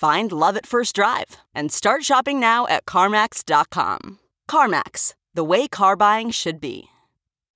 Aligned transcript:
Find 0.00 0.32
love 0.32 0.56
at 0.56 0.64
first 0.64 0.94
drive 0.94 1.36
and 1.54 1.70
start 1.70 2.04
shopping 2.04 2.40
now 2.40 2.66
at 2.68 2.86
CarMax.com. 2.86 4.18
CarMax, 4.48 5.12
the 5.34 5.44
way 5.44 5.68
car 5.68 5.94
buying 5.94 6.30
should 6.30 6.58
be. 6.58 6.88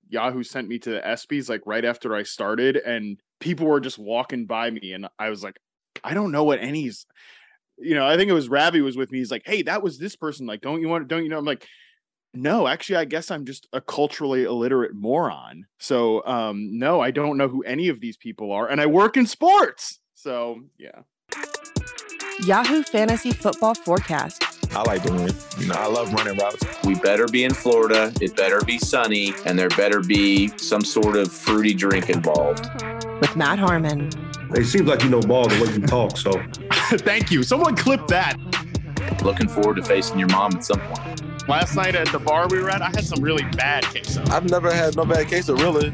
Yahoo 0.09 0.43
sent 0.43 0.67
me 0.67 0.77
to 0.77 0.91
the 0.91 0.99
ESPYs 0.99 1.49
like 1.49 1.63
right 1.65 1.83
after 1.83 2.15
I 2.15 2.21
started, 2.21 2.77
and 2.77 3.19
people 3.39 3.65
were 3.65 3.79
just 3.79 3.97
walking 3.97 4.45
by 4.45 4.69
me, 4.69 4.93
and 4.93 5.07
I 5.17 5.31
was 5.31 5.41
like, 5.41 5.57
I 6.03 6.13
don't 6.13 6.31
know 6.31 6.43
what 6.43 6.59
any's. 6.59 7.07
You 7.79 7.95
know, 7.95 8.05
I 8.05 8.15
think 8.15 8.29
it 8.29 8.33
was 8.33 8.47
Ravi 8.47 8.81
was 8.81 8.95
with 8.95 9.11
me. 9.11 9.17
He's 9.17 9.31
like, 9.31 9.47
"Hey, 9.47 9.63
that 9.63 9.81
was 9.81 9.97
this 9.97 10.15
person. 10.15 10.45
Like, 10.45 10.61
don't 10.61 10.81
you 10.81 10.87
want? 10.87 11.07
Don't 11.07 11.23
you 11.23 11.29
know?" 11.29 11.39
I'm 11.39 11.45
like, 11.45 11.65
"No, 12.35 12.67
actually, 12.67 12.97
I 12.97 13.05
guess 13.05 13.31
I'm 13.31 13.45
just 13.45 13.67
a 13.73 13.81
culturally 13.81 14.43
illiterate 14.43 14.93
moron. 14.93 15.65
So, 15.79 16.23
um, 16.27 16.77
no, 16.77 17.01
I 17.01 17.09
don't 17.09 17.37
know 17.37 17.47
who 17.47 17.63
any 17.63 17.87
of 17.87 18.01
these 18.01 18.17
people 18.17 18.51
are, 18.51 18.67
and 18.69 18.79
I 18.79 18.85
work 18.85 19.17
in 19.17 19.25
sports. 19.25 19.99
So, 20.13 20.59
yeah." 20.77 21.01
Yahoo 22.43 22.83
Fantasy 22.83 23.31
Football 23.31 23.75
Forecast. 23.75 24.43
I 24.75 24.81
like 24.83 25.03
to 25.03 25.11
win. 25.13 25.33
You 25.57 25.67
know, 25.67 25.75
I 25.75 25.87
love 25.87 26.11
running 26.13 26.37
routes. 26.37 26.65
We 26.83 26.95
better 26.95 27.27
be 27.27 27.45
in 27.45 27.53
Florida. 27.53 28.11
It 28.19 28.35
better 28.35 28.59
be 28.61 28.77
sunny, 28.77 29.33
and 29.45 29.57
there 29.57 29.69
better 29.69 30.01
be 30.01 30.49
some 30.57 30.81
sort 30.81 31.15
of 31.15 31.31
fruity 31.31 31.73
drink 31.73 32.09
involved. 32.09 32.69
With 33.21 33.35
Matt 33.37 33.57
Harmon. 33.57 34.09
It 34.53 34.65
seems 34.65 34.87
like 34.87 35.01
you 35.03 35.09
know 35.09 35.21
ball 35.21 35.47
the 35.47 35.63
way 35.63 35.73
you 35.73 35.87
talk, 35.87 36.17
so. 36.17 36.31
Thank 36.97 37.31
you. 37.31 37.41
Someone 37.41 37.75
clip 37.75 38.05
that. 38.07 38.35
Looking 39.23 39.47
forward 39.47 39.77
to 39.77 39.83
facing 39.83 40.19
your 40.19 40.27
mom 40.29 40.57
at 40.57 40.65
some 40.65 40.81
point. 40.81 41.47
Last 41.47 41.75
night 41.75 41.95
at 41.95 42.11
the 42.11 42.19
bar 42.19 42.49
we 42.49 42.59
were 42.59 42.69
at, 42.69 42.81
I 42.81 42.89
had 42.89 43.05
some 43.05 43.23
really 43.23 43.43
bad 43.55 43.85
queso. 43.85 44.23
I've 44.27 44.49
never 44.49 44.73
had 44.73 44.97
no 44.97 45.05
bad 45.05 45.27
queso, 45.29 45.55
really. 45.55 45.93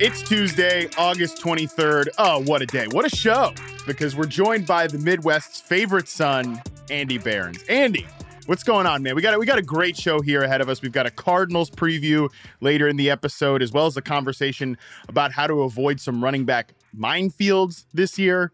It's 0.00 0.22
Tuesday, 0.22 0.88
August 0.98 1.42
23rd. 1.42 2.08
Oh, 2.18 2.42
what 2.42 2.60
a 2.60 2.66
day. 2.66 2.86
What 2.90 3.06
a 3.06 3.16
show. 3.16 3.54
Because 3.88 4.14
we're 4.14 4.26
joined 4.26 4.66
by 4.66 4.86
the 4.86 4.98
Midwest's 4.98 5.60
favorite 5.60 6.08
son, 6.08 6.60
Andy 6.90 7.16
Behrens. 7.16 7.64
Andy, 7.70 8.06
what's 8.44 8.62
going 8.62 8.86
on, 8.86 9.02
man? 9.02 9.16
We 9.16 9.22
got 9.22 9.32
a, 9.32 9.38
we 9.38 9.46
got 9.46 9.58
a 9.58 9.62
great 9.62 9.96
show 9.96 10.20
here 10.20 10.42
ahead 10.42 10.60
of 10.60 10.68
us. 10.68 10.82
We've 10.82 10.92
got 10.92 11.06
a 11.06 11.10
Cardinals 11.10 11.70
preview 11.70 12.28
later 12.60 12.86
in 12.86 12.96
the 12.96 13.08
episode, 13.08 13.62
as 13.62 13.72
well 13.72 13.86
as 13.86 13.96
a 13.96 14.02
conversation 14.02 14.76
about 15.08 15.32
how 15.32 15.46
to 15.46 15.62
avoid 15.62 16.00
some 16.00 16.22
running 16.22 16.44
back 16.44 16.74
minefields 16.94 17.86
this 17.94 18.18
year. 18.18 18.52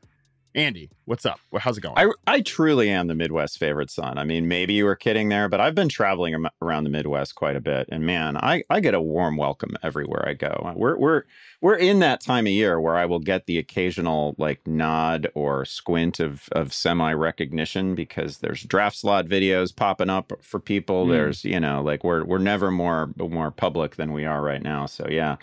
Andy, 0.54 0.88
what's 1.06 1.26
up? 1.26 1.40
How's 1.58 1.78
it 1.78 1.82
going? 1.82 1.94
I, 1.96 2.10
I 2.26 2.40
truly 2.40 2.90
am 2.90 3.06
the 3.06 3.14
Midwest 3.14 3.58
favorite 3.58 3.90
son. 3.90 4.18
I 4.18 4.24
mean, 4.24 4.48
maybe 4.48 4.74
you 4.74 4.84
were 4.84 4.96
kidding 4.96 5.28
there, 5.28 5.48
but 5.48 5.60
I've 5.60 5.74
been 5.74 5.88
traveling 5.88 6.46
around 6.62 6.84
the 6.84 6.90
Midwest 6.90 7.34
quite 7.34 7.56
a 7.56 7.60
bit, 7.60 7.88
and 7.90 8.04
man, 8.04 8.36
I, 8.36 8.64
I 8.70 8.80
get 8.80 8.94
a 8.94 9.00
warm 9.00 9.36
welcome 9.36 9.76
everywhere 9.82 10.26
I 10.28 10.34
go. 10.34 10.72
We're 10.76 10.96
we're 10.96 11.22
we're 11.60 11.76
in 11.76 12.00
that 12.00 12.20
time 12.20 12.46
of 12.46 12.52
year 12.52 12.80
where 12.80 12.96
I 12.96 13.06
will 13.06 13.20
get 13.20 13.46
the 13.46 13.58
occasional 13.58 14.34
like 14.38 14.66
nod 14.66 15.28
or 15.34 15.64
squint 15.64 16.20
of 16.20 16.48
of 16.52 16.72
semi 16.72 17.12
recognition 17.12 17.94
because 17.94 18.38
there's 18.38 18.62
draft 18.62 18.96
slot 18.96 19.26
videos 19.26 19.74
popping 19.74 20.10
up 20.10 20.32
for 20.42 20.60
people. 20.60 21.06
Mm. 21.06 21.10
There's 21.10 21.44
you 21.44 21.60
know 21.60 21.82
like 21.82 22.04
we're 22.04 22.24
we're 22.24 22.38
never 22.38 22.70
more 22.70 23.10
more 23.18 23.50
public 23.50 23.96
than 23.96 24.12
we 24.12 24.24
are 24.24 24.42
right 24.42 24.62
now. 24.62 24.86
So 24.86 25.06
yeah. 25.08 25.36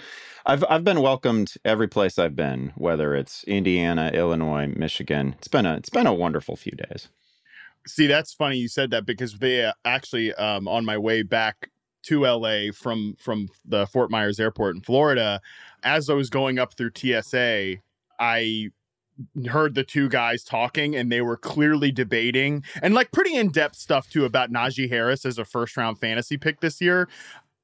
I've 0.46 0.64
I've 0.70 0.84
been 0.84 1.02
welcomed 1.02 1.54
every 1.64 1.88
place 1.88 2.18
I've 2.18 2.36
been, 2.36 2.74
whether 2.76 3.16
it's 3.16 3.44
Indiana, 3.44 4.10
Illinois, 4.14 4.74
Michigan. 4.76 5.36
It's 5.38 5.48
been 5.52 5.66
a 5.66 5.76
it's 5.76 5.90
been 5.90 6.08
a 6.08 6.14
wonderful 6.14 6.56
few 6.56 6.74
days. 6.74 7.10
See, 7.88 8.08
that's 8.08 8.34
funny 8.34 8.58
you 8.58 8.68
said 8.68 8.92
that 8.92 9.06
because 9.06 9.38
they 9.40 9.66
uh, 9.66 9.74
actually 9.86 10.34
um, 10.36 10.68
on 10.68 10.86
my 10.86 10.98
way 10.98 11.24
back 11.24 11.70
to 12.04 12.26
LA 12.26 12.72
from 12.74 13.16
from 13.20 13.50
the 13.66 13.86
Fort 13.88 14.10
Myers 14.10 14.40
airport 14.40 14.76
in 14.76 14.82
Florida, 14.82 15.42
as 15.84 16.10
I 16.10 16.14
was 16.14 16.30
going 16.30 16.60
up 16.60 16.74
through 16.74 16.92
TSA, 16.96 17.78
I 18.20 18.70
heard 19.50 19.76
the 19.76 19.84
two 19.84 20.10
guys 20.10 20.44
talking 20.44 20.96
and 20.96 21.12
they 21.12 21.22
were 21.22 21.38
clearly 21.38 21.92
debating 21.92 22.64
and 22.82 22.96
like 22.96 23.12
pretty 23.12 23.36
in-depth 23.36 23.76
stuff 23.76 24.10
too 24.10 24.26
about 24.26 24.52
Najee 24.52 24.90
Harris 24.90 25.26
as 25.26 25.38
a 25.38 25.46
first 25.46 25.78
round 25.78 26.00
fantasy 26.00 26.38
pick 26.38 26.60
this 26.60 26.82
year 26.82 27.08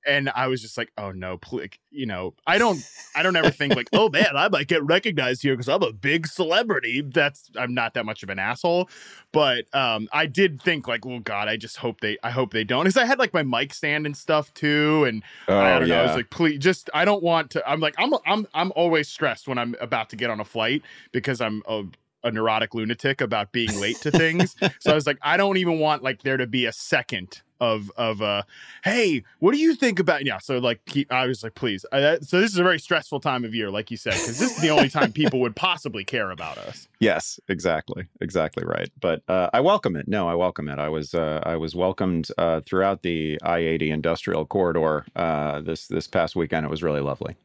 and 0.08 0.30
I 0.34 0.48
was 0.48 0.62
just 0.62 0.78
like, 0.78 0.92
oh 0.98 1.12
no, 1.12 1.38
please, 1.38 1.70
you 1.92 2.06
know, 2.06 2.34
I 2.48 2.58
don't, 2.58 2.80
I 3.16 3.24
don't 3.24 3.36
ever 3.36 3.52
think 3.52 3.76
like, 3.76 3.90
oh 3.94 4.10
man, 4.10 4.36
I 4.36 4.48
might 4.48 4.68
get 4.68 4.84
recognized 4.84 5.44
here 5.44 5.54
because 5.54 5.68
I'm 5.68 5.84
a 5.84 5.92
big 5.92 6.26
celebrity. 6.28 7.02
That's 7.02 7.52
I'm 7.58 7.74
not 7.74 7.94
that 7.96 8.06
much 8.06 8.24
of 8.24 8.30
an 8.30 8.40
asshole, 8.40 8.90
but 9.32 9.74
um, 9.76 10.08
I 10.14 10.26
did 10.26 10.62
think 10.62 10.88
like, 10.88 11.06
oh 11.06 11.20
god, 11.20 11.48
I 11.48 11.58
just 11.58 11.78
hope 11.78 12.02
they, 12.02 12.18
I 12.24 12.32
hope 12.32 12.54
they 12.54 12.64
don't, 12.64 12.86
because 12.86 12.98
I 12.98 13.06
had 13.06 13.20
like 13.20 13.34
my 13.34 13.44
mic 13.44 13.74
stand 13.74 14.06
and 14.06 14.16
stuff 14.16 14.54
too, 14.54 15.04
and 15.04 15.24
oh, 15.48 15.58
I 15.58 15.80
don't 15.80 15.88
yeah. 15.88 15.98
know, 15.98 16.02
I 16.04 16.08
was 16.08 16.16
like, 16.16 16.30
please, 16.30 16.60
just 16.60 16.90
I 16.94 17.06
don't 17.06 17.22
want 17.22 17.52
to. 17.52 17.70
I'm 17.70 17.80
like, 17.80 17.96
I'm, 17.98 18.14
I'm, 18.26 18.48
I'm 18.54 18.72
always 18.76 19.08
stressed 19.10 19.48
when 19.48 19.58
I'm 19.58 19.76
about 19.82 20.10
to 20.12 20.16
get 20.16 20.30
on 20.30 20.40
a 20.40 20.46
flight 20.46 20.82
because 21.12 21.42
I'm 21.42 21.62
a 21.68 21.84
a 22.28 22.32
neurotic 22.32 22.74
lunatic 22.74 23.22
about 23.22 23.52
being 23.52 23.80
late 23.80 23.98
to 24.02 24.12
things. 24.12 24.56
so 24.80 24.92
I 24.92 24.96
was 24.96 25.08
like, 25.08 25.18
I 25.22 25.38
don't 25.38 25.58
even 25.58 25.80
want 25.80 26.04
like 26.04 26.24
there 26.24 26.38
to 26.38 26.48
be 26.48 26.66
a 26.66 26.72
second 26.72 27.42
of 27.60 27.92
of 27.98 28.22
uh 28.22 28.44
hey 28.84 29.24
what 29.40 29.52
do 29.52 29.58
you 29.58 29.74
think 29.76 30.00
about 30.00 30.26
yeah 30.26 30.38
so 30.38 30.58
like 30.58 30.80
he, 30.88 31.08
i 31.10 31.26
was 31.26 31.44
like 31.44 31.56
please. 31.56 31.86
I, 31.92 32.20
so 32.20 32.40
this 32.40 32.52
is 32.52 32.58
a 32.58 32.64
very 32.64 32.80
stressful 32.80 33.20
time 33.20 33.44
of 33.44 33.56
year 33.56 33.72
like 33.72 33.90
you 33.92 33.98
said 33.98 34.14
because 34.14 34.40
this 34.40 34.56
is 34.56 34.62
the 34.62 34.70
only 34.70 34.90
time 34.90 35.12
people 35.12 35.40
would 35.42 35.56
possibly 35.56 36.04
care 36.04 36.32
about 36.32 36.58
us. 36.58 36.88
Yes 37.00 37.40
exactly 37.48 38.08
exactly 38.22 38.64
right. 38.66 38.90
But 39.00 39.24
uh, 39.28 39.50
i 39.54 39.60
welcome 39.60 39.96
it. 39.96 40.08
No 40.08 40.28
i 40.28 40.36
welcome 40.36 40.70
it. 40.70 40.80
I 40.80 40.90
was 40.90 41.14
uh, 41.14 41.42
i 41.44 41.56
was 41.56 41.76
welcomed 41.76 42.28
uh, 42.38 42.62
throughout 42.62 43.02
the 43.04 43.40
i-80 43.44 43.90
industrial 43.90 44.46
corridor 44.46 45.06
uh, 45.16 45.62
this 45.62 45.88
this 45.88 46.08
past 46.08 46.36
weekend. 46.36 46.66
It 46.66 46.70
was 46.70 46.84
really 46.84 47.02
lovely 47.02 47.36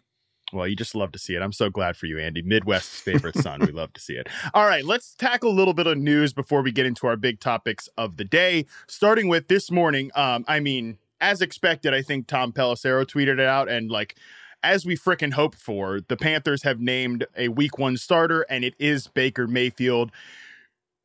well, 0.52 0.66
you 0.66 0.76
just 0.76 0.94
love 0.94 1.12
to 1.12 1.18
see 1.18 1.34
it. 1.34 1.42
I'm 1.42 1.52
so 1.52 1.70
glad 1.70 1.96
for 1.96 2.06
you, 2.06 2.18
Andy. 2.18 2.42
Midwest's 2.42 3.00
favorite 3.00 3.36
son. 3.36 3.60
we 3.60 3.72
love 3.72 3.92
to 3.94 4.00
see 4.00 4.14
it. 4.14 4.28
All 4.54 4.66
right, 4.66 4.84
let's 4.84 5.14
tackle 5.14 5.50
a 5.50 5.52
little 5.52 5.74
bit 5.74 5.86
of 5.86 5.98
news 5.98 6.32
before 6.32 6.62
we 6.62 6.72
get 6.72 6.86
into 6.86 7.06
our 7.06 7.16
big 7.16 7.40
topics 7.40 7.88
of 7.96 8.16
the 8.16 8.24
day. 8.24 8.66
Starting 8.86 9.28
with 9.28 9.48
this 9.48 9.70
morning, 9.70 10.10
um, 10.14 10.44
I 10.48 10.60
mean, 10.60 10.98
as 11.20 11.40
expected, 11.40 11.94
I 11.94 12.02
think 12.02 12.26
Tom 12.26 12.52
Pelissero 12.52 13.04
tweeted 13.06 13.34
it 13.34 13.40
out, 13.40 13.68
and 13.68 13.90
like 13.90 14.16
as 14.62 14.86
we 14.86 14.96
fricking 14.96 15.32
hoped 15.32 15.58
for, 15.58 16.00
the 16.00 16.16
Panthers 16.16 16.62
have 16.62 16.80
named 16.80 17.26
a 17.36 17.48
Week 17.48 17.78
One 17.78 17.96
starter, 17.96 18.46
and 18.48 18.64
it 18.64 18.74
is 18.78 19.08
Baker 19.08 19.46
Mayfield 19.46 20.12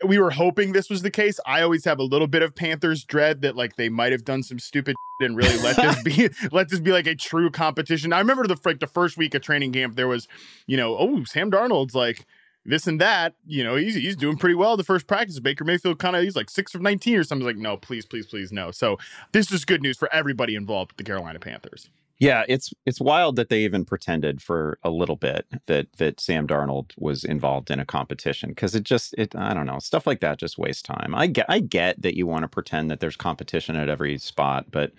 we 0.06 0.20
were 0.20 0.32
hoping 0.32 0.74
this 0.74 0.90
was 0.90 1.02
the 1.02 1.12
case. 1.12 1.40
I 1.46 1.62
always 1.62 1.86
have 1.86 2.00
a 2.00 2.04
little 2.04 2.28
bit 2.28 2.42
of 2.42 2.56
Panthers 2.56 3.04
dread 3.04 3.42
that 3.42 3.56
like 3.56 3.76
they 3.76 3.90
might 3.90 4.12
have 4.12 4.24
done 4.24 4.44
some 4.44 4.60
stupid 4.60 4.96
and 5.20 5.36
really 5.36 5.58
let 5.58 5.76
this 5.76 6.04
be 6.04 6.30
let 6.52 6.70
this 6.70 6.80
be 6.80 6.92
like 6.92 7.08
a 7.08 7.16
true 7.16 7.50
competition. 7.50 8.14
I 8.14 8.20
remember 8.20 8.48
the 8.48 8.58
like 8.66 8.80
the 8.80 8.88
first 8.88 9.18
week 9.18 9.34
of 9.34 9.42
training 9.42 9.74
camp 9.74 9.96
there 9.96 10.08
was, 10.08 10.28
you 10.68 10.78
know, 10.78 10.98
oh 10.98 11.24
Sam 11.24 11.52
Darnold's 11.52 11.96
like 11.96 12.26
this 12.66 12.86
and 12.86 13.00
that, 13.00 13.36
you 13.46 13.64
know, 13.64 13.76
he's 13.76 13.96
he's 13.96 14.16
doing 14.16 14.38
pretty 14.38 14.56
well 14.56 14.78
the 14.78 14.84
first 14.84 15.08
practice. 15.08 15.40
Baker 15.40 15.64
Mayfield 15.64 16.00
kind 16.00 16.16
of 16.16 16.24
he's 16.24 16.36
like 16.36 16.50
six 16.50 16.76
of 16.76 16.82
nineteen 16.82 17.18
or 17.18 17.24
something. 17.24 17.46
Like, 17.46 17.58
no, 17.58 17.78
please, 17.78 18.06
please, 18.06 18.28
please, 18.28 18.52
no. 18.52 18.72
So 18.72 18.98
this 19.32 19.52
is 19.52 19.66
good 19.66 19.82
news 19.82 19.98
for 19.98 20.14
everybody 20.14 20.56
involved 20.56 20.92
with 20.92 20.98
the 20.98 21.04
Carolina 21.04 21.40
Panthers. 21.40 21.90
Yeah, 22.20 22.46
it's 22.48 22.74
it's 22.88 23.00
wild 23.00 23.36
that 23.36 23.50
they 23.50 23.64
even 23.64 23.86
pretended 23.86 24.42
for 24.42 24.80
a 24.84 24.90
little 24.90 25.16
bit 25.18 25.46
that 25.68 25.88
that 25.98 26.20
Sam 26.20 26.48
Darnold 26.48 26.92
was 26.98 27.24
involved 27.24 27.70
in 27.70 27.80
a 27.80 27.86
competition 27.86 28.50
because 28.50 28.74
it 28.74 28.84
just 28.84 29.14
it 29.20 29.36
I 29.36 29.54
don't 29.54 29.68
know 29.68 29.78
stuff 29.80 30.08
like 30.08 30.20
that 30.22 30.40
just 30.40 30.58
wastes 30.58 30.82
time. 30.82 31.14
I 31.14 31.28
get 31.28 31.46
I 31.48 31.60
get 31.60 32.02
that 32.02 32.18
you 32.18 32.26
want 32.26 32.42
to 32.44 32.48
pretend 32.48 32.90
that 32.90 33.00
there's 33.02 33.16
competition 33.16 33.76
at 33.76 33.88
every 33.90 34.18
spot, 34.18 34.66
but 34.72 34.94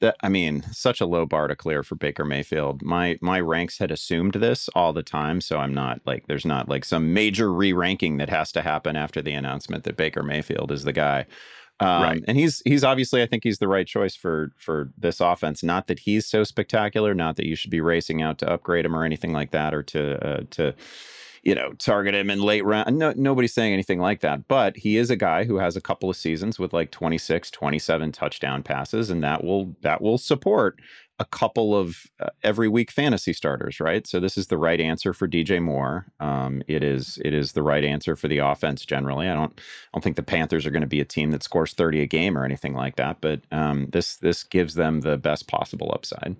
that 0.00 0.16
I 0.22 0.28
mean 0.28 0.64
such 0.72 1.00
a 1.00 1.06
low 1.06 1.26
bar 1.26 1.46
to 1.48 1.56
clear 1.56 1.84
for 1.84 1.94
Baker 1.94 2.24
Mayfield. 2.24 2.82
My 2.82 3.18
my 3.22 3.40
ranks 3.40 3.78
had 3.78 3.92
assumed 3.92 4.34
this 4.34 4.68
all 4.74 4.92
the 4.92 5.02
time, 5.04 5.40
so 5.40 5.58
I'm 5.58 5.74
not 5.74 6.00
like 6.06 6.26
there's 6.26 6.46
not 6.46 6.68
like 6.68 6.84
some 6.84 7.12
major 7.14 7.52
re-ranking 7.52 8.16
that 8.18 8.30
has 8.30 8.50
to 8.52 8.62
happen 8.62 8.96
after 8.96 9.22
the 9.22 9.32
announcement 9.32 9.84
that 9.84 9.96
Baker 9.96 10.22
Mayfield 10.24 10.72
is 10.72 10.82
the 10.84 10.92
guy. 10.92 11.26
Um, 11.80 12.02
Right. 12.02 12.24
And 12.26 12.36
he's 12.36 12.60
he's 12.64 12.82
obviously 12.84 13.22
I 13.22 13.26
think 13.26 13.44
he's 13.44 13.58
the 13.58 13.68
right 13.68 13.86
choice 13.86 14.16
for 14.16 14.52
for 14.56 14.90
this 14.98 15.20
offense. 15.20 15.62
Not 15.62 15.86
that 15.86 16.00
he's 16.00 16.26
so 16.26 16.44
spectacular, 16.44 17.14
not 17.14 17.36
that 17.36 17.46
you 17.46 17.54
should 17.54 17.70
be 17.70 17.80
racing 17.80 18.20
out 18.22 18.38
to 18.38 18.50
upgrade 18.50 18.84
him 18.84 18.96
or 18.96 19.04
anything 19.04 19.32
like 19.32 19.52
that, 19.52 19.72
or 19.74 19.82
to 19.84 20.26
uh, 20.26 20.40
to 20.50 20.74
you 21.44 21.54
know 21.54 21.72
target 21.74 22.14
him 22.14 22.30
in 22.30 22.42
late 22.42 22.64
round. 22.64 22.98
No, 22.98 23.12
nobody's 23.16 23.54
saying 23.54 23.72
anything 23.72 24.00
like 24.00 24.20
that. 24.20 24.48
But 24.48 24.76
he 24.76 24.96
is 24.96 25.10
a 25.10 25.16
guy 25.16 25.44
who 25.44 25.58
has 25.58 25.76
a 25.76 25.80
couple 25.80 26.10
of 26.10 26.16
seasons 26.16 26.58
with 26.58 26.72
like 26.72 26.90
26, 26.90 27.50
27 27.50 28.12
touchdown 28.12 28.62
passes, 28.62 29.08
and 29.10 29.22
that 29.22 29.44
will 29.44 29.76
that 29.82 30.02
will 30.02 30.18
support 30.18 30.80
a 31.20 31.24
couple 31.24 31.76
of 31.76 32.06
uh, 32.20 32.30
every 32.42 32.68
week 32.68 32.90
fantasy 32.90 33.32
starters, 33.32 33.80
right? 33.80 34.06
So 34.06 34.20
this 34.20 34.38
is 34.38 34.46
the 34.46 34.58
right 34.58 34.80
answer 34.80 35.12
for 35.12 35.26
DJ 35.26 35.60
Moore. 35.60 36.06
Um, 36.20 36.62
it 36.68 36.82
is 36.84 37.18
it 37.24 37.34
is 37.34 37.52
the 37.52 37.62
right 37.62 37.84
answer 37.84 38.14
for 38.14 38.28
the 38.28 38.38
offense 38.38 38.84
generally. 38.84 39.28
I 39.28 39.34
don't 39.34 39.52
I 39.58 39.62
don't 39.94 40.02
think 40.02 40.16
the 40.16 40.22
Panthers 40.22 40.64
are 40.64 40.70
going 40.70 40.82
to 40.82 40.86
be 40.86 41.00
a 41.00 41.04
team 41.04 41.30
that 41.32 41.42
scores 41.42 41.72
30 41.74 42.02
a 42.02 42.06
game 42.06 42.38
or 42.38 42.44
anything 42.44 42.74
like 42.74 42.96
that, 42.96 43.20
but 43.20 43.40
um, 43.50 43.88
this 43.92 44.16
this 44.16 44.44
gives 44.44 44.74
them 44.74 45.00
the 45.00 45.16
best 45.16 45.48
possible 45.48 45.90
upside. 45.92 46.36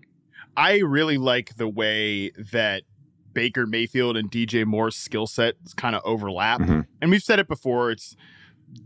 I 0.57 0.79
really 0.79 1.19
like 1.19 1.57
the 1.57 1.69
way 1.69 2.31
that 2.53 2.83
Baker 3.33 3.67
Mayfield 3.67 4.17
and 4.17 4.31
DJ 4.31 4.65
Moore's 4.65 4.97
skill 4.97 5.27
sets 5.27 5.73
kind 5.75 5.95
of 5.95 6.03
overlap. 6.05 6.61
Mhm. 6.61 6.87
And 7.01 7.11
we've 7.11 7.23
said 7.23 7.39
it 7.39 7.47
before, 7.47 7.91
it's 7.91 8.17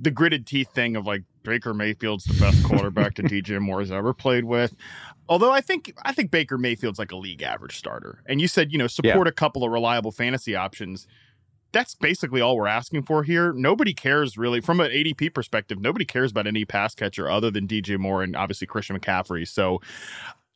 the 0.00 0.10
gritted 0.10 0.46
teeth 0.46 0.68
thing 0.74 0.94
of 0.96 1.06
like 1.06 1.22
Baker 1.42 1.72
Mayfield's 1.74 2.24
the 2.24 2.38
best 2.38 2.62
quarterback 2.64 3.14
to 3.14 3.22
DJ 3.22 3.58
Moore 3.60 3.80
has 3.80 3.90
ever 3.90 4.12
played 4.12 4.44
with. 4.44 4.76
Although 5.28 5.52
I 5.52 5.60
think 5.60 5.92
I 6.02 6.12
think 6.12 6.30
Baker 6.30 6.58
Mayfield's 6.58 6.98
like 6.98 7.12
a 7.12 7.16
league 7.16 7.42
average 7.42 7.76
starter. 7.76 8.22
And 8.26 8.40
you 8.40 8.48
said, 8.48 8.72
you 8.72 8.78
know, 8.78 8.86
support 8.86 9.26
a 9.28 9.32
couple 9.32 9.64
of 9.64 9.70
reliable 9.70 10.12
fantasy 10.12 10.54
options. 10.54 11.06
That's 11.72 11.94
basically 11.94 12.42
all 12.42 12.56
we're 12.56 12.66
asking 12.66 13.04
for 13.04 13.22
here. 13.22 13.52
Nobody 13.54 13.94
cares 13.94 14.36
really 14.36 14.60
from 14.60 14.78
an 14.80 14.90
ADP 14.90 15.32
perspective. 15.32 15.80
Nobody 15.80 16.04
cares 16.04 16.30
about 16.30 16.46
any 16.46 16.66
pass 16.66 16.94
catcher 16.94 17.30
other 17.30 17.50
than 17.50 17.66
DJ 17.66 17.98
Moore 17.98 18.22
and 18.22 18.36
obviously 18.36 18.66
Christian 18.66 18.98
McCaffrey. 18.98 19.48
So 19.48 19.80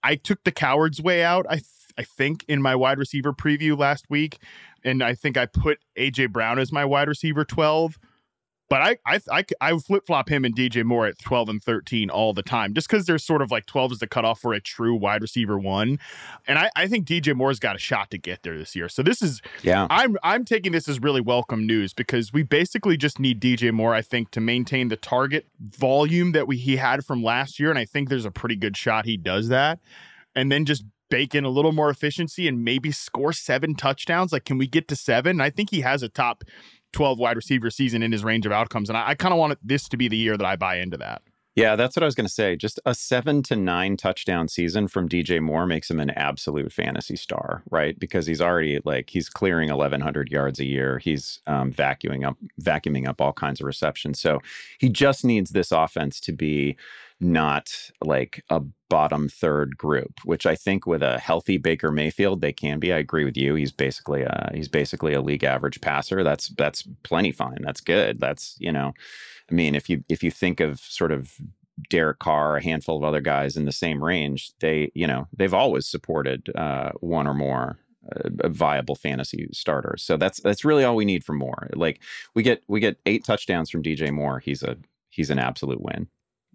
I 0.03 0.17
took 0.17 0.45
the 0.45 0.53
coward's 0.53 1.01
way 1.01 1.25
out. 1.25 1.47
I 1.49 1.55
th- 1.55 1.65
I 1.99 2.03
think 2.03 2.45
in 2.47 2.61
my 2.61 2.75
wide 2.75 2.99
receiver 2.99 3.33
preview 3.33 3.79
last 3.79 4.11
week, 4.11 4.39
and 4.85 5.03
I 5.03 5.15
think 5.15 5.39
I 5.39 5.47
put 5.47 5.79
AJ 5.99 6.33
Brown 6.33 6.59
as 6.59 6.71
my 6.71 6.85
wide 6.85 7.09
receiver 7.09 7.45
twelve. 7.45 7.99
But 8.69 8.83
I 8.83 8.97
I 9.07 9.21
I, 9.31 9.45
I 9.61 9.79
flip 9.79 10.07
flop 10.07 10.29
him 10.29 10.45
and 10.45 10.55
DJ 10.55 10.85
Moore 10.85 11.07
at 11.07 11.19
twelve 11.19 11.49
and 11.49 11.63
thirteen 11.63 12.11
all 12.11 12.33
the 12.33 12.43
time, 12.43 12.75
just 12.75 12.89
because 12.89 13.07
there's 13.07 13.25
sort 13.25 13.43
of 13.43 13.51
like 13.51 13.67
twelve 13.67 13.93
is 13.93 13.99
the 13.99 14.07
cutoff 14.07 14.41
for 14.41 14.53
a 14.53 14.61
true 14.61 14.95
wide 14.95 15.23
receiver 15.23 15.59
one, 15.59 15.99
and 16.47 16.59
I 16.59 16.71
I 16.75 16.89
think 16.89 17.07
DJ 17.07 17.35
Moore's 17.35 17.61
got 17.61 17.77
a 17.77 17.79
shot 17.79 18.11
to 18.11 18.19
get 18.19 18.43
there 18.43 18.59
this 18.59 18.75
year. 18.75 18.89
So 18.89 19.03
this 19.03 19.23
is 19.23 19.41
Yeah. 19.63 19.87
I'm 19.91 20.17
I'm 20.23 20.45
taking 20.45 20.73
this 20.73 20.89
as 20.89 21.01
really 21.01 21.21
welcome 21.21 21.67
news 21.67 21.93
because 21.93 22.33
we 22.33 22.43
basically 22.43 22.97
just 22.97 23.21
need 23.21 23.41
DJ 23.41 23.73
Moore, 23.73 23.95
I 23.95 24.03
think, 24.03 24.31
to 24.33 24.41
maintain 24.41 24.89
the 24.89 24.97
target 24.97 25.47
volume 25.61 26.33
that 26.33 26.49
we 26.49 26.57
he 26.57 26.77
had 26.77 27.05
from 27.05 27.23
last 27.23 27.61
year, 27.61 27.71
and 27.71 27.79
I 27.79 27.85
think 27.85 28.09
there's 28.09 28.25
a 28.25 28.31
pretty 28.31 28.57
good 28.57 28.77
shot 28.77 29.05
he 29.05 29.17
does 29.17 29.49
that, 29.49 29.79
and 30.35 30.51
then 30.51 30.65
just 30.65 30.85
bake 31.09 31.35
in 31.35 31.45
a 31.45 31.49
little 31.49 31.73
more 31.73 31.91
efficiency 31.91 32.49
and 32.49 32.65
maybe 32.65 32.91
score 32.91 33.33
seven 33.33 33.75
touchdowns. 33.75 34.33
Like, 34.33 34.45
can 34.45 34.59
we 34.59 34.67
get 34.67 34.89
to 34.89 34.97
seven? 34.97 35.41
I 35.41 35.51
think 35.51 35.71
he 35.71 35.83
has 35.83 36.03
a 36.03 36.09
top 36.09 36.45
twelve 36.97 37.19
wide 37.19 37.37
receiver 37.37 37.69
season 37.71 38.03
in 38.03 38.11
his 38.11 38.25
range 38.25 38.47
of 38.47 38.53
outcomes, 38.53 38.89
and 38.89 38.97
I, 38.97 39.09
I 39.09 39.15
kind 39.15 39.35
of 39.35 39.39
want 39.39 39.59
this 39.63 39.87
to 39.91 39.99
be 39.99 40.09
the 40.09 40.17
year 40.17 40.39
that 40.39 40.47
I 40.47 40.57
buy 40.57 40.77
into 40.79 40.97
that. 40.97 41.21
Yeah, 41.57 41.75
that's 41.75 41.97
what 41.97 42.03
I 42.03 42.07
was 42.07 42.15
going 42.15 42.27
to 42.27 42.33
say. 42.33 42.55
Just 42.55 42.79
a 42.85 42.95
seven 42.95 43.43
to 43.45 43.57
nine 43.57 43.97
touchdown 43.97 44.47
season 44.47 44.89
from 44.89 45.09
DJ 45.09 45.41
Moore 45.41 45.65
makes 45.65 45.91
him 45.91 45.99
an 46.01 46.11
absolute 46.11 46.71
fantasy 46.71 47.17
star, 47.17 47.63
right? 47.71 47.99
Because 47.99 48.27
he's 48.27 48.43
already 48.43 48.79
like 48.85 49.09
he's 49.09 49.31
clearing 49.31 49.71
1,100 49.71 50.31
yards 50.31 50.61
a 50.61 50.67
year. 50.67 50.99
He's 50.99 51.41
um, 51.47 51.73
vacuuming 51.73 52.27
up, 52.27 52.37
vacuuming 52.61 53.09
up 53.09 53.23
all 53.23 53.33
kinds 53.33 53.63
of 53.63 53.67
receptions. 53.67 54.21
So 54.21 54.43
he 54.79 54.91
just 54.91 55.25
needs 55.25 55.53
this 55.53 55.73
offense 55.73 56.21
to 56.21 56.33
be 56.33 56.77
not 57.21 57.91
like 58.05 58.45
a 58.51 58.61
bottom 58.91 59.27
third 59.27 59.79
group, 59.79 60.21
which 60.25 60.45
I 60.45 60.55
think 60.55 60.87
with 60.87 61.03
a 61.03 61.19
healthy 61.19 61.57
Baker 61.57 61.91
Mayfield 61.91 62.43
they 62.43 62.53
can 62.53 62.79
be. 62.79 62.93
I 62.93 62.99
agree 62.99 63.25
with 63.25 63.39
you. 63.39 63.55
He's 63.55 63.73
basically 63.73 64.21
a 64.21 64.51
he's 64.53 64.69
basically 64.69 65.15
a 65.15 65.23
league 65.23 65.43
average 65.43 65.81
passer. 65.81 66.23
That's 66.23 66.49
that's 66.49 66.87
plenty 67.03 67.33
fine. 67.33 67.63
That's 67.63 67.81
good. 67.81 68.21
That's 68.21 68.57
you 68.59 68.73
know. 68.73 68.93
I 69.51 69.55
mean, 69.55 69.75
if 69.75 69.89
you 69.89 70.05
if 70.09 70.23
you 70.23 70.31
think 70.31 70.61
of 70.61 70.81
sort 70.81 71.13
of 71.13 71.35
Derek 71.91 72.19
Carr, 72.19 72.57
a 72.57 72.63
handful 72.63 72.97
of 72.97 73.05
other 73.05 73.21
guys 73.21 73.57
in 73.57 73.65
the 73.65 73.73
same 73.73 74.03
range, 74.03 74.53
they 74.61 74.91
you 74.95 75.07
know 75.07 75.29
they've 75.37 75.55
always 75.55 75.87
supported 75.87 76.51
uh, 76.55 76.93
one 77.01 77.27
or 77.27 77.35
more 77.35 77.79
uh, 78.13 78.49
viable 78.49 78.95
fantasy 78.95 79.49
starters. 79.53 80.03
So 80.03 80.17
that's 80.17 80.41
that's 80.41 80.65
really 80.65 80.85
all 80.85 80.97
we 80.97 81.05
need 81.05 81.25
from 81.25 81.39
more. 81.39 81.69
Like 81.75 82.01
we 82.35 82.43
get 82.43 82.63
we 82.69 82.81
get 82.81 82.99
eight 83.07 83.25
touchdowns 83.25 83.71
from 83.71 83.83
DJ 83.83 84.11
Moore. 84.11 84.41
He's 84.41 84.63
a 84.63 84.77
he's 85.11 85.31
an 85.31 85.39
absolute 85.39 85.81
win. 85.81 86.09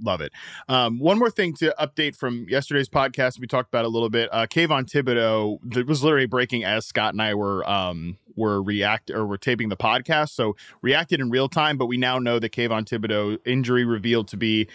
Love 0.04 0.22
it. 0.22 0.32
Um, 0.68 1.00
one 1.00 1.20
more 1.20 1.30
thing 1.30 1.54
to 1.56 1.74
update 1.80 2.16
from 2.16 2.46
yesterday's 2.50 2.90
podcast. 2.90 3.40
We 3.40 3.48
talked 3.48 3.70
about 3.70 3.86
a 3.86 3.90
little 3.90 4.10
bit. 4.10 4.30
Uh, 4.32 4.48
Kayvon 4.48 4.90
Thibodeaux 4.90 5.60
that 5.74 5.88
was 5.88 6.04
literally 6.04 6.26
breaking 6.26 6.64
as 6.64 6.86
Scott 6.86 7.14
and 7.14 7.22
I 7.22 7.34
were 7.36 7.68
um, 7.70 8.18
were 8.36 8.62
react 8.62 9.12
or 9.12 9.26
were 9.26 9.38
taping 9.38 9.70
the 9.70 9.78
podcast. 9.78 10.30
So 10.30 10.56
reacted 10.82 11.20
in 11.20 11.30
real 11.30 11.50
time, 11.50 11.78
but 11.78 11.86
we 11.86 11.98
now 11.98 12.20
know 12.20 12.40
that 12.40 12.52
Kayvon 12.52 12.86
Thibodeaux 12.86 13.38
injury 13.46 13.86
revealed 13.86 14.28
to 14.30 14.38
be 14.38 14.68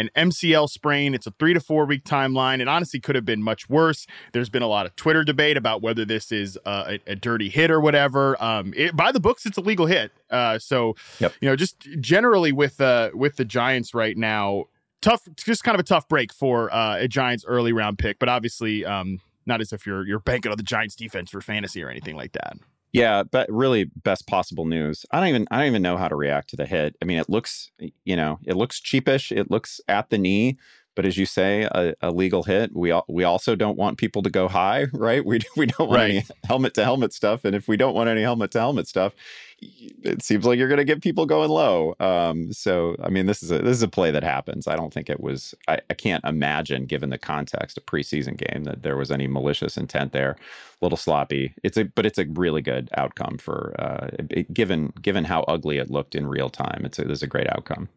an 0.00 0.10
MCL 0.16 0.68
sprain. 0.68 1.14
It's 1.14 1.26
a 1.26 1.30
three 1.32 1.54
to 1.54 1.60
four 1.60 1.84
week 1.84 2.04
timeline. 2.04 2.60
It 2.60 2.68
honestly 2.68 2.98
could 3.00 3.14
have 3.14 3.24
been 3.24 3.42
much 3.42 3.68
worse. 3.68 4.06
There's 4.32 4.48
been 4.48 4.62
a 4.62 4.66
lot 4.66 4.86
of 4.86 4.96
Twitter 4.96 5.22
debate 5.24 5.56
about 5.56 5.82
whether 5.82 6.04
this 6.04 6.32
is 6.32 6.58
uh, 6.64 6.96
a, 7.06 7.12
a 7.12 7.16
dirty 7.16 7.48
hit 7.48 7.70
or 7.70 7.80
whatever. 7.80 8.42
Um, 8.42 8.72
it, 8.76 8.96
by 8.96 9.12
the 9.12 9.20
books, 9.20 9.46
it's 9.46 9.58
a 9.58 9.60
legal 9.60 9.86
hit. 9.86 10.12
Uh, 10.30 10.58
so 10.58 10.94
Yep. 11.20 11.34
you 11.40 11.48
know, 11.48 11.56
just 11.56 11.80
generally 12.00 12.52
with 12.52 12.80
uh, 12.80 13.10
with 13.14 13.36
the 13.36 13.44
Giants 13.44 13.94
right 13.94 14.16
now, 14.16 14.64
tough. 15.02 15.22
Just 15.36 15.62
kind 15.64 15.74
of 15.74 15.80
a 15.80 15.84
tough 15.84 16.08
break 16.08 16.32
for 16.32 16.72
uh, 16.74 16.96
a 16.98 17.08
Giants 17.08 17.44
early 17.46 17.72
round 17.72 17.98
pick, 17.98 18.18
but 18.18 18.28
obviously. 18.28 18.84
Um, 18.84 19.20
not 19.46 19.60
as 19.62 19.72
if 19.72 19.86
you're 19.86 20.06
you're 20.06 20.20
banking 20.20 20.52
on 20.52 20.56
the 20.58 20.62
Giants 20.62 20.94
defense 20.94 21.30
for 21.30 21.40
fantasy 21.40 21.82
or 21.82 21.88
anything 21.88 22.14
like 22.14 22.32
that. 22.32 22.58
Yeah, 22.92 23.22
but 23.22 23.48
really 23.50 23.90
best 24.02 24.26
possible 24.26 24.64
news. 24.64 25.06
I 25.12 25.20
don't 25.20 25.28
even 25.28 25.46
I 25.50 25.58
don't 25.58 25.66
even 25.68 25.82
know 25.82 25.96
how 25.96 26.08
to 26.08 26.16
react 26.16 26.50
to 26.50 26.56
the 26.56 26.66
hit. 26.66 26.96
I 27.00 27.04
mean, 27.04 27.18
it 27.18 27.28
looks 27.28 27.70
you 28.04 28.16
know 28.16 28.38
it 28.44 28.56
looks 28.56 28.80
cheapish. 28.80 29.30
It 29.36 29.50
looks 29.50 29.80
at 29.88 30.10
the 30.10 30.18
knee, 30.18 30.58
but 31.00 31.06
as 31.06 31.16
you 31.16 31.24
say, 31.24 31.62
a, 31.62 31.94
a 32.02 32.10
legal 32.10 32.42
hit. 32.42 32.76
We 32.76 32.92
we 33.08 33.24
also 33.24 33.56
don't 33.56 33.78
want 33.78 33.96
people 33.96 34.20
to 34.20 34.28
go 34.28 34.48
high, 34.48 34.84
right? 34.92 35.24
We 35.24 35.40
we 35.56 35.64
don't 35.64 35.88
want 35.88 36.02
any 36.02 36.24
helmet 36.44 36.74
to 36.74 36.84
helmet 36.84 37.14
stuff, 37.14 37.42
and 37.46 37.56
if 37.56 37.68
we 37.68 37.78
don't 37.78 37.94
want 37.94 38.10
any 38.10 38.20
helmet 38.20 38.50
to 38.50 38.58
helmet 38.60 38.86
stuff, 38.86 39.14
it 39.62 40.22
seems 40.22 40.44
like 40.44 40.58
you're 40.58 40.68
going 40.68 40.76
to 40.76 40.84
get 40.84 41.00
people 41.00 41.24
going 41.24 41.48
low. 41.48 41.94
Um, 42.00 42.52
so 42.52 42.96
I 43.02 43.08
mean, 43.08 43.24
this 43.24 43.42
is 43.42 43.50
a 43.50 43.60
this 43.60 43.78
is 43.78 43.82
a 43.82 43.88
play 43.88 44.10
that 44.10 44.22
happens. 44.22 44.68
I 44.68 44.76
don't 44.76 44.92
think 44.92 45.08
it 45.08 45.20
was. 45.20 45.54
I, 45.68 45.78
I 45.88 45.94
can't 45.94 46.22
imagine, 46.26 46.84
given 46.84 47.08
the 47.08 47.16
context, 47.16 47.78
a 47.78 47.80
preseason 47.80 48.36
game, 48.36 48.64
that 48.64 48.82
there 48.82 48.98
was 48.98 49.10
any 49.10 49.26
malicious 49.26 49.78
intent 49.78 50.12
there. 50.12 50.32
A 50.32 50.84
little 50.84 50.98
sloppy. 50.98 51.54
It's 51.62 51.78
a 51.78 51.84
but 51.84 52.04
it's 52.04 52.18
a 52.18 52.26
really 52.26 52.60
good 52.60 52.90
outcome 52.94 53.38
for 53.38 53.74
uh, 53.78 54.10
it- 54.28 54.52
given 54.52 54.92
given 55.00 55.24
how 55.24 55.44
ugly 55.44 55.78
it 55.78 55.90
looked 55.90 56.14
in 56.14 56.26
real 56.26 56.50
time. 56.50 56.82
It's 56.84 56.98
a, 56.98 57.10
is 57.10 57.22
a 57.22 57.26
great 57.26 57.48
outcome. 57.48 57.88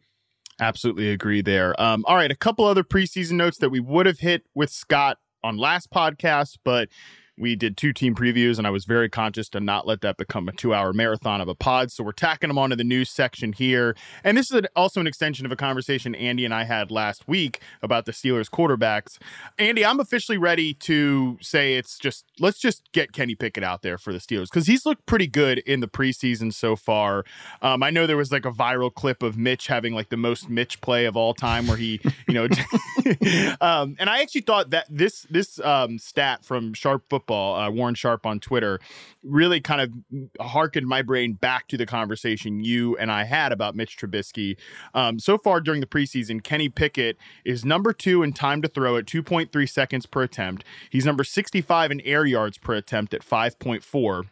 Absolutely 0.59 1.09
agree 1.09 1.41
there. 1.41 1.79
Um, 1.81 2.03
all 2.07 2.15
right, 2.15 2.31
a 2.31 2.35
couple 2.35 2.65
other 2.65 2.83
preseason 2.83 3.33
notes 3.33 3.57
that 3.57 3.69
we 3.69 3.79
would 3.79 4.05
have 4.05 4.19
hit 4.19 4.45
with 4.53 4.69
Scott 4.69 5.17
on 5.43 5.57
last 5.57 5.91
podcast, 5.91 6.57
but 6.63 6.89
we 7.37 7.55
did 7.55 7.77
two 7.77 7.93
team 7.93 8.13
previews, 8.13 8.57
and 8.57 8.67
I 8.67 8.69
was 8.69 8.85
very 8.85 9.09
conscious 9.09 9.49
to 9.49 9.59
not 9.59 9.87
let 9.87 10.01
that 10.01 10.17
become 10.17 10.47
a 10.47 10.51
two 10.51 10.73
hour 10.73 10.93
marathon 10.93 11.41
of 11.41 11.47
a 11.47 11.55
pod. 11.55 11.91
So 11.91 12.03
we're 12.03 12.11
tacking 12.11 12.49
them 12.49 12.57
onto 12.57 12.75
the 12.75 12.83
news 12.83 13.09
section 13.09 13.53
here. 13.53 13.95
And 14.23 14.37
this 14.37 14.51
is 14.51 14.61
also 14.75 14.99
an 14.99 15.07
extension 15.07 15.45
of 15.45 15.51
a 15.51 15.55
conversation 15.55 16.13
Andy 16.15 16.45
and 16.45 16.53
I 16.53 16.63
had 16.65 16.91
last 16.91 17.27
week 17.27 17.59
about 17.81 18.05
the 18.05 18.11
Steelers 18.11 18.49
quarterbacks. 18.49 19.17
Andy, 19.57 19.85
I'm 19.85 19.99
officially 19.99 20.37
ready 20.37 20.73
to 20.75 21.37
say 21.41 21.75
it's 21.75 21.97
just 21.97 22.25
let's 22.39 22.59
just 22.59 22.91
get 22.91 23.13
Kenny 23.13 23.35
Pickett 23.35 23.63
out 23.63 23.81
there 23.81 23.97
for 23.97 24.13
the 24.13 24.19
Steelers 24.19 24.49
because 24.49 24.67
he's 24.67 24.85
looked 24.85 25.05
pretty 25.05 25.27
good 25.27 25.59
in 25.59 25.79
the 25.79 25.87
preseason 25.87 26.53
so 26.53 26.75
far. 26.75 27.23
Um, 27.61 27.81
I 27.81 27.89
know 27.89 28.05
there 28.05 28.17
was 28.17 28.31
like 28.31 28.45
a 28.45 28.51
viral 28.51 28.93
clip 28.93 29.23
of 29.23 29.37
Mitch 29.37 29.67
having 29.67 29.93
like 29.93 30.09
the 30.09 30.17
most 30.17 30.49
Mitch 30.49 30.81
play 30.81 31.05
of 31.05 31.17
all 31.17 31.33
time 31.33 31.67
where 31.67 31.77
he, 31.77 31.99
you 32.27 32.33
know, 32.33 32.43
um, 33.61 33.95
and 33.99 34.09
I 34.09 34.21
actually 34.21 34.41
thought 34.41 34.69
that 34.69 34.85
this 34.89 35.25
this 35.29 35.59
um, 35.59 35.97
stat 35.97 36.45
from 36.45 36.73
Sharp 36.73 37.03
Football, 37.09 37.22
uh, 37.31 37.69
Warren 37.69 37.95
Sharp 37.95 38.25
on 38.25 38.39
Twitter, 38.39 38.79
really 39.23 39.61
kind 39.61 39.81
of 39.81 40.45
harkened 40.45 40.87
my 40.87 41.01
brain 41.01 41.33
back 41.33 41.67
to 41.69 41.77
the 41.77 41.85
conversation 41.85 42.63
you 42.63 42.97
and 42.97 43.11
I 43.11 43.23
had 43.23 43.51
about 43.51 43.75
Mitch 43.75 43.97
Trubisky. 43.97 44.57
Um, 44.93 45.19
so 45.19 45.37
far 45.37 45.61
during 45.61 45.81
the 45.81 45.87
preseason, 45.87 46.43
Kenny 46.43 46.69
Pickett 46.69 47.17
is 47.45 47.65
number 47.65 47.93
two 47.93 48.23
in 48.23 48.33
time 48.33 48.61
to 48.61 48.67
throw 48.67 48.97
at 48.97 49.05
2.3 49.05 49.69
seconds 49.69 50.05
per 50.05 50.23
attempt. 50.23 50.63
He's 50.89 51.05
number 51.05 51.23
65 51.23 51.91
in 51.91 52.01
air 52.01 52.25
yards 52.25 52.57
per 52.57 52.73
attempt 52.73 53.13
at 53.13 53.21
5.4. 53.21 54.23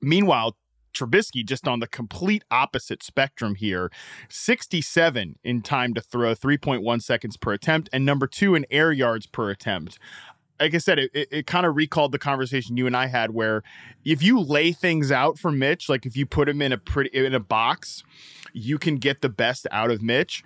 Meanwhile, 0.00 0.56
Trubisky 0.92 1.44
just 1.44 1.68
on 1.68 1.80
the 1.80 1.86
complete 1.86 2.44
opposite 2.50 3.02
spectrum 3.02 3.54
here 3.54 3.90
67 4.28 5.38
in 5.42 5.62
time 5.62 5.94
to 5.94 6.00
throw 6.00 6.34
3.1 6.34 7.02
seconds 7.02 7.36
per 7.36 7.52
attempt 7.52 7.88
and 7.92 8.04
number 8.04 8.26
two 8.26 8.54
in 8.54 8.66
air 8.70 8.92
yards 8.92 9.26
per 9.26 9.50
attempt 9.50 9.98
like 10.60 10.74
i 10.74 10.78
said 10.78 10.98
it, 10.98 11.10
it, 11.14 11.28
it 11.30 11.46
kind 11.46 11.66
of 11.66 11.74
recalled 11.76 12.12
the 12.12 12.18
conversation 12.18 12.76
you 12.76 12.86
and 12.86 12.96
i 12.96 13.06
had 13.06 13.32
where 13.32 13.62
if 14.04 14.22
you 14.22 14.38
lay 14.40 14.72
things 14.72 15.10
out 15.10 15.38
for 15.38 15.50
mitch 15.50 15.88
like 15.88 16.06
if 16.06 16.16
you 16.16 16.26
put 16.26 16.48
him 16.48 16.60
in 16.62 16.72
a 16.72 16.78
pretty 16.78 17.10
in 17.16 17.34
a 17.34 17.40
box 17.40 18.02
you 18.52 18.78
can 18.78 18.96
get 18.96 19.20
the 19.22 19.28
best 19.28 19.66
out 19.70 19.90
of 19.90 20.02
mitch 20.02 20.42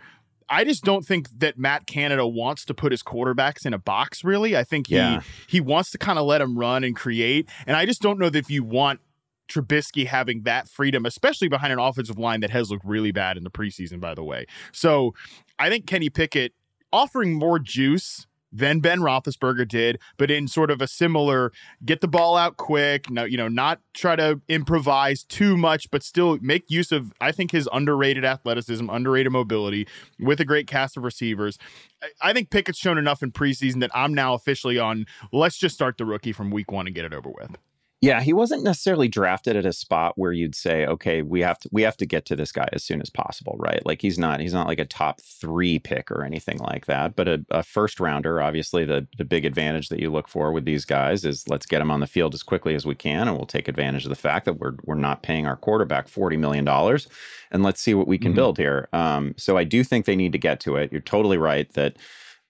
I 0.47 0.63
just 0.65 0.85
don't 0.85 1.07
think 1.07 1.31
that 1.39 1.59
Matt 1.59 1.87
Canada 1.87 2.27
wants 2.27 2.67
to 2.67 2.75
put 2.75 2.93
his 2.93 3.03
quarterbacks 3.03 3.65
in 3.65 3.73
a 3.73 3.79
box. 3.79 4.23
Really, 4.23 4.55
I 4.55 4.63
think 4.63 4.89
he 4.89 4.97
Yeah. 4.97 5.23
he 5.49 5.59
wants 5.59 5.91
to 5.93 5.99
kind 5.99 6.19
of 6.19 6.27
let 6.27 6.39
them 6.39 6.59
run 6.59 6.85
and 6.85 6.95
create. 6.95 7.49
And 7.67 7.75
I 7.79 7.87
just 7.87 8.03
don't 8.03 8.19
know 8.19 8.29
that 8.29 8.39
if 8.41 8.51
you 8.51 8.63
want 8.63 9.01
Trubisky 9.49 10.07
having 10.07 10.43
that 10.43 10.69
freedom, 10.69 11.07
especially 11.07 11.49
behind 11.49 11.73
an 11.73 11.79
offensive 11.79 12.19
line 12.19 12.41
that 12.41 12.51
has 12.51 12.71
looked 12.71 12.85
really 12.85 13.11
bad 13.11 13.39
in 13.39 13.43
the 13.45 13.51
preseason. 13.51 14.01
By 14.01 14.15
the 14.15 14.23
way, 14.23 14.45
so 14.71 15.15
I 15.59 15.71
think 15.71 15.87
Kenny 15.87 16.11
Pickett 16.11 16.53
offering 16.93 17.33
more 17.33 17.59
juice 17.59 18.27
than 18.55 18.79
Ben 18.79 19.01
Roethlisberger 19.01 19.67
did, 19.67 19.99
but 20.17 20.31
in 20.31 20.47
sort 20.47 20.71
of 20.71 20.81
a 20.81 20.87
similar 20.87 21.53
get 21.85 22.01
the 22.01 22.09
ball 22.09 22.37
out 22.37 22.57
quick, 22.57 23.11
no, 23.11 23.25
you 23.25 23.37
know, 23.37 23.49
not 23.49 23.81
try 23.95 24.15
to 24.15 24.41
improvise 24.49 25.25
too 25.25 25.57
much, 25.57 25.91
but 25.91 26.03
still 26.05 26.39
make 26.41 26.71
use 26.71 26.93
of 26.93 27.13
I 27.21 27.33
think 27.33 27.51
his 27.51 27.69
underrated 27.73 28.25
athleticism, 28.25 28.89
underrated 28.89 29.33
mobility 29.33 29.89
with 30.21 30.41
a 30.41 30.45
great 30.45 30.69
cast 30.69 30.97
of 30.97 31.03
receivers. 31.03 31.59
I- 32.03 32.31
I 32.31 32.33
think 32.33 32.51
Pickett's 32.51 32.79
shown 32.79 32.97
enough 32.97 33.23
in 33.23 33.33
preseason 33.33 33.81
that 33.81 33.91
I'm 33.95 34.15
now 34.15 34.35
officially 34.35 34.79
on 34.79 35.07
let's 35.33 35.59
just 35.59 35.75
start 35.75 35.99
the 35.99 36.05
rookie 36.05 36.33
from 36.33 36.51
week 36.51 36.71
one 36.71 36.87
and 36.87 36.95
get 36.95 37.05
it 37.05 37.13
over 37.13 37.31
with. 37.31 37.57
Yeah, 38.05 38.21
he 38.21 38.33
wasn't 38.33 38.65
necessarily 38.65 39.09
drafted 39.09 39.57
at 39.57 39.65
a 39.65 39.73
spot 39.73 40.13
where 40.17 40.33
you'd 40.33 40.55
say, 40.55 40.85
okay, 40.87 41.23
we 41.23 41.41
have 41.41 41.59
to 41.61 41.69
we 41.73 41.83
have 41.83 41.97
to 41.99 42.07
get 42.07 42.27
to 42.27 42.37
this 42.37 42.53
guy 42.53 42.69
as 42.73 42.85
soon 42.85 43.01
as 43.01 43.09
possible, 43.09 43.57
right? 43.59 43.85
Like 43.87 44.03
he's 44.03 44.19
not 44.19 44.41
he's 44.41 44.53
not 44.53 44.67
like 44.67 44.79
a 44.79 44.85
top 44.85 45.21
three 45.21 45.79
pick 45.79 46.11
or 46.11 46.23
anything 46.25 46.59
like 46.59 46.87
that. 46.87 47.17
But 47.17 47.29
a, 47.29 47.45
a 47.51 47.63
first 47.63 48.01
rounder, 48.01 48.43
obviously, 48.43 48.85
the 48.85 49.07
the 49.17 49.25
big 49.25 49.45
advantage 49.45 49.89
that 49.89 50.01
you 50.01 50.11
look 50.11 50.29
for 50.29 50.53
with 50.53 50.65
these 50.65 50.85
guys 50.85 51.25
is 51.25 51.49
let's 51.49 51.67
get 51.67 51.79
them 51.79 51.91
on 51.91 52.01
the 52.01 52.07
field 52.07 52.35
as 52.35 52.43
quickly 52.43 52.75
as 52.75 52.85
we 52.85 52.95
can, 52.95 53.27
and 53.29 53.37
we'll 53.37 53.47
take 53.47 53.69
advantage 53.69 54.05
of 54.05 54.11
the 54.11 54.17
fact 54.17 54.45
that 54.45 54.59
we're 54.59 54.75
we're 54.85 54.95
not 54.97 55.23
paying 55.23 55.47
our 55.47 55.57
quarterback 55.57 56.07
forty 56.09 56.37
million 56.37 56.65
dollars, 56.65 57.09
and 57.51 57.63
let's 57.63 57.81
see 57.81 57.95
what 57.95 58.09
we 58.09 58.19
can 58.19 58.33
Mhm. 58.33 58.37
build 58.37 58.59
here. 58.59 58.89
Um, 58.93 59.35
so 59.39 59.57
I 59.57 59.65
do 59.65 59.83
think 59.85 60.05
they 60.05 60.17
need 60.17 60.33
to 60.33 60.39
get 60.39 60.61
to 60.61 60.77
it. 60.77 60.93
You're 60.93 61.01
totally 61.01 61.39
right 61.39 61.73
that 61.75 61.97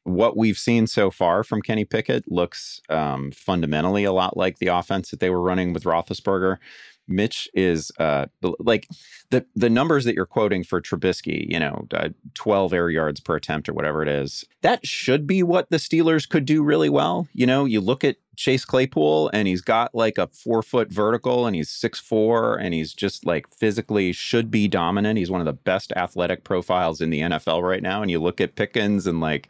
what 0.04 0.36
we've 0.36 0.58
seen 0.58 0.86
so 0.86 1.10
far 1.10 1.42
from 1.42 1.62
Kenny 1.62 1.84
Pickett 1.84 2.30
looks 2.30 2.80
um, 2.88 3.32
fundamentally 3.32 4.04
a 4.04 4.12
lot 4.12 4.36
like 4.36 4.58
the 4.58 4.68
offense 4.68 5.10
that 5.10 5.20
they 5.20 5.30
were 5.30 5.40
running 5.40 5.72
with 5.72 5.84
Roethlisberger. 5.84 6.58
Mitch 7.06 7.48
is 7.52 7.92
uh, 7.98 8.26
like 8.58 8.88
the 9.30 9.44
the 9.54 9.68
numbers 9.68 10.04
that 10.04 10.14
you're 10.14 10.26
quoting 10.26 10.64
for 10.64 10.80
Trubisky, 10.80 11.50
you 11.50 11.58
know, 11.58 11.86
uh, 11.92 12.10
12 12.34 12.72
air 12.72 12.90
yards 12.90 13.20
per 13.20 13.36
attempt 13.36 13.68
or 13.68 13.74
whatever 13.74 14.02
it 14.02 14.08
is. 14.08 14.44
That 14.62 14.86
should 14.86 15.26
be 15.26 15.42
what 15.42 15.68
the 15.70 15.76
Steelers 15.76 16.28
could 16.28 16.44
do 16.44 16.62
really 16.62 16.88
well. 16.88 17.28
You 17.34 17.46
know, 17.46 17.64
you 17.64 17.80
look 17.80 18.04
at 18.04 18.16
Chase 18.36 18.64
Claypool 18.64 19.30
and 19.32 19.46
he's 19.46 19.60
got 19.60 19.94
like 19.94 20.18
a 20.18 20.28
four 20.28 20.62
foot 20.62 20.90
vertical 20.90 21.46
and 21.46 21.54
he's 21.54 21.70
six 21.70 21.98
four 21.98 22.56
and 22.56 22.72
he's 22.72 22.94
just 22.94 23.26
like 23.26 23.52
physically 23.54 24.12
should 24.12 24.50
be 24.50 24.66
dominant. 24.66 25.18
He's 25.18 25.30
one 25.30 25.40
of 25.40 25.46
the 25.46 25.52
best 25.52 25.92
athletic 25.96 26.44
profiles 26.44 27.00
in 27.00 27.10
the 27.10 27.20
NFL 27.20 27.62
right 27.62 27.82
now. 27.82 28.02
And 28.02 28.10
you 28.10 28.18
look 28.18 28.40
at 28.40 28.56
Pickens 28.56 29.06
and 29.06 29.20
like 29.20 29.48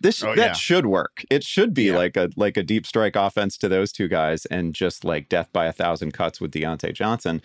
this 0.00 0.22
Oh, 0.22 0.34
that 0.34 0.36
yeah. 0.36 0.52
should 0.52 0.86
work. 0.86 1.24
It 1.30 1.44
should 1.44 1.72
be 1.74 1.84
Yeah. 1.84 1.96
like 1.96 2.16
a 2.16 2.28
like 2.36 2.56
a 2.56 2.62
deep 2.62 2.86
strike 2.86 3.16
offense 3.16 3.56
to 3.58 3.68
those 3.68 3.92
two 3.92 4.08
guys 4.08 4.44
and 4.46 4.74
just 4.74 5.04
like 5.04 5.28
death 5.28 5.48
by 5.52 5.66
a 5.66 5.72
thousand 5.72 6.12
cuts 6.12 6.40
with 6.40 6.50
Diontae 6.52 6.94
Johnson. 6.94 7.40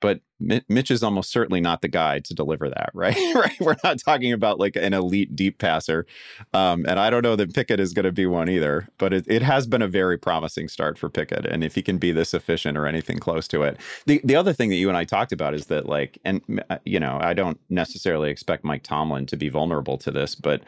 But 0.00 0.20
Mitch 0.38 0.92
is 0.92 1.02
almost 1.02 1.32
certainly 1.32 1.60
not 1.60 1.82
the 1.82 1.88
guy 1.88 2.20
to 2.20 2.32
deliver 2.32 2.68
that, 2.68 2.90
right? 2.94 3.16
right. 3.34 3.60
We're 3.60 3.74
not 3.82 3.98
talking 3.98 4.32
about 4.32 4.60
like 4.60 4.76
an 4.76 4.94
elite 4.94 5.34
deep 5.34 5.58
passer. 5.58 6.06
Um, 6.54 6.86
and 6.88 7.00
I 7.00 7.10
don't 7.10 7.24
know 7.24 7.34
that 7.34 7.52
Pickett 7.52 7.80
is 7.80 7.92
going 7.92 8.04
to 8.04 8.12
be 8.12 8.24
one 8.24 8.48
either, 8.48 8.86
but 8.98 9.12
it, 9.12 9.24
it 9.28 9.42
has 9.42 9.66
been 9.66 9.82
a 9.82 9.88
very 9.88 10.16
promising 10.16 10.68
start 10.68 10.98
for 10.98 11.08
Pickett. 11.08 11.46
And 11.46 11.64
if 11.64 11.74
he 11.74 11.82
can 11.82 11.98
be 11.98 12.12
this 12.12 12.32
efficient 12.32 12.78
or 12.78 12.86
anything 12.86 13.18
close 13.18 13.48
to 13.48 13.64
it. 13.64 13.76
The, 14.06 14.20
the 14.22 14.36
other 14.36 14.52
thing 14.52 14.68
that 14.70 14.76
you 14.76 14.88
and 14.88 14.96
I 14.96 15.02
talked 15.02 15.32
about 15.32 15.52
is 15.52 15.66
that, 15.66 15.86
like, 15.86 16.16
and, 16.24 16.42
uh, 16.70 16.78
you 16.84 17.00
know, 17.00 17.18
I 17.20 17.34
don't 17.34 17.58
necessarily 17.68 18.30
expect 18.30 18.62
Mike 18.62 18.84
Tomlin 18.84 19.26
to 19.26 19.36
be 19.36 19.48
vulnerable 19.48 19.98
to 19.98 20.12
this, 20.12 20.36
but 20.36 20.62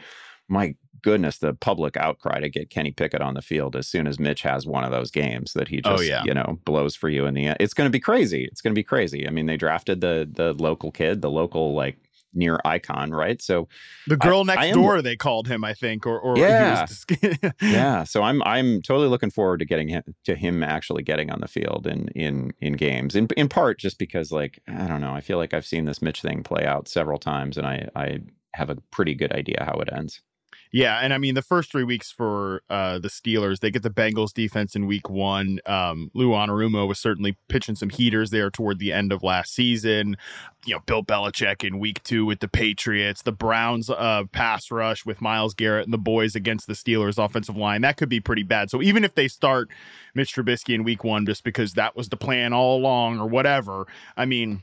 my 0.48 0.74
goodness, 1.02 1.38
the 1.38 1.54
public 1.54 1.96
outcry 1.96 2.40
to 2.40 2.48
get 2.48 2.70
Kenny 2.70 2.90
Pickett 2.90 3.20
on 3.20 3.34
the 3.34 3.42
field 3.42 3.76
as 3.76 3.88
soon 3.88 4.06
as 4.06 4.18
Mitch 4.18 4.42
has 4.42 4.66
one 4.66 4.84
of 4.84 4.90
those 4.90 5.10
games 5.10 5.52
that 5.54 5.68
he 5.68 5.80
Oh, 5.84 5.96
just, 5.96 6.08
yeah. 6.08 6.22
you 6.24 6.34
know, 6.34 6.58
blows 6.64 6.94
for 6.96 7.08
you 7.08 7.26
in 7.26 7.34
the 7.34 7.46
end. 7.46 7.56
It's 7.60 7.74
going 7.74 7.86
to 7.86 7.90
be 7.92 8.00
crazy. 8.00 8.44
It's 8.50 8.60
going 8.60 8.72
to 8.74 8.78
be 8.78 8.84
crazy. 8.84 9.26
I 9.26 9.30
mean, 9.30 9.46
they 9.46 9.56
drafted 9.56 10.00
the 10.00 10.28
the 10.30 10.52
local 10.54 10.90
kid, 10.92 11.22
the 11.22 11.30
local 11.30 11.74
like 11.74 11.96
near 12.32 12.60
icon, 12.64 13.10
right? 13.10 13.42
So 13.42 13.66
The 14.06 14.16
girl 14.16 14.42
I 14.42 14.54
next 14.54 14.66
am- 14.66 14.74
door, 14.76 15.02
they 15.02 15.16
called 15.16 15.48
him, 15.48 15.64
I 15.64 15.74
think, 15.74 16.06
or 16.06 16.16
or 16.20 16.36
he 16.36 16.42
Yeah. 16.42 16.86
yeah, 17.60 18.04
so 18.04 18.22
I'm 18.22 18.40
I'm 18.44 18.82
totally 18.82 19.08
looking 19.08 19.30
forward 19.30 19.58
to 19.58 19.64
getting 19.64 19.88
him 19.88 20.02
to 20.26 20.36
him 20.36 20.62
actually 20.62 21.02
getting 21.02 21.30
on 21.30 21.40
the 21.40 21.48
field 21.48 21.86
in 21.88 22.06
in 22.08 22.52
in 22.60 22.74
games. 22.74 23.16
In 23.16 23.26
in 23.36 23.48
part 23.48 23.78
just 23.80 23.98
because 23.98 24.30
like 24.30 24.60
I 24.68 24.86
don't 24.86 25.00
know, 25.00 25.12
I 25.12 25.20
feel 25.20 25.38
like 25.38 25.52
I've 25.54 25.66
seen 25.66 25.86
this 25.86 26.00
Mitch 26.00 26.22
thing 26.22 26.42
play 26.44 26.64
out 26.64 26.86
several 26.86 27.18
times, 27.18 27.56
and 27.58 27.66
I 27.66 27.88
I 27.96 28.20
have 28.54 28.70
a 28.70 28.76
pretty 28.92 29.14
good 29.14 29.32
idea 29.32 29.64
how 29.66 29.80
it 29.80 29.88
ends. 29.92 30.22
Yeah, 30.72 31.00
and 31.02 31.12
I 31.12 31.18
mean 31.18 31.34
the 31.34 31.42
first 31.42 31.72
three 31.72 31.82
weeks 31.82 32.12
for 32.12 32.62
uh, 32.70 33.00
the 33.00 33.08
Steelers, 33.08 33.58
they 33.58 33.72
get 33.72 33.82
the 33.82 33.90
Bengals 33.90 34.32
defense 34.32 34.76
in 34.76 34.86
week 34.86 35.10
one. 35.10 35.58
Um, 35.66 36.12
Lou 36.14 36.30
Anarumo 36.30 36.86
was 36.86 37.00
certainly 37.00 37.36
pitching 37.48 37.74
some 37.74 37.90
heaters 37.90 38.30
there 38.30 38.50
toward 38.50 38.78
the 38.78 38.92
end 38.92 39.10
of 39.12 39.24
last 39.24 39.52
season. 39.52 40.16
You 40.64 40.74
know, 40.74 40.80
Bill 40.86 41.02
Belichick 41.02 41.66
in 41.66 41.80
week 41.80 42.02
two 42.04 42.24
with 42.24 42.38
the 42.38 42.46
Patriots, 42.46 43.22
the 43.22 43.32
Browns 43.32 43.90
uh, 43.90 44.24
pass 44.30 44.70
rush 44.70 45.04
with 45.04 45.20
Myles 45.20 45.54
Garrett 45.54 45.86
and 45.86 45.92
the 45.92 45.98
boys 45.98 46.36
against 46.36 46.68
the 46.68 46.74
Steelers 46.74 47.22
offensive 47.22 47.56
line. 47.56 47.80
That 47.80 47.96
could 47.96 48.08
be 48.08 48.20
pretty 48.20 48.44
bad. 48.44 48.70
So 48.70 48.80
even 48.80 49.02
if 49.02 49.16
they 49.16 49.26
start 49.26 49.70
Mitch 50.14 50.34
Trubisky 50.34 50.74
in 50.74 50.84
week 50.84 51.02
one 51.02 51.26
just 51.26 51.42
because 51.42 51.72
that 51.72 51.96
was 51.96 52.10
the 52.10 52.16
plan 52.16 52.52
all 52.52 52.76
along 52.78 53.18
or 53.18 53.26
whatever, 53.26 53.88
I 54.16 54.24
mean. 54.24 54.62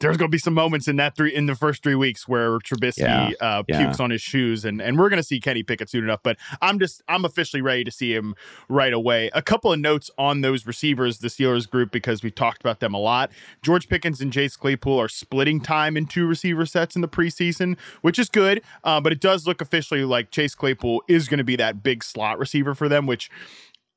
There's 0.00 0.16
going 0.16 0.30
to 0.30 0.34
be 0.34 0.38
some 0.38 0.54
moments 0.54 0.88
in 0.88 0.96
that 0.96 1.16
three 1.16 1.34
in 1.34 1.46
the 1.46 1.54
first 1.54 1.82
three 1.82 1.94
weeks 1.94 2.26
where 2.28 2.58
Trubisky 2.58 2.98
Yeah, 2.98 3.30
uh, 3.40 3.62
yeah. 3.68 3.86
pukes 3.86 4.00
on 4.00 4.10
his 4.10 4.20
shoes, 4.20 4.64
and 4.64 4.80
and 4.80 4.98
we're 4.98 5.08
going 5.08 5.18
to 5.20 5.26
see 5.26 5.40
Kenny 5.40 5.62
Pickett 5.62 5.90
soon 5.90 6.04
enough. 6.04 6.20
But 6.22 6.36
I'm 6.62 6.78
just 6.78 7.02
I'm 7.08 7.24
officially 7.24 7.62
ready 7.62 7.84
to 7.84 7.90
see 7.90 8.14
him 8.14 8.34
right 8.68 8.92
away. 8.92 9.30
A 9.34 9.42
couple 9.42 9.72
of 9.72 9.78
notes 9.80 10.10
on 10.18 10.40
those 10.40 10.66
receivers, 10.66 11.18
the 11.18 11.28
Steelers 11.28 11.68
group, 11.68 11.90
because 11.90 12.22
we've 12.22 12.34
talked 12.34 12.60
about 12.60 12.80
them 12.80 12.94
a 12.94 12.98
lot. 12.98 13.30
George 13.62 13.88
Pickens 13.88 14.20
and 14.20 14.32
Chase 14.32 14.56
Claypool 14.56 14.98
are 14.98 15.08
splitting 15.08 15.60
time 15.60 15.96
in 15.96 16.06
two 16.06 16.26
receiver 16.26 16.66
sets 16.66 16.94
in 16.94 17.02
the 17.02 17.08
preseason, 17.08 17.76
which 18.02 18.18
is 18.18 18.28
good. 18.28 18.62
Uh, 18.84 19.00
but 19.00 19.12
it 19.12 19.20
does 19.20 19.46
look 19.46 19.60
officially 19.60 20.04
like 20.04 20.30
Chase 20.30 20.54
Claypool 20.54 21.02
is 21.08 21.28
going 21.28 21.38
to 21.38 21.44
be 21.44 21.56
that 21.56 21.82
big 21.82 22.04
slot 22.04 22.38
receiver 22.38 22.74
for 22.74 22.88
them, 22.88 23.06
which 23.06 23.30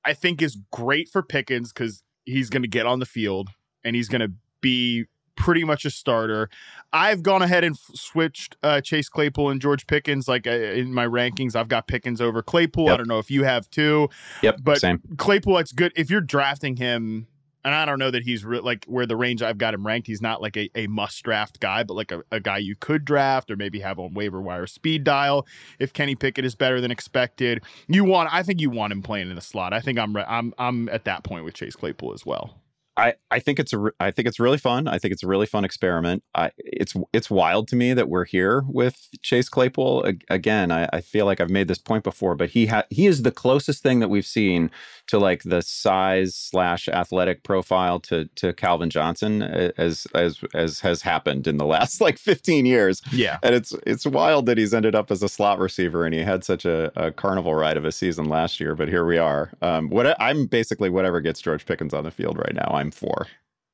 I 0.04 0.14
think 0.14 0.42
is 0.42 0.58
great 0.72 1.10
for 1.10 1.22
Pickens 1.22 1.72
because 1.72 2.04
he's 2.26 2.50
going 2.50 2.64
to 2.64 2.68
get 2.68 2.86
on 2.86 3.00
the 3.00 3.06
field 3.06 3.50
and 3.84 3.96
he's 3.96 4.08
going 4.08 4.22
to 4.22 4.32
be 4.62 5.06
pretty 5.42 5.64
much 5.64 5.86
a 5.86 5.90
starter. 5.90 6.50
I've 6.94 7.24
gone 7.24 7.42
ahead 7.42 7.64
and 7.64 7.76
f- 7.76 7.96
switched 7.96 8.56
uh, 8.64 8.80
Chase 8.82 9.10
Claypool 9.10 9.50
and 9.50 9.60
George 9.62 9.88
Pickens. 9.88 10.28
Like 10.28 10.46
uh, 10.46 10.52
in 10.52 10.94
my 10.94 11.06
rankings, 11.06 11.56
I've 11.56 11.68
got 11.68 11.88
Pickens 11.88 12.22
over 12.22 12.42
Claypool. 12.42 12.88
I 12.90 12.98
don't 12.98 13.08
know 13.08 13.20
if 13.20 13.32
you 13.32 13.44
have 13.44 13.70
too. 13.70 14.10
Yep, 14.42 14.60
But 14.62 14.80
same. 14.80 15.02
Claypool, 15.18 15.58
it's 15.58 15.72
good 15.72 15.92
if 15.96 16.10
you're 16.10 16.22
drafting 16.22 16.78
him. 16.78 17.28
And 17.64 17.76
I 17.76 17.86
don't 17.86 18.00
know 18.00 18.10
that 18.10 18.24
he's 18.24 18.44
re- 18.44 18.60
like 18.60 18.86
where 18.86 19.06
the 19.06 19.16
range 19.16 19.44
I've 19.44 19.60
got 19.60 19.76
him 19.76 19.86
ranked. 19.86 20.08
He's 20.08 20.22
not 20.22 20.42
like 20.42 20.58
a, 20.58 20.70
a 20.74 20.88
must 20.88 21.22
draft 21.22 21.60
guy, 21.60 21.84
but 21.84 21.94
like 21.94 22.12
a, 22.12 22.24
a 22.32 22.40
guy 22.40 22.58
you 22.58 22.76
could 22.76 23.06
draft 23.06 23.52
or 23.52 23.56
maybe 23.56 23.82
have 23.82 24.00
on 24.00 24.16
waiver 24.16 24.42
wire 24.42 24.66
speed 24.66 25.04
dial 25.04 25.46
if 25.78 25.94
Kenny 25.94 26.16
Pickett 26.16 26.44
is 26.44 26.56
better 26.56 26.82
than 26.82 26.90
expected. 26.90 27.62
You 27.88 28.04
want, 28.04 28.34
I 28.34 28.42
think 28.42 28.62
you 28.62 28.72
want 28.72 28.94
him 28.94 29.04
playing 29.04 29.30
in 29.30 29.36
the 29.36 29.42
slot. 29.42 29.74
I 29.74 29.80
think 29.80 30.00
I'm 30.00 30.16
re- 30.16 30.26
I'm 30.28 30.56
I'm 30.58 30.90
at 30.90 31.06
that 31.06 31.24
point 31.24 31.46
with 31.46 31.54
Chase 31.54 31.76
Claypool 31.76 32.14
as 32.14 32.26
well. 32.26 32.61
I, 32.98 33.14
I 33.30 33.40
think 33.40 33.58
it's 33.58 33.72
a 33.72 33.92
I 34.00 34.12
think 34.12 34.28
it's 34.28 34.40
really 34.40 34.58
fun. 34.58 34.88
I 34.88 35.00
think 35.00 35.14
it's 35.14 35.24
a 35.24 35.28
really 35.28 35.46
fun 35.46 35.64
experiment. 35.64 36.24
I, 36.36 36.52
it's 36.58 36.94
it's 37.14 37.30
wild 37.30 37.70
to 37.70 37.76
me 37.76 37.94
that 37.94 38.10
we're 38.10 38.26
here 38.26 38.64
with 38.68 39.08
Chase 39.22 39.48
Claypool 39.48 40.12
again. 40.30 40.72
I, 40.72 40.90
I 40.92 41.00
feel 41.02 41.26
like 41.26 41.40
I've 41.40 41.50
made 41.50 41.70
this 41.70 41.78
point 41.78 42.04
before, 42.04 42.36
but 42.36 42.50
he 42.50 42.66
ha- 42.66 42.84
he 42.90 43.08
is 43.08 43.24
the 43.24 43.32
closest 43.32 43.82
thing 43.82 44.00
that 44.00 44.10
we've 44.10 44.26
seen 44.26 44.72
to 45.08 45.18
like 45.18 45.44
the 45.44 45.62
size 45.62 46.36
slash 46.36 46.90
athletic 46.90 47.44
profile 47.44 48.00
to 48.02 48.26
to 48.36 48.52
Calvin 48.54 48.90
Johnson 48.90 49.42
as 49.42 50.06
as 50.14 50.40
as 50.54 50.82
has 50.82 51.02
happened 51.02 51.48
in 51.48 51.58
the 51.58 51.66
last 51.66 52.02
like 52.02 52.18
fifteen 52.18 52.66
years. 52.66 53.02
Yeah. 53.14 53.38
And 53.42 53.56
it's 53.56 53.74
it's 53.88 54.06
wild 54.06 54.48
that 54.48 54.58
he's 54.58 54.74
ended 54.74 54.96
up 54.96 55.12
as 55.12 55.24
a 55.24 55.30
slot 55.30 55.60
receiver 55.60 56.06
and 56.06 56.14
he 56.14 56.22
had 56.22 56.44
such 56.44 56.66
a, 56.66 56.92
a 57.02 57.12
carnival 57.12 57.56
ride 57.56 57.78
of 57.78 57.86
a 57.86 57.92
season 57.92 58.26
last 58.26 58.60
year. 58.60 58.76
But 58.76 58.90
here 58.90 59.06
we 59.06 59.18
are. 59.18 59.52
Um, 59.62 59.90
what 59.90 60.22
I'm 60.22 60.46
basically 60.46 60.90
whatever 60.90 61.22
gets 61.22 61.42
George 61.42 61.66
Pickens 61.66 61.94
on 61.94 62.04
the 62.04 62.12
field 62.12 62.38
right 62.38 62.54
now, 62.54 62.81
I'm 62.82 62.90
for. 62.92 63.28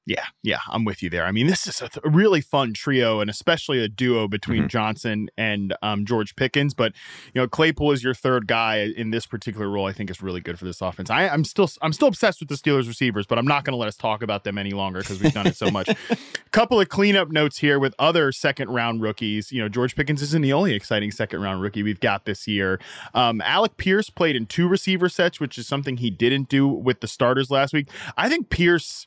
Yeah, 0.07 0.23
yeah, 0.41 0.59
I'm 0.69 0.85
with 0.85 1.03
you 1.03 1.09
there. 1.09 1.25
I 1.25 1.33
mean, 1.33 1.47
this 1.47 1.67
is 1.67 1.81
a, 1.81 1.89
th- 1.89 2.01
a 2.05 2.09
really 2.09 2.39
fun 2.39 2.73
trio, 2.73 3.19
and 3.19 3.29
especially 3.29 3.83
a 3.83 3.89
duo 3.89 4.29
between 4.29 4.63
Mhm. 4.63 4.69
Johnson 4.69 5.29
and 5.37 5.75
um, 5.81 6.05
George 6.05 6.33
Pickens. 6.37 6.73
But 6.73 6.93
you 7.33 7.41
know, 7.41 7.45
Claypool 7.47 7.91
is 7.91 8.05
your 8.05 8.13
third 8.13 8.47
guy 8.47 8.77
in 8.95 9.11
this 9.11 9.25
particular 9.25 9.69
role. 9.69 9.85
I 9.85 9.91
think 9.91 10.09
is 10.09 10.21
really 10.21 10.39
good 10.39 10.57
for 10.57 10.63
this 10.63 10.79
offense. 10.81 11.09
I, 11.09 11.27
I'm 11.27 11.43
still 11.43 11.69
I'm 11.81 11.91
still 11.91 12.07
obsessed 12.07 12.39
with 12.39 12.47
the 12.47 12.55
Steelers 12.55 12.87
receivers, 12.87 13.27
but 13.27 13.37
I'm 13.37 13.45
not 13.45 13.65
going 13.65 13.73
to 13.73 13.77
let 13.77 13.89
us 13.89 13.97
talk 13.97 14.23
about 14.23 14.45
them 14.45 14.57
any 14.57 14.71
longer 14.71 14.99
because 14.99 15.21
we've 15.21 15.33
done 15.33 15.45
it 15.45 15.57
so 15.57 15.69
much. 15.69 15.89
A 15.89 16.17
Couple 16.51 16.79
of 16.79 16.87
cleanup 16.87 17.29
notes 17.29 17.57
here 17.57 17.77
with 17.77 17.93
other 17.99 18.31
second 18.31 18.69
round 18.69 19.01
rookies. 19.01 19.51
You 19.51 19.61
know, 19.61 19.67
George 19.67 19.93
Pickens 19.93 20.21
isn't 20.21 20.41
the 20.41 20.53
only 20.53 20.73
exciting 20.73 21.11
second 21.11 21.41
round 21.41 21.61
rookie 21.61 21.83
we've 21.83 21.99
got 21.99 22.23
this 22.23 22.47
year. 22.47 22.79
Um, 23.13 23.41
Alec 23.41 23.75
Pierce 23.75 24.09
played 24.09 24.37
in 24.37 24.45
two 24.45 24.69
receiver 24.69 25.09
sets, 25.09 25.41
which 25.41 25.57
is 25.57 25.67
something 25.67 25.97
he 25.97 26.09
didn't 26.09 26.47
do 26.47 26.65
with 26.65 27.01
the 27.01 27.07
starters 27.07 27.51
last 27.51 27.73
week. 27.73 27.89
I 28.15 28.29
think 28.29 28.49
Pierce 28.49 29.05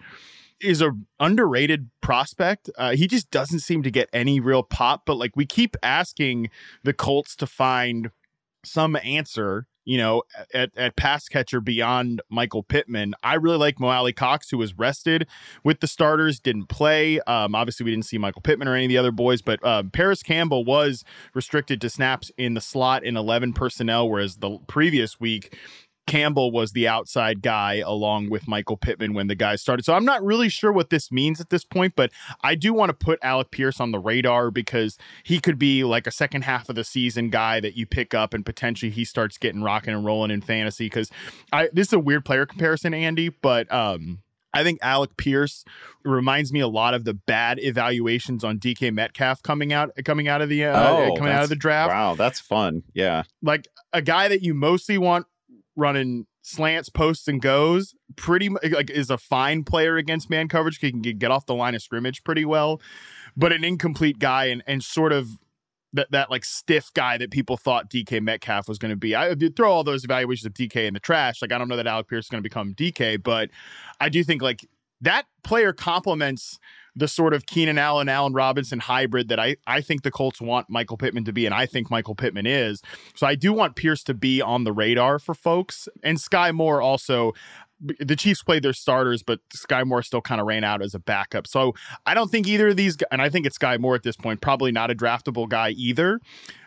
is 0.60 0.82
a 0.82 0.92
underrated 1.18 1.90
prospect. 2.00 2.70
Uh, 2.76 2.92
he 2.92 3.06
just 3.06 3.30
doesn't 3.30 3.60
seem 3.60 3.82
to 3.82 3.90
get 3.90 4.08
any 4.12 4.40
real 4.40 4.62
pop. 4.62 5.02
But 5.06 5.16
like 5.16 5.36
we 5.36 5.46
keep 5.46 5.76
asking 5.82 6.50
the 6.82 6.92
Colts 6.92 7.36
to 7.36 7.46
find 7.46 8.10
some 8.64 8.96
answer, 8.96 9.66
you 9.84 9.96
know, 9.96 10.22
at, 10.52 10.70
at 10.76 10.96
pass 10.96 11.28
catcher 11.28 11.60
beyond 11.60 12.20
Michael 12.30 12.62
Pittman. 12.62 13.14
I 13.22 13.34
really 13.34 13.56
like 13.56 13.80
Mo 13.80 13.88
Alie-Cox, 13.88 14.50
who 14.50 14.58
was 14.58 14.78
rested 14.78 15.26
with 15.64 15.80
the 15.80 15.86
starters, 15.86 16.38
didn't 16.38 16.66
play. 16.66 17.20
Um, 17.20 17.54
obviously, 17.54 17.84
we 17.84 17.90
didn't 17.90 18.04
see 18.04 18.18
Michael 18.18 18.42
Pittman 18.42 18.68
or 18.68 18.74
any 18.74 18.84
of 18.84 18.88
the 18.90 18.98
other 18.98 19.12
boys, 19.12 19.42
but 19.42 19.64
um, 19.64 19.90
Parris 19.90 20.22
Campbell 20.22 20.64
was 20.64 21.04
restricted 21.34 21.80
to 21.80 21.90
snaps 21.90 22.30
in 22.36 22.54
the 22.54 22.60
slot 22.60 23.04
in 23.04 23.16
11 23.16 23.54
personnel, 23.54 24.08
whereas 24.08 24.36
the 24.36 24.58
previous 24.66 25.18
week 25.18 25.56
Campbell 26.10 26.50
was 26.50 26.72
the 26.72 26.88
outside 26.88 27.40
guy 27.40 27.74
along 27.86 28.30
with 28.30 28.48
Michael 28.48 28.76
Pittman 28.76 29.14
when 29.14 29.28
the 29.28 29.36
guys 29.36 29.62
started. 29.62 29.84
So 29.84 29.94
I'm 29.94 30.04
not 30.04 30.24
really 30.24 30.48
sure 30.48 30.72
what 30.72 30.90
this 30.90 31.12
means 31.12 31.40
at 31.40 31.50
this 31.50 31.64
point, 31.64 31.94
but 31.94 32.10
I 32.42 32.56
do 32.56 32.72
want 32.72 32.90
to 32.90 32.94
put 32.94 33.20
Alec 33.22 33.52
Pierce 33.52 33.78
on 33.80 33.92
the 33.92 34.00
radar 34.00 34.50
because 34.50 34.98
he 35.22 35.38
could 35.38 35.56
be 35.56 35.84
like 35.84 36.08
a 36.08 36.10
second 36.10 36.42
half 36.42 36.68
of 36.68 36.74
the 36.74 36.82
season 36.82 37.30
guy 37.30 37.60
that 37.60 37.76
you 37.76 37.86
pick 37.86 38.12
up 38.12 38.34
and 38.34 38.44
potentially 38.44 38.90
he 38.90 39.04
starts 39.04 39.38
getting 39.38 39.62
rocking 39.62 39.94
and 39.94 40.04
rolling 40.04 40.32
in 40.32 40.40
fantasy. 40.40 40.86
Because 40.86 41.10
I 41.52 41.68
this 41.72 41.86
is 41.86 41.92
a 41.92 42.00
weird 42.00 42.24
player 42.24 42.44
comparison, 42.44 42.92
Andy, 42.92 43.28
but 43.28 43.72
um 43.72 44.18
I 44.52 44.64
think 44.64 44.80
Alec 44.82 45.16
Pierce 45.16 45.64
reminds 46.04 46.52
me 46.52 46.58
a 46.58 46.66
lot 46.66 46.92
of 46.92 47.04
the 47.04 47.14
bad 47.14 47.60
evaluations 47.60 48.42
on 48.42 48.58
DK 48.58 48.92
Metcalf 48.92 49.44
coming 49.44 49.72
out 49.72 49.92
coming 50.04 50.26
out 50.26 50.42
of 50.42 50.48
the 50.48 50.64
uh, 50.64 50.90
Oh, 50.90 51.14
coming 51.16 51.32
out 51.32 51.44
of 51.44 51.50
the 51.50 51.56
draft. 51.56 51.90
Wow, 51.90 52.16
that's 52.16 52.40
fun. 52.40 52.82
Yeah. 52.94 53.22
Like 53.42 53.68
a 53.92 54.02
guy 54.02 54.26
that 54.26 54.42
you 54.42 54.54
mostly 54.54 54.98
want 54.98 55.26
running 55.80 56.26
slants, 56.42 56.88
posts, 56.88 57.26
and 57.26 57.40
goes. 57.42 57.94
Pretty 58.16 58.49
like 58.49 58.90
is 58.90 59.10
a 59.10 59.18
fine 59.18 59.64
player 59.64 59.96
against 59.96 60.30
man 60.30 60.49
coverage. 60.49 60.78
He 60.78 60.90
can 60.90 61.00
get 61.00 61.30
off 61.30 61.46
the 61.46 61.54
line 61.54 61.75
of 61.75 61.82
scrimmage 61.82 62.22
pretty 62.22 62.44
well, 62.44 62.80
but 63.37 63.52
an 63.52 63.64
incomplete 63.64 64.18
guy 64.18 64.46
and 64.46 64.62
and 64.66 64.84
sort 64.84 65.12
of 65.12 65.38
that 65.92 66.10
that 66.10 66.30
like 66.30 66.44
stiff 66.44 66.92
guy 66.94 67.18
that 67.18 67.30
people 67.30 67.56
thought 67.56 67.90
DK 67.90 68.20
Metcalf 68.20 68.68
was 68.68 68.78
going 68.78 68.90
to 68.90 68.96
be. 68.96 69.16
I 69.16 69.34
throw 69.56 69.72
all 69.72 69.84
those 69.84 70.04
evaluations 70.04 70.46
of 70.46 70.54
DK 70.54 70.87
in 70.87 70.94
the 70.94 71.00
trash. 71.00 71.42
Like 71.42 71.52
I 71.52 71.58
don't 71.58 71.68
know 71.68 71.76
that 71.76 71.87
Alec 71.87 72.08
Pierce 72.08 72.26
is 72.26 72.30
going 72.30 72.42
to 72.42 72.49
become 72.49 72.75
DK, 72.75 73.22
but 73.22 73.50
I 74.00 74.08
do 74.08 74.22
think 74.22 74.42
like 74.42 74.68
that 75.00 75.26
player 75.42 75.72
complements 75.72 76.58
the 76.97 77.09
sort 77.09 77.35
of 77.35 77.47
Keenan 77.47 77.78
Allen, 77.78 78.09
Allen 78.09 78.32
Robinson 78.32 78.80
hybrid 78.80 79.28
that 79.28 79.38
I, 79.38 79.56
I 79.66 79.80
think 79.80 80.02
the 80.02 80.11
Colts 80.11 80.40
want 80.40 80.68
Michael 80.68 80.97
Pittman 80.97 81.25
to 81.25 81.32
be, 81.32 81.47
and 81.47 81.54
I 81.54 81.66
think 81.66 81.90
Michael 81.90 82.14
Pittman 82.14 82.47
is. 82.47 82.82
So 83.14 83.26
I 83.26 83.35
do 83.35 83.52
want 83.52 83.76
Pierce 83.76 84.02
to 84.04 84.14
be 84.14 84.40
on 84.42 84.64
the 84.64 84.73
radar 84.73 85.18
for 85.18 85.35
folks. 85.35 85.88
And 86.02 86.20
Sky 86.20 86.52
Moore 86.52 86.80
also, 86.80 87.32
the 87.99 88.16
Chiefs 88.16 88.42
played 88.42 88.62
their 88.62 88.73
starters, 88.73 89.23
but 89.23 89.40
Sky 89.52 89.85
Moore 89.85 90.02
still 90.02 90.20
kind 90.20 90.40
of 90.40 90.47
ran 90.47 90.64
out 90.64 90.82
as 90.82 90.94
a 90.94 90.99
backup. 90.99 91.47
So 91.47 91.75
I 92.06 92.14
don't 92.14 92.30
think 92.30 92.47
either 92.47 92.68
of 92.68 92.76
these, 92.76 92.97
and 93.11 93.23
I 93.23 93.28
think 93.28 93.47
it's 93.47 93.56
Sky 93.56 93.78
Moore 93.78 93.94
at 93.94 94.02
this 94.02 94.16
point, 94.16 94.40
probably 94.40 94.73
not 94.73 94.90
a 94.90 94.94
draftable 94.94 95.49
guy 95.49 95.70
either. 95.70 96.20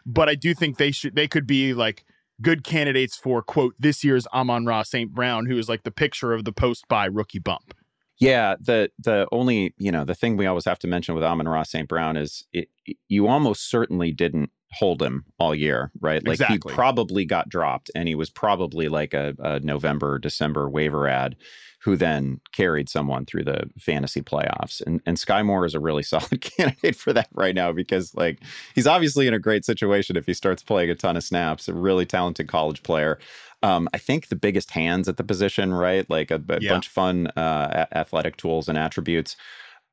But 0.05 0.29
I 0.29 0.35
do 0.35 0.53
think 0.53 0.77
they 0.77 0.91
should, 0.91 1.15
they 1.15 1.27
could 1.27 1.47
be 1.47 1.73
like, 1.73 2.03
Good 2.41 2.63
candidates 2.63 3.15
for 3.15 3.43
quote 3.43 3.75
this 3.79 4.03
year's 4.03 4.25
Amon 4.33 4.65
Ra 4.65 4.81
St. 4.83 5.13
Brown, 5.13 5.45
who 5.45 5.57
is 5.57 5.69
like 5.69 5.83
the 5.83 5.91
picture 5.91 6.33
of 6.33 6.45
the 6.45 6.51
post 6.51 6.87
by 6.89 7.05
rookie 7.05 7.39
bump. 7.39 7.75
Yeah, 8.19 8.55
the 8.59 8.91
the 8.99 9.27
only 9.31 9.73
you 9.77 9.91
know 9.91 10.05
the 10.05 10.15
thing 10.15 10.37
we 10.37 10.45
always 10.45 10.65
have 10.65 10.79
to 10.79 10.87
mention 10.87 11.15
with 11.15 11.23
Amon 11.23 11.47
Ross 11.47 11.71
St. 11.71 11.87
Brown 11.87 12.15
is 12.17 12.45
it, 12.53 12.69
you 13.07 13.27
almost 13.27 13.69
certainly 13.69 14.11
didn't 14.11 14.51
hold 14.71 15.01
him 15.01 15.23
all 15.39 15.53
year, 15.53 15.91
right? 15.99 16.25
Like 16.25 16.33
Exactly. 16.33 16.71
he 16.71 16.75
probably 16.75 17.25
got 17.25 17.49
dropped, 17.49 17.91
and 17.95 18.07
he 18.07 18.15
was 18.15 18.29
probably 18.29 18.87
like 18.87 19.13
a, 19.13 19.35
a 19.39 19.59
November 19.59 20.19
December 20.19 20.69
waiver 20.69 21.07
ad, 21.07 21.35
who 21.81 21.95
then 21.95 22.39
carried 22.53 22.89
someone 22.89 23.25
through 23.25 23.43
the 23.43 23.69
fantasy 23.79 24.21
playoffs. 24.21 24.81
And 24.85 25.01
and 25.05 25.17
Sky 25.19 25.43
Moore 25.43 25.65
is 25.65 25.75
a 25.75 25.79
really 25.79 26.03
solid 26.13 26.41
candidate 26.41 26.95
for 26.95 27.13
that 27.13 27.29
right 27.33 27.55
now 27.55 27.71
because 27.71 28.13
like 28.15 28.39
he's 28.75 28.87
obviously 28.87 29.27
in 29.27 29.33
a 29.33 29.39
great 29.39 29.65
situation 29.65 30.15
if 30.15 30.25
he 30.25 30.33
starts 30.33 30.63
playing 30.63 30.89
a 30.89 30.95
ton 30.95 31.17
of 31.17 31.23
snaps. 31.23 31.67
A 31.67 31.73
really 31.73 32.05
talented 32.05 32.47
college 32.47 32.83
player. 32.83 33.19
Um, 33.63 33.89
I 33.93 33.97
think 33.97 34.27
the 34.27 34.35
biggest 34.35 34.71
hands 34.71 35.07
at 35.09 35.17
the 35.17 35.23
position, 35.23 35.73
right? 35.73 36.09
Like 36.09 36.31
a, 36.31 36.35
a 36.49 36.59
Yeah. 36.59 36.59
bunch 36.61 36.87
of 36.87 36.93
fun 36.93 37.27
uh, 37.37 37.85
athletic 37.93 38.37
tools 38.37 38.69
and 38.69 38.77
attributes, 38.77 39.35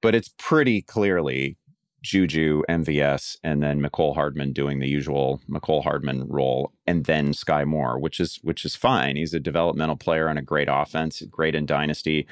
but 0.03 0.15
it's 0.15 0.31
pretty 0.39 0.83
clearly 0.83 1.57
Juju, 2.03 2.63
MVS, 2.69 3.37
and 3.45 3.63
then 3.63 3.81
Mecole 3.83 4.15
Hardman 4.15 4.53
doing 4.55 4.79
the 4.81 4.89
usual 4.89 5.41
Mecole 5.49 5.83
Hardman 5.83 6.27
role, 6.29 6.73
and 6.87 7.05
then 7.05 7.35
Sky 7.35 7.65
Moore, 7.65 7.99
which 7.99 8.21
is 8.21 8.39
which 8.43 8.65
is 8.65 8.75
fine. 8.77 9.17
He's 9.17 9.35
a 9.35 9.41
developmental 9.41 9.97
player 9.97 10.29
on 10.29 10.39
a 10.39 10.43
great 10.43 10.69
offense, 10.71 11.23
great 11.31 11.55
in 11.55 11.67
dynasty, 11.67 12.27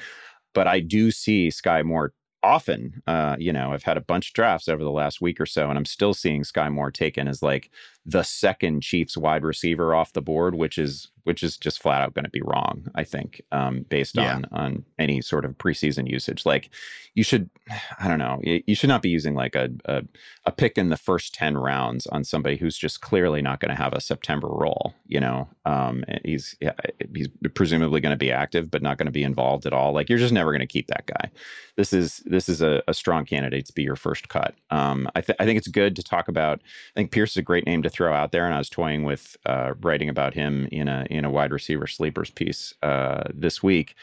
but 0.53 0.67
I 0.67 0.79
do 0.79 1.11
see 1.11 1.51
Sky 1.51 1.83
Moore 1.83 2.13
often. 2.41 3.01
Uh, 3.07 3.35
you 3.39 3.53
know, 3.53 3.73
I've 3.73 3.83
had 3.83 3.97
a 3.97 4.01
bunch 4.01 4.29
of 4.29 4.33
drafts 4.33 4.67
over 4.67 4.83
the 4.83 4.91
last 4.91 5.21
week 5.21 5.39
or 5.39 5.45
so, 5.45 5.69
and 5.69 5.77
I'm 5.77 5.85
still 5.85 6.13
seeing 6.13 6.43
Sky 6.43 6.69
Moore 6.69 6.91
taken 6.91 7.27
as 7.27 7.43
like 7.43 7.71
the 8.05 8.23
second 8.23 8.81
Chiefs 8.81 9.17
wide 9.17 9.43
receiver 9.43 9.93
off 9.93 10.13
the 10.13 10.21
board, 10.21 10.55
which 10.55 10.77
is 10.77 11.09
which 11.23 11.43
is 11.43 11.57
just 11.57 11.79
flat 11.79 12.01
out 12.01 12.15
going 12.15 12.23
to 12.25 12.31
be 12.31 12.41
wrong. 12.41 12.87
I 12.95 13.03
think, 13.03 13.41
um, 13.51 13.85
based 13.89 14.15
Yeah. 14.15 14.35
on 14.35 14.45
on 14.51 14.85
any 14.97 15.21
sort 15.21 15.45
of 15.45 15.57
preseason 15.57 16.09
usage. 16.09 16.43
Like, 16.45 16.69
you 17.13 17.23
should, 17.23 17.49
I 17.99 18.07
don't 18.07 18.17
know, 18.17 18.39
you, 18.41 18.63
you 18.65 18.73
should 18.73 18.87
not 18.87 19.01
be 19.03 19.09
using 19.09 19.35
like 19.35 19.53
a, 19.55 19.69
a 19.85 20.03
a 20.45 20.51
pick 20.51 20.77
in 20.77 20.89
the 20.89 20.97
first 20.97 21.33
ten 21.35 21.55
rounds 21.57 22.07
on 22.07 22.23
somebody 22.23 22.55
who's 22.57 22.77
just 22.77 23.01
clearly 23.01 23.41
not 23.41 23.59
going 23.59 23.69
to 23.69 23.75
have 23.81 23.93
a 23.93 24.01
September 24.01 24.47
role. 24.47 24.95
You 25.05 25.19
know, 25.19 25.49
um, 25.65 26.03
he's 26.25 26.55
yeah, 26.61 26.73
he's 27.13 27.27
presumably 27.53 27.99
going 28.01 28.11
to 28.13 28.17
be 28.17 28.31
active, 28.31 28.71
but 28.71 28.81
not 28.81 28.97
going 28.97 29.05
to 29.07 29.11
be 29.11 29.23
involved 29.23 29.65
at 29.67 29.73
all. 29.73 29.93
Like, 29.93 30.09
you're 30.09 30.17
just 30.17 30.33
never 30.33 30.51
going 30.51 30.61
to 30.61 30.67
keep 30.67 30.87
that 30.87 31.05
guy. 31.05 31.29
This 31.75 31.93
is 31.93 32.23
this 32.25 32.49
is 32.49 32.61
a, 32.61 32.81
a 32.87 32.93
strong 32.93 33.25
candidate 33.25 33.65
to 33.67 33.73
be 33.73 33.83
your 33.83 33.95
first 33.97 34.29
cut. 34.29 34.55
Um, 34.71 35.07
I, 35.15 35.21
th- 35.21 35.35
I 35.39 35.45
think 35.45 35.57
it's 35.57 35.67
good 35.67 35.95
to 35.97 36.03
talk 36.03 36.27
about. 36.27 36.59
I 36.95 36.99
think 36.99 37.11
Pierce 37.11 37.31
is 37.31 37.37
a 37.37 37.41
great 37.43 37.65
name 37.67 37.83
to 37.83 37.88
throw 37.89 38.13
out 38.13 38.31
there, 38.31 38.45
and 38.45 38.53
I 38.53 38.59
was 38.59 38.69
toying 38.69 39.03
with 39.03 39.37
uh, 39.45 39.73
writing 39.81 40.09
about 40.09 40.33
him 40.33 40.67
in 40.71 40.87
a 40.87 41.05
in 41.09 41.25
a 41.25 41.29
wide 41.29 41.51
receiver 41.51 41.87
sleepers 41.87 42.29
piece 42.29 42.73
uh, 42.81 43.23
this 43.33 43.61
week 43.61 43.95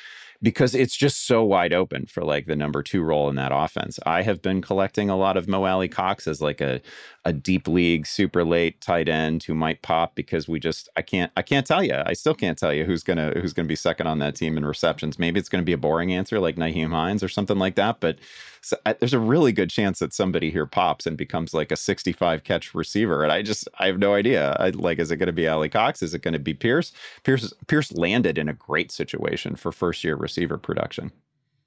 because 0.43 0.75
it's 0.75 0.97
just 0.97 1.27
so 1.27 1.43
wide 1.45 1.73
open 1.73 2.07
for 2.07 2.23
like 2.23 2.47
the 2.47 2.57
number 2.57 2.83
two 2.83 3.03
role 3.03 3.29
in 3.29 3.37
that 3.37 3.53
offense. 3.55 3.99
I 4.05 4.23
have 4.23 4.43
been 4.43 4.61
collecting 4.61 5.09
a 5.09 5.17
lot 5.17 5.37
of 5.37 5.49
Mo 5.49 5.65
Alie-Cox 5.65 6.27
as 6.27 6.41
like 6.41 6.61
a 6.61 6.81
a 7.25 7.33
deep 7.33 7.67
league 7.67 8.07
super 8.07 8.45
late 8.45 8.81
tight 8.81 9.09
end 9.09 9.43
who 9.43 9.55
might 9.55 9.83
pop 9.83 10.15
because 10.15 10.47
we 10.47 10.61
just 10.61 10.89
I 10.97 11.03
can't 11.03 11.33
I 11.37 11.43
can't 11.43 11.67
tell 11.67 11.83
you 11.83 12.01
I 12.07 12.13
still 12.13 12.35
can't 12.35 12.59
tell 12.59 12.73
you 12.73 12.85
who's 12.85 13.03
gonna 13.03 13.33
who's 13.41 13.53
gonna 13.53 13.67
be 13.67 13.77
second 13.77 14.07
on 14.07 14.19
that 14.21 14.37
team 14.37 14.57
in 14.57 14.65
receptions. 14.65 15.19
Maybe 15.19 15.41
it's 15.41 15.49
gonna 15.49 15.63
be 15.63 15.73
a 15.73 15.79
boring 15.79 16.13
answer 16.13 16.39
like 16.39 16.57
Nyheim 16.57 16.91
Hines 16.91 17.23
or 17.23 17.29
something 17.29 17.59
like 17.59 17.75
that, 17.77 18.01
but 18.01 18.19
so, 18.67 18.77
I, 18.85 18.95
there's 18.95 19.15
a 19.15 19.21
really 19.21 19.53
good 19.53 19.71
chance 19.71 20.01
that 20.01 20.13
somebody 20.13 20.51
here 20.51 20.67
pops 20.67 21.07
and 21.07 21.17
becomes 21.17 21.55
like 21.55 21.71
a 21.71 21.77
65 21.77 22.43
catch 22.43 22.75
receiver. 22.75 23.23
And 23.23 23.31
I 23.31 23.43
just 23.43 23.69
I 23.79 23.87
have 23.87 24.01
no 24.01 24.13
idea. 24.15 24.57
I, 24.59 24.71
like, 24.71 24.99
is 24.99 25.13
it 25.13 25.19
going 25.19 25.29
to 25.29 25.33
be 25.33 25.47
Alie-Cox? 25.47 26.03
Is 26.03 26.15
it 26.15 26.23
going 26.23 26.35
to 26.35 26.41
be 26.41 26.53
Pierce? 26.53 26.91
Pierce 27.23 27.53
Pierce 27.69 27.93
landed 27.93 28.39
in 28.39 28.49
a 28.49 28.53
great 28.53 28.91
situation 28.91 29.55
for 29.55 29.71
first 29.71 30.03
year 30.03 30.17
receiver 30.17 30.59
production. 30.59 31.13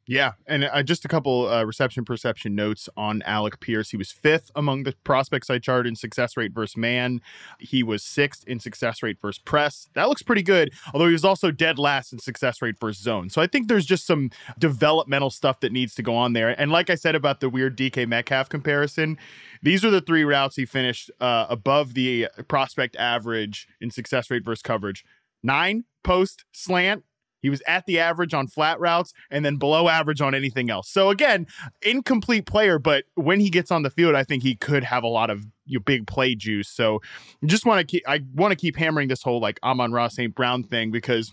Yeah, 0.09 0.31
and 0.47 0.63
uh, 0.63 0.81
just 0.81 1.05
a 1.05 1.07
couple 1.07 1.47
uh, 1.47 1.63
reception 1.65 2.03
perception 2.03 2.55
notes 2.55 2.89
on 2.97 3.21
Alec 3.27 3.59
Pierce. 3.59 3.91
He 3.91 3.97
was 3.97 4.11
fifth 4.11 4.49
among 4.55 4.81
the 4.81 4.95
prospects 5.03 5.51
I 5.51 5.59
charted 5.59 5.87
in 5.87 5.95
success 5.95 6.35
rate 6.35 6.51
versus 6.51 6.75
man. 6.75 7.21
He 7.59 7.83
was 7.83 8.01
sixth 8.01 8.43
in 8.47 8.59
success 8.59 9.03
rate 9.03 9.19
versus 9.21 9.37
press. 9.37 9.87
That 9.93 10.09
looks 10.09 10.23
pretty 10.23 10.41
good. 10.41 10.73
Although 10.95 11.05
he 11.05 11.11
was 11.13 11.23
also 11.23 11.51
dead 11.51 11.77
last 11.77 12.11
in 12.11 12.17
success 12.17 12.59
rate 12.59 12.79
versus 12.79 13.03
zone. 13.03 13.29
So 13.29 13.39
I 13.39 13.45
think 13.45 13.67
there's 13.67 13.85
just 13.85 14.07
some 14.07 14.31
developmental 14.57 15.29
stuff 15.29 15.59
that 15.59 15.71
needs 15.71 15.93
to 15.93 16.01
go 16.01 16.15
on 16.15 16.33
there. 16.33 16.59
And 16.59 16.71
like 16.71 16.89
I 16.89 16.95
said 16.95 17.13
about 17.13 17.39
the 17.39 17.47
weird 17.47 17.77
DK 17.77 18.07
Metcalf 18.07 18.49
comparison, 18.49 19.15
these 19.61 19.85
are 19.85 19.91
the 19.91 20.01
three 20.01 20.23
routes 20.23 20.55
he 20.55 20.65
finished 20.65 21.11
uh, 21.19 21.45
above 21.51 21.93
the 21.93 22.29
prospect 22.47 22.95
average 22.95 23.67
in 23.79 23.91
success 23.91 24.31
rate 24.31 24.43
versus 24.43 24.63
coverage. 24.63 25.05
Nine 25.43 25.83
post 26.03 26.45
slant, 26.51 27.03
he 27.41 27.49
was 27.49 27.61
at 27.67 27.85
the 27.85 27.99
average 27.99 28.33
on 28.33 28.47
flat 28.47 28.79
routes 28.79 29.13
and 29.31 29.43
then 29.45 29.57
below 29.57 29.87
average 29.87 30.21
on 30.21 30.35
anything 30.35 30.69
else. 30.69 30.89
So 30.89 31.09
again, 31.09 31.47
incomplete 31.81 32.45
player, 32.45 32.79
but 32.79 33.05
when 33.15 33.39
he 33.39 33.49
gets 33.49 33.71
on 33.71 33.83
the 33.83 33.89
field, 33.89 34.15
I 34.15 34.23
think 34.23 34.43
he 34.43 34.55
could 34.55 34.83
have 34.83 35.03
a 35.03 35.07
lot 35.07 35.29
of 35.29 35.45
you 35.65 35.79
know, 35.79 35.83
big 35.83 36.07
play 36.07 36.35
juice. 36.35 36.69
So 36.69 37.01
just 37.45 37.65
want 37.65 37.79
to 37.79 37.85
keep 37.85 38.03
I 38.07 38.21
want 38.33 38.51
to 38.51 38.55
keep 38.55 38.75
hammering 38.75 39.07
this 39.07 39.23
whole 39.23 39.39
like 39.39 39.59
Amon 39.63 39.91
Ross 39.91 40.15
St. 40.15 40.33
Brown 40.33 40.63
thing 40.63 40.91
because 40.91 41.31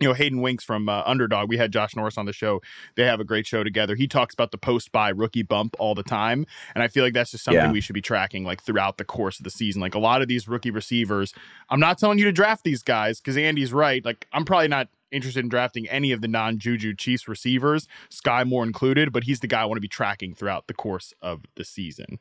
you 0.00 0.06
know 0.06 0.14
Hayden 0.14 0.40
Winks 0.40 0.62
from 0.62 0.88
uh, 0.88 1.02
Underdog. 1.06 1.48
We 1.48 1.56
had 1.56 1.72
Josh 1.72 1.96
Norris 1.96 2.16
on 2.18 2.26
the 2.26 2.32
show. 2.32 2.60
They 2.96 3.04
have 3.04 3.18
a 3.18 3.24
great 3.24 3.46
show 3.46 3.64
together. 3.64 3.96
He 3.96 4.06
talks 4.06 4.32
about 4.32 4.52
the 4.52 4.58
post 4.58 4.92
by 4.92 5.08
rookie 5.08 5.42
bump 5.42 5.74
all 5.80 5.94
the 5.96 6.04
time, 6.04 6.46
and 6.74 6.84
I 6.84 6.88
feel 6.88 7.02
like 7.02 7.14
that's 7.14 7.32
just 7.32 7.42
something 7.44 7.60
Yeah. 7.64 7.72
we 7.72 7.80
should 7.80 7.94
be 7.94 8.00
tracking 8.02 8.44
like 8.44 8.62
throughout 8.62 8.98
the 8.98 9.04
course 9.04 9.40
of 9.40 9.44
the 9.44 9.50
season. 9.50 9.80
Like 9.82 9.96
a 9.96 9.98
lot 9.98 10.22
of 10.22 10.28
these 10.28 10.46
rookie 10.46 10.70
receivers, 10.70 11.34
I'm 11.68 11.80
not 11.80 11.98
telling 11.98 12.18
you 12.18 12.26
to 12.26 12.32
draft 12.32 12.62
these 12.62 12.82
guys 12.84 13.20
because 13.20 13.36
Andy's 13.36 13.72
right. 13.72 14.04
Like 14.04 14.28
I'm 14.32 14.44
probably 14.44 14.68
not 14.68 14.88
interested 15.10 15.40
in 15.40 15.48
drafting 15.48 15.88
any 15.88 16.12
of 16.12 16.20
the 16.20 16.28
non 16.28 16.58
Juju 16.58 16.94
Chiefs 16.94 17.28
receivers, 17.28 17.86
Sky 18.08 18.44
Moore 18.44 18.64
included, 18.64 19.12
but 19.12 19.24
he's 19.24 19.40
the 19.40 19.46
guy 19.46 19.62
I 19.62 19.64
want 19.64 19.76
to 19.76 19.82
be 19.82 19.88
tracking 19.88 20.34
throughout 20.34 20.66
the 20.66 20.74
course 20.74 21.12
of 21.20 21.42
the 21.56 21.64
season. 21.64 22.18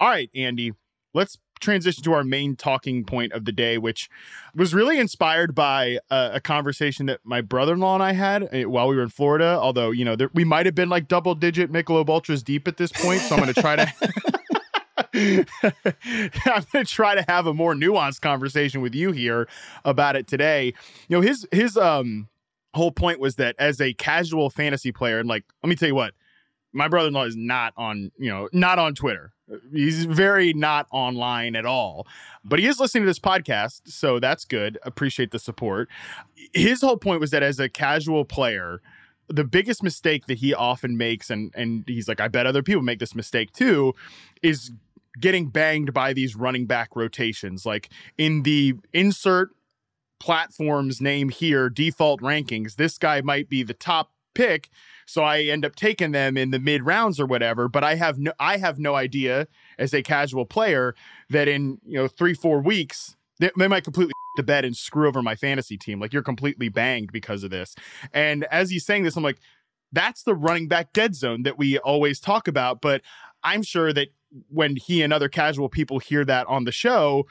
All 0.00 0.08
right, 0.08 0.30
Andy. 0.34 0.72
let's 1.12 1.38
transition 1.60 2.02
to 2.04 2.12
our 2.12 2.24
main 2.24 2.56
talking 2.56 3.04
point 3.04 3.32
of 3.32 3.44
the 3.44 3.52
day, 3.52 3.78
which 3.78 4.10
was 4.54 4.74
really 4.74 4.98
inspired 4.98 5.54
by 5.54 5.98
a, 6.10 6.32
a 6.34 6.40
conversation 6.40 7.06
that 7.06 7.20
my 7.24 7.40
brother-in-law 7.40 7.94
and 7.94 8.02
I 8.02 8.12
had 8.12 8.54
uh, 8.54 8.68
while 8.68 8.88
we 8.88 8.96
were 8.96 9.02
in 9.02 9.08
Florida. 9.08 9.58
Although 9.60 9.90
you 9.90 10.04
know 10.04 10.16
there, 10.16 10.30
we 10.34 10.44
might 10.44 10.66
have 10.66 10.74
been 10.74 10.88
like 10.88 11.08
double-digit 11.08 11.72
Michelob 11.72 12.08
Ultras 12.08 12.42
deep 12.42 12.68
at 12.68 12.76
this 12.76 12.92
point, 12.92 13.20
so 13.22 13.36
I'm 13.36 13.42
going 13.42 13.54
to 13.54 13.60
try 13.60 13.76
to. 13.76 13.92
I'm 15.14 16.66
going 16.72 16.84
to 16.84 16.84
try 16.84 17.14
to 17.14 17.24
have 17.28 17.46
a 17.46 17.54
more 17.54 17.74
nuanced 17.74 18.20
conversation 18.20 18.80
with 18.80 18.94
you 18.94 19.12
here 19.12 19.48
about 19.84 20.16
it 20.16 20.26
today. 20.26 20.74
You 21.08 21.16
know, 21.16 21.20
his 21.20 21.46
his 21.52 21.76
um 21.76 22.28
whole 22.74 22.90
point 22.90 23.20
was 23.20 23.36
that 23.36 23.54
as 23.58 23.80
a 23.80 23.94
casual 23.94 24.50
fantasy 24.50 24.90
player, 24.90 25.20
and 25.20 25.28
like, 25.28 25.44
let 25.62 25.68
me 25.68 25.76
tell 25.76 25.88
you 25.88 25.94
what, 25.94 26.14
my 26.72 26.88
brother-in-law 26.88 27.24
is 27.24 27.36
not 27.36 27.72
on, 27.76 28.10
you 28.18 28.28
know, 28.28 28.48
not 28.52 28.78
on 28.80 28.94
Twitter. 28.94 29.32
He's 29.72 30.04
very 30.04 30.52
not 30.52 30.88
online 30.90 31.54
at 31.54 31.66
all, 31.66 32.06
but 32.44 32.58
he 32.58 32.66
is 32.66 32.80
listening 32.80 33.04
to 33.04 33.06
this 33.10 33.20
podcast, 33.20 33.82
so 33.84 34.18
that's 34.18 34.44
good. 34.44 34.78
Appreciate 34.82 35.30
the 35.30 35.38
support. 35.38 35.88
His 36.52 36.80
whole 36.80 36.96
point 36.96 37.20
was 37.20 37.30
that 37.30 37.42
as 37.42 37.60
a 37.60 37.68
casual 37.68 38.24
player, 38.24 38.80
the 39.28 39.44
biggest 39.44 39.82
mistake 39.82 40.26
that 40.26 40.38
he 40.38 40.52
often 40.52 40.96
makes, 40.96 41.30
and 41.30 41.52
and 41.54 41.84
he's 41.86 42.08
like, 42.08 42.20
I 42.20 42.28
bet 42.28 42.46
other 42.46 42.62
people 42.62 42.82
make 42.82 42.98
this 42.98 43.14
mistake 43.14 43.52
too, 43.52 43.94
is 44.42 44.72
getting 45.20 45.48
banged 45.48 45.92
by 45.92 46.12
these 46.12 46.36
running 46.36 46.66
back 46.66 46.96
rotations. 46.96 47.64
Like 47.64 47.88
in 48.18 48.42
the 48.42 48.74
insert 48.92 49.50
platform's 50.20 51.00
name 51.00 51.28
here, 51.28 51.68
default 51.68 52.20
rankings, 52.20 52.76
this 52.76 52.98
guy 52.98 53.20
might 53.20 53.48
be 53.48 53.62
the 53.62 53.74
top 53.74 54.10
pick 54.34 54.70
so 55.06 55.22
I 55.22 55.42
end 55.42 55.64
up 55.64 55.76
taking 55.76 56.12
them 56.12 56.36
in 56.36 56.50
the 56.50 56.58
mid 56.58 56.84
rounds 56.84 57.20
or 57.20 57.26
whatever. 57.26 57.68
But 57.68 57.84
I 57.84 57.96
have 57.96 58.18
no 58.18 58.32
I 58.38 58.56
have 58.58 58.78
no 58.78 58.94
idea 58.94 59.48
as 59.78 59.92
a 59.94 60.02
casual 60.02 60.46
player 60.46 60.94
that 61.30 61.48
in 61.48 61.78
you 61.84 61.98
know 61.98 62.08
three 62.08 62.34
four 62.34 62.60
weeks 62.60 63.16
they, 63.38 63.50
they 63.58 63.68
might 63.68 63.84
completely 63.84 64.12
to 64.36 64.42
bed 64.42 64.64
and 64.64 64.76
screw 64.76 65.06
over 65.06 65.22
my 65.22 65.36
fantasy 65.36 65.76
team. 65.76 66.00
Like 66.00 66.12
you're 66.12 66.22
completely 66.22 66.68
banged 66.68 67.12
because 67.12 67.44
of 67.44 67.50
this. 67.50 67.74
And 68.12 68.44
as 68.44 68.70
he's 68.70 68.84
saying 68.84 69.04
this, 69.04 69.16
I'm 69.16 69.22
like, 69.22 69.38
that's 69.92 70.24
the 70.24 70.34
running 70.34 70.66
back 70.66 70.92
dead 70.92 71.14
zone 71.14 71.44
that 71.44 71.56
we 71.56 71.78
always 71.78 72.18
talk 72.18 72.48
about. 72.48 72.80
But 72.80 73.02
I'm 73.44 73.62
sure 73.62 73.92
that 73.92 74.08
when 74.48 74.76
he 74.76 75.02
and 75.02 75.12
other 75.12 75.28
casual 75.28 75.68
people 75.68 75.98
hear 75.98 76.24
that 76.24 76.46
on 76.46 76.64
the 76.64 76.72
show, 76.72 77.26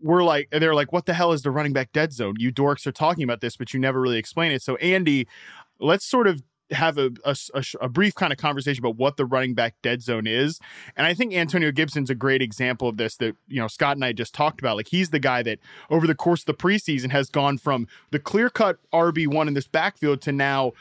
we're 0.00 0.24
like, 0.24 0.48
they're 0.50 0.74
like, 0.74 0.92
what 0.92 1.06
the 1.06 1.14
hell 1.14 1.32
is 1.32 1.42
the 1.42 1.50
running 1.50 1.72
back 1.72 1.92
dead 1.92 2.12
zone? 2.12 2.34
You 2.38 2.52
dorks 2.52 2.86
are 2.86 2.92
talking 2.92 3.24
about 3.24 3.40
this, 3.40 3.56
but 3.56 3.74
you 3.74 3.80
never 3.80 4.00
really 4.00 4.18
explain 4.18 4.52
it. 4.52 4.62
So, 4.62 4.76
Andy, 4.76 5.28
let's 5.78 6.04
sort 6.04 6.26
of 6.26 6.42
have 6.72 6.98
a, 6.98 7.10
a, 7.24 7.36
a, 7.80 7.88
brief 7.88 8.14
kind 8.14 8.32
of 8.32 8.38
conversation 8.38 8.80
about 8.80 8.96
what 8.96 9.16
the 9.16 9.26
running 9.26 9.54
back 9.54 9.74
dead 9.82 10.02
zone 10.02 10.26
is. 10.26 10.60
And 10.96 11.06
I 11.06 11.14
think 11.14 11.34
Antonio 11.34 11.72
Gibson's 11.72 12.10
a 12.10 12.14
great 12.14 12.42
example 12.42 12.88
of 12.88 12.96
this 12.96 13.16
that, 13.16 13.36
you 13.48 13.60
know, 13.60 13.66
Scott 13.66 13.96
and 13.96 14.04
I 14.04 14.12
just 14.12 14.34
talked 14.34 14.60
about. 14.60 14.76
Like 14.76 14.88
he's 14.88 15.10
the 15.10 15.18
guy 15.18 15.42
that 15.42 15.58
over 15.90 16.06
the 16.06 16.14
course 16.14 16.42
of 16.42 16.46
the 16.46 16.54
preseason 16.54 17.10
has 17.10 17.28
gone 17.28 17.58
from 17.58 17.88
the 18.10 18.18
clear 18.18 18.50
cut 18.50 18.78
RB1 18.92 19.48
in 19.48 19.54
this 19.54 19.66
backfield 19.66 20.22
to 20.22 20.32
now 20.32 20.72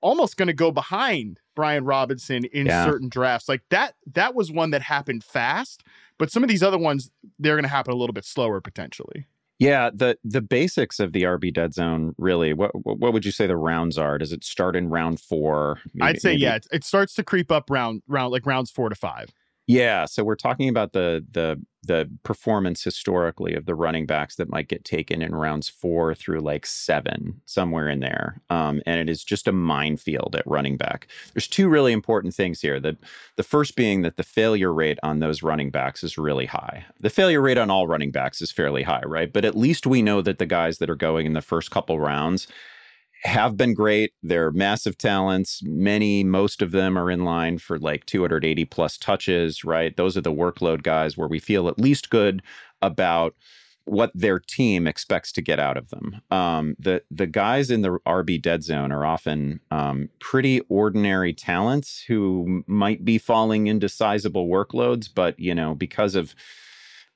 almost 0.00 0.36
going 0.36 0.48
to 0.48 0.52
go 0.52 0.70
behind 0.70 1.40
Brian 1.58 1.84
Robinson 1.84 2.44
in 2.44 2.66
yeah. 2.66 2.84
certain 2.84 3.08
drafts. 3.08 3.48
Like 3.48 3.62
that, 3.70 3.94
that 4.14 4.32
was 4.32 4.52
one 4.52 4.70
that 4.70 4.80
happened 4.80 5.24
fast, 5.24 5.82
but 6.16 6.30
some 6.30 6.44
of 6.44 6.48
these 6.48 6.62
other 6.62 6.78
ones, 6.78 7.10
they're 7.36 7.56
going 7.56 7.64
to 7.64 7.68
happen 7.68 7.92
a 7.92 7.96
little 7.96 8.12
bit 8.14 8.24
slower 8.24 8.60
potentially. 8.60 9.26
Yeah, 9.58 9.90
the 9.92 10.16
the 10.22 10.40
basics 10.40 11.00
of 11.00 11.12
the 11.12 11.24
RB 11.24 11.52
dead 11.52 11.74
zone 11.74 12.14
really. 12.16 12.52
What 12.52 12.70
what 12.74 13.12
would 13.12 13.24
you 13.24 13.32
say 13.32 13.48
the 13.48 13.56
rounds 13.56 13.98
are? 13.98 14.16
Does 14.16 14.32
it 14.32 14.44
start 14.44 14.76
in 14.76 14.88
round 14.88 15.18
four? 15.18 15.80
Maybe, 15.94 16.08
I'd 16.08 16.20
say 16.20 16.28
maybe? 16.34 16.42
yeah. 16.42 16.54
It, 16.54 16.66
it 16.70 16.84
starts 16.84 17.14
to 17.14 17.24
creep 17.24 17.50
up 17.50 17.68
round 17.68 18.02
round 18.06 18.30
like 18.30 18.46
rounds 18.46 18.70
four 18.70 18.88
to 18.88 18.94
five. 18.94 19.30
Yeah, 19.70 20.06
so 20.06 20.24
we're 20.24 20.34
talking 20.34 20.70
about 20.70 20.94
the 20.94 21.24
the 21.30 21.62
the 21.82 22.10
performance 22.22 22.82
historically 22.82 23.54
of 23.54 23.66
the 23.66 23.74
running 23.74 24.06
backs 24.06 24.36
that 24.36 24.50
might 24.50 24.68
get 24.68 24.84
taken 24.84 25.22
in 25.22 25.34
rounds 25.34 25.68
four 25.68 26.14
through 26.14 26.40
like 26.40 26.66
seven, 26.66 27.40
somewhere 27.44 27.88
in 27.88 28.00
there, 28.00 28.40
um, 28.48 28.80
and 28.86 28.98
it 28.98 29.10
is 29.10 29.22
just 29.22 29.46
a 29.46 29.52
minefield 29.52 30.34
at 30.36 30.46
running 30.46 30.78
back. 30.78 31.06
There's 31.34 31.46
two 31.46 31.68
really 31.68 31.92
important 31.92 32.34
things 32.34 32.62
here. 32.62 32.80
The 32.80 32.96
the 33.36 33.42
first 33.42 33.76
being 33.76 34.00
that 34.02 34.16
the 34.16 34.22
failure 34.22 34.72
rate 34.72 34.98
on 35.02 35.18
those 35.18 35.42
running 35.42 35.70
backs 35.70 36.02
is 36.02 36.16
really 36.16 36.46
high. 36.46 36.86
The 37.00 37.10
failure 37.10 37.42
rate 37.42 37.58
on 37.58 37.70
all 37.70 37.86
running 37.86 38.10
backs 38.10 38.40
is 38.40 38.50
fairly 38.50 38.84
high, 38.84 39.02
right? 39.04 39.30
But 39.30 39.44
at 39.44 39.54
least 39.56 39.86
we 39.86 40.00
know 40.00 40.22
that 40.22 40.38
the 40.38 40.46
guys 40.46 40.78
that 40.78 40.88
are 40.88 40.96
going 40.96 41.26
in 41.26 41.34
the 41.34 41.42
first 41.42 41.70
couple 41.70 42.00
rounds 42.00 42.48
have 43.22 43.56
been 43.56 43.74
great. 43.74 44.12
They're 44.22 44.52
massive 44.52 44.96
talents. 44.96 45.60
Many, 45.64 46.24
most 46.24 46.62
of 46.62 46.70
them 46.70 46.96
are 46.98 47.10
in 47.10 47.24
line 47.24 47.58
for 47.58 47.78
like 47.78 48.06
280 48.06 48.64
plus 48.66 48.96
touches, 48.96 49.64
right? 49.64 49.96
Those 49.96 50.16
are 50.16 50.22
the 50.22 50.32
workload 50.32 50.82
guys 50.82 51.16
where 51.16 51.28
we 51.28 51.38
feel 51.38 51.68
at 51.68 51.80
least 51.80 52.10
good 52.10 52.42
about 52.80 53.34
what 53.88 54.12
their 54.14 54.38
team 54.38 54.86
expects 54.86 55.32
to 55.32 55.42
get 55.42 55.58
out 55.58 55.76
of 55.76 55.88
them. 55.88 56.20
Um, 56.30 56.76
the 56.78 57.02
the 57.10 57.26
guys 57.26 57.70
in 57.70 57.80
the 57.80 57.98
RB 58.06 58.40
dead 58.40 58.62
zone 58.62 58.92
are 58.92 59.04
often 59.04 59.60
um, 59.70 60.10
pretty 60.20 60.60
ordinary 60.68 61.32
talents 61.32 62.04
who 62.06 62.62
might 62.66 63.04
be 63.04 63.18
falling 63.18 63.66
into 63.66 63.88
sizable 63.88 64.46
workloads, 64.48 65.08
but 65.12 65.38
you 65.40 65.54
know 65.54 65.74
because 65.74 66.14
of 66.14 66.34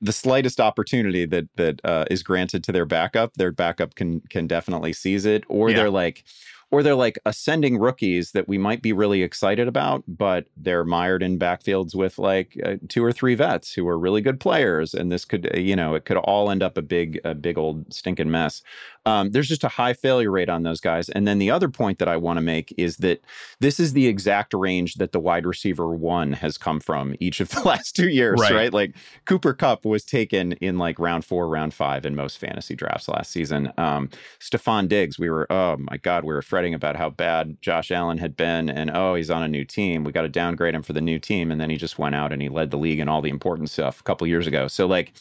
the 0.03 0.11
slightest 0.11 0.59
opportunity 0.59 1.25
that 1.25 1.45
that 1.55 1.79
uh, 1.83 2.05
is 2.11 2.21
granted 2.21 2.63
to 2.65 2.71
their 2.71 2.85
backup, 2.85 3.33
their 3.35 3.51
backup 3.51 3.95
can 3.95 4.21
can 4.29 4.47
definitely 4.47 4.93
seize 4.93 5.25
it, 5.25 5.43
or 5.47 5.69
yeah. 5.69 5.77
they're 5.77 5.89
like, 5.89 6.25
or 6.71 6.83
they're 6.83 6.95
like 6.95 7.17
ascending 7.25 7.77
rookies 7.77 8.31
that 8.31 8.47
we 8.47 8.57
might 8.57 8.81
be 8.81 8.91
really 8.91 9.23
excited 9.23 9.67
about, 9.67 10.03
but 10.07 10.47
they're 10.57 10.83
mired 10.83 11.23
in 11.23 11.39
backfields 11.39 11.95
with 11.95 12.19
like 12.19 12.59
uh, 12.65 12.75
two 12.89 13.03
or 13.03 13.13
three 13.13 13.35
vets 13.35 13.73
who 13.73 13.87
are 13.87 13.97
really 13.97 14.21
good 14.21 14.39
players, 14.39 14.93
and 14.93 15.11
this 15.11 15.23
could, 15.23 15.49
uh, 15.55 15.59
you 15.59 15.75
know, 15.75 15.95
it 15.95 16.03
could 16.03 16.17
all 16.17 16.51
end 16.51 16.61
up 16.61 16.77
a 16.77 16.81
big, 16.81 17.21
a 17.23 17.33
big 17.33 17.57
old 17.57 17.93
stinking 17.93 18.29
mess. 18.29 18.61
Um, 19.05 19.31
there's 19.31 19.47
just 19.47 19.63
a 19.63 19.69
high 19.69 19.93
failure 19.93 20.31
rate 20.31 20.49
on 20.49 20.63
those 20.63 20.79
guys. 20.79 21.09
And 21.09 21.27
then 21.27 21.39
the 21.39 21.51
other 21.51 21.69
point 21.69 21.99
that 21.99 22.07
I 22.07 22.17
want 22.17 22.37
to 22.37 22.41
make 22.41 22.73
is 22.77 22.97
that 22.97 23.21
this 23.59 23.79
is 23.79 23.93
the 23.93 24.07
exact 24.07 24.53
range 24.53 24.95
that 24.95 25.11
the 25.11 25.19
wide 25.19 25.45
receiver 25.45 25.87
one 25.87 26.33
has 26.33 26.57
come 26.57 26.79
from 26.79 27.15
each 27.19 27.39
of 27.39 27.49
the 27.49 27.61
last 27.65 27.95
two 27.95 28.09
years, 28.09 28.39
right? 28.39 28.53
right? 28.53 28.73
Like 28.73 28.95
Cooper 29.25 29.53
Kupp 29.53 29.85
was 29.85 30.03
taken 30.05 30.53
in 30.53 30.77
like 30.77 30.99
round 30.99 31.25
four, 31.25 31.47
round 31.47 31.73
five 31.73 32.05
in 32.05 32.15
most 32.15 32.37
fantasy 32.37 32.75
drafts 32.75 33.07
last 33.07 33.31
season. 33.31 33.71
Um, 33.77 34.09
Stefon 34.39 34.87
Diggs, 34.87 35.19
we 35.19 35.29
were, 35.29 35.51
oh 35.51 35.77
my 35.77 35.97
God, 35.97 36.23
we 36.23 36.33
were 36.33 36.41
fretting 36.41 36.73
about 36.73 36.95
how 36.95 37.09
bad 37.09 37.57
Josh 37.61 37.91
Allen 37.91 38.17
had 38.17 38.37
been. 38.37 38.69
And 38.69 38.89
oh, 38.93 39.15
he's 39.15 39.29
on 39.29 39.43
a 39.43 39.47
new 39.47 39.65
team. 39.65 40.03
We 40.03 40.11
got 40.11 40.21
to 40.21 40.29
downgrade 40.29 40.75
him 40.75 40.83
for 40.83 40.93
the 40.93 41.01
new 41.01 41.19
team. 41.19 41.51
And 41.51 41.59
then 41.59 41.69
he 41.69 41.77
just 41.77 41.99
went 41.99 42.15
out 42.15 42.31
and 42.31 42.41
he 42.41 42.49
led 42.49 42.71
the 42.71 42.77
league 42.77 42.99
in 42.99 43.09
all 43.09 43.21
the 43.21 43.29
important 43.29 43.69
stuff 43.69 43.99
a 43.99 44.03
couple 44.03 44.25
years 44.27 44.47
ago. 44.47 44.67
So, 44.67 44.85
like, 44.85 45.13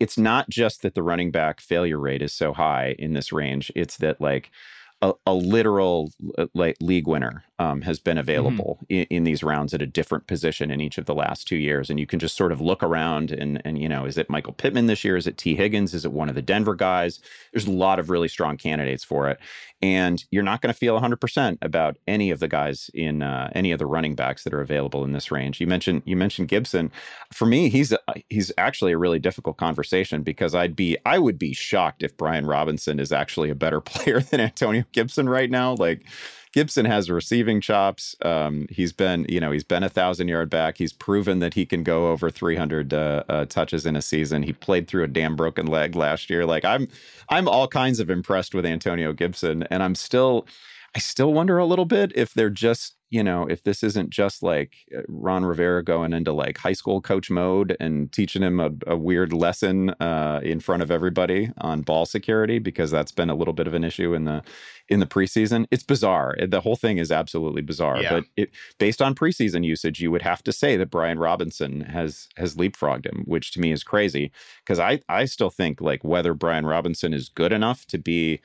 it's 0.00 0.18
not 0.18 0.48
just 0.48 0.82
that 0.82 0.94
the 0.94 1.02
running 1.02 1.30
back 1.30 1.60
failure 1.60 1.98
rate 1.98 2.22
is 2.22 2.32
so 2.32 2.52
high 2.52 2.96
in 2.98 3.12
this 3.12 3.32
range. 3.32 3.70
It's 3.76 3.98
that 3.98 4.20
like 4.20 4.50
a, 5.02 5.12
a 5.26 5.34
literal 5.34 6.12
uh, 6.36 6.46
like 6.54 6.76
league 6.80 7.06
winner 7.06 7.44
um, 7.60 7.82
has 7.82 7.98
been 7.98 8.14
mm-hmm. 8.14 8.20
available 8.20 8.78
mm-hmm. 8.84 8.94
in, 8.94 9.06
in, 9.10 9.24
these 9.24 9.42
rounds 9.42 9.74
at 9.74 9.82
a 9.82 9.86
different 9.86 10.26
position 10.26 10.70
in 10.70 10.80
each 10.80 10.96
of 10.96 11.04
the 11.04 11.14
last 11.14 11.46
two 11.46 11.56
years, 11.56 11.90
and 11.90 12.00
you 12.00 12.06
can 12.06 12.18
just 12.18 12.34
sort 12.34 12.52
of 12.52 12.60
look 12.60 12.82
around 12.82 13.30
and 13.30 13.60
and 13.66 13.78
you 13.78 13.88
know, 13.88 14.06
is 14.06 14.16
it 14.16 14.30
Michael 14.30 14.54
Pittman 14.54 14.86
this 14.86 15.04
year? 15.04 15.16
Is 15.16 15.26
it 15.26 15.36
Tee 15.36 15.54
Higgins? 15.54 15.92
Is 15.92 16.06
it 16.06 16.12
one 16.12 16.30
of 16.30 16.34
the 16.34 16.42
Denver 16.42 16.74
guys? 16.74 17.20
There's 17.52 17.66
a 17.66 17.70
lot 17.70 17.98
of 17.98 18.08
really 18.08 18.28
strong 18.28 18.56
candidates 18.56 19.04
for 19.04 19.28
it, 19.28 19.38
and 19.82 20.24
you're 20.30 20.42
not 20.42 20.62
going 20.62 20.72
to 20.72 20.78
feel 20.78 20.98
100% 20.98 21.58
about 21.60 21.98
any 22.08 22.30
of 22.30 22.40
the 22.40 22.48
guys 22.48 22.90
in 22.94 23.22
uh, 23.22 23.50
any 23.54 23.72
of 23.72 23.78
the 23.78 23.86
running 23.86 24.14
backs 24.14 24.44
that 24.44 24.54
are 24.54 24.62
available 24.62 25.04
in 25.04 25.12
this 25.12 25.30
range. 25.30 25.60
You 25.60 25.66
mentioned 25.66 26.00
you 26.06 26.16
mentioned 26.16 26.48
Gibson. 26.48 26.90
For 27.30 27.44
me, 27.44 27.68
he's 27.68 27.92
he's 28.30 28.50
actually 28.56 28.92
a 28.92 28.98
really 28.98 29.18
difficult 29.18 29.58
conversation 29.58 30.22
because 30.22 30.54
I'd 30.54 30.74
be 30.74 30.96
I 31.04 31.18
would 31.18 31.38
be 31.38 31.52
shocked 31.52 32.02
if 32.02 32.16
Brian 32.16 32.46
Robinson 32.46 32.98
is 32.98 33.12
actually 33.12 33.50
a 33.50 33.54
better 33.54 33.80
player 33.82 34.20
than 34.20 34.40
Antonio 34.40 34.84
Gibson 34.92 35.28
right 35.28 35.50
now. 35.50 35.74
Like 35.74 36.06
Gibson 36.52 36.84
has 36.84 37.08
receiving 37.08 37.60
chops. 37.60 38.16
Um, 38.22 38.66
he's 38.70 38.92
been, 38.92 39.24
you 39.28 39.38
know, 39.38 39.52
he's 39.52 39.64
been 39.64 39.82
a 39.84 39.88
thousand 39.88 40.28
yard 40.28 40.50
back. 40.50 40.78
He's 40.78 40.92
proven 40.92 41.38
that 41.38 41.54
he 41.54 41.64
can 41.64 41.84
go 41.84 42.10
over 42.10 42.28
300 42.28 42.92
uh, 42.92 43.22
uh, 43.28 43.44
touches 43.44 43.86
in 43.86 43.94
a 43.94 44.02
season. 44.02 44.42
He 44.42 44.52
played 44.52 44.88
through 44.88 45.04
a 45.04 45.08
damn 45.08 45.36
broken 45.36 45.66
leg 45.66 45.94
last 45.94 46.28
year. 46.28 46.44
Like 46.44 46.64
I'm, 46.64 46.88
I'm 47.28 47.48
all 47.48 47.68
kinds 47.68 48.00
of 48.00 48.10
impressed 48.10 48.54
with 48.54 48.66
Antonio 48.66 49.12
Gibson, 49.12 49.62
and 49.70 49.82
I'm 49.82 49.94
still, 49.94 50.46
I 50.94 50.98
still 50.98 51.32
wonder 51.32 51.58
a 51.58 51.66
little 51.66 51.84
bit 51.84 52.12
if 52.16 52.34
they're 52.34 52.50
just 52.50 52.96
you 53.10 53.24
know, 53.24 53.44
if 53.46 53.64
this 53.64 53.82
isn't 53.82 54.10
just 54.10 54.40
like 54.42 54.74
uh, 54.96 55.02
Ron 55.08 55.44
Rivera 55.44 55.82
going 55.82 56.12
into 56.12 56.32
like 56.32 56.58
high 56.58 56.72
school 56.72 57.00
coach 57.00 57.28
mode 57.28 57.76
and 57.80 58.10
teaching 58.12 58.42
him 58.42 58.60
a, 58.60 58.70
a 58.86 58.96
weird 58.96 59.32
lesson 59.32 59.90
uh, 60.00 60.40
in 60.44 60.60
front 60.60 60.82
of 60.82 60.92
everybody 60.92 61.50
on 61.58 61.82
ball 61.82 62.06
security, 62.06 62.60
because 62.60 62.90
that's 62.92 63.10
been 63.10 63.28
a 63.28 63.34
little 63.34 63.52
bit 63.52 63.66
of 63.66 63.74
an 63.74 63.82
issue 63.82 64.14
in 64.14 64.24
the 64.24 64.42
in 64.88 65.00
the 65.00 65.06
preseason. 65.06 65.66
It's 65.72 65.82
bizarre. 65.82 66.36
The 66.46 66.60
whole 66.60 66.76
thing 66.76 66.98
is 66.98 67.10
absolutely 67.10 67.62
bizarre. 67.62 68.00
Yeah. 68.00 68.10
But 68.10 68.24
it, 68.36 68.50
based 68.78 69.02
on 69.02 69.14
preseason 69.14 69.64
usage, 69.64 70.00
you 70.00 70.10
would 70.12 70.22
have 70.22 70.42
to 70.44 70.52
say 70.52 70.76
that 70.76 70.90
Brian 70.90 71.18
Robinson 71.18 71.80
has 71.80 72.28
has 72.36 72.54
leapfrogged 72.54 73.06
him, 73.06 73.24
which 73.26 73.50
to 73.52 73.60
me 73.60 73.72
is 73.72 73.82
crazy 73.82 74.30
because 74.64 74.78
I 74.78 75.00
I 75.08 75.24
still 75.24 75.50
think 75.50 75.80
like 75.80 76.04
whether 76.04 76.32
Brian 76.32 76.64
Robinson 76.64 77.12
is 77.12 77.28
good 77.28 77.52
enough 77.52 77.86
to 77.86 77.98
be 77.98 78.40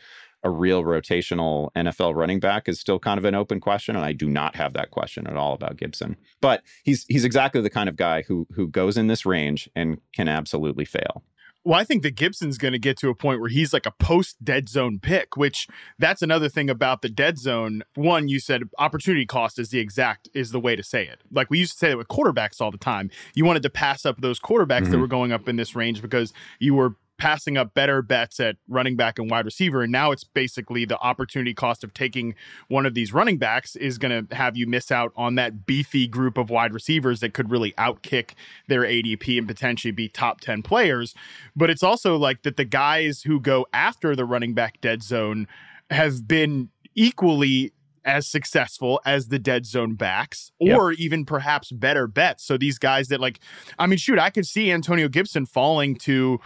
a 0.45 0.49
real 0.49 0.84
rotational 0.84 1.69
NFL 1.75 2.15
running 2.15 2.39
back 2.39 2.69
is 2.69 2.79
still 2.79 2.99
kind 2.99 3.17
of 3.17 3.25
an 3.25 3.36
open 3.36 3.60
question, 3.60 3.95
and 3.95 4.05
I 4.05 4.13
do 4.13 4.29
not 4.29 4.55
have 4.55 4.73
that 4.73 4.91
question 4.91 5.27
at 5.27 5.36
all 5.36 5.53
about 5.53 5.75
Gibson. 5.75 6.15
But 6.39 6.62
he's 6.84 7.03
he's 7.10 7.25
exactly 7.25 7.62
the 7.62 7.69
kind 7.69 7.89
of 7.89 7.97
guy 7.97 8.21
who 8.21 8.47
who 8.53 8.67
goes 8.67 8.95
in 8.95 9.08
this 9.08 9.25
range 9.25 9.67
and 9.75 9.99
can 10.13 10.29
absolutely 10.29 10.86
fail. 10.86 11.23
Well, 11.65 11.79
I 11.79 11.84
think 11.84 12.03
that 12.03 12.15
Gibson's 12.15 12.60
going 12.60 12.73
to 12.73 12.79
get 12.79 12.95
to 12.99 13.10
a 13.10 13.15
point 13.15 13.41
where 13.41 13.49
he's 13.49 13.73
like 13.73 13.88
a 13.88 13.91
post 13.91 14.38
dead 14.43 14.69
zone 14.69 14.99
pick, 14.99 15.36
which 15.36 15.67
that's 15.97 16.21
another 16.21 16.47
thing 16.47 16.69
about 16.69 17.01
the 17.01 17.10
dead 17.10 17.39
zone. 17.39 17.81
One, 17.95 18.27
you 18.27 18.39
said 18.39 18.62
opportunity 18.77 19.25
cost 19.25 19.58
is 19.58 19.69
the 19.69 19.79
exact 19.79 20.29
is 20.36 20.51
the 20.51 20.60
way 20.60 20.75
to 20.75 20.84
say 20.84 21.08
it. 21.08 21.21
Like 21.31 21.49
we 21.49 21.58
used 21.58 21.71
to 21.71 21.77
say 21.79 21.89
that 21.89 21.97
with 21.97 22.08
quarterbacks 22.08 22.62
all 22.62 22.69
the 22.69 22.77
time. 22.77 23.10
You 23.34 23.45
wanted 23.45 23.63
to 23.63 23.71
pass 23.71 24.05
up 24.05 24.21
those 24.21 24.39
quarterbacks 24.39 24.84
mm-hmm. 24.84 24.91
that 24.91 24.99
were 24.99 25.08
going 25.08 25.31
up 25.31 25.49
in 25.49 25.55
this 25.55 25.75
range 25.75 26.03
because 26.03 26.34
you 26.60 26.75
were 26.75 26.97
passing 27.17 27.58
up 27.58 27.73
better 27.73 28.01
bets 28.01 28.39
at 28.39 28.58
running 28.67 28.95
back 28.95 29.17
and 29.17 29.30
wide 29.30 29.45
receiver. 29.45 29.84
And 29.84 29.91
now 29.91 30.12
it's 30.12 30.23
basically 30.23 30.86
the 30.86 30.99
opportunity 30.99 31.54
cost 31.54 31.84
of 31.84 31.93
taking 31.93 32.36
one 32.67 32.86
of 32.86 32.93
these 32.93 33.13
running 33.13 33.38
backs 33.38 33.75
is 33.75 33.97
going 33.97 34.28
to 34.28 34.36
have 34.36 34.58
you 34.58 34.67
miss 34.67 34.91
out 34.91 35.13
on 35.15 35.36
that 35.36 35.65
beefy 35.65 36.08
group 36.08 36.38
of 36.38 36.49
wide 36.49 36.73
receivers 36.73 37.21
that 37.21 37.34
could 37.34 37.49
really 37.49 37.71
outkick 37.73 38.32
their 38.67 38.82
ADP 38.82 39.38
and 39.38 39.47
potentially 39.47 39.91
be 39.91 40.10
top 40.10 40.41
10 40.41 40.62
players. 40.62 41.15
But 41.56 41.69
it's 41.69 41.84
also 41.84 42.17
like 42.17 42.43
that 42.43 42.58
the 42.58 42.65
guys 42.65 43.21
who 43.21 43.39
go 43.39 43.65
after 43.73 44.15
the 44.15 44.25
running 44.25 44.54
back 44.54 44.82
dead 44.82 45.01
zone 45.01 45.47
have 45.89 46.28
been 46.28 46.69
equally 46.95 47.71
as 48.06 48.28
successful 48.28 49.01
as 49.04 49.30
the 49.30 49.39
dead 49.39 49.65
zone 49.65 49.95
backs 49.95 50.51
or 50.60 50.91
yep. 50.91 50.99
even 50.99 51.25
perhaps 51.25 51.71
better 51.71 52.08
bets. 52.08 52.45
So 52.45 52.58
these 52.58 52.78
guys 52.78 53.08
that 53.08 53.19
like 53.19 53.39
I 53.80 53.88
mean 53.88 53.97
shoot, 53.97 54.19
I 54.19 54.30
could 54.30 54.45
see 54.45 54.71
Antonio 54.71 55.08
Gibson 55.08 55.45
falling 55.45 55.95
to 55.97 56.39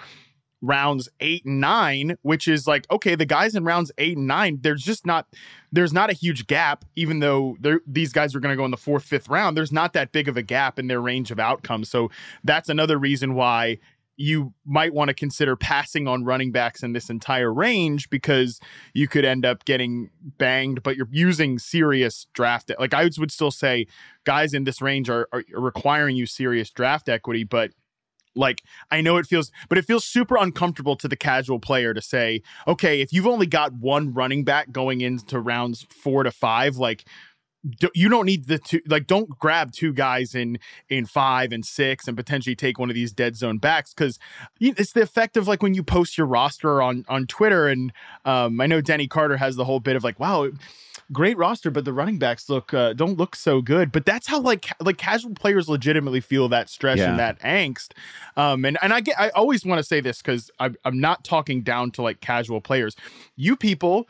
rounds 0.62 1.10
eight 1.20 1.46
and 1.46 1.60
nine, 1.60 2.18
which 2.22 2.48
is 2.48 2.68
like, 2.68 2.86
okay, 2.92 3.16
the 3.16 3.26
guys 3.26 3.56
in 3.56 3.64
rounds 3.64 3.92
eight 3.98 4.18
and 4.18 4.28
nine, 4.28 4.60
there's 4.62 4.84
just 4.84 5.06
not 5.06 5.28
there's 5.72 5.94
not 5.94 6.10
a 6.10 6.14
huge 6.14 6.48
gap, 6.48 6.86
even 6.96 7.20
though 7.20 7.58
these 7.86 8.12
guys 8.12 8.36
are 8.36 8.40
going 8.40 8.54
to 8.54 8.58
go 8.58 8.66
in 8.66 8.72
the 8.72 8.78
fourth, 8.78 9.04
fifth 9.04 9.30
round. 9.30 9.56
There's 9.56 9.72
not 9.72 9.94
that 9.94 10.12
big 10.12 10.28
of 10.28 10.38
a 10.38 10.42
gap 10.42 10.80
in 10.80 10.88
their 10.88 11.02
range 11.02 11.32
of 11.32 11.40
outcomes. 11.40 11.90
So 11.90 12.10
that's 12.44 12.70
another 12.70 12.98
reason 12.98 13.36
why 13.36 13.78
you 14.20 14.54
might 14.66 14.94
want 14.94 15.08
to 15.08 15.14
consider 15.14 15.56
passing 15.56 16.06
on 16.06 16.26
running 16.26 16.52
backs 16.52 16.84
in 16.84 16.92
this 16.92 17.10
entire 17.10 17.54
range 17.54 18.10
because 18.10 18.60
you 18.94 19.08
could 19.08 19.24
end 19.24 19.46
up 19.46 19.64
getting 19.64 20.10
banged, 20.38 20.84
but 20.84 20.98
you're 20.98 21.08
using 21.10 21.58
serious 21.58 22.28
draft. 22.34 22.70
Like 22.78 22.94
I 22.94 23.10
would 23.18 23.32
still 23.32 23.50
say 23.50 23.88
guys 24.26 24.54
in 24.54 24.66
this 24.66 24.82
range 24.82 25.10
are, 25.10 25.30
are 25.32 25.44
requiring 25.54 26.18
you 26.18 26.26
serious 26.26 26.70
draft 26.70 27.08
equity, 27.08 27.46
but 27.46 27.72
like 28.36 28.64
I 28.92 29.02
know 29.02 29.18
it 29.18 29.26
feels, 29.26 29.52
but 29.68 29.78
it 29.78 29.86
feels 29.86 30.06
super 30.06 30.38
uncomfortable 30.38 30.96
to 30.98 31.08
the 31.08 31.16
casual 31.16 31.60
player 31.60 31.94
to 31.94 32.02
say, 32.02 32.42
okay, 32.68 33.02
if 33.02 33.12
you've 33.12 33.28
only 33.28 33.48
got 33.48 33.74
one 33.74 34.14
running 34.14 34.44
back 34.44 34.72
going 34.72 35.02
into 35.02 35.40
rounds 35.40 35.86
four 35.90 36.24
to 36.24 36.32
five, 36.32 36.78
like 36.78 37.06
you 37.94 38.08
don't 38.08 38.26
need 38.26 38.48
the 38.48 38.58
two 38.58 38.82
like 38.88 39.06
don't 39.06 39.38
grab 39.38 39.72
two 39.72 39.92
guys 39.92 40.34
in 40.34 40.58
in 40.88 41.06
five 41.06 41.52
and 41.52 41.66
six 41.66 42.08
and 42.08 42.16
potentially 42.16 42.56
take 42.56 42.80
one 42.80 42.90
of 42.90 42.96
these 42.96 43.12
dead 43.12 43.36
zone 43.36 43.58
backs 43.58 43.94
because 43.94 44.18
it's 44.60 44.94
the 44.94 45.02
effect 45.02 45.36
of 45.36 45.48
like 45.48 45.62
when 45.62 45.74
you 45.74 45.84
post 45.84 46.18
your 46.18 46.28
roster 46.28 46.82
on 46.82 47.04
on 47.10 47.28
twitter 47.28 47.68
and 47.68 47.92
um 48.24 48.62
i 48.62 48.66
know 48.66 48.80
denny 48.80 49.08
carter 49.08 49.36
has 49.36 49.58
the 49.58 49.66
whole 49.66 49.82
bit 49.82 49.98
of 49.98 50.04
like 50.04 50.18
wow 50.20 50.50
great 51.12 51.38
roster, 51.38 51.72
but 51.72 51.86
the 51.86 51.94
running 51.94 52.18
backs 52.18 52.50
look 52.50 52.74
uh, 52.74 52.94
don't 52.94 53.18
look 53.18 53.36
so 53.36 53.62
good. 53.62 53.92
But 53.92 54.06
that's 54.06 54.28
how 54.28 54.40
like 54.40 54.70
like 54.80 54.98
casual 54.98 55.34
players 55.34 55.68
legitimately 55.68 56.22
feel 56.22 56.50
that 56.50 56.70
stress 56.70 57.00
yeah. 57.00 57.10
and 57.10 57.20
that 57.20 57.40
angst. 57.40 57.92
Um, 58.38 58.66
and 58.66 58.78
and 58.82 58.94
I 58.94 59.02
get 59.02 59.20
I 59.20 59.30
always 59.30 59.66
want 59.66 59.80
to 59.80 59.84
say 59.84 60.02
this 60.02 60.22
because 60.22 60.52
I'm 60.60 60.76
I'm 60.86 61.00
not 61.00 61.24
talking 61.24 61.62
down 61.62 61.92
to 61.92 62.02
like 62.02 62.22
casual 62.22 62.62
players. 62.62 62.96
You 63.36 63.56
people 63.56 64.08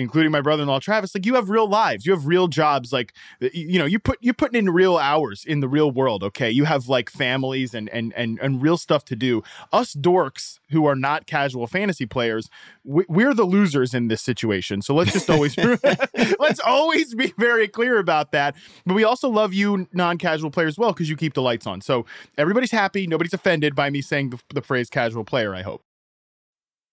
including 0.00 0.32
my 0.32 0.40
brother-in-law 0.40 0.80
Travis, 0.80 1.14
like 1.14 1.26
you 1.26 1.34
have 1.34 1.50
real 1.50 1.68
lives, 1.68 2.06
you 2.06 2.12
have 2.12 2.26
real 2.26 2.48
jobs, 2.48 2.92
like 2.92 3.12
you 3.40 3.78
know, 3.78 3.84
you 3.84 3.98
put 3.98 4.18
you're 4.20 4.34
putting 4.34 4.58
in 4.58 4.70
real 4.70 4.96
hours 4.96 5.44
in 5.44 5.60
the 5.60 5.68
real 5.68 5.90
world. 5.90 6.24
Okay, 6.24 6.50
you 6.50 6.64
have 6.64 6.88
like 6.88 7.10
families 7.10 7.74
and 7.74 7.88
and 7.90 8.12
and 8.16 8.38
and 8.40 8.62
real 8.62 8.76
stuff 8.76 9.04
to 9.06 9.16
do. 9.16 9.42
Us 9.72 9.94
dorks 9.94 10.58
who 10.70 10.86
are 10.86 10.96
not 10.96 11.26
casual 11.26 11.66
fantasy 11.66 12.06
players, 12.06 12.48
we, 12.84 13.04
we're 13.08 13.34
the 13.34 13.44
losers 13.44 13.94
in 13.94 14.08
this 14.08 14.22
situation. 14.22 14.82
So 14.82 14.94
let's 14.94 15.12
just 15.12 15.28
always 15.28 15.56
let's 16.38 16.60
always 16.60 17.14
be 17.14 17.34
very 17.38 17.68
clear 17.68 17.98
about 17.98 18.32
that. 18.32 18.56
But 18.86 18.94
we 18.94 19.04
also 19.04 19.28
love 19.28 19.52
you 19.52 19.88
non-casual 19.92 20.50
players 20.50 20.78
well 20.78 20.92
because 20.92 21.08
you 21.08 21.16
keep 21.16 21.34
the 21.34 21.42
lights 21.42 21.66
on. 21.66 21.80
So 21.80 22.06
everybody's 22.38 22.70
happy, 22.70 23.06
nobody's 23.06 23.34
offended 23.34 23.74
by 23.74 23.90
me 23.90 24.00
saying 24.00 24.30
the, 24.30 24.40
the 24.54 24.62
phrase 24.62 24.88
casual 24.90 25.24
player. 25.24 25.54
I 25.54 25.62
hope. 25.62 25.82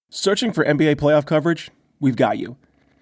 Searching 0.09 0.53
for 0.53 0.63
NBA 0.63 0.95
playoff 0.95 1.25
coverage? 1.25 1.69
We've 1.99 2.15
got 2.15 2.37
you. 2.37 2.55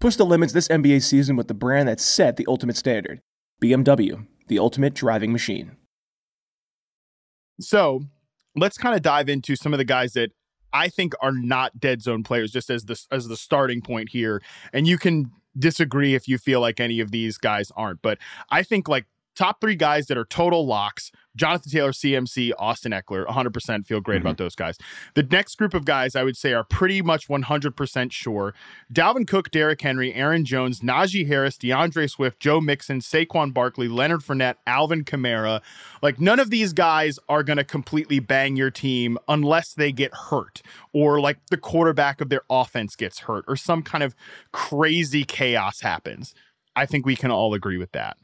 Push 0.00 0.16
the 0.16 0.24
limits 0.24 0.54
this 0.54 0.68
NBA 0.68 1.02
season 1.02 1.36
with 1.36 1.46
the 1.46 1.54
brand 1.54 1.86
that 1.88 2.00
set 2.00 2.36
the 2.36 2.46
ultimate 2.48 2.76
standard 2.76 3.20
BMW, 3.62 4.26
the 4.48 4.58
ultimate 4.58 4.94
driving 4.94 5.30
machine. 5.30 5.76
So 7.60 8.04
let's 8.56 8.78
kind 8.78 8.96
of 8.96 9.02
dive 9.02 9.28
into 9.28 9.56
some 9.56 9.74
of 9.74 9.78
the 9.78 9.84
guys 9.84 10.14
that 10.14 10.32
I 10.72 10.88
think 10.88 11.14
are 11.20 11.32
not 11.32 11.78
dead 11.78 12.00
zone 12.00 12.22
players, 12.22 12.50
just 12.50 12.70
as 12.70 12.86
the 12.86 12.98
as 13.10 13.28
the 13.28 13.36
starting 13.36 13.82
point 13.82 14.10
here. 14.10 14.40
And 14.72 14.86
you 14.86 14.96
can 14.96 15.32
disagree 15.58 16.14
if 16.14 16.26
you 16.26 16.38
feel 16.38 16.60
like 16.60 16.80
any 16.80 17.00
of 17.00 17.10
these 17.10 17.36
guys 17.36 17.70
aren't, 17.76 18.00
but 18.00 18.18
I 18.50 18.62
think 18.62 18.88
like 18.88 19.04
top 19.36 19.60
three 19.60 19.76
guys 19.76 20.06
that 20.06 20.16
are 20.16 20.24
total 20.24 20.66
locks 20.66 21.10
Jonathan 21.40 21.72
Taylor, 21.72 21.92
CMC, 21.92 22.52
Austin 22.58 22.92
Ekeler, 22.92 23.26
100% 23.26 23.86
feel 23.86 24.02
great 24.02 24.16
mm-hmm. 24.16 24.26
about 24.26 24.36
those 24.36 24.54
guys. 24.54 24.76
The 25.14 25.22
next 25.22 25.56
group 25.56 25.72
of 25.72 25.86
guys 25.86 26.14
I 26.14 26.22
would 26.22 26.36
say 26.36 26.52
are 26.52 26.64
pretty 26.64 27.00
much 27.00 27.28
100% 27.28 28.12
sure. 28.12 28.52
Dalvin 28.92 29.26
Cook, 29.26 29.50
Derrick 29.50 29.80
Henry, 29.80 30.12
Aaron 30.12 30.44
Jones, 30.44 30.80
Najee 30.80 31.26
Harris, 31.26 31.56
D'Andre 31.56 32.06
Swift, 32.06 32.40
Joe 32.40 32.60
Mixon, 32.60 33.00
Saquon 33.00 33.54
Barkley, 33.54 33.88
Leonard 33.88 34.20
Fournette, 34.20 34.56
Alvin 34.66 35.02
Kamara. 35.02 35.62
Like 36.02 36.20
none 36.20 36.38
of 36.38 36.50
these 36.50 36.74
guys 36.74 37.18
are 37.26 37.42
going 37.42 37.56
to 37.56 37.64
completely 37.64 38.18
bang 38.18 38.56
your 38.56 38.70
team 38.70 39.16
unless 39.26 39.72
they 39.72 39.92
get 39.92 40.12
hurt 40.12 40.60
or 40.92 41.20
like 41.20 41.38
the 41.50 41.56
quarterback 41.56 42.20
of 42.20 42.28
their 42.28 42.42
offense 42.50 42.96
gets 42.96 43.20
hurt 43.20 43.46
or 43.48 43.56
some 43.56 43.82
kind 43.82 44.04
of 44.04 44.14
crazy 44.52 45.24
chaos 45.24 45.80
happens. 45.80 46.34
I 46.76 46.84
think 46.84 47.06
we 47.06 47.16
can 47.16 47.30
all 47.30 47.54
agree 47.54 47.78
with 47.78 47.92
that. 47.92 48.18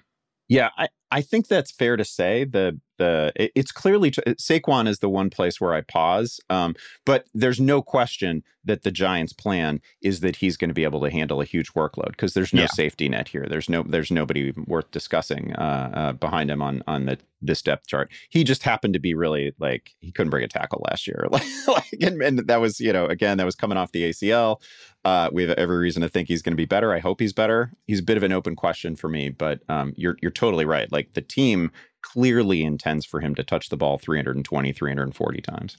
Yeah, 0.48 0.68
I, 0.76 0.88
I 1.11 1.22
think 1.22 1.48
that's 1.48 1.72
fair 1.72 1.96
to 1.96 2.05
say. 2.05 2.44
The 2.44 2.79
the 2.98 3.32
it, 3.37 3.52
it's 3.54 3.72
clearly 3.72 4.11
Saquon 4.11 4.88
is 4.88 4.98
the 4.98 5.09
one 5.09 5.30
place 5.30 5.61
where 5.61 5.74
I 5.74 5.80
pause. 5.80 6.40
Um, 6.50 6.74
but 7.04 7.26
there's 7.35 7.61
no 7.61 7.82
question 7.82 8.42
that 8.66 8.82
the 8.82 8.90
Giants' 8.90 9.32
plan 9.32 9.80
is 10.02 10.20
that 10.20 10.37
he's 10.37 10.56
going 10.56 10.68
to 10.68 10.74
be 10.74 10.85
able 10.85 11.00
to 11.00 11.11
handle 11.11 11.40
a 11.40 11.44
huge 11.44 11.72
workload 11.74 12.11
because 12.11 12.35
there's 12.35 12.52
no 12.52 12.62
yeah. 12.62 12.68
safety 12.68 13.09
net 13.09 13.28
here. 13.28 13.46
There's 13.48 13.68
no 13.68 13.82
there's 13.82 14.11
nobody 14.11 14.52
worth 14.66 14.90
discussing 14.90 15.54
uh, 15.54 15.90
uh, 15.94 16.12
behind 16.12 16.50
him 16.50 16.61
on 16.61 16.82
on 16.87 17.06
the 17.06 17.18
this 17.40 17.62
depth 17.62 17.87
chart. 17.87 18.11
He 18.28 18.44
just 18.44 18.62
happened 18.62 18.94
to 18.94 19.00
be 19.00 19.14
really 19.14 19.54
like 19.59 19.94
he 20.00 20.11
couldn't 20.11 20.30
bring 20.30 20.44
a 20.44 20.48
tackle 20.48 20.85
last 20.88 21.06
year. 21.06 21.26
like, 21.30 21.85
and, 22.00 22.22
and, 22.22 22.38
that 22.46 22.61
was 22.61 22.80
you 22.80 22.92
know 22.92 23.06
again 23.06 23.38
that 23.38 23.46
was 23.46 23.54
coming 23.54 23.78
off 23.78 23.92
the 23.92 24.11
ACL. 24.11 24.61
Uh, 25.04 25.30
we 25.32 25.44
have 25.44 25.56
every 25.56 25.76
reason 25.76 26.02
to 26.02 26.09
think 26.09 26.26
he's 26.26 26.42
going 26.42 26.52
to 26.52 26.56
be 26.56 26.64
better. 26.64 26.92
I 26.92 26.98
hope 26.98 27.20
he's 27.20 27.32
better. 27.32 27.72
He's 27.87 28.00
a 28.00 28.02
bit 28.02 28.16
of 28.16 28.24
an 28.24 28.32
open 28.32 28.56
question 28.56 28.96
for 28.96 29.09
me, 29.09 29.30
but 29.30 29.61
um, 29.68 29.92
you're 29.96 30.16
you're 30.20 30.32
totally 30.32 30.64
right. 30.64 30.90
Like 30.90 31.14
the 31.14 31.22
team 31.22 31.70
clearly 32.12 32.62
intends 32.62 33.04
for 33.04 33.20
him 33.20 33.34
to 33.34 33.42
touch 33.44 33.68
the 33.68 33.76
ball 33.76 33.98
320, 33.98 34.72
340 34.72 35.40
times. 35.42 35.76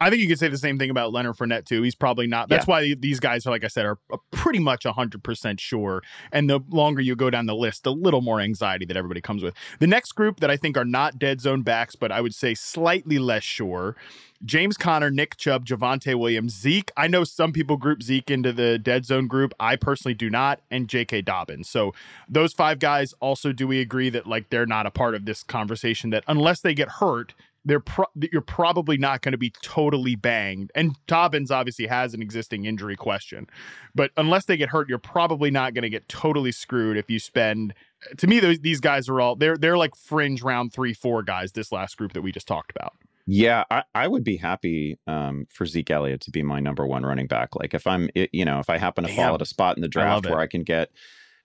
I 0.00 0.08
think 0.08 0.22
you 0.22 0.28
could 0.28 0.38
say 0.38 0.48
the 0.48 0.56
same 0.56 0.78
thing 0.78 0.88
about 0.90 1.12
Leonard 1.12 1.36
Fournette 1.36 1.66
too. 1.66 1.82
He's 1.82 1.94
probably 1.94 2.26
not. 2.26 2.48
That's 2.48 2.66
yeah. 2.66 2.72
why 2.72 2.94
these 2.94 3.20
guys 3.20 3.46
are, 3.46 3.50
like 3.50 3.64
I 3.64 3.68
said, 3.68 3.84
are 3.84 3.98
uh, 4.12 4.16
pretty 4.30 4.58
much 4.58 4.84
hundred 4.84 5.22
percent 5.22 5.60
sure. 5.60 6.02
And 6.32 6.48
the 6.48 6.60
longer 6.70 7.02
you 7.02 7.14
go 7.14 7.28
down 7.28 7.46
the 7.46 7.54
list, 7.54 7.84
the 7.84 7.92
little 7.92 8.22
more 8.22 8.40
anxiety 8.40 8.86
that 8.86 8.96
everybody 8.96 9.20
comes 9.20 9.42
with. 9.42 9.54
The 9.78 9.86
next 9.86 10.12
group 10.12 10.40
that 10.40 10.50
I 10.50 10.56
think 10.56 10.76
are 10.76 10.84
not 10.84 11.18
dead 11.18 11.40
zone 11.40 11.62
backs, 11.62 11.96
but 11.96 12.10
I 12.10 12.20
would 12.20 12.34
say 12.34 12.54
slightly 12.54 13.18
less 13.18 13.44
sure. 13.44 13.94
James 14.42 14.78
Conner, 14.78 15.10
Nick 15.10 15.36
Chubb, 15.36 15.66
Javonte 15.66 16.18
Williams, 16.18 16.58
Zeke. 16.58 16.90
I 16.96 17.08
know 17.08 17.24
some 17.24 17.52
people 17.52 17.76
group 17.76 18.02
Zeke 18.02 18.30
into 18.30 18.52
the 18.52 18.78
dead 18.78 19.04
zone 19.04 19.26
group. 19.26 19.52
I 19.60 19.76
personally 19.76 20.14
do 20.14 20.30
not, 20.30 20.62
and 20.70 20.88
J.K. 20.88 21.22
Dobbins. 21.22 21.68
So 21.68 21.92
those 22.26 22.54
five 22.54 22.78
guys 22.78 23.12
also 23.20 23.52
do 23.52 23.66
we 23.66 23.80
agree 23.80 24.08
that 24.08 24.26
like 24.26 24.48
they're 24.48 24.64
not 24.64 24.86
a 24.86 24.90
part 24.90 25.14
of 25.14 25.26
this 25.26 25.42
conversation 25.42 26.08
that 26.10 26.24
unless 26.26 26.62
they 26.62 26.72
get 26.72 26.88
hurt, 26.88 27.34
they're 27.64 27.80
pro- 27.80 28.06
you're 28.32 28.40
probably 28.40 28.96
not 28.96 29.22
going 29.22 29.32
to 29.32 29.38
be 29.38 29.50
totally 29.62 30.14
banged. 30.14 30.70
And 30.74 30.96
Dobbins 31.06 31.50
obviously 31.50 31.86
has 31.86 32.14
an 32.14 32.22
existing 32.22 32.64
injury 32.64 32.96
question, 32.96 33.46
but 33.94 34.10
unless 34.16 34.46
they 34.46 34.56
get 34.56 34.70
hurt, 34.70 34.88
you're 34.88 34.98
probably 34.98 35.50
not 35.50 35.74
going 35.74 35.82
to 35.82 35.90
get 35.90 36.08
totally 36.08 36.52
screwed 36.52 36.96
if 36.96 37.10
you 37.10 37.18
spend. 37.18 37.74
To 38.16 38.26
me, 38.26 38.40
those, 38.40 38.60
these 38.60 38.80
guys 38.80 39.08
are 39.08 39.20
all 39.20 39.36
they're 39.36 39.56
they're 39.56 39.78
like 39.78 39.94
fringe 39.94 40.42
round 40.42 40.72
three, 40.72 40.94
four 40.94 41.22
guys. 41.22 41.52
This 41.52 41.70
last 41.70 41.96
group 41.96 42.14
that 42.14 42.22
we 42.22 42.32
just 42.32 42.48
talked 42.48 42.72
about. 42.74 42.94
Yeah, 43.26 43.64
I, 43.70 43.84
I 43.94 44.08
would 44.08 44.24
be 44.24 44.38
happy 44.38 44.98
um, 45.06 45.46
for 45.50 45.64
Zeke 45.64 45.90
Elliott 45.90 46.22
to 46.22 46.30
be 46.32 46.42
my 46.42 46.58
number 46.58 46.84
one 46.86 47.04
running 47.04 47.28
back. 47.28 47.54
Like 47.54 47.74
if 47.74 47.86
I'm, 47.86 48.08
you 48.14 48.44
know, 48.44 48.58
if 48.58 48.68
I 48.68 48.78
happen 48.78 49.04
to 49.04 49.08
Damn. 49.08 49.16
fall 49.16 49.34
at 49.36 49.42
a 49.42 49.46
spot 49.46 49.76
in 49.76 49.82
the 49.82 49.88
draft 49.88 50.24
love 50.24 50.32
where. 50.32 50.40
I 50.40 50.48
can 50.48 50.64
get, 50.64 50.90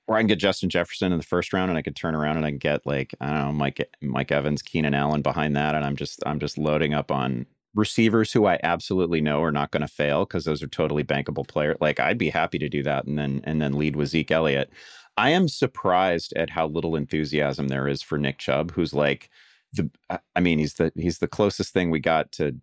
where 0.06 0.18
I 0.18 0.22
can 0.22 0.28
get 0.28 0.40
Justin 0.40 0.70
Jefferson 0.70 1.12
in 1.12 1.18
the 1.18 1.26
first 1.26 1.54
round, 1.54 1.70
and 1.70 1.78
I 1.78 1.82
could 1.82 1.96
turn 1.96 2.16
around 2.16 2.38
and 2.38 2.46
I 2.46 2.52
can 2.52 2.58
get 2.58 2.86
like 2.86 3.14
I 3.20 3.28
don't 3.28 3.46
know 3.46 3.52
Mike 3.52 3.90
Mike 4.02 4.32
Evans, 4.32 4.62
Keenan 4.62 4.94
Allen 4.94 5.22
behind 5.22 5.56
that, 5.56 5.76
and 5.76 5.84
I'm 5.84 5.96
just 5.96 6.22
I'm 6.26 6.40
just 6.40 6.58
loading 6.58 6.94
up 6.94 7.12
on 7.12 7.46
receivers 7.74 8.32
who 8.32 8.46
I 8.46 8.60
absolutely 8.64 9.20
know 9.20 9.44
are 9.44 9.52
not 9.52 9.72
going 9.72 9.82
to 9.82 9.88
fail 9.88 10.26
because 10.26 10.46
those 10.46 10.64
are 10.64 10.68
totally 10.68 11.04
bankable 11.04 11.48
players. 11.48 11.78
Like 11.82 12.00
I'd 12.00 12.18
be 12.18 12.30
happy 12.30 12.60
to 12.60 12.70
do 12.70 12.84
that, 12.84 13.06
and 13.06 13.18
then 13.18 13.42
and 13.44 13.62
then 13.62 13.74
lead 13.74 13.96
with 13.96 14.10
Zeke 14.10 14.32
Elliott. 14.32 14.72
I 15.18 15.30
am 15.30 15.48
surprised 15.48 16.34
at 16.36 16.50
how 16.50 16.68
little 16.68 16.96
enthusiasm 16.96 17.70
there 17.70 17.88
is 17.88 18.02
for 18.02 18.18
Nick 18.18 18.38
Chubb, 18.38 18.72
who's 18.72 18.94
like 18.94 19.30
the 19.74 19.90
I 20.36 20.40
mean 20.40 20.60
he's 20.60 20.76
the 20.76 20.92
he's 20.96 21.20
the 21.20 21.28
closest 21.28 21.74
thing 21.74 21.90
we 21.90 22.00
got 22.00 22.32
to 22.34 22.56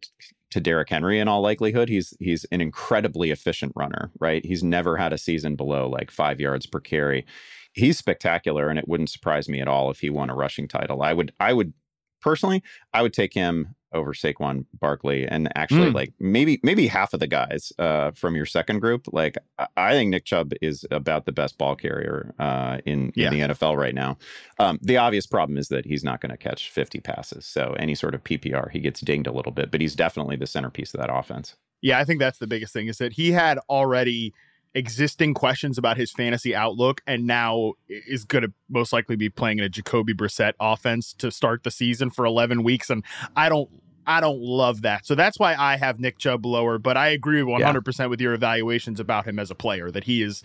to 0.53 0.61
Derrick 0.61 0.91
Henry 0.91 1.19
in 1.19 1.29
all 1.29 1.41
likelihood. 1.41 1.89
He's 1.89 2.15
he's 2.21 2.45
an 2.53 2.61
incredibly 2.61 3.31
efficient 3.31 3.73
runner, 3.75 4.11
right? 4.21 4.45
He's 4.45 4.63
never 4.63 4.97
had 4.97 5.13
a 5.13 5.19
season 5.19 5.57
below 5.57 5.89
like 5.89 6.11
5 6.11 6.41
yards 6.41 6.67
per 6.67 6.81
carry. 6.81 7.27
He's 7.73 7.99
spectacular 7.99 8.69
and 8.69 8.79
it 8.79 8.87
wouldn't 8.87 9.11
surprise 9.11 9.49
me 9.49 9.61
at 9.61 9.69
all 9.69 9.91
if 9.91 10.01
he 10.01 10.11
won 10.11 10.31
a 10.31 10.35
rushing 10.35 10.69
title. 10.69 11.03
I 11.03 11.13
would 11.13 11.33
I 11.41 11.53
would 11.53 11.73
personally 12.21 12.63
I 12.93 13.03
would 13.03 13.13
take 13.13 13.35
him 13.35 13.75
over 13.95 14.13
Saquon 14.13 14.65
Barkley 14.81 15.27
and 15.27 15.49
actually 15.57 15.91
Mm. 15.91 15.95
like 15.95 16.13
maybe 16.19 16.61
maybe 16.63 16.87
half 16.87 17.13
of 17.15 17.21
the 17.21 17.27
guys 17.27 17.73
uh, 17.79 18.11
from 18.13 18.35
your 18.37 18.47
second 18.47 18.81
group. 18.81 19.07
Like 19.13 19.37
I- 19.77 19.93
think 19.93 20.11
Nick 20.11 20.25
Chubb 20.25 20.53
is 20.63 20.85
about 20.91 21.27
the 21.27 21.33
best 21.33 21.59
ball 21.59 21.77
carrier 21.77 22.35
uh, 22.39 22.79
in, 22.87 23.13
Yeah. 23.15 23.29
in 23.33 23.35
the 23.49 23.55
NFL 23.55 23.77
right 23.77 23.95
now. 23.95 24.17
Um, 24.59 24.79
the 24.83 24.97
obvious 24.97 25.27
problem 25.27 25.59
is 25.59 25.69
that 25.69 25.85
he's 25.87 26.05
not 26.05 26.21
going 26.21 26.31
to 26.31 26.37
catch 26.37 26.71
50 26.71 27.01
passes. 27.01 27.45
So 27.47 27.75
any 27.79 27.95
sort 27.95 28.15
of 28.15 28.25
PPR, 28.25 28.71
he 28.71 28.81
gets 28.81 29.01
dinged 29.01 29.27
a 29.27 29.33
little 29.33 29.53
bit, 29.53 29.71
but 29.71 29.81
he's 29.81 29.95
definitely 29.95 30.37
the 30.37 30.47
centerpiece 30.47 30.95
of 30.95 31.01
that 31.01 31.11
offense. 31.13 31.57
Yeah, 31.81 31.99
I 31.99 32.05
think 32.05 32.21
that's 32.21 32.39
the 32.39 32.47
biggest 32.47 32.73
thing 32.73 32.87
is 32.87 32.99
that 32.99 33.13
he 33.15 33.33
had 33.33 33.59
already 33.69 34.33
existing 34.75 35.35
questions 35.35 35.79
about 35.79 35.97
his 35.97 36.11
fantasy 36.11 36.55
outlook 36.55 37.03
and 37.07 37.27
now 37.27 37.75
is 37.89 38.25
going 38.25 38.43
to 38.43 38.53
most 38.69 38.93
likely 38.93 39.17
be 39.17 39.29
playing 39.29 39.59
in 39.59 39.65
a 39.65 39.69
Jacoby 39.69 40.15
Brissett 40.15 40.55
offense 40.61 41.13
to 41.15 41.31
start 41.31 41.63
the 41.63 41.71
season 41.71 42.11
for 42.11 42.25
11 42.25 42.63
weeks 42.63 42.89
and 42.91 43.05
I 43.37 43.49
don't 43.49 43.69
I 44.07 44.21
don't 44.21 44.41
love 44.41 44.83
that. 44.83 45.07
So 45.07 45.15
that's 45.15 45.39
why 45.39 45.55
I 45.55 45.77
have 45.77 46.01
Nick 46.01 46.19
Chubb 46.19 46.45
lower, 46.45 46.79
but 46.79 46.97
I 46.97 47.09
agree 47.09 47.41
100% 47.41 48.11
with 48.11 48.21
your 48.21 48.35
evaluations 48.35 48.99
about 48.99 49.27
him 49.27 49.39
as 49.39 49.51
a 49.51 49.55
player 49.55 49.91
that 49.91 50.05
he 50.05 50.23
is 50.23 50.43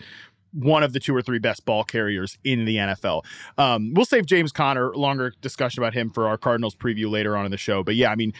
one 0.52 0.82
of 0.82 0.92
the 0.92 1.00
two 1.00 1.14
or 1.14 1.22
three 1.22 1.38
best 1.38 1.64
ball 1.64 1.84
carriers 1.84 2.38
in 2.44 2.64
the 2.64 2.76
NFL. 2.76 3.24
Um, 3.56 3.92
we'll 3.94 4.04
save 4.04 4.26
James 4.26 4.52
Conner 4.52 4.94
longer 4.94 5.32
discussion 5.40 5.82
about 5.82 5.94
him 5.94 6.10
for 6.10 6.26
our 6.26 6.38
Cardinals 6.38 6.74
preview 6.74 7.10
later 7.10 7.36
on 7.36 7.44
in 7.44 7.50
the 7.50 7.56
show. 7.58 7.82
But 7.82 7.96
yeah, 7.96 8.10
I 8.10 8.14
mean, 8.14 8.32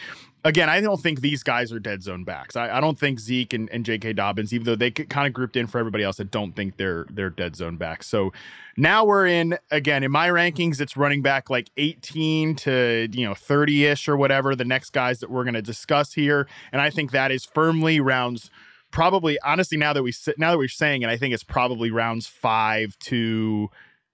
again, 0.43 0.69
I 0.69 0.81
don't 0.81 1.01
think 1.01 1.21
these 1.21 1.43
guys 1.43 1.71
are 1.71 1.79
dead 1.79 2.03
zone 2.03 2.23
backs. 2.23 2.55
I, 2.55 2.77
I 2.77 2.81
don't 2.81 2.97
think 2.97 3.19
Zeke 3.19 3.53
and, 3.53 3.69
and 3.69 3.85
J.K. 3.85 4.13
Dobbins, 4.13 4.53
even 4.53 4.65
though 4.65 4.75
they 4.75 4.91
kind 4.91 5.27
of 5.27 5.33
grouped 5.33 5.55
in 5.55 5.67
for 5.67 5.79
everybody 5.79 6.03
else, 6.03 6.19
I 6.19 6.23
don't 6.23 6.55
think 6.55 6.77
they're 6.77 7.05
they're 7.09 7.29
dead 7.29 7.55
zone 7.55 7.77
backs. 7.77 8.07
So 8.07 8.31
now 8.77 9.05
we're 9.05 9.27
in 9.27 9.57
again 9.71 10.03
in 10.03 10.11
my 10.11 10.29
rankings. 10.29 10.79
It's 10.79 10.97
running 10.97 11.21
back 11.21 11.49
like 11.49 11.69
18 11.77 12.55
to 12.55 13.07
you 13.11 13.25
know 13.27 13.35
30 13.35 13.85
ish 13.85 14.07
or 14.07 14.17
whatever. 14.17 14.55
The 14.55 14.65
next 14.65 14.91
guys 14.91 15.19
that 15.19 15.29
we're 15.29 15.43
going 15.43 15.53
to 15.55 15.61
discuss 15.61 16.13
here, 16.13 16.47
and 16.71 16.81
I 16.81 16.89
think 16.89 17.11
that 17.11 17.31
is 17.31 17.45
firmly 17.45 17.99
rounds. 17.99 18.49
Probably, 18.91 19.37
honestly, 19.41 19.77
now 19.77 19.93
that 19.93 20.03
we 20.03 20.11
sit, 20.11 20.39
now 20.39 20.51
that 20.51 20.57
we're 20.57 20.67
saying 20.67 21.03
it, 21.03 21.09
I 21.09 21.17
think 21.17 21.33
it's 21.33 21.43
probably 21.43 21.91
rounds 21.91 22.27
five 22.27 22.97
to 22.99 23.69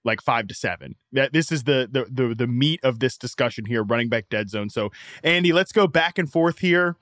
like 0.06 0.22
five 0.22 0.46
to 0.46 0.54
seven. 0.54 0.94
That 1.12 1.32
this 1.32 1.52
is 1.52 1.64
the 1.64 1.88
the 1.90 2.06
the 2.10 2.34
the 2.34 2.46
meat 2.46 2.80
of 2.82 3.00
this 3.00 3.18
discussion 3.18 3.66
here, 3.66 3.82
running 3.82 4.08
back 4.08 4.28
dead 4.30 4.48
zone. 4.48 4.70
So 4.70 4.90
Andy, 5.22 5.52
let's 5.52 5.72
go 5.72 5.86
back 5.86 6.18
and 6.18 6.30
forth 6.30 6.60
here 6.60 6.96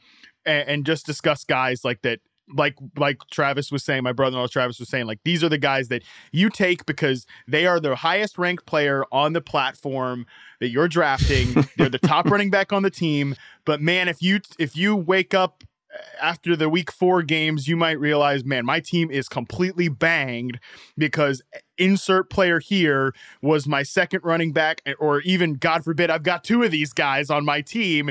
and, 0.44 0.68
and 0.68 0.86
just 0.86 1.06
discuss 1.06 1.44
guys 1.44 1.84
like 1.84 2.02
that. 2.02 2.20
Like 2.54 2.76
like 2.98 3.18
Travis 3.30 3.72
was 3.72 3.82
saying, 3.82 4.02
my 4.02 4.12
brother-in-law 4.12 4.48
Travis 4.48 4.78
was 4.78 4.90
saying, 4.90 5.06
like 5.06 5.20
these 5.24 5.42
are 5.42 5.48
the 5.48 5.56
guys 5.56 5.88
that 5.88 6.02
you 6.30 6.50
take 6.50 6.84
because 6.84 7.26
they 7.48 7.66
are 7.66 7.80
the 7.80 7.96
highest 7.96 8.36
ranked 8.36 8.66
player 8.66 9.04
on 9.10 9.32
the 9.32 9.40
platform 9.40 10.26
that 10.60 10.68
you're 10.68 10.88
drafting. 10.88 11.54
They're 11.78 11.88
the 11.88 11.98
top 11.98 12.26
running 12.30 12.50
back 12.50 12.70
on 12.70 12.82
the 12.82 12.90
team. 12.90 13.34
But 13.64 13.80
man, 13.80 14.08
if 14.08 14.20
you 14.20 14.40
if 14.58 14.76
you 14.76 14.94
wake 14.94 15.32
up 15.32 15.64
after 16.20 16.56
the 16.56 16.68
week 16.68 16.90
four 16.90 17.22
games, 17.22 17.68
you 17.68 17.76
might 17.76 17.98
realize, 17.98 18.44
man, 18.44 18.64
my 18.64 18.80
team 18.80 19.10
is 19.10 19.28
completely 19.28 19.88
banged 19.88 20.58
because 20.96 21.42
insert 21.78 22.30
player 22.30 22.60
here 22.60 23.14
was 23.42 23.66
my 23.66 23.82
second 23.82 24.20
running 24.24 24.52
back, 24.52 24.82
or 24.98 25.20
even, 25.22 25.54
God 25.54 25.84
forbid, 25.84 26.10
I've 26.10 26.22
got 26.22 26.44
two 26.44 26.62
of 26.62 26.70
these 26.70 26.92
guys 26.92 27.30
on 27.30 27.44
my 27.44 27.60
team. 27.60 28.10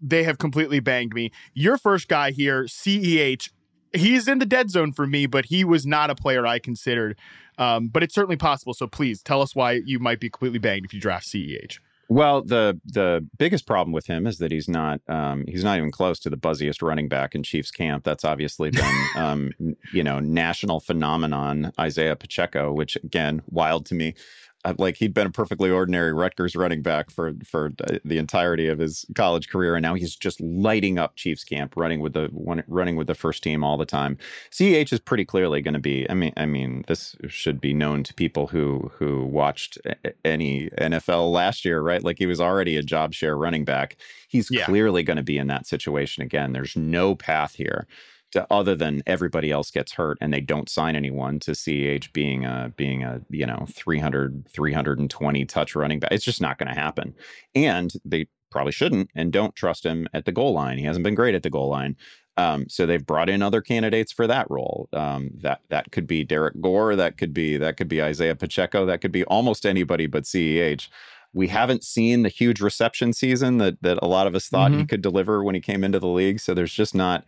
They 0.00 0.24
have 0.24 0.38
completely 0.38 0.80
banged 0.80 1.14
me. 1.14 1.30
Your 1.54 1.78
first 1.78 2.08
guy 2.08 2.32
here, 2.32 2.64
CEH, 2.64 3.50
he's 3.94 4.28
in 4.28 4.38
the 4.38 4.46
dead 4.46 4.70
zone 4.70 4.92
for 4.92 5.06
me, 5.06 5.26
but 5.26 5.46
he 5.46 5.64
was 5.64 5.86
not 5.86 6.10
a 6.10 6.14
player 6.14 6.46
I 6.46 6.58
considered. 6.58 7.18
Um, 7.58 7.88
but 7.88 8.02
it's 8.02 8.14
certainly 8.14 8.36
possible. 8.36 8.74
So 8.74 8.86
please 8.86 9.22
tell 9.22 9.42
us 9.42 9.54
why 9.54 9.72
you 9.84 9.98
might 9.98 10.20
be 10.20 10.30
completely 10.30 10.58
banged 10.58 10.86
if 10.86 10.94
you 10.94 11.00
draft 11.00 11.26
CEH. 11.26 11.78
Well, 12.12 12.42
the 12.42 12.78
the 12.84 13.26
biggest 13.38 13.66
problem 13.66 13.92
with 13.94 14.06
him 14.06 14.26
is 14.26 14.36
that 14.36 14.52
he's 14.52 14.68
not 14.68 15.00
um, 15.08 15.46
he's 15.46 15.64
not 15.64 15.78
even 15.78 15.90
close 15.90 16.18
to 16.20 16.28
the 16.28 16.36
buzziest 16.36 16.82
running 16.82 17.08
back 17.08 17.34
in 17.34 17.42
Chiefs 17.42 17.70
camp. 17.70 18.04
That's 18.04 18.22
obviously 18.22 18.70
been 18.70 19.06
um, 19.16 19.52
you 19.94 20.04
know 20.04 20.18
national 20.18 20.80
phenomenon 20.80 21.72
Isaiah 21.80 22.14
Pacheco, 22.14 22.70
which 22.70 22.96
again 22.96 23.40
wild 23.48 23.86
to 23.86 23.94
me. 23.94 24.14
Like 24.78 24.96
he'd 24.96 25.12
been 25.12 25.26
a 25.26 25.30
perfectly 25.30 25.70
ordinary 25.70 26.12
Rutgers 26.12 26.54
running 26.54 26.82
back 26.82 27.10
for 27.10 27.32
for 27.44 27.72
the 28.04 28.18
entirety 28.18 28.68
of 28.68 28.78
his 28.78 29.04
college 29.16 29.48
career, 29.48 29.74
and 29.74 29.82
now 29.82 29.94
he's 29.94 30.14
just 30.14 30.40
lighting 30.40 30.98
up 30.98 31.16
Chiefs 31.16 31.42
camp, 31.42 31.76
running 31.76 32.00
with 32.00 32.12
the 32.12 32.28
one, 32.32 32.62
running 32.68 32.94
with 32.96 33.08
the 33.08 33.14
first 33.14 33.42
team 33.42 33.64
all 33.64 33.76
the 33.76 33.84
time. 33.86 34.16
Ceh 34.52 34.92
is 34.92 35.00
pretty 35.00 35.24
clearly 35.24 35.60
going 35.62 35.74
to 35.74 35.80
be. 35.80 36.08
I 36.08 36.14
mean, 36.14 36.32
I 36.36 36.46
mean, 36.46 36.84
this 36.86 37.16
should 37.26 37.60
be 37.60 37.74
known 37.74 38.04
to 38.04 38.14
people 38.14 38.46
who 38.46 38.90
who 38.98 39.24
watched 39.24 39.78
any 40.24 40.70
NFL 40.78 41.32
last 41.32 41.64
year, 41.64 41.80
right? 41.80 42.02
Like 42.02 42.18
he 42.18 42.26
was 42.26 42.40
already 42.40 42.76
a 42.76 42.82
job 42.82 43.14
share 43.14 43.36
running 43.36 43.64
back. 43.64 43.96
He's 44.28 44.48
Yeah. 44.50 44.64
clearly 44.64 45.02
going 45.02 45.16
to 45.16 45.22
be 45.24 45.38
in 45.38 45.48
that 45.48 45.66
situation 45.66 46.22
again. 46.22 46.52
There's 46.52 46.76
no 46.76 47.14
path 47.16 47.54
here. 47.56 47.86
Other 48.50 48.74
than 48.74 49.02
everybody 49.06 49.50
else 49.50 49.70
gets 49.70 49.92
hurt 49.92 50.18
and 50.20 50.32
they 50.32 50.40
don't 50.40 50.68
sign 50.68 50.96
anyone 50.96 51.38
to 51.40 51.52
CEH 51.52 52.12
being 52.12 52.44
a 52.44 52.72
being 52.76 53.02
a 53.02 53.20
you 53.30 53.46
know 53.46 53.66
300 53.70 54.46
320 54.48 55.44
touch 55.44 55.74
running 55.74 56.00
back 56.00 56.12
it's 56.12 56.24
just 56.24 56.40
not 56.40 56.58
going 56.58 56.68
to 56.68 56.80
happen 56.80 57.14
and 57.54 57.92
they 58.04 58.26
probably 58.50 58.72
shouldn't 58.72 59.10
and 59.14 59.32
don't 59.32 59.54
trust 59.54 59.84
him 59.84 60.06
at 60.12 60.24
the 60.24 60.32
goal 60.32 60.52
line 60.52 60.78
he 60.78 60.84
hasn't 60.84 61.04
been 61.04 61.14
great 61.14 61.34
at 61.34 61.42
the 61.42 61.50
goal 61.50 61.68
line 61.68 61.96
um, 62.36 62.68
so 62.68 62.86
they've 62.86 63.04
brought 63.04 63.28
in 63.28 63.42
other 63.42 63.60
candidates 63.60 64.10
for 64.10 64.26
that 64.26 64.50
role. 64.50 64.88
Um, 64.92 65.30
that 65.42 65.60
that 65.68 65.92
could 65.92 66.06
be 66.06 66.24
Derrick 66.24 66.60
Gore. 66.60 66.96
That 66.96 67.18
could 67.18 67.34
be 67.34 67.58
that 67.58 67.76
could 67.76 67.88
be 67.88 68.02
Isaiah 68.02 68.34
Pacheco. 68.34 68.86
That 68.86 69.00
could 69.00 69.12
be 69.12 69.24
almost 69.24 69.66
anybody 69.66 70.06
but 70.06 70.24
Ceh. 70.24 70.88
We 71.34 71.48
haven't 71.48 71.82
seen 71.84 72.22
the 72.22 72.28
huge 72.28 72.60
reception 72.60 73.12
season 73.12 73.58
that 73.58 73.82
that 73.82 73.98
a 74.02 74.06
lot 74.06 74.26
of 74.26 74.34
us 74.34 74.48
thought 74.48 74.72
he 74.72 74.86
could 74.86 75.02
deliver 75.02 75.44
when 75.44 75.54
he 75.54 75.60
came 75.60 75.84
into 75.84 75.98
the 75.98 76.08
league. 76.08 76.40
So 76.40 76.54
there's 76.54 76.72
just 76.72 76.94
not. 76.94 77.24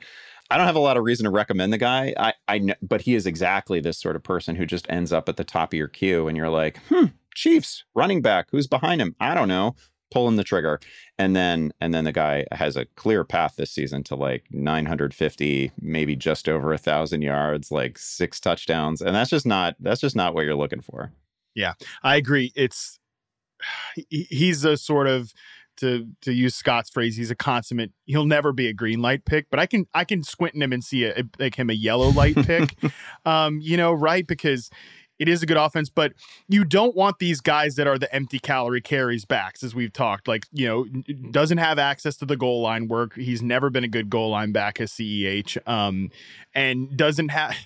I 0.50 0.56
don't 0.56 0.66
have 0.66 0.76
a 0.76 0.80
lot 0.80 0.96
of 0.96 1.04
reason 1.04 1.24
to 1.24 1.30
recommend 1.30 1.72
the 1.72 1.78
guy. 1.78 2.14
I, 2.18 2.34
I, 2.48 2.74
but 2.82 3.00
he 3.00 3.14
is 3.14 3.26
exactly 3.26 3.80
this 3.80 3.98
sort 3.98 4.16
of 4.16 4.22
person 4.22 4.56
who 4.56 4.66
just 4.66 4.86
ends 4.90 5.12
up 5.12 5.28
at 5.28 5.36
the 5.36 5.44
top 5.44 5.72
of 5.72 5.76
your 5.76 5.88
queue, 5.88 6.28
and 6.28 6.36
you're 6.36 6.50
like, 6.50 6.78
hmm, 6.88 7.06
Chiefs 7.34 7.84
running 7.94 8.22
back, 8.22 8.48
who's 8.50 8.66
behind 8.66 9.00
him? 9.00 9.16
I 9.20 9.34
don't 9.34 9.48
know. 9.48 9.74
Pulling 10.10 10.36
the 10.36 10.44
trigger, 10.44 10.78
and 11.18 11.34
then 11.34 11.72
and 11.80 11.92
then 11.92 12.04
the 12.04 12.12
guy 12.12 12.44
has 12.52 12.76
a 12.76 12.84
clear 12.94 13.24
path 13.24 13.56
this 13.56 13.72
season 13.72 14.04
to 14.04 14.14
like 14.14 14.44
950, 14.52 15.72
maybe 15.80 16.14
just 16.14 16.48
over 16.48 16.72
a 16.72 16.78
thousand 16.78 17.22
yards, 17.22 17.72
like 17.72 17.98
six 17.98 18.38
touchdowns, 18.38 19.02
and 19.02 19.16
that's 19.16 19.30
just 19.30 19.44
not 19.44 19.74
that's 19.80 20.00
just 20.00 20.14
not 20.14 20.32
what 20.32 20.44
you're 20.44 20.54
looking 20.54 20.82
for. 20.82 21.10
Yeah, 21.56 21.72
I 22.04 22.14
agree. 22.14 22.52
It's 22.54 23.00
he's 24.08 24.64
a 24.64 24.76
sort 24.76 25.08
of 25.08 25.32
to 25.78 26.08
to 26.22 26.32
use 26.32 26.54
Scott's 26.54 26.90
phrase, 26.90 27.16
he's 27.16 27.30
a 27.30 27.34
consummate. 27.34 27.92
He'll 28.06 28.26
never 28.26 28.52
be 28.52 28.68
a 28.68 28.72
green 28.72 29.00
light 29.00 29.24
pick, 29.24 29.50
but 29.50 29.58
I 29.58 29.66
can 29.66 29.86
I 29.94 30.04
can 30.04 30.22
squint 30.22 30.54
in 30.54 30.62
him 30.62 30.72
and 30.72 30.82
see 30.82 31.04
a, 31.04 31.22
like 31.38 31.56
him 31.56 31.70
a 31.70 31.74
yellow 31.74 32.08
light 32.08 32.36
pick. 32.36 32.76
um, 33.24 33.60
you 33.60 33.76
know, 33.76 33.92
right? 33.92 34.26
Because 34.26 34.70
it 35.18 35.28
is 35.28 35.42
a 35.42 35.46
good 35.46 35.56
offense, 35.56 35.88
but 35.88 36.12
you 36.48 36.64
don't 36.64 36.96
want 36.96 37.18
these 37.18 37.40
guys 37.40 37.76
that 37.76 37.86
are 37.86 37.98
the 37.98 38.12
empty 38.14 38.38
calorie 38.38 38.80
carries 38.80 39.24
backs, 39.24 39.62
as 39.62 39.74
we've 39.74 39.92
talked. 39.92 40.26
Like, 40.26 40.46
you 40.52 40.66
know, 40.66 40.84
doesn't 41.30 41.58
have 41.58 41.78
access 41.78 42.16
to 42.16 42.26
the 42.26 42.36
goal 42.36 42.62
line 42.62 42.88
work. 42.88 43.14
He's 43.14 43.42
never 43.42 43.70
been 43.70 43.84
a 43.84 43.88
good 43.88 44.10
goal 44.10 44.30
line 44.30 44.52
back 44.52 44.80
as 44.80 44.92
CEH. 44.92 45.56
Um, 45.68 46.10
and 46.54 46.96
doesn't 46.96 47.30
have 47.30 47.56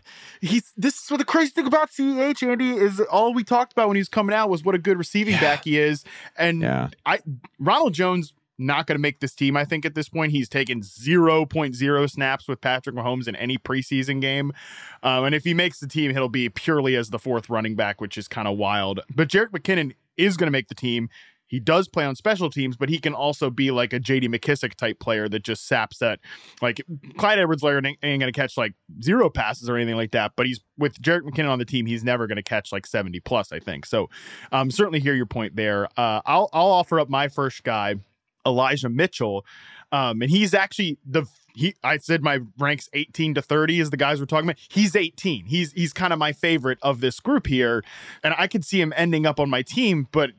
he's 0.40 0.72
this 0.76 1.03
is 1.03 1.11
what 1.11 1.18
the 1.18 1.24
crazy 1.24 1.51
thing 1.51 1.66
about 1.66 1.90
CEH, 1.90 2.42
Andy, 2.42 2.70
is 2.70 3.01
all 3.01 3.34
we 3.34 3.44
talked 3.44 3.72
about 3.72 3.88
when 3.88 3.96
he 3.96 4.01
was 4.01 4.09
coming 4.09 4.34
out 4.34 4.49
was 4.49 4.64
what 4.64 4.74
a 4.74 4.78
good 4.78 4.96
receiving 4.99 5.34
back 5.40 5.64
he 5.64 5.78
is. 5.78 6.05
And 6.36 6.62
Yeah. 6.62 6.88
I 7.05 7.20
Ronald 7.59 7.92
Jones 7.92 8.32
not 8.59 8.86
going 8.86 8.96
to 8.96 9.00
make 9.00 9.20
this 9.20 9.34
team. 9.34 9.56
I 9.56 9.64
think 9.64 9.86
at 9.86 9.94
this 9.94 10.09
point 10.09 10.32
he's 10.32 10.48
taken 10.48 10.80
0.0 10.80 12.11
snaps 12.11 12.48
with 12.48 12.61
Patrick 12.61 12.96
Mahomes 12.96 13.28
in 13.28 13.36
any 13.36 13.56
preseason 13.56 14.20
game, 14.20 14.52
um, 15.02 15.24
and 15.24 15.34
if 15.34 15.44
he 15.44 15.54
makes 15.54 15.80
the 15.80 15.86
team, 15.86 16.12
he'll 16.12 16.28
be 16.28 16.48
purely 16.48 16.96
as 16.96 17.11
the 17.11 17.18
fourth 17.18 17.48
running 17.48 17.76
back, 17.76 18.00
which 18.00 18.18
is 18.18 18.28
kind 18.28 18.48
of 18.48 18.56
wild. 18.56 19.00
But 19.14 19.28
Jerick 19.28 19.50
McKinnon 19.50 19.94
is 20.16 20.36
going 20.36 20.48
to 20.48 20.52
make 20.52 20.68
the 20.68 20.74
team. 20.74 21.09
He 21.48 21.59
does 21.59 21.88
play 21.88 22.04
on 22.04 22.14
special 22.14 22.50
teams, 22.50 22.76
but 22.76 22.90
he 22.90 22.98
can 22.98 23.14
also 23.14 23.50
be 23.50 23.70
like 23.70 23.94
a 23.94 23.98
JD 23.98 24.26
McKissic 24.28 24.74
type 24.74 25.00
player 25.00 25.28
that 25.30 25.42
just 25.42 25.66
saps 25.66 25.98
that. 25.98 26.20
Like 26.61 26.82
Clyde 27.16 27.38
Edwards-Helaire 27.38 27.84
ain't, 27.86 27.98
ain't 28.02 28.20
going 28.20 28.32
to 28.32 28.38
catch 28.38 28.59
like 28.59 28.74
zero 29.02 29.30
passes 29.30 29.68
or 29.68 29.76
anything 29.76 29.96
like 29.96 30.11
that, 30.12 30.32
but 30.36 30.46
he's 30.46 30.61
with 30.76 31.00
Jerick 31.00 31.22
McKinnon 31.22 31.50
on 31.50 31.59
the 31.59 31.64
team, 31.64 31.86
he's 31.86 32.04
never 32.04 32.26
going 32.26 32.36
to 32.36 32.42
catch 32.42 32.70
like 32.70 32.86
70 32.86 33.18
plus, 33.20 33.50
I 33.50 33.59
think. 33.61 33.86
So 33.86 34.11
um, 34.52 34.70
certainly 34.70 35.00
hear 35.00 35.14
your 35.14 35.26
point 35.26 35.56
there. 35.56 35.86
Uh, 35.96 36.20
I'll, 36.26 36.50
I'll 36.52 36.70
offer 36.70 37.00
up 37.00 37.09
my 37.09 37.28
first 37.28 37.64
guy, 37.64 37.94
Elijah 38.47 38.89
Mitchell. 38.89 39.45
Um, 39.91 40.22
and 40.22 40.30
he's 40.30 40.55
actually 40.55 40.99
the 41.05 41.24
he 41.55 41.74
I 41.82 41.97
said 41.97 42.22
my 42.22 42.41
ranks 42.59 42.89
18 42.93 43.34
to 43.34 43.43
30 43.43 43.80
is 43.80 43.91
the 43.91 43.97
guys 43.97 44.20
we're 44.20 44.26
talking 44.26 44.49
about. 44.49 44.61
He's 44.68 44.95
18. 44.95 45.47
He's 45.47 45.72
he's 45.72 45.93
kind 45.93 46.12
of 46.12 46.18
my 46.18 46.32
favorite 46.32 46.78
of 46.82 47.01
this 47.01 47.20
group 47.20 47.47
here. 47.47 47.82
And 48.22 48.34
I 48.39 48.47
could 48.47 48.64
see 48.64 48.80
him 48.80 48.93
ending 48.97 49.26
up 49.26 49.41
on 49.41 49.51
my 49.51 49.62
team, 49.62 50.09
but 50.12 50.30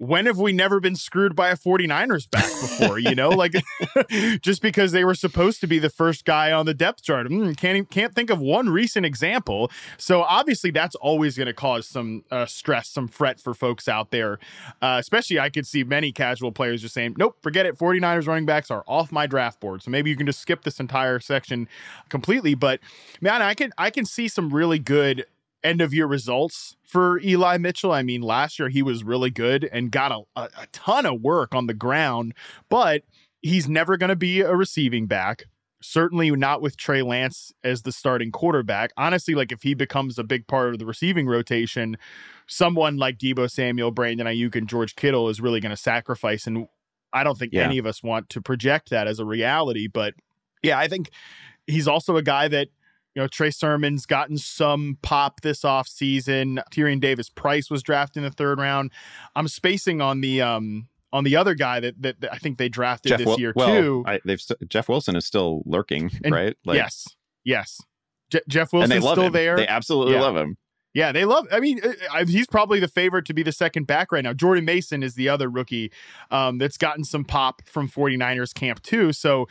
when 0.00 0.24
have 0.24 0.38
we 0.38 0.50
never 0.50 0.80
been 0.80 0.96
screwed 0.96 1.36
by 1.36 1.50
a 1.50 1.56
49ers 1.56 2.28
back 2.30 2.44
before? 2.44 2.98
You 2.98 3.14
know, 3.14 3.28
like 3.28 3.52
just 4.40 4.62
because 4.62 4.92
they 4.92 5.04
were 5.04 5.14
supposed 5.14 5.60
to 5.60 5.66
be 5.66 5.78
the 5.78 5.90
first 5.90 6.24
guy 6.24 6.52
on 6.52 6.64
the 6.64 6.72
depth 6.72 7.02
chart. 7.02 7.28
Mm, 7.28 7.54
can't 7.54 7.90
can't 7.90 8.14
think 8.14 8.30
of 8.30 8.40
one 8.40 8.70
recent 8.70 9.04
example. 9.04 9.70
So 9.98 10.22
obviously 10.22 10.70
that's 10.70 10.94
always 10.96 11.36
going 11.36 11.48
to 11.48 11.52
cause 11.52 11.86
some 11.86 12.24
uh, 12.30 12.46
stress, 12.46 12.88
some 12.88 13.08
fret 13.08 13.40
for 13.40 13.52
folks 13.52 13.88
out 13.88 14.10
there. 14.10 14.38
Uh, 14.80 14.96
especially 14.98 15.38
I 15.38 15.50
could 15.50 15.66
see 15.66 15.84
many 15.84 16.12
casual 16.12 16.50
players 16.50 16.80
just 16.80 16.94
saying, 16.94 17.16
"Nope, 17.18 17.36
forget 17.42 17.66
it. 17.66 17.76
49ers 17.76 18.26
running 18.26 18.46
backs 18.46 18.70
are 18.70 18.84
off 18.86 19.12
my 19.12 19.26
draft 19.26 19.60
board." 19.60 19.82
So 19.82 19.90
maybe 19.90 20.08
you 20.08 20.16
can 20.16 20.26
just 20.26 20.40
skip 20.40 20.64
this 20.64 20.80
entire 20.80 21.20
section 21.20 21.68
completely. 22.08 22.54
But 22.54 22.80
man, 23.20 23.42
I 23.42 23.52
can 23.52 23.70
I 23.76 23.90
can 23.90 24.06
see 24.06 24.28
some 24.28 24.48
really 24.54 24.78
good 24.78 25.26
end 25.62 25.80
of 25.80 25.92
year 25.92 26.06
results 26.06 26.76
for 26.82 27.20
Eli 27.20 27.58
Mitchell. 27.58 27.92
I 27.92 28.02
mean, 28.02 28.22
last 28.22 28.58
year 28.58 28.68
he 28.68 28.82
was 28.82 29.04
really 29.04 29.30
good 29.30 29.68
and 29.72 29.90
got 29.90 30.12
a, 30.12 30.22
a, 30.36 30.42
a 30.58 30.66
ton 30.72 31.06
of 31.06 31.20
work 31.20 31.54
on 31.54 31.66
the 31.66 31.74
ground, 31.74 32.34
but 32.68 33.02
he's 33.42 33.68
never 33.68 33.96
going 33.96 34.08
to 34.08 34.16
be 34.16 34.40
a 34.40 34.54
receiving 34.54 35.06
back. 35.06 35.44
Certainly 35.82 36.30
not 36.32 36.60
with 36.60 36.76
Trey 36.76 37.00
Lance 37.00 37.52
as 37.64 37.82
the 37.82 37.92
starting 37.92 38.30
quarterback. 38.30 38.90
Honestly, 38.98 39.34
like 39.34 39.50
if 39.50 39.62
he 39.62 39.72
becomes 39.72 40.18
a 40.18 40.24
big 40.24 40.46
part 40.46 40.74
of 40.74 40.78
the 40.78 40.84
receiving 40.84 41.26
rotation, 41.26 41.96
someone 42.46 42.98
like 42.98 43.16
Deebo 43.18 43.50
Samuel, 43.50 43.90
Brandon 43.90 44.26
Aiyuk, 44.26 44.56
and 44.56 44.68
George 44.68 44.94
Kittle 44.94 45.30
is 45.30 45.40
really 45.40 45.60
going 45.60 45.70
to 45.70 45.76
sacrifice. 45.76 46.46
And 46.46 46.66
I 47.14 47.24
don't 47.24 47.38
think 47.38 47.54
yeah. 47.54 47.62
any 47.62 47.78
of 47.78 47.86
us 47.86 48.02
want 48.02 48.28
to 48.30 48.42
project 48.42 48.90
that 48.90 49.06
as 49.06 49.18
a 49.18 49.24
reality. 49.24 49.86
But 49.86 50.14
yeah, 50.62 50.78
I 50.78 50.86
think 50.86 51.10
he's 51.66 51.88
also 51.88 52.16
a 52.16 52.22
guy 52.22 52.48
that 52.48 52.68
you 53.14 53.22
know, 53.22 53.26
Trey 53.28 53.50
Sermon's 53.50 54.06
gotten 54.06 54.38
some 54.38 54.98
pop 55.02 55.40
this 55.40 55.62
offseason. 55.62 56.62
Tyrion 56.72 57.00
Davis 57.00 57.28
Price 57.28 57.70
was 57.70 57.82
drafted 57.82 58.22
in 58.22 58.24
the 58.28 58.34
third 58.34 58.58
round. 58.58 58.92
I'm 59.34 59.48
spacing 59.48 60.00
on 60.00 60.20
the 60.20 60.40
um 60.42 60.88
on 61.12 61.24
the 61.24 61.34
other 61.36 61.54
guy 61.54 61.80
that 61.80 62.00
that, 62.02 62.20
that 62.20 62.32
I 62.32 62.38
think 62.38 62.58
they 62.58 62.68
drafted 62.68 63.10
Jeff 63.10 63.18
this 63.18 63.26
Wil- 63.26 63.40
year 63.40 63.52
well, 63.56 63.68
too. 63.68 64.04
I, 64.06 64.20
they've 64.24 64.40
st- 64.40 64.68
Jeff 64.68 64.88
Wilson 64.88 65.16
is 65.16 65.26
still 65.26 65.62
lurking, 65.66 66.10
And 66.24 66.32
right? 66.34 66.56
yes, 66.64 67.08
yes. 67.44 67.80
Je- 68.30 68.40
Jeff 68.48 68.72
and 68.72 68.78
Wilson's 68.80 69.00
they 69.00 69.04
love 69.04 69.14
still 69.14 69.26
him. 69.26 69.32
there. 69.32 69.56
They 69.56 69.66
absolutely 69.66 70.14
Yeah. 70.14 70.20
love 70.20 70.36
him. 70.36 70.56
Yeah, 70.92 71.12
they 71.12 71.24
love. 71.24 71.46
I 71.52 71.60
mean, 71.60 71.80
uh, 71.84 72.24
he's 72.26 72.48
probably 72.48 72.80
the 72.80 72.88
favorite 72.88 73.24
to 73.26 73.34
be 73.34 73.42
the 73.42 73.52
second 73.52 73.86
back 73.86 74.10
right 74.10 74.24
now. 74.24 74.32
Jordan 74.32 74.64
Mason 74.64 75.02
is 75.02 75.14
the 75.14 75.28
other 75.28 75.48
rookie 75.48 75.92
um, 76.30 76.58
that's 76.58 76.76
gotten 76.76 77.04
some 77.04 77.24
pop 77.24 77.62
from 77.64 77.88
49ers 77.88 78.52
camp 78.52 78.82
too. 78.82 79.12
So 79.12 79.46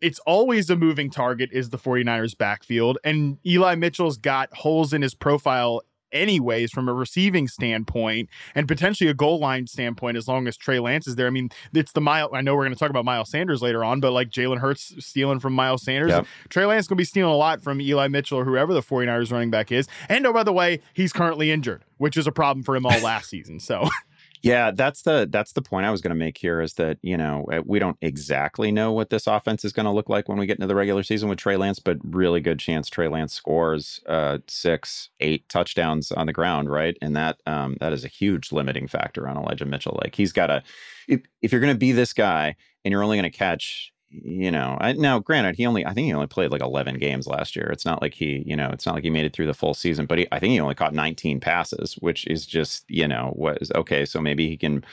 it's 0.00 0.18
always 0.20 0.70
a 0.70 0.76
moving 0.76 1.10
target 1.10 1.50
is 1.52 1.70
the 1.70 1.78
49ers 1.78 2.36
backfield 2.36 2.98
and 3.02 3.38
Eli 3.46 3.74
Mitchell's 3.74 4.18
got 4.18 4.52
holes 4.52 4.92
in 4.92 5.02
his 5.02 5.14
profile 5.14 5.80
anyways 6.12 6.70
from 6.70 6.88
a 6.88 6.94
receiving 6.94 7.48
standpoint 7.48 8.28
and 8.54 8.68
potentially 8.68 9.08
a 9.08 9.14
goal 9.14 9.38
line 9.38 9.66
standpoint 9.66 10.16
as 10.16 10.28
long 10.28 10.46
as 10.46 10.56
Trey 10.56 10.78
Lance 10.78 11.06
is 11.06 11.16
there. 11.16 11.26
I 11.26 11.30
mean, 11.30 11.50
it's 11.74 11.92
the 11.92 12.00
mile 12.00 12.30
I 12.32 12.40
know 12.40 12.54
we're 12.54 12.64
going 12.64 12.74
to 12.74 12.78
talk 12.78 12.90
about 12.90 13.04
Miles 13.04 13.30
Sanders 13.30 13.62
later 13.62 13.84
on, 13.84 14.00
but 14.00 14.12
like 14.12 14.30
Jalen 14.30 14.58
Hurts 14.58 14.94
stealing 15.04 15.40
from 15.40 15.52
Miles 15.52 15.82
Sanders. 15.82 16.10
Yep. 16.10 16.26
Trey 16.48 16.66
Lance 16.66 16.86
going 16.86 16.96
to 16.96 17.00
be 17.00 17.04
stealing 17.04 17.32
a 17.32 17.36
lot 17.36 17.62
from 17.62 17.80
Eli 17.80 18.08
Mitchell 18.08 18.38
or 18.38 18.44
whoever 18.44 18.74
the 18.74 18.82
49ers 18.82 19.32
running 19.32 19.50
back 19.50 19.72
is. 19.72 19.88
And 20.08 20.26
oh 20.26 20.32
by 20.32 20.42
the 20.42 20.52
way, 20.52 20.80
he's 20.94 21.12
currently 21.12 21.50
injured, 21.50 21.84
which 21.98 22.16
is 22.16 22.26
a 22.26 22.32
problem 22.32 22.62
for 22.62 22.76
him 22.76 22.86
all 22.86 23.00
last 23.00 23.28
season. 23.28 23.60
So 23.60 23.88
Yeah, 24.42 24.70
that's 24.70 25.02
the 25.02 25.28
that's 25.30 25.52
the 25.52 25.60
point 25.60 25.84
I 25.84 25.90
was 25.90 26.00
going 26.00 26.10
to 26.10 26.18
make 26.18 26.38
here 26.38 26.60
is 26.62 26.74
that 26.74 26.98
you 27.02 27.16
know 27.16 27.46
uh, 27.52 27.60
we 27.64 27.78
don't 27.78 27.98
exactly 28.00 28.72
know 28.72 28.90
what 28.90 29.10
this 29.10 29.26
offense 29.26 29.64
is 29.64 29.72
going 29.72 29.84
to 29.84 29.92
look 29.92 30.08
like 30.08 30.28
when 30.28 30.38
we 30.38 30.46
get 30.46 30.56
into 30.56 30.66
the 30.66 30.74
regular 30.74 31.02
season 31.02 31.28
with 31.28 31.38
Trey 31.38 31.56
Lance, 31.56 31.78
but 31.78 31.98
really 32.02 32.40
good 32.40 32.58
chance 32.58 32.88
Trey 32.88 33.08
Lance 33.08 33.34
scores 33.34 34.00
uh, 34.06 34.38
six, 34.48 35.10
eight 35.20 35.46
touchdowns 35.48 36.10
on 36.10 36.26
the 36.26 36.32
ground, 36.32 36.70
right? 36.70 36.96
And 37.02 37.14
that 37.16 37.40
um, 37.46 37.76
that 37.80 37.92
is 37.92 38.04
a 38.04 38.08
huge 38.08 38.50
limiting 38.50 38.88
factor 38.88 39.28
on 39.28 39.36
Elijah 39.36 39.66
Mitchell. 39.66 39.98
Like 40.02 40.14
he's 40.14 40.32
got 40.32 40.46
to 40.46 40.62
if 41.06 41.20
if 41.42 41.52
you're 41.52 41.60
going 41.60 41.74
to 41.74 41.78
be 41.78 41.92
this 41.92 42.14
guy 42.14 42.56
and 42.84 42.92
you're 42.92 43.02
only 43.02 43.18
going 43.18 43.30
to 43.30 43.36
catch 43.36 43.92
you 44.10 44.50
know, 44.50 44.76
I, 44.80 44.92
now 44.92 45.20
granted, 45.20 45.56
he 45.56 45.66
only 45.66 45.86
I 45.86 45.92
think 45.94 46.06
he 46.06 46.12
only 46.12 46.26
played 46.26 46.50
like 46.50 46.62
11 46.62 46.98
games 46.98 47.26
last 47.26 47.54
year. 47.54 47.66
It's 47.66 47.84
not 47.84 48.02
like 48.02 48.14
he, 48.14 48.42
you 48.44 48.56
know, 48.56 48.70
it's 48.70 48.84
not 48.84 48.94
like 48.96 49.04
he 49.04 49.10
made 49.10 49.24
it 49.24 49.32
through 49.32 49.46
the 49.46 49.54
full 49.54 49.74
season, 49.74 50.06
but 50.06 50.18
he, 50.18 50.26
I 50.32 50.40
think 50.40 50.52
he 50.52 50.60
only 50.60 50.74
caught 50.74 50.94
19 50.94 51.40
passes, 51.40 51.94
which 51.94 52.26
is 52.26 52.44
just, 52.44 52.84
you 52.88 53.06
know, 53.06 53.32
was 53.36 53.70
okay. 53.74 54.04
So 54.04 54.20
maybe 54.20 54.48
he 54.48 54.56
can 54.56 54.84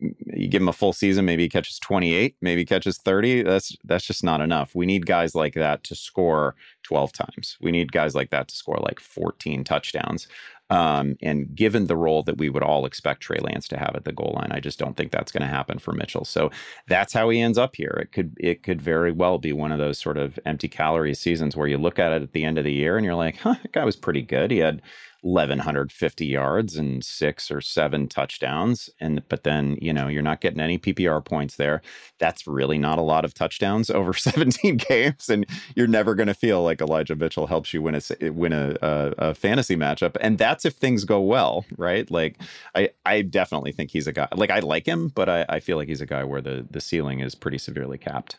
you 0.00 0.48
give 0.48 0.62
him 0.62 0.68
a 0.68 0.72
full 0.72 0.92
season, 0.92 1.24
maybe 1.24 1.42
he 1.42 1.48
catches 1.48 1.78
28, 1.80 2.36
maybe 2.40 2.60
he 2.60 2.64
catches 2.64 2.98
30. 2.98 3.42
That's 3.42 3.76
that's 3.84 4.04
just 4.04 4.22
not 4.22 4.40
enough. 4.40 4.74
We 4.74 4.86
need 4.86 5.06
guys 5.06 5.34
like 5.34 5.54
that 5.54 5.82
to 5.84 5.94
score 5.94 6.54
12 6.84 7.12
times. 7.12 7.56
We 7.60 7.72
need 7.72 7.92
guys 7.92 8.14
like 8.14 8.30
that 8.30 8.48
to 8.48 8.54
score 8.54 8.78
like 8.80 9.00
14 9.00 9.64
touchdowns. 9.64 10.28
Um, 10.70 11.16
and 11.22 11.54
given 11.54 11.86
the 11.86 11.96
role 11.96 12.22
that 12.24 12.36
we 12.36 12.50
would 12.50 12.62
all 12.62 12.84
expect 12.84 13.22
Trey 13.22 13.38
Lance 13.38 13.68
to 13.68 13.78
have 13.78 13.94
at 13.94 14.04
the 14.04 14.12
goal 14.12 14.34
line, 14.36 14.52
I 14.52 14.60
just 14.60 14.78
don't 14.78 14.96
think 14.96 15.10
that's 15.10 15.32
going 15.32 15.42
to 15.42 15.48
happen 15.48 15.78
for 15.78 15.92
Mitchell. 15.92 16.24
So 16.24 16.50
that's 16.86 17.12
how 17.12 17.30
he 17.30 17.40
ends 17.40 17.58
up 17.58 17.76
here. 17.76 17.98
It 18.02 18.12
could 18.12 18.36
it 18.38 18.62
could 18.62 18.82
very 18.82 19.12
well 19.12 19.38
be 19.38 19.52
one 19.52 19.72
of 19.72 19.78
those 19.78 19.98
sort 19.98 20.18
of 20.18 20.38
empty 20.44 20.68
calorie 20.68 21.14
seasons 21.14 21.56
where 21.56 21.68
you 21.68 21.78
look 21.78 21.98
at 21.98 22.12
it 22.12 22.22
at 22.22 22.32
the 22.32 22.44
end 22.44 22.58
of 22.58 22.64
the 22.64 22.72
year 22.72 22.96
and 22.96 23.04
you're 23.04 23.14
like, 23.14 23.38
huh, 23.38 23.54
that 23.62 23.72
guy 23.72 23.84
was 23.84 23.96
pretty 23.96 24.22
good. 24.22 24.50
He 24.50 24.58
had 24.58 24.82
1150 25.22 26.26
yards 26.26 26.76
and 26.76 27.04
six 27.04 27.50
or 27.50 27.60
seven 27.60 28.08
touchdowns 28.08 28.88
and 29.00 29.22
but 29.28 29.42
then 29.42 29.76
you 29.80 29.92
know 29.92 30.06
you're 30.08 30.22
not 30.22 30.40
getting 30.40 30.60
any 30.60 30.78
ppr 30.78 31.24
points 31.24 31.56
there. 31.56 31.82
That's 32.18 32.46
really 32.46 32.78
not 32.78 32.98
a 32.98 33.02
lot 33.02 33.24
of 33.24 33.34
touchdowns 33.34 33.90
over 33.90 34.12
17 34.14 34.76
games 34.76 35.28
and 35.28 35.46
you're 35.74 35.86
never 35.86 36.14
going 36.14 36.28
to 36.28 36.34
feel 36.34 36.62
like 36.62 36.80
elijah 36.80 37.16
mitchell 37.16 37.46
helps 37.46 37.74
you 37.74 37.82
win 37.82 37.94
a 37.94 38.00
eh, 38.20 38.28
win 38.28 38.52
a, 38.52 38.76
a, 38.82 39.14
a 39.18 39.34
fantasy 39.34 39.76
matchup 39.76 40.16
and 40.20 40.38
that's 40.38 40.64
if 40.64 40.74
things 40.74 41.04
go 41.04 41.20
well 41.20 41.64
right? 41.76 42.10
Like 42.10 42.40
i 42.74 42.90
i 43.04 43.22
definitely 43.22 43.72
think 43.72 43.90
he's 43.90 44.06
a 44.06 44.12
guy 44.12 44.28
like 44.34 44.50
i 44.50 44.60
like 44.60 44.86
him 44.86 45.08
but 45.08 45.28
i, 45.28 45.44
I 45.48 45.60
feel 45.60 45.76
like 45.76 45.88
he's 45.88 46.00
a 46.00 46.06
guy 46.06 46.24
where 46.24 46.40
the 46.40 46.66
the 46.70 46.80
ceiling 46.80 47.20
is 47.20 47.34
pretty 47.34 47.58
severely 47.58 47.98
capped 47.98 48.36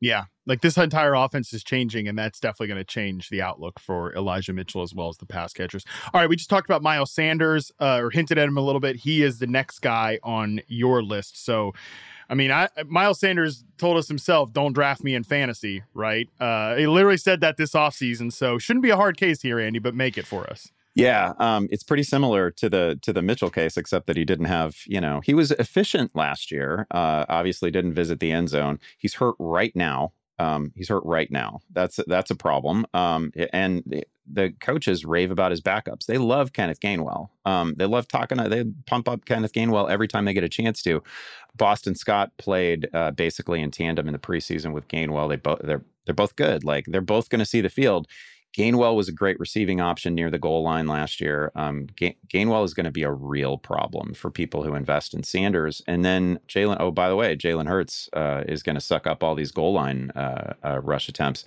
yeah, 0.00 0.24
like 0.46 0.62
this 0.62 0.78
entire 0.78 1.14
offense 1.14 1.52
is 1.52 1.62
changing, 1.62 2.08
and 2.08 2.18
that's 2.18 2.40
definitely 2.40 2.68
going 2.68 2.80
to 2.80 2.84
change 2.84 3.28
the 3.28 3.42
outlook 3.42 3.78
for 3.78 4.14
Elijah 4.14 4.52
Mitchell 4.52 4.82
as 4.82 4.94
well 4.94 5.08
as 5.08 5.18
the 5.18 5.26
pass 5.26 5.52
catchers. 5.52 5.84
All 6.12 6.20
right, 6.20 6.28
we 6.28 6.36
just 6.36 6.50
talked 6.50 6.68
about 6.68 6.82
Miles 6.82 7.12
Sanders, 7.12 7.70
uh, 7.80 8.00
or 8.00 8.10
hinted 8.10 8.38
at 8.38 8.48
him 8.48 8.56
a 8.56 8.62
little 8.62 8.80
bit. 8.80 8.96
He 8.96 9.22
is 9.22 9.38
the 9.38 9.46
next 9.46 9.80
guy 9.80 10.18
on 10.22 10.60
your 10.66 11.02
list. 11.02 11.44
So, 11.44 11.72
I 12.28 12.34
mean, 12.34 12.50
I, 12.50 12.68
Miles 12.86 13.20
Sanders 13.20 13.64
told 13.76 13.98
us 13.98 14.08
himself, 14.08 14.52
"Don't 14.52 14.72
draft 14.72 15.04
me 15.04 15.14
in 15.14 15.22
fantasy." 15.22 15.82
Right? 15.92 16.28
Uh, 16.40 16.76
he 16.76 16.86
literally 16.86 17.18
said 17.18 17.40
that 17.42 17.58
this 17.58 17.72
offseason. 17.72 18.32
So, 18.32 18.58
shouldn't 18.58 18.82
be 18.82 18.90
a 18.90 18.96
hard 18.96 19.18
case 19.18 19.42
here, 19.42 19.60
Andy, 19.60 19.78
but 19.78 19.94
make 19.94 20.16
it 20.16 20.26
for 20.26 20.48
us. 20.48 20.72
Yeah, 20.94 21.34
um, 21.38 21.68
it's 21.70 21.84
pretty 21.84 22.02
similar 22.02 22.50
to 22.52 22.68
the 22.68 22.98
to 23.02 23.12
the 23.12 23.22
Mitchell 23.22 23.50
case, 23.50 23.76
except 23.76 24.06
that 24.08 24.16
he 24.16 24.24
didn't 24.24 24.46
have, 24.46 24.76
you 24.86 25.00
know, 25.00 25.20
he 25.24 25.34
was 25.34 25.52
efficient 25.52 26.14
last 26.16 26.50
year. 26.50 26.86
Uh, 26.90 27.24
obviously, 27.28 27.70
didn't 27.70 27.94
visit 27.94 28.18
the 28.18 28.32
end 28.32 28.48
zone. 28.48 28.80
He's 28.98 29.14
hurt 29.14 29.36
right 29.38 29.74
now. 29.76 30.12
Um, 30.40 30.72
he's 30.74 30.88
hurt 30.88 31.04
right 31.04 31.30
now. 31.30 31.60
That's 31.70 32.00
that's 32.06 32.30
a 32.30 32.34
problem. 32.34 32.86
Um, 32.92 33.30
and 33.52 33.84
the, 34.26 34.54
coaches 34.60 35.04
rave 35.04 35.30
about 35.30 35.50
his 35.50 35.60
backups. 35.60 36.06
They 36.06 36.16
love 36.16 36.52
Kenneth 36.52 36.80
Gainwell. 36.80 37.28
Um, 37.44 37.74
they 37.76 37.84
love 37.86 38.06
talking. 38.08 38.38
They 38.38 38.64
pump 38.86 39.08
up 39.08 39.24
Kenneth 39.24 39.52
Gainwell 39.52 39.90
every 39.90 40.06
time 40.08 40.24
they 40.24 40.32
get 40.32 40.44
a 40.44 40.48
chance 40.48 40.82
to. 40.84 41.02
Boston 41.56 41.94
Scott 41.94 42.30
played 42.38 42.88
uh, 42.94 43.10
basically 43.10 43.60
in 43.60 43.70
tandem 43.70 44.06
in 44.06 44.12
the 44.12 44.18
preseason 44.18 44.72
with 44.72 44.88
Gainwell. 44.88 45.28
They 45.28 45.36
both 45.36 45.60
they're 45.62 45.84
they're 46.06 46.14
both 46.14 46.36
good. 46.36 46.64
Like 46.64 46.86
they're 46.86 47.00
both 47.00 47.28
going 47.28 47.40
to 47.40 47.44
see 47.46 47.60
the 47.60 47.68
field. 47.68 48.06
Gainwell 48.56 48.96
was 48.96 49.08
a 49.08 49.12
great 49.12 49.38
receiving 49.38 49.80
option 49.80 50.14
near 50.14 50.30
the 50.30 50.38
goal 50.38 50.62
line 50.62 50.86
last 50.86 51.20
year. 51.20 51.52
Um, 51.54 51.86
Ga- 51.96 52.16
Gainwell 52.28 52.64
is 52.64 52.74
going 52.74 52.84
to 52.84 52.90
be 52.90 53.04
a 53.04 53.12
real 53.12 53.58
problem 53.58 54.12
for 54.14 54.30
people 54.30 54.64
who 54.64 54.74
invest 54.74 55.14
in 55.14 55.22
Sanders. 55.22 55.82
And 55.86 56.04
then 56.04 56.40
Jalen, 56.48 56.78
oh, 56.80 56.90
by 56.90 57.08
the 57.08 57.16
way, 57.16 57.36
Jalen 57.36 57.68
Hurts 57.68 58.08
uh, 58.12 58.42
is 58.48 58.62
going 58.62 58.74
to 58.74 58.80
suck 58.80 59.06
up 59.06 59.22
all 59.22 59.34
these 59.36 59.52
goal 59.52 59.72
line 59.72 60.10
uh, 60.16 60.54
uh, 60.64 60.80
rush 60.80 61.08
attempts. 61.08 61.44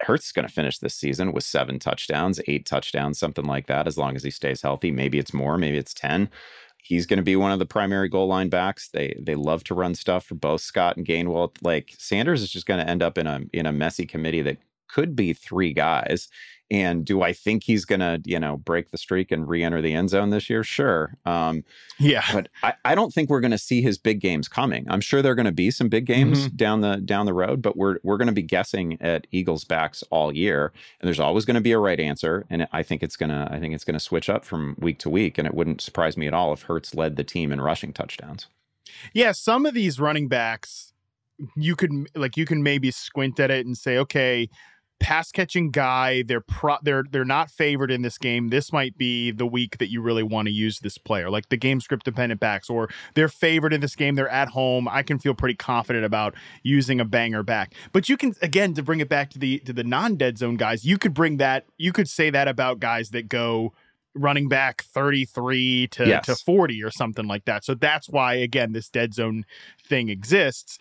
Hurts 0.00 0.26
is 0.26 0.32
going 0.32 0.46
to 0.46 0.52
finish 0.52 0.78
this 0.78 0.94
season 0.94 1.32
with 1.32 1.44
seven 1.44 1.78
touchdowns, 1.78 2.40
eight 2.48 2.66
touchdowns, 2.66 3.18
something 3.18 3.44
like 3.44 3.68
that, 3.68 3.86
as 3.86 3.96
long 3.96 4.16
as 4.16 4.24
he 4.24 4.30
stays 4.30 4.60
healthy. 4.60 4.90
Maybe 4.90 5.18
it's 5.18 5.32
more, 5.32 5.56
maybe 5.56 5.78
it's 5.78 5.94
10 5.94 6.28
he's 6.84 7.06
going 7.06 7.16
to 7.16 7.22
be 7.22 7.34
one 7.34 7.50
of 7.50 7.58
the 7.58 7.64
primary 7.64 8.10
goal 8.10 8.26
line 8.28 8.50
backs. 8.50 8.90
They 8.90 9.18
they 9.18 9.34
love 9.34 9.64
to 9.64 9.74
run 9.74 9.94
stuff 9.94 10.26
for 10.26 10.34
both 10.34 10.60
Scott 10.60 10.98
and 10.98 11.06
Gainwell. 11.06 11.56
Like 11.62 11.94
Sanders 11.98 12.42
is 12.42 12.50
just 12.50 12.66
going 12.66 12.84
to 12.84 12.88
end 12.88 13.02
up 13.02 13.16
in 13.16 13.26
a 13.26 13.40
in 13.52 13.64
a 13.64 13.72
messy 13.72 14.04
committee 14.04 14.42
that 14.42 14.58
could 14.94 15.16
be 15.16 15.32
three 15.32 15.72
guys. 15.72 16.28
And 16.70 17.04
do 17.04 17.20
I 17.20 17.32
think 17.32 17.62
he's 17.62 17.84
going 17.84 18.00
to, 18.00 18.22
you 18.24 18.40
know, 18.40 18.56
break 18.56 18.90
the 18.90 18.96
streak 18.96 19.30
and 19.30 19.46
re-enter 19.46 19.82
the 19.82 19.92
end 19.92 20.10
zone 20.10 20.30
this 20.30 20.48
year? 20.48 20.64
Sure. 20.64 21.14
Um, 21.26 21.62
yeah, 21.98 22.24
but 22.32 22.48
I, 22.62 22.74
I 22.84 22.94
don't 22.94 23.12
think 23.12 23.28
we're 23.28 23.40
going 23.40 23.50
to 23.50 23.58
see 23.58 23.82
his 23.82 23.98
big 23.98 24.20
games 24.20 24.48
coming. 24.48 24.86
I'm 24.88 25.02
sure 25.02 25.20
there 25.20 25.32
are 25.32 25.36
going 25.36 25.44
to 25.44 25.52
be 25.52 25.70
some 25.70 25.88
big 25.88 26.06
games 26.06 26.46
mm-hmm. 26.46 26.56
down 26.56 26.80
the 26.80 26.96
down 26.96 27.26
the 27.26 27.34
road, 27.34 27.60
but 27.60 27.76
we're 27.76 27.98
we're 28.02 28.16
going 28.16 28.28
to 28.28 28.32
be 28.32 28.42
guessing 28.42 28.96
at 29.00 29.26
Eagles 29.30 29.64
backs 29.64 30.02
all 30.10 30.34
year, 30.34 30.72
and 31.00 31.06
there's 31.06 31.20
always 31.20 31.44
going 31.44 31.56
to 31.56 31.60
be 31.60 31.72
a 31.72 31.78
right 31.78 32.00
answer. 32.00 32.46
And 32.48 32.66
I 32.72 32.82
think 32.82 33.02
it's 33.02 33.16
gonna 33.16 33.46
I 33.50 33.60
think 33.60 33.74
it's 33.74 33.84
going 33.84 33.94
to 33.94 34.00
switch 34.00 34.30
up 34.30 34.44
from 34.44 34.74
week 34.78 34.98
to 35.00 35.10
week, 35.10 35.36
and 35.36 35.46
it 35.46 35.54
wouldn't 35.54 35.82
surprise 35.82 36.16
me 36.16 36.26
at 36.26 36.34
all 36.34 36.52
if 36.54 36.62
Hurts 36.62 36.94
led 36.94 37.16
the 37.16 37.24
team 37.24 37.52
in 37.52 37.60
rushing 37.60 37.92
touchdowns. 37.92 38.46
Yeah, 39.12 39.32
some 39.32 39.66
of 39.66 39.74
these 39.74 40.00
running 40.00 40.28
backs 40.28 40.94
you 41.56 41.76
could 41.76 41.90
like 42.14 42.36
you 42.36 42.46
can 42.46 42.62
maybe 42.62 42.90
squint 42.90 43.38
at 43.40 43.50
it 43.50 43.66
and 43.66 43.76
say, 43.76 43.98
okay, 43.98 44.48
pass 45.00 45.30
catching 45.30 45.70
guy. 45.70 46.22
They're 46.22 46.40
pro- 46.40 46.78
they're 46.82 47.04
they're 47.10 47.24
not 47.24 47.50
favored 47.50 47.90
in 47.90 48.02
this 48.02 48.18
game. 48.18 48.48
This 48.48 48.72
might 48.72 48.96
be 48.96 49.30
the 49.30 49.46
week 49.46 49.78
that 49.78 49.90
you 49.90 50.00
really 50.00 50.22
want 50.22 50.46
to 50.46 50.52
use 50.52 50.80
this 50.80 50.98
player, 50.98 51.30
like 51.30 51.48
the 51.48 51.56
game 51.56 51.80
script 51.80 52.04
dependent 52.04 52.40
backs, 52.40 52.70
or 52.70 52.88
they're 53.14 53.28
favored 53.28 53.72
in 53.72 53.80
this 53.80 53.96
game. 53.96 54.14
They're 54.14 54.28
at 54.28 54.48
home. 54.48 54.88
I 54.88 55.02
can 55.02 55.18
feel 55.18 55.34
pretty 55.34 55.56
confident 55.56 56.04
about 56.04 56.34
using 56.62 57.00
a 57.00 57.04
banger 57.04 57.42
back. 57.42 57.74
But 57.92 58.08
you 58.08 58.16
can 58.16 58.34
again 58.42 58.74
to 58.74 58.82
bring 58.82 59.00
it 59.00 59.08
back 59.08 59.30
to 59.30 59.38
the 59.38 59.58
to 59.60 59.72
the 59.72 59.84
non 59.84 60.16
dead 60.16 60.38
zone 60.38 60.56
guys. 60.56 60.84
You 60.84 60.98
could 60.98 61.14
bring 61.14 61.36
that. 61.38 61.66
You 61.76 61.92
could 61.92 62.08
say 62.08 62.30
that 62.30 62.48
about 62.48 62.80
guys 62.80 63.10
that 63.10 63.28
go 63.28 63.72
running 64.16 64.48
back 64.48 64.84
33 64.84 65.88
to, 65.88 66.06
yes. 66.06 66.26
to 66.26 66.36
40 66.36 66.84
or 66.84 66.90
something 66.92 67.26
like 67.26 67.46
that. 67.46 67.64
So 67.64 67.74
that's 67.74 68.08
why 68.08 68.34
again 68.34 68.72
this 68.72 68.88
dead 68.88 69.12
zone 69.12 69.44
thing 69.88 70.08
exists 70.08 70.78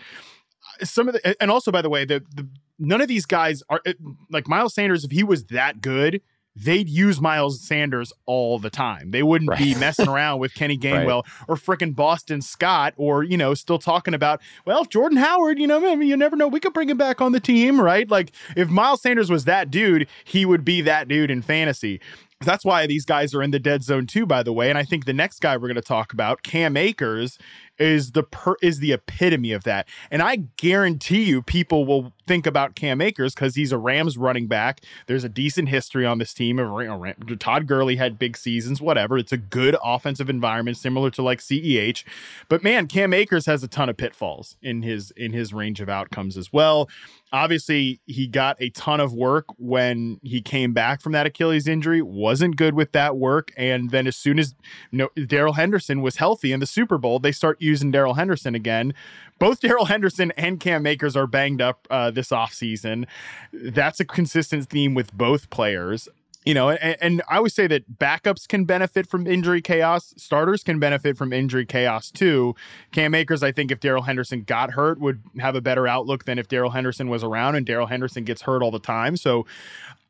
some 0.81 1.07
of 1.07 1.13
the 1.13 1.41
and 1.41 1.51
also 1.51 1.71
by 1.71 1.81
the 1.81 1.89
way 1.89 2.05
the, 2.05 2.23
the 2.33 2.47
none 2.79 3.01
of 3.01 3.07
these 3.07 3.25
guys 3.25 3.63
are 3.69 3.81
like 4.29 4.47
Miles 4.47 4.73
Sanders 4.73 5.03
if 5.03 5.11
he 5.11 5.23
was 5.23 5.45
that 5.45 5.81
good 5.81 6.21
they'd 6.55 6.87
use 6.87 7.19
Miles 7.19 7.61
Sanders 7.61 8.13
all 8.25 8.59
the 8.59 8.69
time. 8.69 9.11
They 9.11 9.23
wouldn't 9.23 9.49
right. 9.49 9.59
be 9.59 9.75
messing 9.75 10.07
around 10.07 10.39
with 10.39 10.53
Kenny 10.53 10.77
Gainwell 10.79 11.23
right. 11.23 11.45
or 11.47 11.55
freaking 11.55 11.95
Boston 11.95 12.41
Scott 12.41 12.93
or, 12.97 13.23
you 13.23 13.37
know, 13.37 13.53
still 13.53 13.79
talking 13.79 14.13
about, 14.13 14.41
well, 14.65 14.81
if 14.81 14.89
Jordan 14.89 15.17
Howard, 15.17 15.59
you 15.59 15.67
know, 15.67 15.77
I 15.77 15.95
mean, 15.95 16.09
you 16.09 16.17
never 16.17 16.35
know, 16.35 16.47
we 16.47 16.59
could 16.59 16.73
bring 16.73 16.89
him 16.89 16.97
back 16.97 17.21
on 17.21 17.31
the 17.31 17.39
team, 17.39 17.81
right? 17.81 18.09
Like 18.09 18.31
if 18.55 18.69
Miles 18.69 19.01
Sanders 19.01 19.29
was 19.29 19.45
that 19.45 19.71
dude, 19.71 20.07
he 20.23 20.45
would 20.45 20.63
be 20.63 20.81
that 20.81 21.07
dude 21.07 21.31
in 21.31 21.41
fantasy. 21.41 21.99
That's 22.41 22.65
why 22.65 22.85
these 22.87 23.05
guys 23.05 23.33
are 23.33 23.41
in 23.41 23.51
the 23.51 23.59
dead 23.59 23.83
zone 23.83 24.05
too, 24.05 24.25
by 24.25 24.43
the 24.43 24.51
way. 24.51 24.69
And 24.69 24.77
I 24.77 24.83
think 24.83 25.05
the 25.05 25.13
next 25.13 25.39
guy 25.39 25.55
we're 25.55 25.69
going 25.69 25.75
to 25.75 25.81
talk 25.81 26.11
about, 26.11 26.43
Cam 26.43 26.75
Akers, 26.75 27.37
is 27.77 28.11
the 28.11 28.23
per, 28.23 28.55
is 28.61 28.79
the 28.79 28.93
epitome 28.93 29.51
of 29.51 29.63
that. 29.63 29.87
And 30.11 30.21
I 30.21 30.37
guarantee 30.57 31.23
you, 31.23 31.41
people 31.41 31.85
will 31.85 32.13
think 32.27 32.45
about 32.45 32.75
Cam 32.75 33.01
Akers 33.01 33.33
because 33.33 33.55
he's 33.55 33.71
a 33.71 33.77
Rams 33.77 34.17
running 34.17 34.47
back. 34.47 34.81
There's 35.07 35.23
a 35.23 35.29
decent 35.29 35.69
history 35.69 36.05
on 36.05 36.19
this 36.19 36.33
team. 36.33 36.59
Of 36.59 37.39
Todd 37.39 37.67
Gurley 37.67 37.95
had 37.95 38.19
big 38.19 38.37
seasons. 38.37 38.81
Whatever. 38.81 39.17
It's 39.17 39.31
a 39.31 39.37
good 39.37 39.75
offensive 39.83 40.29
environment, 40.29 40.77
similar 40.77 41.09
to 41.11 41.21
like 41.21 41.39
CEH. 41.39 42.03
But 42.49 42.63
man, 42.63 42.87
Cam 42.87 43.13
Akers 43.13 43.45
has 43.45 43.63
a 43.63 43.67
ton 43.67 43.89
of 43.89 43.97
pitfalls 43.97 44.57
in 44.61 44.81
his 44.81 45.11
in 45.11 45.33
his 45.33 45.53
range 45.53 45.81
of 45.81 45.89
outcomes 45.89 46.37
as 46.37 46.53
well 46.53 46.89
obviously 47.33 47.99
he 48.05 48.27
got 48.27 48.55
a 48.61 48.69
ton 48.69 48.99
of 48.99 49.11
work 49.11 49.45
when 49.57 50.19
he 50.21 50.39
came 50.39 50.71
back 50.71 51.01
from 51.01 51.11
that 51.13 51.25
Achilles 51.25 51.67
injury, 51.67 52.01
wasn't 52.01 52.55
good 52.55 52.75
with 52.75 52.91
that 52.91 53.17
work. 53.17 53.51
And 53.57 53.89
then 53.89 54.05
as 54.07 54.15
soon 54.15 54.37
as 54.37 54.53
you 54.91 54.99
know, 54.99 55.09
Darrell 55.25 55.53
Henderson 55.53 56.01
was 56.01 56.17
healthy 56.17 56.51
in 56.53 56.59
the 56.59 56.67
Super 56.67 56.97
Bowl, 56.97 57.19
they 57.19 57.31
start 57.31 57.57
using 57.63 57.91
Darrell 57.91 58.13
Henderson 58.15 58.55
again. 58.55 58.93
Both 59.39 59.61
Darrell 59.61 59.85
Henderson 59.85 60.31
and 60.37 60.59
Cam 60.59 60.85
Akers 60.85 61.15
are 61.15 61.27
banged 61.27 61.61
up 61.61 61.87
uh, 61.89 62.11
this 62.11 62.29
offseason. 62.29 63.05
That's 63.51 63.99
a 63.99 64.05
consistent 64.05 64.69
theme 64.69 64.93
with 64.93 65.11
both 65.13 65.49
players 65.49 66.07
you 66.45 66.53
know, 66.53 66.69
and, 66.69 66.97
and, 67.01 67.21
I 67.29 67.37
always 67.37 67.53
say 67.53 67.67
that 67.67 67.99
backups 67.99 68.47
can 68.47 68.65
benefit 68.65 69.07
from 69.07 69.27
injury 69.27 69.61
chaos. 69.61 70.13
Starters 70.17 70.63
can 70.63 70.79
benefit 70.79 71.17
from 71.17 71.31
injury 71.31 71.65
chaos 71.65 72.11
too. 72.11 72.55
Cam 72.91 73.15
Akers, 73.15 73.43
I 73.43 73.51
think, 73.51 73.71
if 73.71 73.79
Darrell 73.79 74.03
Henderson 74.03 74.43
got 74.43 74.71
hurt, 74.71 74.99
would 74.99 75.21
have 75.39 75.55
a 75.55 75.61
better 75.61 75.87
outlook 75.87 76.25
than 76.25 76.37
if 76.37 76.47
Darrell 76.47 76.71
Henderson 76.71 77.09
was 77.09 77.23
around, 77.23 77.55
and 77.55 77.65
Darrell 77.65 77.87
Henderson 77.87 78.23
gets 78.23 78.41
hurt 78.41 78.61
all 78.61 78.71
the 78.71 78.79
time. 78.79 79.15
So 79.15 79.45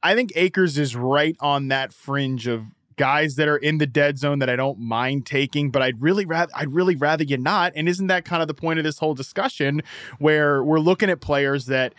I 0.02 0.16
think 0.16 0.32
Akers 0.36 0.78
is 0.78 0.96
right 0.96 1.36
on 1.40 1.68
that 1.68 1.94
fringe 1.94 2.48
of 2.48 2.66
guys 2.96 3.36
that 3.36 3.48
are 3.48 3.58
in 3.58 3.78
the 3.78 3.88
dead 3.88 4.18
zone 4.18 4.40
that 4.40 4.50
I 4.50 4.56
don't 4.56 4.80
mind 4.80 5.26
taking, 5.26 5.72
but 5.72 5.82
I'd 5.82 6.02
really 6.02 6.26
rather 6.26 6.52
I'd 6.56 6.74
really 6.74 6.96
rather 6.96 7.24
you 7.24 7.38
not. 7.38 7.74
And 7.76 7.88
isn't 7.88 8.08
that 8.08 8.26
kind 8.26 8.42
of 8.42 8.48
the 8.48 8.54
point 8.54 8.80
of 8.80 8.86
this 8.86 9.00
whole 9.00 9.14
discussion 9.14 9.82
where 10.20 10.64
we're 10.64 10.80
looking 10.80 11.10
at 11.10 11.22
players 11.22 11.66
that 11.68 11.94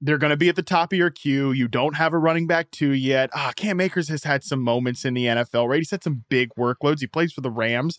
they're 0.00 0.18
going 0.18 0.30
to 0.30 0.36
be 0.36 0.48
at 0.48 0.56
the 0.56 0.62
top 0.62 0.92
of 0.92 0.98
your 0.98 1.10
queue. 1.10 1.52
You 1.52 1.68
don't 1.68 1.96
have 1.96 2.12
a 2.12 2.18
running 2.18 2.46
back 2.46 2.70
two 2.70 2.92
yet. 2.92 3.30
Ah, 3.34 3.52
Cam 3.56 3.80
Akers 3.80 4.08
has 4.08 4.24
had 4.24 4.44
some 4.44 4.60
moments 4.60 5.04
in 5.04 5.14
the 5.14 5.24
NFL, 5.24 5.68
right? 5.68 5.78
He's 5.78 5.90
had 5.90 6.04
some 6.04 6.24
big 6.28 6.50
workloads. 6.54 7.00
He 7.00 7.06
plays 7.06 7.32
for 7.32 7.40
the 7.40 7.50
Rams. 7.50 7.98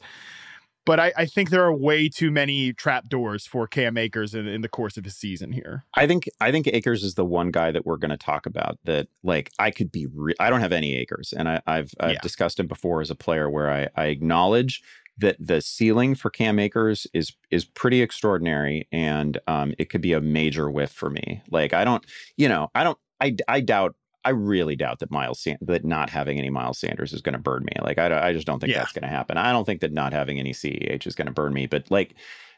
But 0.88 1.01
I, 1.01 1.11
I 1.17 1.25
think 1.25 1.49
there 1.49 1.65
are 1.65 1.73
way 1.73 2.07
too 2.07 2.31
many 2.31 2.71
trap 2.71 3.09
doors 3.09 3.45
for 3.45 3.67
Cam 3.67 3.97
Akers 3.97 4.33
in, 4.33 4.47
in 4.47 4.61
the 4.61 4.69
course 4.69 4.95
of 4.95 5.03
his 5.03 5.17
season 5.17 5.51
here. 5.51 5.85
I 5.95 6.07
think 6.07 6.29
I 6.39 6.49
think 6.49 6.65
Akers 6.67 7.03
is 7.03 7.15
the 7.15 7.25
one 7.25 7.51
guy 7.51 7.71
that 7.71 7.85
we're 7.85 7.97
going 7.97 8.11
to 8.11 8.17
talk 8.17 8.45
about 8.45 8.79
that 8.85 9.09
like 9.21 9.51
I 9.59 9.69
could 9.69 9.91
be. 9.91 10.07
Re- 10.07 10.33
I 10.39 10.49
don't 10.49 10.61
have 10.61 10.71
any 10.71 10.95
Akers, 10.95 11.33
and 11.38 11.49
I, 11.49 11.61
have 11.67 11.91
I've 11.99 12.13
yeah. 12.13 12.19
discussed 12.21 12.57
him 12.57 12.67
before 12.67 13.01
as 13.01 13.11
a 13.11 13.15
player 13.15 13.49
where 13.49 13.69
I, 13.69 13.89
I 13.97 14.05
acknowledge 14.05 14.81
that 15.17 15.35
the 15.39 15.59
ceiling 15.59 16.15
for 16.15 16.29
Cam 16.29 16.57
Akers 16.57 17.05
is 17.13 17.33
is 17.51 17.65
pretty 17.65 18.01
extraordinary, 18.01 18.88
and 18.89 19.38
um, 19.47 19.73
it 19.77 19.89
could 19.89 20.01
be 20.01 20.13
a 20.13 20.21
major 20.21 20.71
whiff 20.71 20.91
for 20.91 21.09
me. 21.09 21.41
Like 21.51 21.73
I 21.73 21.83
don't, 21.83 22.05
you 22.38 22.47
know, 22.47 22.71
I 22.73 22.85
don't, 22.85 22.97
I, 23.19 23.35
I 23.49 23.59
doubt. 23.59 23.95
I 24.28 24.32
really 24.32 24.75
doubt 24.75 24.99
that 24.99 25.09
Miles 25.09 25.39
Sand- 25.39 25.59
that 25.61 25.86
not 25.86 26.09
having 26.09 26.38
any 26.38 26.49
Miles 26.49 26.80
Sanders 26.80 27.13
is 27.13 27.21
going 27.21 27.32
to 27.32 27.39
burn 27.39 27.63
me. 27.63 27.71
Like 27.82 27.97
I, 27.97 28.28
I 28.28 28.34
just 28.34 28.45
don't 28.45 28.59
think 28.59 28.73
yeah. 28.73 28.80
that's 28.80 28.91
going 28.91 29.03
to 29.03 29.07
happen. 29.07 29.38
I 29.38 29.53
don't 29.53 29.63
think 29.63 29.80
that 29.80 29.93
not 29.93 30.11
having 30.11 30.38
any 30.38 30.51
CEH 30.51 31.07
is 31.07 31.15
going 31.15 31.28
to 31.28 31.32
burn 31.32 31.53
me. 31.53 31.65
But 31.65 31.89
like 31.89 32.13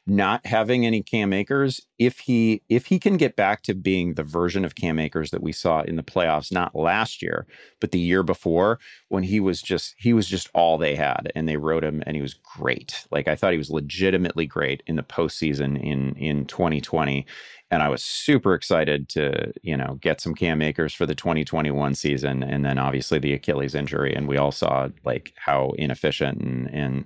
not 0.07 0.43
having 0.47 0.83
any 0.83 1.03
Cam 1.03 1.31
Akers, 1.31 1.85
if 1.99 2.17
he 2.17 2.63
if 2.69 2.87
he 2.87 2.97
can 2.97 3.17
get 3.17 3.35
back 3.35 3.61
to 3.63 3.75
being 3.75 4.15
the 4.15 4.23
version 4.23 4.65
of 4.65 4.73
Cam 4.73 4.97
Akers 4.97 5.29
that 5.29 5.43
we 5.43 5.51
saw 5.51 5.81
in 5.81 5.95
the 5.95 6.01
playoffs, 6.01 6.51
not 6.51 6.73
last 6.73 7.21
year, 7.21 7.45
but 7.79 7.91
the 7.91 7.99
year 7.99 8.23
before, 8.23 8.79
when 9.09 9.21
he 9.21 9.39
was 9.39 9.61
just 9.61 9.93
he 9.99 10.11
was 10.11 10.27
just 10.27 10.49
all 10.55 10.79
they 10.79 10.95
had, 10.95 11.31
and 11.35 11.47
they 11.47 11.57
wrote 11.57 11.83
him, 11.83 12.01
and 12.07 12.15
he 12.15 12.21
was 12.21 12.33
great. 12.33 13.05
Like 13.11 13.27
I 13.27 13.35
thought 13.35 13.51
he 13.51 13.59
was 13.59 13.69
legitimately 13.69 14.47
great 14.47 14.81
in 14.87 14.95
the 14.95 15.03
postseason 15.03 15.79
in 15.79 16.15
in 16.15 16.45
2020, 16.45 17.27
and 17.71 17.83
I 17.83 17.89
was 17.89 18.03
super 18.03 18.53
excited 18.53 19.09
to 19.09 19.53
you 19.61 19.77
know 19.77 19.97
get 20.01 20.21
some 20.21 20.35
Cam 20.35 20.61
Akers 20.61 20.93
for 20.93 21.05
the 21.05 21.15
2021 21.15 21.95
season, 21.95 22.43
and 22.43 22.65
then 22.65 22.77
obviously 22.77 23.19
the 23.19 23.33
Achilles 23.33 23.75
injury, 23.75 24.13
and 24.13 24.27
we 24.27 24.37
all 24.37 24.51
saw 24.51 24.89
like 25.05 25.33
how 25.37 25.71
inefficient 25.77 26.41
and 26.41 26.69
and 26.73 27.05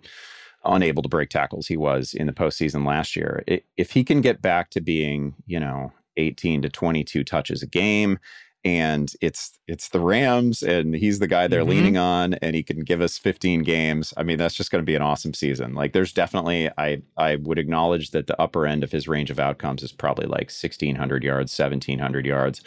unable 0.65 1.03
to 1.03 1.09
break 1.09 1.29
tackles 1.29 1.67
he 1.67 1.77
was 1.77 2.13
in 2.13 2.27
the 2.27 2.33
postseason 2.33 2.85
last 2.85 3.15
year. 3.15 3.43
If 3.77 3.91
he 3.91 4.03
can 4.03 4.21
get 4.21 4.41
back 4.41 4.69
to 4.71 4.81
being, 4.81 5.35
you 5.45 5.59
know, 5.59 5.91
18 6.17 6.61
to 6.61 6.69
22 6.69 7.23
touches 7.23 7.61
a 7.61 7.67
game, 7.67 8.17
and 8.65 9.11
it's 9.21 9.59
it's 9.67 9.89
the 9.89 9.99
Rams, 9.99 10.63
and 10.63 10.95
he's 10.95 11.19
the 11.19 11.27
guy 11.27 11.47
they're 11.47 11.61
mm-hmm. 11.61 11.69
leaning 11.69 11.97
on, 11.97 12.35
and 12.35 12.55
he 12.55 12.63
can 12.63 12.79
give 12.81 13.01
us 13.01 13.17
15 13.17 13.63
games. 13.63 14.13
I 14.15 14.23
mean, 14.23 14.37
that's 14.37 14.55
just 14.55 14.71
going 14.71 14.81
to 14.81 14.85
be 14.85 14.95
an 14.95 15.01
awesome 15.01 15.33
season. 15.33 15.73
Like, 15.73 15.93
there's 15.93 16.13
definitely 16.13 16.69
I 16.77 17.01
I 17.17 17.37
would 17.37 17.59
acknowledge 17.59 18.11
that 18.11 18.27
the 18.27 18.41
upper 18.41 18.65
end 18.65 18.83
of 18.83 18.91
his 18.91 19.07
range 19.07 19.31
of 19.31 19.39
outcomes 19.39 19.83
is 19.83 19.91
probably 19.91 20.25
like 20.25 20.51
1600 20.51 21.23
yards, 21.23 21.57
1700 21.57 22.25
yards, 22.25 22.61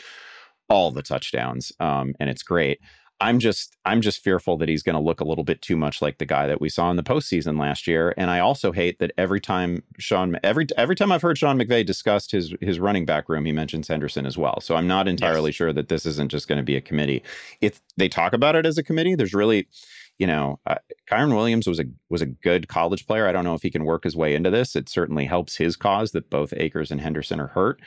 all 0.68 0.90
the 0.90 1.02
touchdowns, 1.02 1.72
um, 1.80 2.14
and 2.20 2.28
it's 2.28 2.42
great. 2.42 2.80
I'm 3.20 3.38
just 3.38 3.76
I'm 3.84 4.02
just 4.02 4.22
fearful 4.22 4.58
that 4.58 4.68
he's 4.68 4.82
going 4.82 4.94
to 4.94 5.00
look 5.00 5.20
a 5.20 5.24
little 5.24 5.44
bit 5.44 5.62
too 5.62 5.76
much 5.76 6.02
like 6.02 6.18
the 6.18 6.26
guy 6.26 6.46
that 6.46 6.60
we 6.60 6.68
saw 6.68 6.90
in 6.90 6.96
the 6.96 7.02
postseason 7.02 7.58
last 7.58 7.86
year. 7.86 8.12
And 8.16 8.30
I 8.30 8.40
also 8.40 8.72
hate 8.72 8.98
that 8.98 9.12
every 9.16 9.40
time 9.40 9.82
Sean 9.98 10.38
every 10.42 10.66
every 10.76 10.94
time 10.94 11.10
I've 11.10 11.22
heard 11.22 11.38
Sean 11.38 11.58
McVay 11.58 11.86
discussed 11.86 12.32
his 12.32 12.54
his 12.60 12.78
running 12.78 13.06
back 13.06 13.28
room, 13.28 13.46
he 13.46 13.52
mentions 13.52 13.88
Henderson 13.88 14.26
as 14.26 14.36
well. 14.36 14.60
So 14.60 14.76
I'm 14.76 14.86
not 14.86 15.08
entirely 15.08 15.48
yes. 15.48 15.56
sure 15.56 15.72
that 15.72 15.88
this 15.88 16.04
isn't 16.04 16.30
just 16.30 16.46
going 16.46 16.58
to 16.58 16.62
be 16.62 16.76
a 16.76 16.80
committee. 16.80 17.22
If 17.60 17.80
they 17.96 18.08
talk 18.08 18.34
about 18.34 18.54
it 18.54 18.66
as 18.66 18.76
a 18.76 18.82
committee, 18.82 19.14
there's 19.14 19.34
really 19.34 19.66
you 20.18 20.26
know, 20.26 20.58
uh, 20.66 20.76
Kyren 21.10 21.34
Williams 21.34 21.66
was 21.66 21.78
a 21.78 21.84
was 22.08 22.22
a 22.22 22.26
good 22.26 22.68
college 22.68 23.06
player. 23.06 23.28
I 23.28 23.32
don't 23.32 23.44
know 23.44 23.54
if 23.54 23.62
he 23.62 23.70
can 23.70 23.84
work 23.84 24.04
his 24.04 24.16
way 24.16 24.34
into 24.34 24.50
this. 24.50 24.74
It 24.74 24.88
certainly 24.88 25.26
helps 25.26 25.56
his 25.56 25.76
cause 25.76 26.12
that 26.12 26.30
both 26.30 26.54
Akers 26.56 26.90
and 26.90 27.00
Henderson 27.00 27.40
are 27.40 27.48
hurt. 27.48 27.80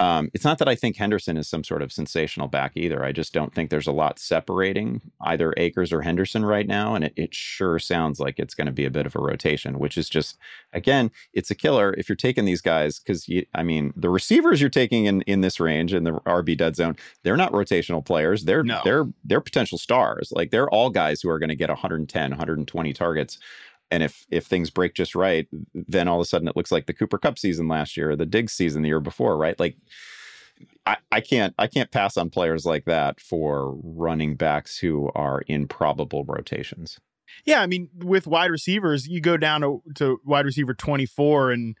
Um, 0.00 0.28
it's 0.34 0.44
not 0.44 0.58
that 0.58 0.68
I 0.68 0.74
think 0.74 0.96
Henderson 0.96 1.36
is 1.36 1.48
some 1.48 1.62
sort 1.62 1.80
of 1.80 1.92
sensational 1.92 2.48
back 2.48 2.72
either. 2.74 3.04
I 3.04 3.12
just 3.12 3.32
don't 3.32 3.54
think 3.54 3.70
there's 3.70 3.86
a 3.86 3.92
lot 3.92 4.18
separating 4.18 5.00
either 5.20 5.54
Akers 5.56 5.92
or 5.92 6.02
Henderson 6.02 6.44
right 6.44 6.66
now. 6.66 6.96
And 6.96 7.04
it, 7.04 7.12
it 7.16 7.34
sure 7.34 7.78
sounds 7.78 8.18
like 8.18 8.38
it's 8.38 8.54
going 8.54 8.66
to 8.66 8.72
be 8.72 8.84
a 8.84 8.90
bit 8.90 9.06
of 9.06 9.14
a 9.14 9.20
rotation, 9.20 9.78
which 9.78 9.96
is 9.96 10.08
just, 10.08 10.36
again, 10.72 11.12
it's 11.32 11.50
a 11.50 11.54
killer 11.54 11.94
if 11.96 12.08
you're 12.08 12.16
taking 12.16 12.44
these 12.44 12.60
guys. 12.60 12.98
Because, 12.98 13.28
I 13.54 13.62
mean, 13.62 13.92
the 13.94 14.10
receivers 14.10 14.60
you're 14.60 14.68
taking 14.68 15.04
in, 15.04 15.22
in 15.22 15.42
this 15.42 15.60
range 15.60 15.94
in 15.94 16.02
the 16.02 16.12
RB 16.12 16.58
dead 16.58 16.74
zone, 16.74 16.96
they're 17.22 17.36
not 17.36 17.52
rotational 17.52 18.04
players. 18.04 18.44
They're, 18.44 18.64
no. 18.64 18.80
they're, 18.84 19.06
they're 19.24 19.40
potential 19.40 19.78
stars. 19.78 20.32
Like 20.34 20.50
they're 20.50 20.70
all 20.70 20.90
guys 20.90 21.20
who 21.20 21.30
are 21.30 21.38
going 21.38 21.50
to 21.50 21.56
get 21.56 21.68
110, 21.68 22.30
120 22.30 22.92
targets 22.92 23.38
and 23.94 24.02
if 24.02 24.26
if 24.28 24.44
things 24.44 24.70
break 24.70 24.92
just 24.94 25.14
right, 25.14 25.46
then 25.72 26.08
all 26.08 26.16
of 26.16 26.22
a 26.22 26.24
sudden 26.24 26.48
it 26.48 26.56
looks 26.56 26.72
like 26.72 26.86
the 26.86 26.92
Cooper 26.92 27.16
Kupp 27.16 27.38
season 27.38 27.68
last 27.68 27.96
year 27.96 28.10
or 28.10 28.16
the 28.16 28.26
Diggs 28.26 28.52
season 28.52 28.82
the 28.82 28.88
year 28.88 28.98
before, 28.98 29.36
right? 29.36 29.58
Like 29.58 29.76
I, 30.84 30.96
I 31.12 31.20
can't 31.20 31.54
I 31.60 31.68
can't 31.68 31.92
pass 31.92 32.16
on 32.16 32.28
players 32.28 32.66
like 32.66 32.86
that 32.86 33.20
for 33.20 33.76
running 33.84 34.34
backs 34.34 34.78
who 34.78 35.12
are 35.14 35.42
in 35.42 35.68
probable 35.68 36.24
rotations. 36.24 36.98
Yeah, 37.44 37.62
I 37.62 37.66
mean, 37.66 37.88
with 37.96 38.26
wide 38.26 38.50
receivers, 38.50 39.06
you 39.06 39.20
go 39.20 39.36
down 39.36 39.60
to, 39.60 39.82
to 39.96 40.20
wide 40.24 40.44
receiver 40.44 40.74
24 40.74 41.52
and 41.52 41.76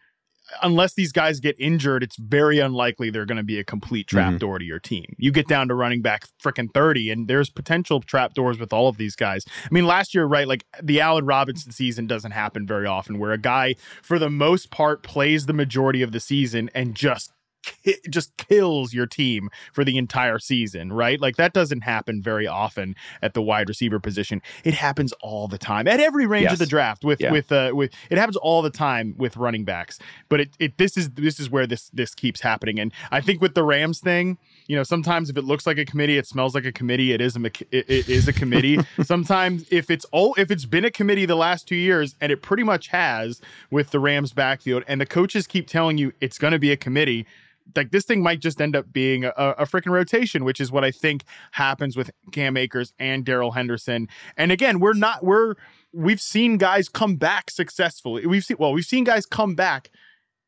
unless 0.62 0.94
these 0.94 1.12
guys 1.12 1.40
get 1.40 1.56
injured, 1.58 2.02
it's 2.02 2.16
very 2.16 2.58
unlikely 2.58 3.10
they're 3.10 3.24
going 3.24 3.38
to 3.38 3.42
be 3.42 3.58
a 3.58 3.64
complete 3.64 4.06
trapdoor 4.06 4.54
mm-hmm. 4.54 4.60
to 4.60 4.64
your 4.64 4.78
team. 4.78 5.14
You 5.18 5.32
get 5.32 5.48
down 5.48 5.68
to 5.68 5.74
running 5.74 6.02
back 6.02 6.26
freaking 6.42 6.72
30, 6.72 7.10
and 7.10 7.28
there's 7.28 7.50
potential 7.50 8.00
trapdoors 8.00 8.58
with 8.58 8.72
all 8.72 8.88
of 8.88 8.96
these 8.96 9.16
guys. 9.16 9.44
I 9.64 9.68
mean, 9.70 9.86
last 9.86 10.14
year, 10.14 10.24
right, 10.24 10.46
like 10.46 10.64
the 10.82 11.00
Allen 11.00 11.26
Robinson 11.26 11.72
season 11.72 12.06
doesn't 12.06 12.32
happen 12.32 12.66
very 12.66 12.86
often 12.86 13.18
where 13.18 13.32
a 13.32 13.38
guy, 13.38 13.76
for 14.02 14.18
the 14.18 14.30
most 14.30 14.70
part, 14.70 15.02
plays 15.02 15.46
the 15.46 15.52
majority 15.52 16.02
of 16.02 16.12
the 16.12 16.20
season 16.20 16.70
and 16.74 16.94
just 16.94 17.32
ki- 17.64 17.96
just 18.08 18.36
kills 18.36 18.92
your 18.92 19.06
team 19.06 19.50
for 19.72 19.84
the 19.84 19.96
entire 19.98 20.38
season, 20.38 20.92
right? 20.92 21.20
Like 21.20 21.36
that 21.36 21.52
doesn't 21.52 21.82
happen 21.82 22.22
very 22.22 22.46
often 22.46 22.94
at 23.22 23.34
the 23.34 23.42
wide 23.42 23.68
receiver 23.68 24.00
position. 24.00 24.42
It 24.64 24.74
happens 24.74 25.12
all 25.22 25.48
the 25.48 25.58
time 25.58 25.88
at 25.88 26.00
every 26.00 26.26
range 26.26 26.44
yes. 26.44 26.52
of 26.54 26.58
the 26.58 26.66
draft 26.66 27.04
with 27.04 27.20
yeah. 27.20 27.32
with 27.32 27.50
uh 27.52 27.72
with 27.74 27.92
it 28.10 28.18
happens 28.18 28.36
all 28.36 28.62
the 28.62 28.70
time 28.70 29.14
with 29.16 29.36
running 29.36 29.64
backs. 29.64 29.98
But 30.28 30.40
it, 30.40 30.50
it 30.58 30.78
this 30.78 30.96
is 30.96 31.10
this 31.10 31.40
is 31.40 31.50
where 31.50 31.66
this 31.66 31.90
this 31.90 32.14
keeps 32.14 32.40
happening 32.40 32.78
and 32.78 32.92
I 33.10 33.20
think 33.20 33.40
with 33.40 33.54
the 33.54 33.62
Rams 33.62 34.00
thing, 34.00 34.38
you 34.66 34.76
know, 34.76 34.82
sometimes 34.82 35.30
if 35.30 35.36
it 35.36 35.44
looks 35.44 35.66
like 35.66 35.78
a 35.78 35.84
committee, 35.84 36.18
it 36.18 36.26
smells 36.26 36.54
like 36.54 36.64
a 36.64 36.72
committee, 36.72 37.12
it 37.12 37.20
is 37.20 37.36
a 37.36 37.44
it, 37.44 37.64
it 37.70 38.08
is 38.08 38.28
a 38.28 38.32
committee. 38.32 38.78
sometimes 39.04 39.66
if 39.70 39.90
it's 39.90 40.04
all 40.06 40.34
if 40.38 40.50
it's 40.50 40.64
been 40.64 40.84
a 40.84 40.90
committee 40.90 41.26
the 41.26 41.36
last 41.36 41.68
2 41.68 41.76
years 41.76 42.16
and 42.20 42.30
it 42.32 42.42
pretty 42.42 42.62
much 42.62 42.88
has 42.88 43.40
with 43.70 43.90
the 43.90 44.00
Rams 44.00 44.32
backfield 44.32 44.84
and 44.86 45.00
the 45.00 45.06
coaches 45.06 45.46
keep 45.46 45.66
telling 45.66 45.98
you 45.98 46.12
it's 46.20 46.38
going 46.38 46.52
to 46.52 46.58
be 46.58 46.72
a 46.72 46.76
committee, 46.76 47.26
like 47.74 47.90
this 47.90 48.04
thing 48.04 48.22
might 48.22 48.40
just 48.40 48.60
end 48.60 48.76
up 48.76 48.92
being 48.92 49.24
a, 49.24 49.32
a 49.36 49.64
freaking 49.64 49.92
rotation, 49.92 50.44
which 50.44 50.60
is 50.60 50.70
what 50.70 50.84
I 50.84 50.90
think 50.90 51.24
happens 51.52 51.96
with 51.96 52.10
Cam 52.32 52.56
Akers 52.56 52.92
and 52.98 53.24
Darrell 53.24 53.52
Henderson. 53.52 54.08
And 54.36 54.52
again, 54.52 54.80
we're 54.80 54.94
not 54.94 55.24
we're 55.24 55.54
we've 55.92 56.20
seen 56.20 56.58
guys 56.58 56.88
come 56.88 57.16
back 57.16 57.50
successfully. 57.50 58.26
We've 58.26 58.44
seen 58.44 58.56
well, 58.58 58.72
we've 58.72 58.84
seen 58.84 59.04
guys 59.04 59.26
come 59.26 59.54
back 59.54 59.90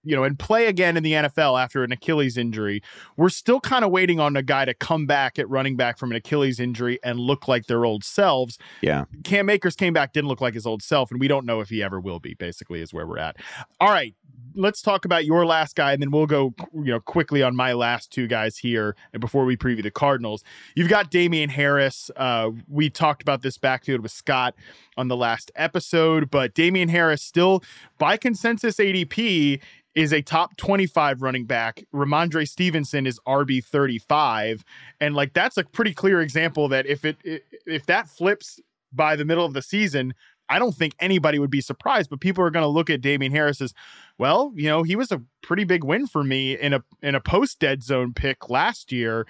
you 0.06 0.14
know, 0.14 0.22
and 0.22 0.38
play 0.38 0.66
again 0.66 0.96
in 0.96 1.02
the 1.02 1.12
NFL 1.12 1.60
after 1.60 1.82
an 1.82 1.90
Achilles 1.90 2.38
injury. 2.38 2.80
We're 3.16 3.28
still 3.28 3.58
kind 3.58 3.84
of 3.84 3.90
waiting 3.90 4.20
on 4.20 4.36
a 4.36 4.42
guy 4.42 4.64
to 4.64 4.72
come 4.72 5.04
back 5.04 5.36
at 5.36 5.50
running 5.50 5.76
back 5.76 5.98
from 5.98 6.12
an 6.12 6.16
Achilles 6.16 6.60
injury 6.60 7.00
and 7.02 7.18
look 7.18 7.48
like 7.48 7.66
their 7.66 7.84
old 7.84 8.04
selves. 8.04 8.56
Yeah. 8.82 9.06
Cam 9.24 9.50
Akers 9.50 9.74
came 9.74 9.92
back, 9.92 10.12
didn't 10.12 10.28
look 10.28 10.40
like 10.40 10.54
his 10.54 10.64
old 10.64 10.80
self, 10.80 11.10
and 11.10 11.18
we 11.18 11.26
don't 11.26 11.44
know 11.44 11.60
if 11.60 11.70
he 11.70 11.82
ever 11.82 11.98
will 11.98 12.20
be, 12.20 12.34
basically, 12.34 12.80
is 12.80 12.94
where 12.94 13.04
we're 13.04 13.18
at. 13.18 13.36
All 13.80 13.88
right 13.88 14.14
let's 14.56 14.82
talk 14.82 15.04
about 15.04 15.24
your 15.24 15.46
last 15.46 15.76
guy, 15.76 15.92
and 15.92 16.02
then 16.02 16.10
we'll 16.10 16.26
go, 16.26 16.54
you 16.72 16.92
know, 16.92 17.00
quickly 17.00 17.42
on 17.42 17.54
my 17.54 17.72
last 17.72 18.10
two 18.10 18.26
guys 18.26 18.56
here. 18.58 18.96
Before 19.18 19.44
we 19.44 19.56
preview 19.56 19.82
the 19.82 19.90
Cardinals, 19.90 20.42
you've 20.74 20.88
got 20.88 21.10
Damien 21.10 21.50
Harris. 21.50 22.10
Uh, 22.16 22.50
we 22.68 22.90
talked 22.90 23.22
about 23.22 23.42
this 23.42 23.58
backfield 23.58 24.00
with 24.00 24.12
Scott 24.12 24.54
on 24.96 25.08
the 25.08 25.16
last 25.16 25.52
episode, 25.54 26.30
but 26.30 26.54
Damien 26.54 26.88
Harris 26.88 27.22
still, 27.22 27.62
by 27.98 28.16
consensus 28.16 28.76
ADP, 28.76 29.60
is 29.94 30.12
a 30.12 30.22
top 30.22 30.56
25 30.56 31.22
running 31.22 31.46
back. 31.46 31.84
Rhamondre 31.92 32.46
Stevenson 32.46 33.06
is 33.06 33.18
RB 33.26 33.64
35. 33.64 34.64
And 35.00 35.14
like 35.14 35.32
that's 35.32 35.56
a 35.56 35.64
pretty 35.64 35.94
clear 35.94 36.20
example 36.20 36.68
that 36.68 36.86
if 36.86 37.04
it 37.04 37.16
if 37.24 37.86
that 37.86 38.06
flips 38.08 38.60
by 38.92 39.16
the 39.16 39.24
middle 39.24 39.44
of 39.44 39.54
the 39.54 39.62
season, 39.62 40.14
I 40.48 40.58
don't 40.58 40.74
think 40.74 40.94
anybody 41.00 41.38
would 41.38 41.50
be 41.50 41.60
surprised, 41.60 42.10
but 42.10 42.20
people 42.20 42.44
are 42.44 42.50
going 42.50 42.62
to 42.64 42.68
look 42.68 42.90
at 42.90 43.00
Damien 43.00 43.32
Harris 43.32 43.60
as, 43.60 43.74
well, 44.18 44.52
you 44.54 44.68
know, 44.68 44.82
he 44.82 44.96
was 44.96 45.10
a 45.12 45.22
pretty 45.42 45.64
big 45.64 45.84
win 45.84 46.06
for 46.06 46.24
me 46.24 46.58
in 46.58 46.72
a 46.72 46.82
in 47.02 47.14
a 47.14 47.20
post 47.20 47.58
dead 47.58 47.82
zone 47.82 48.12
pick 48.14 48.48
last 48.48 48.92
year. 48.92 49.26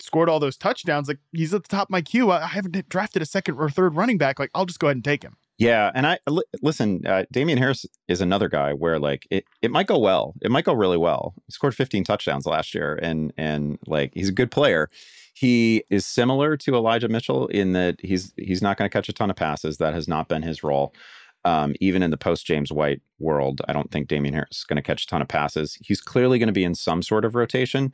Scored 0.00 0.28
all 0.28 0.40
those 0.40 0.56
touchdowns. 0.56 1.06
Like 1.06 1.18
he's 1.32 1.54
at 1.54 1.62
the 1.62 1.68
top 1.68 1.86
of 1.86 1.90
my 1.90 2.02
queue. 2.02 2.30
I 2.32 2.46
haven't 2.46 2.88
drafted 2.88 3.22
a 3.22 3.26
second 3.26 3.56
or 3.56 3.70
third 3.70 3.94
running 3.94 4.18
back. 4.18 4.40
Like 4.40 4.50
I'll 4.54 4.66
just 4.66 4.80
go 4.80 4.88
ahead 4.88 4.96
and 4.96 5.04
take 5.04 5.22
him. 5.22 5.36
Yeah, 5.56 5.92
and 5.94 6.04
I 6.04 6.18
listen. 6.62 7.06
Uh, 7.06 7.24
Damien 7.30 7.58
Harris 7.58 7.86
is 8.08 8.20
another 8.20 8.48
guy 8.48 8.72
where 8.72 8.98
like 8.98 9.24
it, 9.30 9.44
it 9.62 9.70
might 9.70 9.86
go 9.86 9.98
well. 9.98 10.34
It 10.42 10.50
might 10.50 10.64
go 10.64 10.72
really 10.72 10.96
well. 10.96 11.34
He 11.46 11.52
scored 11.52 11.76
15 11.76 12.02
touchdowns 12.02 12.44
last 12.44 12.74
year, 12.74 12.98
and 13.00 13.32
and 13.36 13.78
like 13.86 14.10
he's 14.14 14.28
a 14.28 14.32
good 14.32 14.50
player. 14.50 14.90
He 15.34 15.82
is 15.90 16.06
similar 16.06 16.56
to 16.58 16.76
Elijah 16.76 17.08
Mitchell 17.08 17.48
in 17.48 17.72
that 17.72 18.00
he's 18.00 18.32
he's 18.36 18.62
not 18.62 18.76
going 18.76 18.88
to 18.88 18.92
catch 18.92 19.08
a 19.08 19.12
ton 19.12 19.30
of 19.30 19.36
passes. 19.36 19.78
That 19.78 19.92
has 19.92 20.08
not 20.08 20.28
been 20.28 20.42
his 20.42 20.62
role. 20.62 20.94
Um, 21.44 21.74
even 21.80 22.02
in 22.02 22.10
the 22.10 22.16
post 22.16 22.46
James 22.46 22.72
White 22.72 23.02
world, 23.18 23.60
I 23.68 23.74
don't 23.74 23.90
think 23.90 24.08
Damien 24.08 24.32
Harris 24.32 24.58
is 24.58 24.64
going 24.64 24.76
to 24.76 24.82
catch 24.82 25.04
a 25.04 25.06
ton 25.06 25.20
of 25.20 25.28
passes. 25.28 25.76
He's 25.82 26.00
clearly 26.00 26.38
going 26.38 26.46
to 26.46 26.54
be 26.54 26.64
in 26.64 26.74
some 26.74 27.02
sort 27.02 27.24
of 27.24 27.34
rotation. 27.34 27.92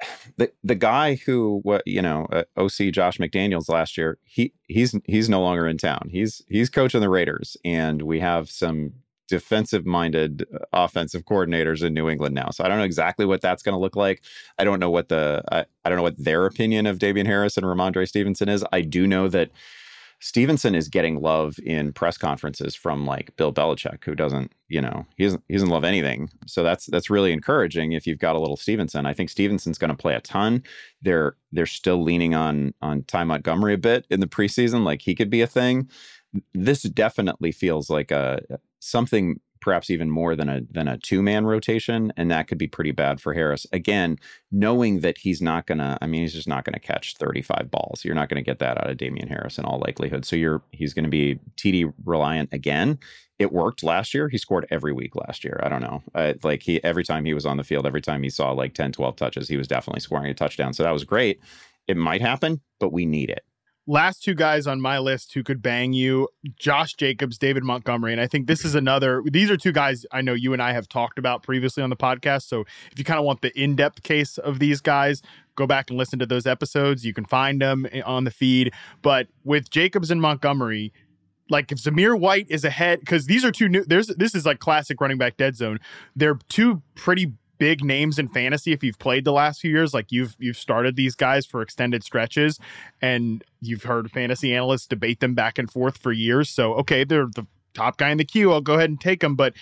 The 0.38 0.50
the 0.64 0.76
guy 0.76 1.16
who 1.16 1.62
you 1.84 2.00
know 2.00 2.26
uh, 2.32 2.44
OC 2.56 2.90
Josh 2.90 3.18
McDaniels 3.18 3.68
last 3.68 3.98
year 3.98 4.16
he 4.24 4.54
he's 4.66 4.98
he's 5.04 5.28
no 5.28 5.42
longer 5.42 5.66
in 5.66 5.76
town. 5.76 6.08
He's 6.10 6.40
he's 6.48 6.70
coaching 6.70 7.02
the 7.02 7.10
Raiders, 7.10 7.56
and 7.66 8.00
we 8.00 8.20
have 8.20 8.50
some 8.50 8.94
defensive 9.30 9.86
minded 9.86 10.44
uh, 10.52 10.58
offensive 10.74 11.24
coordinators 11.24 11.82
in 11.82 11.94
New 11.94 12.10
England 12.10 12.34
now. 12.34 12.50
So 12.50 12.62
I 12.62 12.68
don't 12.68 12.78
know 12.78 12.84
exactly 12.84 13.24
what 13.24 13.40
that's 13.40 13.62
going 13.62 13.74
to 13.74 13.80
look 13.80 13.96
like. 13.96 14.22
I 14.58 14.64
don't 14.64 14.80
know 14.80 14.90
what 14.90 15.08
the 15.08 15.42
I, 15.50 15.64
I 15.84 15.88
don't 15.88 15.96
know 15.96 16.02
what 16.02 16.22
their 16.22 16.44
opinion 16.44 16.86
of 16.86 16.98
Damien 16.98 17.26
Harris 17.26 17.56
and 17.56 17.64
Rhamondre 17.64 18.06
Stevenson 18.06 18.50
is. 18.50 18.64
I 18.72 18.82
do 18.82 19.06
know 19.06 19.28
that 19.28 19.50
Stevenson 20.22 20.74
is 20.74 20.88
getting 20.88 21.22
love 21.22 21.58
in 21.64 21.94
press 21.94 22.18
conferences 22.18 22.74
from 22.74 23.06
like 23.06 23.34
Bill 23.36 23.54
Belichick, 23.54 24.04
who 24.04 24.14
doesn't, 24.14 24.52
you 24.68 24.80
know, 24.80 25.06
he 25.16 25.24
doesn't 25.24 25.42
he 25.48 25.54
doesn't 25.54 25.70
love 25.70 25.82
anything. 25.82 26.28
So 26.46 26.62
that's 26.62 26.86
that's 26.86 27.08
really 27.08 27.32
encouraging 27.32 27.92
if 27.92 28.06
you've 28.06 28.18
got 28.18 28.36
a 28.36 28.38
little 28.38 28.58
Stevenson. 28.58 29.06
I 29.06 29.14
think 29.14 29.30
Stevenson's 29.30 29.78
going 29.78 29.90
to 29.90 29.96
play 29.96 30.14
a 30.14 30.20
ton. 30.20 30.62
They're 31.00 31.36
they're 31.52 31.64
still 31.64 32.02
leaning 32.02 32.34
on 32.34 32.74
on 32.82 33.04
Ty 33.04 33.24
Montgomery 33.24 33.72
a 33.72 33.78
bit 33.78 34.06
in 34.10 34.20
the 34.20 34.26
preseason, 34.26 34.84
like 34.84 35.00
he 35.00 35.14
could 35.14 35.30
be 35.30 35.40
a 35.40 35.46
thing. 35.46 35.88
This 36.52 36.82
definitely 36.82 37.50
feels 37.50 37.88
like 37.88 38.10
a 38.10 38.42
something 38.80 39.40
perhaps 39.60 39.90
even 39.90 40.10
more 40.10 40.34
than 40.34 40.48
a 40.48 40.62
than 40.70 40.88
a 40.88 40.98
two 40.98 41.22
man 41.22 41.44
rotation, 41.44 42.12
and 42.16 42.30
that 42.30 42.48
could 42.48 42.58
be 42.58 42.66
pretty 42.66 42.90
bad 42.90 43.20
for 43.20 43.34
Harris. 43.34 43.66
Again, 43.72 44.18
knowing 44.50 45.00
that 45.00 45.18
he's 45.18 45.40
not 45.40 45.66
gonna, 45.66 45.98
I 46.00 46.06
mean, 46.06 46.22
he's 46.22 46.34
just 46.34 46.48
not 46.48 46.64
gonna 46.64 46.80
catch 46.80 47.16
thirty 47.16 47.42
five 47.42 47.70
balls. 47.70 48.04
You're 48.04 48.14
not 48.14 48.28
gonna 48.28 48.42
get 48.42 48.58
that 48.58 48.78
out 48.78 48.90
of 48.90 48.96
Damien 48.96 49.28
Harris 49.28 49.58
in 49.58 49.64
all 49.64 49.78
likelihood. 49.78 50.24
So 50.24 50.36
you're 50.36 50.62
he's 50.72 50.94
gonna 50.94 51.08
be 51.08 51.38
TD 51.56 51.92
reliant 52.04 52.52
again. 52.52 52.98
It 53.38 53.52
worked 53.52 53.82
last 53.82 54.12
year. 54.12 54.28
He 54.28 54.36
scored 54.36 54.66
every 54.70 54.92
week 54.92 55.16
last 55.16 55.44
year. 55.44 55.60
I 55.62 55.68
don't 55.68 55.80
know. 55.80 56.02
Uh, 56.14 56.34
like 56.42 56.62
he 56.62 56.82
every 56.84 57.04
time 57.04 57.24
he 57.24 57.34
was 57.34 57.46
on 57.46 57.56
the 57.56 57.64
field, 57.64 57.86
every 57.86 58.02
time 58.02 58.22
he 58.22 58.28
saw 58.30 58.52
like 58.52 58.74
10, 58.74 58.92
12 58.92 59.16
touches, 59.16 59.48
he 59.48 59.56
was 59.56 59.68
definitely 59.68 60.00
scoring 60.00 60.30
a 60.30 60.34
touchdown. 60.34 60.74
So 60.74 60.82
that 60.82 60.90
was 60.90 61.04
great. 61.04 61.40
It 61.88 61.96
might 61.96 62.20
happen, 62.20 62.60
but 62.78 62.92
we 62.92 63.06
need 63.06 63.30
it 63.30 63.44
last 63.90 64.22
two 64.22 64.34
guys 64.34 64.68
on 64.68 64.80
my 64.80 64.98
list 64.98 65.34
who 65.34 65.42
could 65.42 65.60
bang 65.60 65.92
you 65.92 66.28
Josh 66.56 66.94
Jacobs, 66.94 67.36
David 67.38 67.64
Montgomery. 67.64 68.12
And 68.12 68.20
I 68.20 68.28
think 68.28 68.46
this 68.46 68.64
is 68.64 68.76
another, 68.76 69.20
these 69.26 69.50
are 69.50 69.56
two 69.56 69.72
guys 69.72 70.06
I 70.12 70.20
know 70.20 70.32
you 70.32 70.52
and 70.52 70.62
I 70.62 70.72
have 70.72 70.88
talked 70.88 71.18
about 71.18 71.42
previously 71.42 71.82
on 71.82 71.90
the 71.90 71.96
podcast. 71.96 72.42
So 72.42 72.60
if 72.92 72.98
you 72.98 73.04
kind 73.04 73.18
of 73.18 73.24
want 73.24 73.42
the 73.42 73.50
in 73.60 73.74
depth 73.74 74.04
case 74.04 74.38
of 74.38 74.60
these 74.60 74.80
guys, 74.80 75.22
go 75.56 75.66
back 75.66 75.90
and 75.90 75.98
listen 75.98 76.20
to 76.20 76.26
those 76.26 76.46
episodes. 76.46 77.04
You 77.04 77.12
can 77.12 77.24
find 77.24 77.60
them 77.60 77.84
eh, 77.90 78.00
on 78.06 78.22
the 78.22 78.30
feed. 78.30 78.72
But 79.02 79.26
with 79.42 79.70
Jacobs 79.70 80.12
and 80.12 80.22
Montgomery, 80.22 80.92
like 81.48 81.72
if 81.72 81.78
Zamir 81.78 82.18
White 82.18 82.46
is 82.48 82.64
ahead, 82.64 83.00
because 83.00 83.26
these 83.26 83.44
are 83.44 83.50
two 83.50 83.68
new. 83.68 83.84
There's 83.84 84.06
this 84.06 84.36
is 84.36 84.46
like 84.46 84.60
classic 84.60 85.00
running 85.00 85.18
back 85.18 85.36
dead 85.36 85.56
zone. 85.56 85.80
They're 86.14 86.38
two 86.48 86.80
pretty 86.94 87.32
big 87.60 87.84
names 87.84 88.18
in 88.18 88.26
fantasy 88.26 88.72
if 88.72 88.82
you've 88.82 88.98
played 88.98 89.24
the 89.24 89.32
last 89.32 89.60
few 89.60 89.70
years 89.70 89.92
like 89.92 90.10
you've 90.10 90.34
you've 90.38 90.56
started 90.56 90.96
these 90.96 91.14
guys 91.14 91.44
for 91.44 91.60
extended 91.60 92.02
stretches 92.02 92.58
and 93.02 93.44
you've 93.60 93.84
heard 93.84 94.10
fantasy 94.10 94.54
analysts 94.54 94.86
debate 94.86 95.20
them 95.20 95.34
back 95.34 95.58
and 95.58 95.70
forth 95.70 95.98
for 95.98 96.10
years. 96.10 96.48
So 96.48 96.74
okay 96.76 97.04
they're 97.04 97.26
the 97.26 97.46
top 97.74 97.98
guy 97.98 98.10
in 98.10 98.18
the 98.18 98.24
queue. 98.24 98.50
I'll 98.50 98.62
go 98.62 98.74
ahead 98.74 98.90
and 98.90 99.00
take 99.00 99.20
them 99.20 99.36
but 99.36 99.54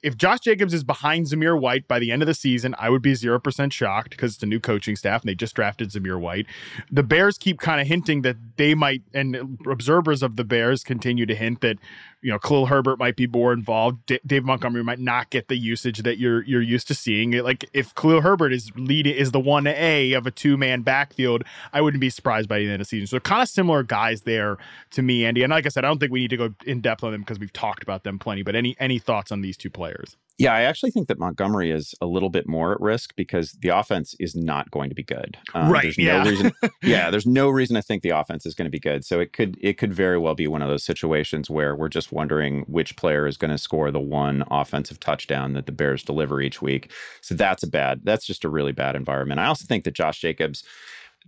if 0.00 0.16
Josh 0.16 0.40
Jacobs 0.40 0.72
is 0.72 0.84
behind 0.84 1.26
Zamir 1.26 1.60
White 1.60 1.88
by 1.88 1.98
the 1.98 2.12
end 2.12 2.22
of 2.22 2.26
the 2.26 2.34
season, 2.34 2.74
I 2.78 2.88
would 2.88 3.02
be 3.02 3.14
0% 3.14 3.72
shocked 3.72 4.10
because 4.10 4.34
it's 4.34 4.42
a 4.42 4.46
new 4.46 4.60
coaching 4.60 4.94
staff 4.94 5.22
and 5.22 5.28
they 5.28 5.34
just 5.34 5.56
drafted 5.56 5.90
Zamir 5.90 6.20
White. 6.20 6.46
The 6.90 7.02
Bears 7.02 7.36
keep 7.36 7.58
kind 7.58 7.80
of 7.80 7.88
hinting 7.88 8.22
that 8.22 8.36
they 8.56 8.74
might, 8.74 9.02
and 9.12 9.58
observers 9.68 10.22
of 10.22 10.36
the 10.36 10.44
Bears 10.44 10.84
continue 10.84 11.26
to 11.26 11.34
hint 11.34 11.62
that, 11.62 11.78
you 12.20 12.32
know, 12.32 12.38
Khalil 12.38 12.66
Herbert 12.66 12.98
might 12.98 13.16
be 13.16 13.26
more 13.26 13.52
involved. 13.52 14.04
D- 14.06 14.20
Dave 14.26 14.44
Montgomery 14.44 14.82
might 14.82 14.98
not 14.98 15.30
get 15.30 15.48
the 15.48 15.56
usage 15.56 15.98
that 16.00 16.18
you're 16.18 16.42
you're 16.42 16.62
used 16.62 16.88
to 16.88 16.94
seeing. 16.94 17.30
Like 17.32 17.68
if 17.72 17.94
Khalil 17.94 18.22
Herbert 18.22 18.52
is 18.52 18.72
leading 18.76 19.14
is 19.14 19.30
the 19.30 19.40
one 19.40 19.66
A 19.66 20.12
of 20.14 20.26
a 20.26 20.30
two 20.30 20.56
man 20.56 20.82
backfield, 20.82 21.44
I 21.72 21.80
wouldn't 21.80 22.00
be 22.00 22.10
surprised 22.10 22.48
by 22.48 22.58
the 22.58 22.64
end 22.64 22.74
of 22.74 22.78
the 22.80 22.84
season. 22.86 23.06
So 23.06 23.20
kind 23.20 23.42
of 23.42 23.48
similar 23.48 23.82
guys 23.82 24.22
there 24.22 24.56
to 24.90 25.02
me, 25.02 25.24
Andy. 25.24 25.42
And 25.42 25.50
like 25.52 25.66
I 25.66 25.68
said, 25.68 25.84
I 25.84 25.88
don't 25.88 25.98
think 25.98 26.12
we 26.12 26.20
need 26.20 26.30
to 26.30 26.36
go 26.36 26.54
in 26.66 26.80
depth 26.80 27.04
on 27.04 27.12
them 27.12 27.20
because 27.20 27.38
we've 27.38 27.52
talked 27.52 27.82
about 27.82 28.02
them 28.02 28.18
plenty. 28.18 28.42
But 28.42 28.56
any 28.56 28.76
any 28.80 28.98
thoughts 28.98 29.30
on 29.30 29.40
these 29.40 29.56
two 29.56 29.70
players? 29.70 30.16
Yeah, 30.38 30.54
I 30.54 30.62
actually 30.62 30.92
think 30.92 31.08
that 31.08 31.18
Montgomery 31.18 31.72
is 31.72 31.96
a 32.00 32.06
little 32.06 32.30
bit 32.30 32.48
more 32.48 32.72
at 32.72 32.80
risk 32.80 33.16
because 33.16 33.52
the 33.60 33.70
offense 33.70 34.14
is 34.20 34.36
not 34.36 34.70
going 34.70 34.88
to 34.88 34.94
be 34.94 35.02
good. 35.02 35.36
Um, 35.52 35.68
right. 35.68 35.82
There's 35.82 35.98
yeah. 35.98 36.22
no 36.22 36.30
reason. 36.30 36.52
yeah, 36.82 37.10
there's 37.10 37.26
no 37.26 37.48
reason 37.48 37.74
to 37.74 37.82
think 37.82 38.04
the 38.04 38.10
offense 38.10 38.46
is 38.46 38.54
going 38.54 38.66
to 38.66 38.70
be 38.70 38.78
good. 38.78 39.04
So 39.04 39.18
it 39.18 39.32
could 39.32 39.58
it 39.60 39.78
could 39.78 39.92
very 39.92 40.16
well 40.16 40.36
be 40.36 40.46
one 40.46 40.62
of 40.62 40.68
those 40.68 40.84
situations 40.84 41.50
where 41.50 41.74
we're 41.74 41.88
just 41.88 42.12
wondering 42.12 42.60
which 42.68 42.94
player 42.94 43.26
is 43.26 43.36
going 43.36 43.50
to 43.50 43.58
score 43.58 43.90
the 43.90 43.98
one 43.98 44.44
offensive 44.48 45.00
touchdown 45.00 45.54
that 45.54 45.66
the 45.66 45.72
Bears 45.72 46.04
deliver 46.04 46.40
each 46.40 46.62
week. 46.62 46.92
So 47.20 47.34
that's 47.34 47.64
a 47.64 47.68
bad. 47.68 48.02
That's 48.04 48.24
just 48.24 48.44
a 48.44 48.48
really 48.48 48.72
bad 48.72 48.94
environment. 48.94 49.40
I 49.40 49.46
also 49.46 49.66
think 49.66 49.82
that 49.84 49.94
Josh 49.94 50.20
Jacobs. 50.20 50.62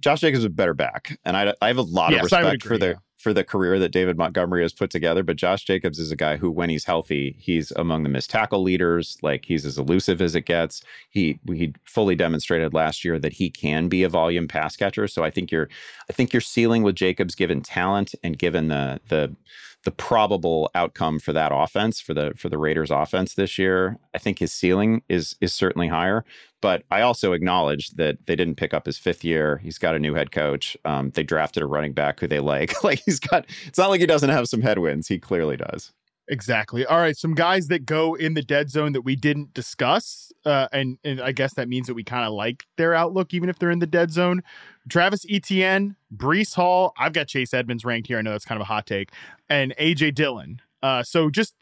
Josh 0.00 0.20
Jacobs 0.20 0.40
is 0.40 0.44
a 0.44 0.50
better 0.50 0.74
back, 0.74 1.18
and 1.24 1.36
I, 1.36 1.54
I 1.60 1.68
have 1.68 1.78
a 1.78 1.82
lot 1.82 2.12
yes, 2.12 2.20
of 2.20 2.24
respect 2.24 2.64
agree, 2.64 2.68
for 2.68 2.78
the 2.78 2.86
yeah 2.88 2.94
for 3.20 3.34
the 3.34 3.44
career 3.44 3.78
that 3.78 3.90
David 3.90 4.16
Montgomery 4.16 4.62
has 4.62 4.72
put 4.72 4.88
together. 4.90 5.22
But 5.22 5.36
Josh 5.36 5.64
Jacobs 5.64 5.98
is 5.98 6.10
a 6.10 6.16
guy 6.16 6.38
who, 6.38 6.50
when 6.50 6.70
he's 6.70 6.86
healthy, 6.86 7.36
he's 7.38 7.70
among 7.72 8.02
the 8.02 8.08
missed 8.08 8.30
tackle 8.30 8.62
leaders. 8.62 9.18
Like 9.22 9.44
he's 9.44 9.66
as 9.66 9.76
elusive 9.76 10.22
as 10.22 10.34
it 10.34 10.46
gets. 10.46 10.82
He 11.10 11.38
he 11.52 11.74
fully 11.84 12.16
demonstrated 12.16 12.72
last 12.72 13.04
year 13.04 13.18
that 13.18 13.34
he 13.34 13.50
can 13.50 13.88
be 13.88 14.02
a 14.02 14.08
volume 14.08 14.48
pass 14.48 14.74
catcher. 14.74 15.06
So 15.06 15.22
I 15.22 15.30
think 15.30 15.52
you're 15.52 15.68
I 16.08 16.14
think 16.14 16.32
your 16.32 16.40
ceiling 16.40 16.82
with 16.82 16.94
Jacobs, 16.94 17.34
given 17.34 17.60
talent 17.60 18.14
and 18.24 18.38
given 18.38 18.68
the 18.68 19.00
the 19.08 19.36
the 19.84 19.90
probable 19.90 20.70
outcome 20.74 21.18
for 21.18 21.32
that 21.32 21.52
offense 21.54 22.00
for 22.00 22.12
the 22.12 22.32
for 22.36 22.48
the 22.48 22.58
Raiders 22.58 22.90
offense 22.90 23.34
this 23.34 23.58
year, 23.58 23.98
I 24.14 24.18
think 24.18 24.38
his 24.38 24.52
ceiling 24.52 25.02
is 25.08 25.36
is 25.40 25.52
certainly 25.54 25.88
higher. 25.88 26.24
But 26.60 26.82
I 26.90 27.00
also 27.00 27.32
acknowledge 27.32 27.90
that 27.92 28.18
they 28.26 28.36
didn't 28.36 28.56
pick 28.56 28.74
up 28.74 28.84
his 28.84 28.98
fifth 28.98 29.24
year. 29.24 29.58
He's 29.58 29.78
got 29.78 29.94
a 29.94 29.98
new 29.98 30.14
head 30.14 30.30
coach. 30.30 30.76
Um, 30.84 31.10
they 31.10 31.22
drafted 31.22 31.62
a 31.62 31.66
running 31.66 31.94
back 31.94 32.20
who 32.20 32.26
they 32.26 32.40
like. 32.54 32.84
like 32.84 33.02
he's 33.04 33.20
got. 33.20 33.46
It's 33.66 33.78
not 33.78 33.90
like 33.90 34.00
he 34.00 34.06
doesn't 34.06 34.30
have 34.30 34.48
some 34.48 34.60
headwinds. 34.60 35.08
He 35.08 35.18
clearly 35.18 35.56
does. 35.56 35.92
Exactly. 36.30 36.86
All 36.86 37.00
right, 37.00 37.16
some 37.16 37.34
guys 37.34 37.66
that 37.66 37.84
go 37.84 38.14
in 38.14 38.34
the 38.34 38.42
dead 38.42 38.70
zone 38.70 38.92
that 38.92 39.00
we 39.00 39.16
didn't 39.16 39.52
discuss, 39.52 40.30
uh, 40.44 40.68
and 40.72 40.96
and 41.02 41.20
I 41.20 41.32
guess 41.32 41.54
that 41.54 41.68
means 41.68 41.88
that 41.88 41.94
we 41.94 42.04
kind 42.04 42.24
of 42.24 42.32
like 42.32 42.66
their 42.76 42.94
outlook, 42.94 43.34
even 43.34 43.48
if 43.48 43.58
they're 43.58 43.72
in 43.72 43.80
the 43.80 43.86
dead 43.86 44.12
zone. 44.12 44.44
Travis 44.88 45.26
Etienne, 45.28 45.96
Breece 46.16 46.54
Hall. 46.54 46.92
I've 46.96 47.12
got 47.14 47.26
Chase 47.26 47.52
Edmonds 47.52 47.84
ranked 47.84 48.06
here. 48.06 48.16
I 48.16 48.22
know 48.22 48.30
that's 48.30 48.44
kind 48.44 48.60
of 48.60 48.62
a 48.62 48.66
hot 48.66 48.86
take, 48.86 49.10
and 49.48 49.74
AJ 49.76 50.14
Dillon. 50.14 50.62
Uh, 50.84 51.02
so 51.02 51.30
just, 51.30 51.56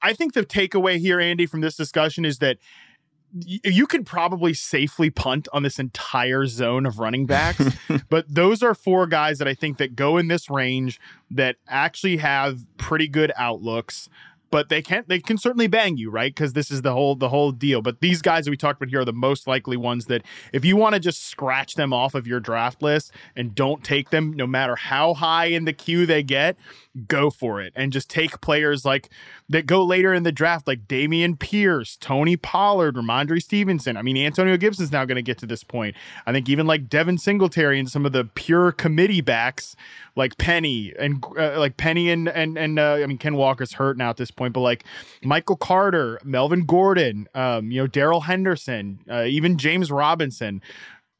I 0.00 0.12
think 0.12 0.32
the 0.32 0.46
takeaway 0.46 0.98
here, 0.98 1.20
Andy, 1.20 1.46
from 1.46 1.60
this 1.60 1.76
discussion 1.76 2.24
is 2.24 2.38
that 2.38 2.58
you 3.44 3.86
could 3.86 4.06
probably 4.06 4.54
safely 4.54 5.10
punt 5.10 5.48
on 5.52 5.62
this 5.62 5.78
entire 5.78 6.46
zone 6.46 6.86
of 6.86 6.98
running 6.98 7.26
backs 7.26 7.62
but 8.08 8.24
those 8.28 8.62
are 8.62 8.74
four 8.74 9.06
guys 9.06 9.38
that 9.38 9.46
i 9.46 9.54
think 9.54 9.78
that 9.78 9.94
go 9.94 10.16
in 10.16 10.28
this 10.28 10.48
range 10.48 10.98
that 11.30 11.56
actually 11.68 12.16
have 12.16 12.60
pretty 12.78 13.06
good 13.06 13.32
outlooks 13.36 14.08
but 14.50 14.68
they 14.68 14.82
can 14.82 15.04
they 15.06 15.20
can 15.20 15.38
certainly 15.38 15.66
bang 15.66 15.96
you, 15.96 16.10
right? 16.10 16.34
Because 16.34 16.52
this 16.52 16.70
is 16.70 16.82
the 16.82 16.92
whole 16.92 17.14
the 17.14 17.28
whole 17.28 17.52
deal. 17.52 17.82
But 17.82 18.00
these 18.00 18.22
guys 18.22 18.44
that 18.44 18.50
we 18.50 18.56
talked 18.56 18.80
about 18.80 18.90
here 18.90 19.00
are 19.00 19.04
the 19.04 19.12
most 19.12 19.46
likely 19.46 19.76
ones 19.76 20.06
that 20.06 20.22
if 20.52 20.64
you 20.64 20.76
want 20.76 20.94
to 20.94 21.00
just 21.00 21.24
scratch 21.24 21.74
them 21.74 21.92
off 21.92 22.14
of 22.14 22.26
your 22.26 22.40
draft 22.40 22.82
list 22.82 23.12
and 23.36 23.54
don't 23.54 23.84
take 23.84 24.10
them, 24.10 24.32
no 24.32 24.46
matter 24.46 24.76
how 24.76 25.14
high 25.14 25.46
in 25.46 25.64
the 25.64 25.72
queue 25.72 26.06
they 26.06 26.22
get, 26.22 26.56
go 27.06 27.30
for 27.30 27.60
it 27.60 27.72
and 27.76 27.92
just 27.92 28.10
take 28.10 28.40
players 28.40 28.84
like 28.84 29.10
that 29.48 29.66
go 29.66 29.84
later 29.84 30.12
in 30.12 30.24
the 30.24 30.32
draft, 30.32 30.66
like 30.66 30.86
Dameon 30.86 31.38
Pierce, 31.38 31.96
Tony 31.96 32.36
Pollard, 32.36 32.96
Rhamondre 32.96 33.42
Stevenson. 33.42 33.96
I 33.96 34.02
mean, 34.02 34.16
Antonio 34.16 34.56
Gibson's 34.56 34.92
now 34.92 35.04
going 35.04 35.16
to 35.16 35.22
get 35.22 35.38
to 35.38 35.46
this 35.46 35.64
point. 35.64 35.96
I 36.26 36.32
think 36.32 36.48
even 36.48 36.66
like 36.66 36.88
Devin 36.88 37.18
Singletary 37.18 37.78
and 37.78 37.90
some 37.90 38.04
of 38.04 38.12
the 38.12 38.24
pure 38.24 38.72
committee 38.72 39.20
backs 39.20 39.76
like 40.16 40.36
Penny 40.36 40.92
and 40.98 41.24
uh, 41.38 41.58
like 41.58 41.76
Penny 41.76 42.10
and 42.10 42.28
and 42.28 42.58
and 42.58 42.78
uh, 42.78 42.94
I 42.94 43.06
mean 43.06 43.18
Ken 43.18 43.34
Walker's 43.34 43.74
hurt 43.74 43.96
now 43.96 44.10
at 44.10 44.16
this 44.16 44.30
point, 44.38 44.54
but 44.54 44.60
like 44.60 44.84
Michael 45.22 45.56
Carter, 45.56 46.18
Melvin 46.24 46.64
Gordon, 46.64 47.28
um, 47.34 47.70
you 47.70 47.80
know 47.80 47.86
Darrell 47.86 48.22
Henderson, 48.22 49.00
uh, 49.10 49.24
even 49.24 49.58
James 49.58 49.90
Robinson. 49.90 50.62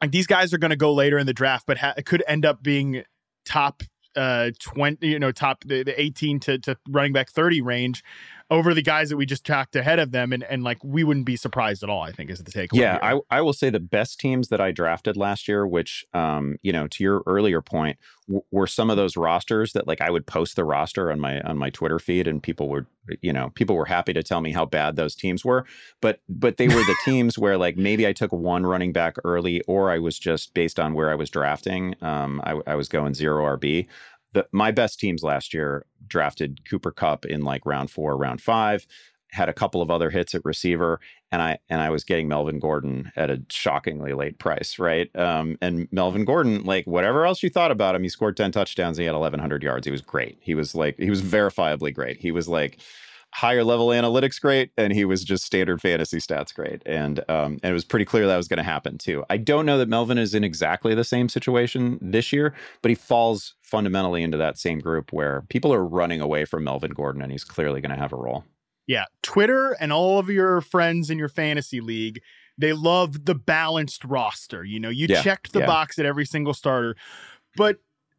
Like 0.01 0.13
these 0.13 0.27
guys 0.27 0.55
are 0.55 0.59
going 0.59 0.71
to 0.71 0.77
go 0.77 0.95
later 0.95 1.19
in 1.19 1.27
the 1.27 1.35
draft, 1.35 1.67
but 1.67 1.79
ha- 1.79 1.95
could 2.05 2.23
end 2.27 2.47
up 2.47 2.63
being 2.63 3.03
top 3.45 3.83
uh 4.17 4.51
20 4.59 5.07
you 5.07 5.19
know 5.19 5.31
top 5.31 5.63
the, 5.65 5.83
the 5.83 6.01
18 6.01 6.41
to, 6.41 6.59
to 6.59 6.77
running 6.89 7.13
back 7.13 7.31
30 7.31 7.61
range 7.61 8.03
over 8.51 8.73
the 8.73 8.83
guys 8.83 9.11
that 9.11 9.17
we 9.17 9.27
just 9.27 9.45
tracked 9.45 9.77
ahead 9.77 9.99
of 9.99 10.13
them 10.13 10.33
and 10.33 10.43
and 10.45 10.63
like 10.63 10.83
we 10.83 11.05
wouldn't 11.05 11.27
be 11.27 11.37
surprised 11.37 11.83
at 11.83 11.91
all 11.91 12.03
i 12.03 12.13
think 12.13 12.31
is 12.31 12.43
the 12.43 12.51
takeaway 12.51 12.79
yeah 12.79 12.99
I, 13.03 13.21
I 13.31 13.41
will 13.43 13.53
say 13.53 13.71
the 13.71 13.81
best 13.81 14.19
teams 14.19 14.49
that 14.49 14.61
i 14.61 14.73
drafted 14.73 15.17
last 15.17 15.49
year 15.49 15.67
which 15.67 16.05
um 16.15 16.57
you 16.63 16.73
know 16.73 16.89
to 16.89 17.05
your 17.05 17.23
earlier 17.27 17.61
point 17.61 17.99
w- 18.27 18.43
were 18.51 18.67
some 18.67 18.91
of 18.91 18.97
those 18.97 19.17
rosters 19.17 19.73
that 19.73 19.87
like 19.87 20.01
i 20.01 20.11
would 20.11 20.27
post 20.27 20.57
the 20.57 20.65
roster 20.65 21.11
on 21.13 21.21
my 21.21 21.41
on 21.43 21.59
my 21.59 21.71
twitter 21.71 21.99
feed 21.99 22.27
and 22.27 22.43
people 22.43 22.69
were 22.69 22.87
you 23.21 23.33
know 23.33 23.51
people 23.51 23.77
were 23.77 23.87
happy 23.87 24.13
to 24.13 24.23
tell 24.23 24.41
me 24.41 24.53
how 24.53 24.65
bad 24.65 24.97
those 24.97 25.15
teams 25.15 25.45
were 25.45 25.65
but 26.01 26.21
but 26.29 26.57
they 26.57 26.69
were 26.69 26.75
the 26.75 26.97
teams 27.05 27.39
where 27.39 27.59
like 27.59 27.77
maybe 27.77 28.07
i 28.07 28.13
took 28.13 28.33
one 28.33 28.65
running 28.65 28.93
back 28.93 29.17
early 29.25 29.61
or 29.63 29.91
i 29.91 29.99
was 29.99 30.19
just 30.19 30.55
based 30.55 30.81
on 30.81 30.95
where 30.95 31.11
i 31.11 31.15
was 31.15 31.31
drafting 31.31 31.95
um 32.03 32.41
i, 32.45 32.59
I 32.67 32.75
was 32.77 32.89
going 32.89 33.15
zero 33.15 33.45
rb 33.57 33.87
the, 34.33 34.47
my 34.53 34.71
best 34.71 34.99
teams 34.99 35.23
last 35.23 35.55
year 35.55 35.87
drafted 36.07 36.69
Cooper 36.69 36.91
Kupp 36.91 37.25
in 37.25 37.43
like 37.43 37.65
round 37.65 37.91
four, 37.91 38.17
round 38.17 38.41
five, 38.41 38.87
had 39.31 39.49
a 39.49 39.53
couple 39.53 39.83
of 39.83 39.91
other 39.91 40.11
hits 40.11 40.35
at 40.35 40.45
receiver, 40.45 41.01
and 41.31 41.43
I 41.43 41.59
and 41.69 41.81
I 41.81 41.91
was 41.91 42.05
getting 42.05 42.29
Melvin 42.29 42.59
Gordon 42.59 43.13
at 43.15 43.31
a 43.31 43.43
shockingly 43.51 44.15
late 44.15 44.39
price, 44.39 44.79
right? 44.79 45.15
Um, 45.15 45.59
and 45.61 45.87
Melvin 45.93 46.25
Gordon, 46.25 46.65
like 46.65 46.87
whatever 46.87 47.27
else 47.27 47.43
you 47.43 47.51
thought 47.51 47.71
about 47.71 47.95
him, 47.95 48.03
he 48.03 48.09
scored 48.09 48.37
ten 48.37 48.53
touchdowns, 48.53 48.97
he 48.97 49.05
had 49.05 49.15
eleven 49.15 49.39
hundred 49.41 49.63
yards. 49.63 49.87
He 49.87 49.91
was 49.91 50.01
great. 50.01 50.39
He 50.41 50.55
was 50.55 50.75
like 50.75 50.99
he 50.99 51.11
was 51.11 51.23
verifiably 51.23 51.93
great. 51.93 52.19
He 52.21 52.33
was 52.33 52.49
like 52.49 52.81
higher 53.35 53.63
level 53.63 53.89
analytics 53.89 54.41
great 54.41 54.71
and 54.77 54.93
he 54.93 55.05
was 55.05 55.23
just 55.23 55.45
standard 55.45 55.81
fantasy 55.81 56.19
stats 56.19 56.55
great 56.55 56.83
and 56.87 57.21
um, 57.29 57.59
and 57.63 57.71
it 57.71 57.73
was 57.73 57.85
pretty 57.85 58.05
clear 58.05 58.27
that 58.27 58.37
was 58.37 58.49
going 58.49 58.57
to 58.57 58.63
happen 58.63 58.97
too. 58.97 59.25
I 59.29 59.37
don't 59.37 59.67
know 59.67 59.79
that 59.79 59.89
melvin 59.89 60.19
is 60.19 60.35
in 60.35 60.45
exactly 60.45 60.95
the 60.95 61.05
same 61.05 61.29
situation 61.29 61.99
this 62.01 62.33
year 62.33 62.55
but 62.83 62.89
he 62.89 62.95
falls 62.95 63.55
fundamentally 63.63 64.23
into 64.23 64.39
that 64.39 64.59
same 64.59 64.79
group 64.79 65.13
where 65.13 65.43
people 65.51 65.73
are 65.75 65.85
running 65.85 66.21
away 66.21 66.47
from 66.47 66.65
melvin 66.65 66.93
gordon 66.93 67.23
and 67.23 67.31
he's 67.31 67.45
clearly 67.45 67.81
going 67.81 67.95
to 67.95 68.01
have 68.01 68.13
a 68.13 68.17
role. 68.17 68.45
Yeah 68.87 69.05
twitter 69.23 69.77
and 69.79 69.93
all 69.93 70.19
of 70.19 70.31
your 70.31 70.61
friends 70.63 71.11
in 71.11 71.19
your 71.19 71.29
fantasy 71.29 71.81
league 71.81 72.21
they 72.57 72.73
love 72.73 73.27
the 73.27 73.35
balanced 73.35 74.05
roster 74.05 74.65
you 74.65 74.81
know? 74.81 74.89
You 74.89 75.07
Yeah, 75.07 75.23
checked 75.23 75.53
the 75.53 75.61
yeah. 75.61 75.67
box 75.67 75.99
at 75.99 76.07
every 76.07 76.25
single 76.25 76.55
starter 76.55 76.97
but 77.57 77.79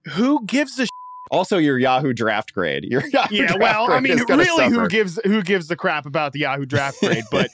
who 0.10 0.46
gives 0.46 0.80
a 0.80 0.86
also 1.32 1.58
your 1.58 1.78
yahoo 1.78 2.14
draft 2.14 2.54
grade 2.54 2.84
your 2.84 3.06
Yahoo 3.08 3.36
yeah 3.36 3.56
well 3.58 3.92
i 3.92 4.00
mean 4.00 4.18
really 4.28 4.70
who 4.70 4.88
gives 4.88 5.20
who 5.24 5.42
gives 5.42 5.68
the 5.68 5.76
crap 5.76 6.06
about 6.06 6.34
the 6.34 6.40
yahoo 6.40 6.66
draft 6.66 7.00
grade 7.02 7.24
but 7.32 7.50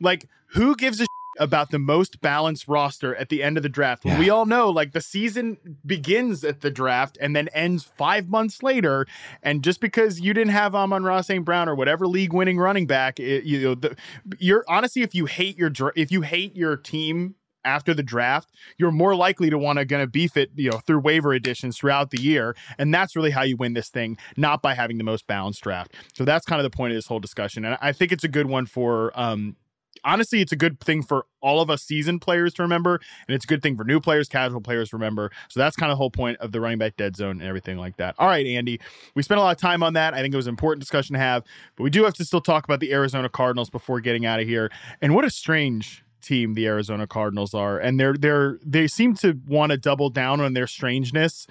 like 0.00 0.28
who 0.54 0.74
gives 0.76 1.00
a 1.00 1.06
about 1.40 1.70
the 1.70 1.78
most 1.78 2.20
balanced 2.20 2.66
roster 2.66 3.14
at 3.14 3.28
the 3.28 3.44
end 3.44 3.56
of 3.56 3.62
the 3.62 3.68
draft 3.68 4.04
Yeah. 4.04 4.18
we 4.18 4.28
all 4.28 4.44
know 4.44 4.70
like 4.70 4.90
the 4.90 5.00
season 5.00 5.56
begins 5.86 6.42
at 6.42 6.62
the 6.62 6.70
draft 6.70 7.16
and 7.20 7.36
then 7.36 7.46
ends 7.48 7.84
five 7.84 8.28
months 8.28 8.60
later 8.60 9.06
and 9.40 9.62
just 9.62 9.80
because 9.80 10.20
you 10.20 10.34
didn't 10.34 10.50
have 10.50 10.74
Amon-Ra 10.74 11.20
St. 11.20 11.44
Brown 11.44 11.68
or 11.68 11.76
whatever 11.76 12.08
league 12.08 12.32
winning 12.32 12.58
running 12.58 12.88
back 12.88 13.20
it, 13.20 13.44
you 13.44 13.60
know 13.60 13.74
the, 13.76 13.96
you're 14.40 14.64
honestly 14.66 15.02
if 15.02 15.14
you 15.14 15.26
hate 15.26 15.56
your 15.56 15.70
if 15.94 16.10
you 16.10 16.22
hate 16.22 16.56
your 16.56 16.76
team 16.76 17.36
after 17.64 17.94
the 17.94 18.02
draft, 18.02 18.50
you're 18.78 18.90
more 18.90 19.14
likely 19.14 19.50
to 19.50 19.58
want 19.58 19.78
to 19.78 19.84
going 19.84 20.02
to 20.02 20.10
beef 20.10 20.36
it, 20.36 20.50
you 20.54 20.70
know, 20.70 20.78
through 20.78 21.00
waiver 21.00 21.32
additions 21.32 21.76
throughout 21.76 22.10
the 22.10 22.20
year, 22.20 22.56
and 22.78 22.92
that's 22.92 23.16
really 23.16 23.30
how 23.30 23.42
you 23.42 23.56
win 23.56 23.74
this 23.74 23.88
thing, 23.88 24.16
not 24.36 24.62
by 24.62 24.74
having 24.74 24.98
the 24.98 25.04
most 25.04 25.26
balanced 25.26 25.62
draft. 25.62 25.94
So 26.14 26.24
that's 26.24 26.46
kind 26.46 26.60
of 26.60 26.70
the 26.70 26.76
point 26.76 26.92
of 26.92 26.96
this 26.96 27.06
whole 27.06 27.20
discussion, 27.20 27.64
and 27.64 27.76
I 27.80 27.92
think 27.92 28.12
it's 28.12 28.24
a 28.24 28.28
good 28.28 28.46
one 28.46 28.66
for. 28.66 29.12
um 29.18 29.56
Honestly, 30.04 30.40
it's 30.40 30.52
a 30.52 30.56
good 30.56 30.78
thing 30.78 31.02
for 31.02 31.26
all 31.40 31.60
of 31.60 31.70
us 31.70 31.82
seasoned 31.82 32.20
players 32.20 32.54
to 32.54 32.62
remember, 32.62 33.00
and 33.26 33.34
it's 33.34 33.44
a 33.44 33.48
good 33.48 33.62
thing 33.62 33.76
for 33.76 33.82
new 33.82 33.98
players, 33.98 34.28
casual 34.28 34.60
players 34.60 34.92
remember. 34.92 35.32
So 35.48 35.58
that's 35.58 35.74
kind 35.74 35.90
of 35.90 35.96
the 35.96 35.98
whole 35.98 36.10
point 36.10 36.38
of 36.38 36.52
the 36.52 36.60
running 36.60 36.78
back 36.78 36.96
dead 36.96 37.16
zone 37.16 37.40
and 37.40 37.42
everything 37.42 37.78
like 37.78 37.96
that. 37.96 38.14
All 38.16 38.28
right, 38.28 38.46
Andy, 38.46 38.80
we 39.16 39.24
spent 39.24 39.40
a 39.40 39.42
lot 39.42 39.56
of 39.56 39.60
time 39.60 39.82
on 39.82 39.94
that. 39.94 40.14
I 40.14 40.20
think 40.20 40.32
it 40.32 40.36
was 40.36 40.46
an 40.46 40.52
important 40.52 40.80
discussion 40.80 41.14
to 41.14 41.18
have, 41.18 41.42
but 41.74 41.82
we 41.82 41.90
do 41.90 42.04
have 42.04 42.14
to 42.14 42.24
still 42.24 42.40
talk 42.40 42.62
about 42.64 42.78
the 42.78 42.92
Arizona 42.92 43.28
Cardinals 43.28 43.70
before 43.70 44.00
getting 44.00 44.24
out 44.24 44.38
of 44.38 44.46
here. 44.46 44.70
And 45.02 45.16
what 45.16 45.24
a 45.24 45.30
strange 45.30 46.04
team 46.20 46.54
the 46.54 46.66
Arizona 46.66 47.06
Cardinals 47.06 47.54
are, 47.54 47.78
and 47.78 47.98
they're 47.98 48.14
they're 48.14 48.58
they 48.64 48.86
seem 48.86 49.14
to 49.16 49.38
want 49.46 49.72
to 49.72 49.78
double 49.78 50.10
down 50.10 50.40
on 50.40 50.54
their 50.54 50.66
strangeness 50.66 51.46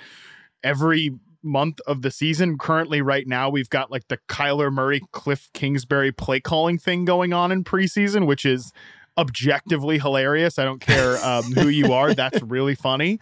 every 0.64 1.12
month 1.44 1.80
of 1.88 2.02
the 2.02 2.12
season. 2.12 2.58
Currently, 2.58 3.02
right 3.02 3.28
now, 3.28 3.50
we've 3.50 3.70
got 3.70 3.92
like 3.92 4.08
the 4.08 4.20
Kyler 4.28 4.72
Murray, 4.72 5.02
Cliff 5.12 5.50
Kingsbury 5.54 6.12
play 6.12 6.40
calling 6.40 6.78
thing 6.78 7.06
going 7.06 7.34
on 7.34 7.52
in 7.52 7.64
preseason, 7.64 8.26
which 8.28 8.46
is 8.46 8.72
objectively 9.18 10.00
hilarious. 10.00 10.60
I 10.60 10.66
don't 10.66 10.82
care 10.82 11.18
um, 11.26 11.44
who 11.54 11.68
you 11.70 11.94
are; 11.94 12.14
that's 12.14 12.42
really 12.44 12.76
funny. 12.76 13.20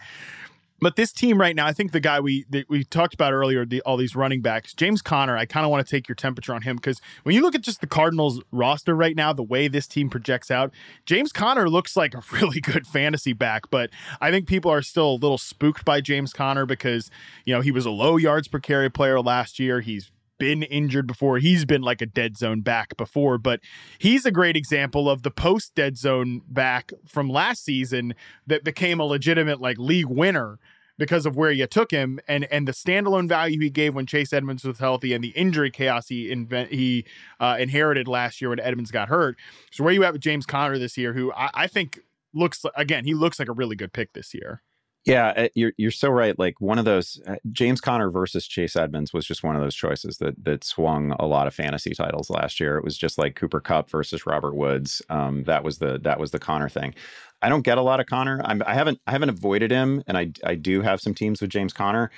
But 0.80 0.96
this 0.96 1.12
team 1.12 1.40
right 1.40 1.56
now, 1.56 1.66
I 1.66 1.72
think 1.72 1.92
the 1.92 2.00
guy 2.00 2.20
we 2.20 2.44
we 2.68 2.84
talked 2.84 3.14
about 3.14 3.32
earlier, 3.32 3.64
the, 3.64 3.80
all 3.82 3.96
these 3.96 4.14
running 4.14 4.42
backs, 4.42 4.74
James 4.74 5.00
Conner. 5.00 5.36
I 5.36 5.46
kind 5.46 5.64
of 5.64 5.70
want 5.70 5.86
to 5.86 5.90
take 5.90 6.08
your 6.08 6.14
temperature 6.14 6.52
on 6.52 6.62
him 6.62 6.76
because 6.76 7.00
when 7.22 7.34
you 7.34 7.42
look 7.42 7.54
at 7.54 7.62
just 7.62 7.80
the 7.80 7.86
Cardinals 7.86 8.42
roster 8.52 8.94
right 8.94 9.16
now, 9.16 9.32
the 9.32 9.42
way 9.42 9.68
this 9.68 9.86
team 9.86 10.10
projects 10.10 10.50
out, 10.50 10.72
James 11.06 11.32
Conner 11.32 11.68
looks 11.70 11.96
like 11.96 12.14
a 12.14 12.22
really 12.32 12.60
good 12.60 12.86
fantasy 12.86 13.32
back. 13.32 13.70
But 13.70 13.90
I 14.20 14.30
think 14.30 14.46
people 14.46 14.70
are 14.70 14.82
still 14.82 15.12
a 15.12 15.20
little 15.20 15.38
spooked 15.38 15.84
by 15.84 16.00
James 16.00 16.32
Conner 16.32 16.66
because 16.66 17.10
you 17.44 17.54
know 17.54 17.60
he 17.60 17.70
was 17.70 17.86
a 17.86 17.90
low 17.90 18.16
yards 18.16 18.48
per 18.48 18.58
carry 18.58 18.90
player 18.90 19.20
last 19.20 19.58
year. 19.58 19.80
He's 19.80 20.10
been 20.38 20.62
injured 20.62 21.06
before. 21.06 21.38
He's 21.38 21.64
been 21.64 21.82
like 21.82 22.00
a 22.00 22.06
dead 22.06 22.36
zone 22.36 22.60
back 22.60 22.96
before, 22.96 23.38
but 23.38 23.60
he's 23.98 24.26
a 24.26 24.30
great 24.30 24.56
example 24.56 25.08
of 25.08 25.22
the 25.22 25.30
post 25.30 25.74
dead 25.74 25.96
zone 25.96 26.42
back 26.48 26.92
from 27.06 27.28
last 27.28 27.64
season 27.64 28.14
that 28.46 28.64
became 28.64 29.00
a 29.00 29.04
legitimate 29.04 29.60
like 29.60 29.78
league 29.78 30.06
winner 30.06 30.58
because 30.98 31.26
of 31.26 31.36
where 31.36 31.50
you 31.50 31.66
took 31.66 31.90
him 31.90 32.18
and 32.26 32.44
and 32.50 32.66
the 32.66 32.72
standalone 32.72 33.28
value 33.28 33.60
he 33.60 33.70
gave 33.70 33.94
when 33.94 34.06
Chase 34.06 34.32
Edmonds 34.32 34.64
was 34.64 34.78
healthy 34.78 35.12
and 35.12 35.22
the 35.22 35.30
injury 35.30 35.70
chaos 35.70 36.08
he 36.08 36.30
invent 36.30 36.72
he 36.72 37.04
uh, 37.40 37.56
inherited 37.58 38.08
last 38.08 38.40
year 38.40 38.50
when 38.50 38.60
Edmonds 38.60 38.90
got 38.90 39.08
hurt. 39.08 39.36
So 39.70 39.84
where 39.84 39.92
you 39.92 40.04
at 40.04 40.12
with 40.12 40.22
James 40.22 40.46
Conner 40.46 40.78
this 40.78 40.96
year, 40.96 41.12
who 41.12 41.32
I, 41.32 41.50
I 41.54 41.66
think 41.66 42.00
looks 42.34 42.64
again 42.76 43.04
he 43.04 43.14
looks 43.14 43.38
like 43.38 43.48
a 43.48 43.52
really 43.52 43.76
good 43.76 43.92
pick 43.92 44.12
this 44.12 44.34
year. 44.34 44.62
Yeah, 45.06 45.28
uh, 45.36 45.48
you're 45.54 45.72
you're 45.76 45.92
so 45.92 46.08
right. 46.10 46.36
Like 46.36 46.60
one 46.60 46.80
of 46.80 46.84
those 46.84 47.20
uh, 47.28 47.36
James 47.52 47.80
Conner 47.80 48.10
versus 48.10 48.46
Chase 48.46 48.74
Edmonds 48.74 49.12
was 49.12 49.24
just 49.24 49.44
one 49.44 49.54
of 49.54 49.62
those 49.62 49.74
choices 49.76 50.18
that 50.18 50.42
that 50.44 50.64
swung 50.64 51.12
a 51.20 51.26
lot 51.26 51.46
of 51.46 51.54
fantasy 51.54 51.94
titles 51.94 52.28
last 52.28 52.58
year. 52.58 52.76
It 52.76 52.84
was 52.84 52.98
just 52.98 53.16
like 53.16 53.36
Cooper 53.36 53.60
Kupp 53.60 53.88
versus 53.88 54.26
Robert 54.26 54.54
Woods. 54.56 55.00
Um, 55.08 55.44
that 55.44 55.62
was 55.62 55.78
the 55.78 56.00
that 56.00 56.18
was 56.18 56.32
the 56.32 56.40
Conner 56.40 56.68
thing. 56.68 56.92
I 57.40 57.48
don't 57.48 57.62
get 57.62 57.78
a 57.78 57.82
lot 57.82 58.00
of 58.00 58.06
Conner. 58.06 58.40
I'm, 58.44 58.62
I 58.66 58.74
haven't 58.74 59.00
I 59.06 59.12
haven't 59.12 59.28
avoided 59.30 59.70
him, 59.70 60.02
and 60.08 60.18
I 60.18 60.32
I 60.44 60.56
do 60.56 60.82
have 60.82 61.00
some 61.00 61.14
teams 61.14 61.40
with 61.40 61.50
James 61.50 61.72
Conner. 61.72 62.10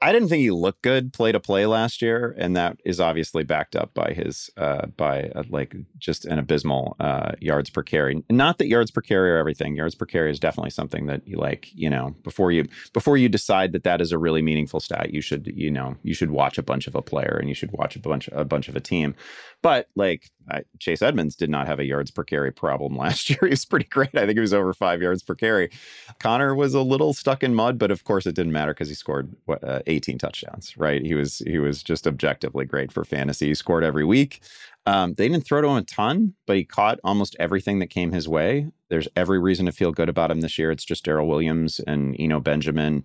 I 0.00 0.12
didn't 0.12 0.28
think 0.28 0.42
he 0.42 0.52
looked 0.52 0.82
good 0.82 1.12
play 1.12 1.32
to 1.32 1.40
play 1.40 1.66
last 1.66 2.00
year, 2.00 2.34
and 2.38 2.54
that 2.56 2.78
is 2.84 3.00
obviously 3.00 3.42
backed 3.42 3.74
up 3.74 3.94
by 3.94 4.12
his 4.12 4.48
uh, 4.56 4.86
by 4.96 5.24
uh, 5.34 5.42
like 5.50 5.74
just 5.98 6.24
an 6.24 6.38
abysmal 6.38 6.94
uh, 7.00 7.32
yards 7.40 7.68
per 7.68 7.82
carry. 7.82 8.22
Not 8.30 8.58
that 8.58 8.68
yards 8.68 8.92
per 8.92 9.00
carry 9.00 9.30
are 9.32 9.38
everything. 9.38 9.74
Yards 9.74 9.96
per 9.96 10.06
carry 10.06 10.30
is 10.30 10.38
definitely 10.38 10.70
something 10.70 11.06
that 11.06 11.26
you 11.26 11.36
like. 11.36 11.68
You 11.74 11.90
know, 11.90 12.14
before 12.22 12.52
you 12.52 12.66
before 12.92 13.16
you 13.16 13.28
decide 13.28 13.72
that 13.72 13.82
that 13.82 14.00
is 14.00 14.12
a 14.12 14.18
really 14.18 14.42
meaningful 14.42 14.78
stat, 14.78 15.12
you 15.12 15.20
should 15.20 15.48
you 15.48 15.70
know 15.70 15.96
you 16.04 16.14
should 16.14 16.30
watch 16.30 16.58
a 16.58 16.62
bunch 16.62 16.86
of 16.86 16.94
a 16.94 17.02
player 17.02 17.36
and 17.40 17.48
you 17.48 17.54
should 17.54 17.72
watch 17.72 17.96
a 17.96 18.00
bunch 18.00 18.28
a 18.30 18.44
bunch 18.44 18.68
of 18.68 18.76
a 18.76 18.80
team. 18.80 19.16
But 19.62 19.88
like 19.96 20.30
I, 20.50 20.62
Chase 20.78 21.02
Edmonds 21.02 21.34
did 21.34 21.50
not 21.50 21.66
have 21.66 21.80
a 21.80 21.84
yards 21.84 22.10
per 22.10 22.22
carry 22.22 22.52
problem 22.52 22.96
last 22.96 23.28
year. 23.28 23.40
He 23.42 23.50
was 23.50 23.64
pretty 23.64 23.86
great. 23.86 24.16
I 24.16 24.26
think 24.26 24.34
he 24.34 24.40
was 24.40 24.54
over 24.54 24.72
five 24.72 25.02
yards 25.02 25.22
per 25.22 25.34
carry. 25.34 25.70
Conner 26.20 26.54
was 26.54 26.74
a 26.74 26.82
little 26.82 27.12
stuck 27.12 27.42
in 27.42 27.54
mud, 27.54 27.78
but 27.78 27.90
of 27.90 28.04
course 28.04 28.26
it 28.26 28.34
didn't 28.34 28.52
matter 28.52 28.72
because 28.72 28.88
he 28.88 28.94
scored 28.94 29.34
what, 29.46 29.62
uh, 29.64 29.82
18 29.88 30.18
touchdowns. 30.18 30.76
Right? 30.76 31.04
He 31.04 31.14
was 31.14 31.38
he 31.46 31.58
was 31.58 31.82
just 31.82 32.06
objectively 32.06 32.64
great 32.64 32.92
for 32.92 33.04
fantasy. 33.04 33.48
He 33.48 33.54
scored 33.54 33.84
every 33.84 34.04
week. 34.04 34.40
Um, 34.86 35.14
they 35.14 35.28
didn't 35.28 35.44
throw 35.44 35.60
to 35.60 35.68
him 35.68 35.76
a 35.76 35.82
ton, 35.82 36.34
but 36.46 36.56
he 36.56 36.64
caught 36.64 37.00
almost 37.04 37.36
everything 37.38 37.78
that 37.80 37.90
came 37.90 38.12
his 38.12 38.28
way. 38.28 38.68
There's 38.88 39.08
every 39.16 39.38
reason 39.38 39.66
to 39.66 39.72
feel 39.72 39.92
good 39.92 40.08
about 40.08 40.30
him 40.30 40.40
this 40.40 40.58
year. 40.58 40.70
It's 40.70 40.84
just 40.84 41.04
Darrel 41.04 41.28
Williams 41.28 41.80
and 41.86 42.16
Eno 42.18 42.40
Benjamin 42.40 43.04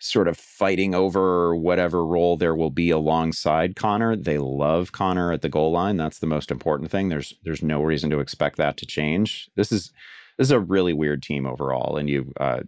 sort 0.00 0.28
of 0.28 0.38
fighting 0.38 0.94
over 0.94 1.54
whatever 1.54 2.04
role 2.04 2.36
there 2.36 2.54
will 2.54 2.70
be 2.70 2.88
alongside 2.90 3.76
Conner. 3.76 4.16
They 4.16 4.38
love 4.38 4.92
Conner 4.92 5.30
at 5.30 5.42
the 5.42 5.48
goal 5.50 5.72
line. 5.72 5.98
That's 5.98 6.20
the 6.20 6.26
most 6.26 6.50
important 6.50 6.90
thing. 6.90 7.10
There's 7.10 7.34
there's 7.44 7.62
no 7.62 7.82
reason 7.82 8.10
to 8.10 8.20
expect 8.20 8.56
that 8.56 8.76
to 8.78 8.86
change. 8.86 9.50
This 9.56 9.70
is 9.70 9.92
this 10.40 10.46
is 10.46 10.52
a 10.52 10.58
really 10.58 10.94
weird 10.94 11.22
team 11.22 11.44
overall, 11.44 11.98
and 11.98 12.08
you 12.08 12.32
uh, 12.40 12.60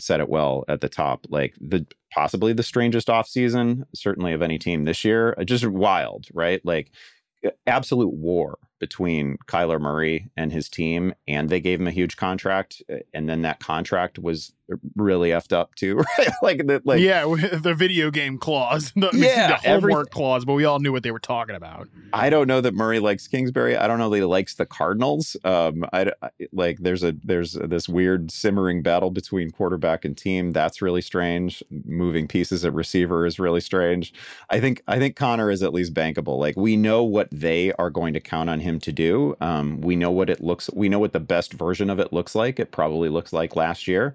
said 0.00 0.18
it 0.18 0.28
well 0.28 0.64
at 0.66 0.80
the 0.80 0.88
top. 0.88 1.28
Like 1.28 1.54
the 1.60 1.86
possibly 2.12 2.52
the 2.52 2.64
strangest 2.64 3.06
offseason, 3.06 3.84
certainly 3.94 4.32
of 4.32 4.42
any 4.42 4.58
team 4.58 4.84
this 4.84 5.04
year. 5.04 5.36
Just 5.44 5.64
wild, 5.64 6.26
right? 6.34 6.60
Like 6.64 6.90
absolute 7.68 8.12
war 8.12 8.58
between 8.80 9.36
Kyler 9.46 9.80
Murray 9.80 10.28
and 10.36 10.50
his 10.50 10.68
team, 10.68 11.14
and 11.28 11.48
they 11.48 11.60
gave 11.60 11.80
him 11.80 11.86
a 11.86 11.92
huge 11.92 12.16
contract, 12.16 12.82
and 13.14 13.28
then 13.28 13.42
that 13.42 13.60
contract 13.60 14.18
was 14.18 14.52
really 14.96 15.30
effed 15.30 15.52
up 15.52 15.74
too, 15.74 15.96
right? 16.18 16.30
like 16.42 16.66
the 16.66 16.82
like 16.84 17.00
yeah, 17.00 17.22
the 17.52 17.74
video 17.74 18.10
game 18.10 18.38
clause, 18.38 18.92
the, 18.96 19.10
yeah, 19.12 19.48
the 19.48 19.54
homework 19.68 19.92
every, 19.92 20.06
clause, 20.06 20.44
but 20.44 20.54
we 20.54 20.64
all 20.64 20.78
knew 20.78 20.92
what 20.92 21.02
they 21.02 21.10
were 21.10 21.18
talking 21.18 21.56
about. 21.56 21.88
I 22.12 22.30
don't 22.30 22.46
know 22.46 22.60
that 22.60 22.74
Murray 22.74 23.00
likes 23.00 23.26
Kingsbury. 23.28 23.76
I 23.76 23.86
don't 23.86 23.98
know 23.98 24.10
that 24.10 24.16
he 24.16 24.24
likes 24.24 24.54
the 24.54 24.66
Cardinals. 24.66 25.36
Um, 25.44 25.84
I, 25.92 26.12
I 26.22 26.30
like 26.52 26.78
there's 26.78 27.02
a 27.02 27.12
there's 27.24 27.52
this 27.52 27.88
weird 27.88 28.30
simmering 28.30 28.82
battle 28.82 29.10
between 29.10 29.50
quarterback 29.50 30.04
and 30.04 30.16
team. 30.16 30.52
That's 30.52 30.82
really 30.82 31.02
strange. 31.02 31.62
Moving 31.70 32.26
pieces 32.26 32.64
at 32.64 32.72
receiver 32.72 33.26
is 33.26 33.38
really 33.38 33.60
strange. 33.60 34.12
I 34.50 34.60
think 34.60 34.82
I 34.86 34.98
think 34.98 35.16
Conner 35.16 35.50
is 35.50 35.62
at 35.62 35.72
least 35.72 35.94
bankable. 35.94 36.38
Like 36.38 36.56
we 36.56 36.76
know 36.76 37.02
what 37.04 37.28
they 37.30 37.72
are 37.74 37.90
going 37.90 38.14
to 38.14 38.20
count 38.20 38.50
on 38.50 38.60
him 38.60 38.80
to 38.80 38.92
do. 38.92 39.36
Um, 39.40 39.80
we 39.80 39.96
know 39.96 40.10
what 40.10 40.30
it 40.30 40.42
looks. 40.42 40.70
We 40.74 40.88
know 40.88 40.98
what 40.98 41.12
the 41.12 41.20
best 41.20 41.52
version 41.52 41.90
of 41.90 41.98
it 41.98 42.12
looks 42.12 42.34
like. 42.34 42.58
It 42.58 42.72
probably 42.72 43.08
looks 43.08 43.32
like 43.32 43.56
last 43.56 43.86
year 43.86 44.14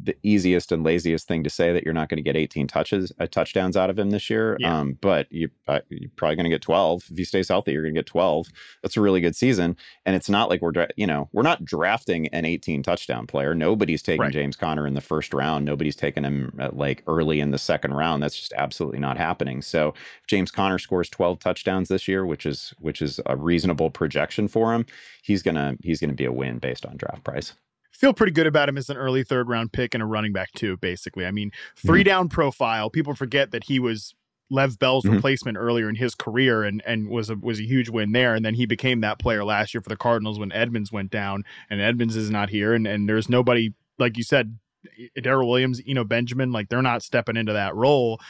the 0.00 0.16
easiest 0.22 0.72
and 0.72 0.84
laziest 0.84 1.28
thing 1.28 1.44
to 1.44 1.50
say 1.50 1.72
that 1.72 1.84
you're 1.84 1.94
not 1.94 2.08
going 2.08 2.16
to 2.16 2.22
get 2.22 2.36
18 2.36 2.66
touches, 2.66 3.12
uh, 3.20 3.26
touchdowns 3.26 3.76
out 3.76 3.90
of 3.90 3.98
him 3.98 4.10
this 4.10 4.30
year. 4.30 4.56
Yeah. 4.58 4.78
Um, 4.78 4.98
but 5.00 5.30
you, 5.30 5.48
uh, 5.68 5.80
you're 5.88 6.10
probably 6.16 6.36
going 6.36 6.44
to 6.44 6.50
get 6.50 6.62
12 6.62 7.04
if 7.10 7.16
he 7.16 7.24
stays 7.24 7.48
healthy. 7.48 7.72
You're 7.72 7.82
going 7.82 7.94
to 7.94 7.98
get 7.98 8.06
12. 8.06 8.48
That's 8.82 8.96
a 8.96 9.00
really 9.00 9.20
good 9.20 9.36
season. 9.36 9.76
And 10.06 10.16
it's 10.16 10.28
not 10.28 10.48
like 10.48 10.62
we're, 10.62 10.72
you 10.96 11.06
know, 11.06 11.28
we're 11.32 11.42
not 11.42 11.64
drafting 11.64 12.28
an 12.28 12.44
18 12.44 12.82
touchdown 12.82 13.26
player. 13.26 13.54
Nobody's 13.54 14.02
taking 14.02 14.22
right. 14.22 14.32
James 14.32 14.56
Conner 14.56 14.86
in 14.86 14.94
the 14.94 15.00
first 15.00 15.34
round. 15.34 15.64
Nobody's 15.64 15.96
taking 15.96 16.24
him 16.24 16.56
at, 16.58 16.76
like 16.76 17.02
early 17.06 17.40
in 17.40 17.50
the 17.50 17.58
second 17.58 17.94
round. 17.94 18.22
That's 18.22 18.36
just 18.36 18.52
absolutely 18.56 18.98
not 18.98 19.18
happening. 19.18 19.62
So 19.62 19.88
if 19.88 20.26
James 20.26 20.50
Conner 20.50 20.78
scores 20.78 21.08
12 21.08 21.38
touchdowns 21.38 21.88
this 21.88 22.08
year, 22.08 22.24
which 22.24 22.46
is 22.46 22.74
which 22.78 23.02
is 23.02 23.20
a 23.26 23.36
reasonable 23.36 23.90
projection 23.90 24.48
for 24.48 24.72
him, 24.72 24.86
he's 25.22 25.42
gonna 25.42 25.76
he's 25.82 26.00
gonna 26.00 26.12
be 26.12 26.24
a 26.24 26.32
win 26.32 26.58
based 26.58 26.86
on 26.86 26.96
draft 26.96 27.24
price 27.24 27.52
feel 28.02 28.12
pretty 28.12 28.32
good 28.32 28.48
about 28.48 28.68
him 28.68 28.76
as 28.76 28.90
an 28.90 28.96
early 28.96 29.22
third 29.22 29.48
round 29.48 29.72
pick 29.72 29.94
and 29.94 30.02
a 30.02 30.06
running 30.06 30.32
back 30.32 30.50
too. 30.52 30.76
Basically, 30.78 31.24
I 31.24 31.30
mean, 31.30 31.52
3 31.76 32.00
mm-hmm. 32.00 32.06
down 32.08 32.28
profile. 32.28 32.90
People 32.90 33.14
forget 33.14 33.52
that 33.52 33.64
he 33.64 33.78
was 33.78 34.12
Lev 34.50 34.76
Bell's 34.80 35.04
mm-hmm. 35.04 35.14
replacement 35.14 35.56
earlier 35.56 35.88
in 35.88 35.94
his 35.94 36.16
career 36.16 36.64
and 36.64 36.82
and 36.84 37.08
was 37.08 37.30
a 37.30 37.36
was 37.36 37.60
a 37.60 37.62
huge 37.64 37.88
win 37.88 38.10
there. 38.10 38.34
And 38.34 38.44
then 38.44 38.54
he 38.54 38.66
became 38.66 39.00
that 39.02 39.20
player 39.20 39.44
last 39.44 39.72
year 39.72 39.80
for 39.80 39.88
the 39.88 39.96
Cardinals 39.96 40.38
when 40.38 40.50
Edmonds 40.50 40.90
went 40.90 41.12
down, 41.12 41.44
and 41.70 41.80
Edmonds 41.80 42.16
is 42.16 42.28
not 42.28 42.50
here, 42.50 42.74
and 42.74 42.88
and 42.88 43.08
there's 43.08 43.28
nobody 43.28 43.72
like 43.98 44.16
you 44.16 44.24
said. 44.24 44.58
Darrel 45.22 45.48
Williams, 45.48 45.80
you 45.86 45.94
know 45.94 46.02
Benjamin, 46.02 46.50
like 46.50 46.68
they're 46.68 46.82
not 46.82 47.04
stepping 47.04 47.36
into 47.36 47.52
that 47.52 47.72
role 47.76 48.20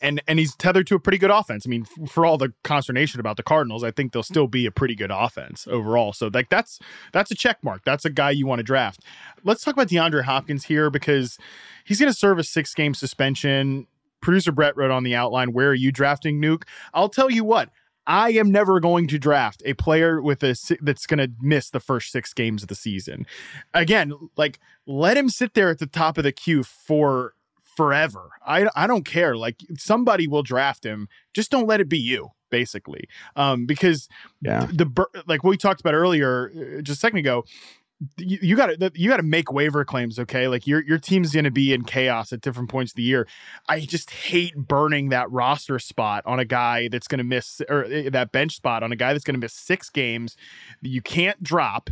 and 0.00 0.22
and 0.26 0.38
he's 0.38 0.54
tethered 0.54 0.86
to 0.88 0.94
a 0.94 1.00
pretty 1.00 1.18
good 1.18 1.30
offense. 1.30 1.66
I 1.66 1.68
mean, 1.68 1.84
for 1.84 2.24
all 2.24 2.38
the 2.38 2.52
consternation 2.64 3.20
about 3.20 3.36
the 3.36 3.42
Cardinals, 3.42 3.84
I 3.84 3.90
think 3.90 4.12
they'll 4.12 4.22
still 4.22 4.46
be 4.46 4.66
a 4.66 4.70
pretty 4.70 4.94
good 4.94 5.10
offense 5.10 5.66
overall. 5.68 6.12
So 6.12 6.30
like 6.32 6.48
that's 6.48 6.78
that's 7.12 7.30
a 7.30 7.34
check 7.34 7.62
mark. 7.62 7.82
That's 7.84 8.04
a 8.04 8.10
guy 8.10 8.30
you 8.30 8.46
want 8.46 8.58
to 8.58 8.64
draft. 8.64 9.00
Let's 9.44 9.64
talk 9.64 9.74
about 9.74 9.88
DeAndre 9.88 10.24
Hopkins 10.24 10.64
here 10.64 10.90
because 10.90 11.38
he's 11.84 12.00
going 12.00 12.12
to 12.12 12.18
serve 12.18 12.38
a 12.38 12.44
six 12.44 12.74
game 12.74 12.94
suspension. 12.94 13.86
Producer 14.20 14.52
Brett 14.52 14.76
wrote 14.76 14.90
on 14.90 15.02
the 15.02 15.14
outline, 15.14 15.52
"Where 15.52 15.70
are 15.70 15.74
you 15.74 15.92
drafting 15.92 16.40
Nuke?" 16.40 16.64
I'll 16.92 17.08
tell 17.08 17.30
you 17.30 17.44
what. 17.44 17.70
I 18.06 18.30
am 18.30 18.50
never 18.50 18.80
going 18.80 19.06
to 19.08 19.18
draft 19.18 19.62
a 19.64 19.74
player 19.74 20.20
with 20.20 20.42
a 20.42 20.56
that's 20.80 21.06
going 21.06 21.18
to 21.18 21.30
miss 21.40 21.70
the 21.70 21.78
first 21.78 22.10
six 22.10 22.32
games 22.32 22.62
of 22.62 22.68
the 22.68 22.74
season. 22.74 23.26
Again, 23.72 24.12
like 24.36 24.58
let 24.86 25.16
him 25.16 25.28
sit 25.28 25.54
there 25.54 25.70
at 25.70 25.78
the 25.78 25.86
top 25.86 26.18
of 26.18 26.24
the 26.24 26.32
queue 26.32 26.64
for 26.64 27.34
forever. 27.76 28.30
I 28.46 28.68
I 28.74 28.86
don't 28.86 29.04
care. 29.04 29.36
Like 29.36 29.56
somebody 29.76 30.26
will 30.26 30.42
draft 30.42 30.84
him. 30.84 31.08
Just 31.34 31.50
don't 31.50 31.66
let 31.66 31.80
it 31.80 31.88
be 31.88 31.98
you, 31.98 32.30
basically. 32.50 33.08
Um, 33.36 33.66
because 33.66 34.08
yeah, 34.40 34.66
the 34.72 35.06
like 35.26 35.44
we 35.44 35.56
talked 35.56 35.80
about 35.80 35.94
earlier, 35.94 36.50
uh, 36.50 36.82
just 36.82 36.98
a 36.98 37.00
second 37.00 37.18
ago. 37.18 37.44
You, 38.16 38.56
got 38.56 38.68
to 38.68 38.90
you 38.94 39.10
got 39.10 39.18
to 39.18 39.22
make 39.22 39.52
waiver 39.52 39.84
claims, 39.84 40.18
okay? 40.18 40.48
Like 40.48 40.66
your 40.66 40.82
your 40.82 40.96
team's 40.96 41.34
going 41.34 41.44
to 41.44 41.50
be 41.50 41.74
in 41.74 41.84
chaos 41.84 42.32
at 42.32 42.40
different 42.40 42.70
points 42.70 42.92
of 42.92 42.96
the 42.96 43.02
year. 43.02 43.28
I 43.68 43.80
just 43.80 44.10
hate 44.10 44.56
burning 44.56 45.10
that 45.10 45.30
roster 45.30 45.78
spot 45.78 46.24
on 46.24 46.38
a 46.40 46.46
guy 46.46 46.88
that's 46.88 47.06
going 47.06 47.18
to 47.18 47.24
miss 47.24 47.60
or 47.68 47.84
uh, 47.84 48.08
that 48.08 48.32
bench 48.32 48.56
spot 48.56 48.82
on 48.82 48.90
a 48.90 48.96
guy 48.96 49.12
that's 49.12 49.24
going 49.24 49.34
to 49.34 49.38
miss 49.38 49.52
six 49.52 49.90
games. 49.90 50.34
You 50.80 51.02
can't 51.02 51.42
drop 51.42 51.90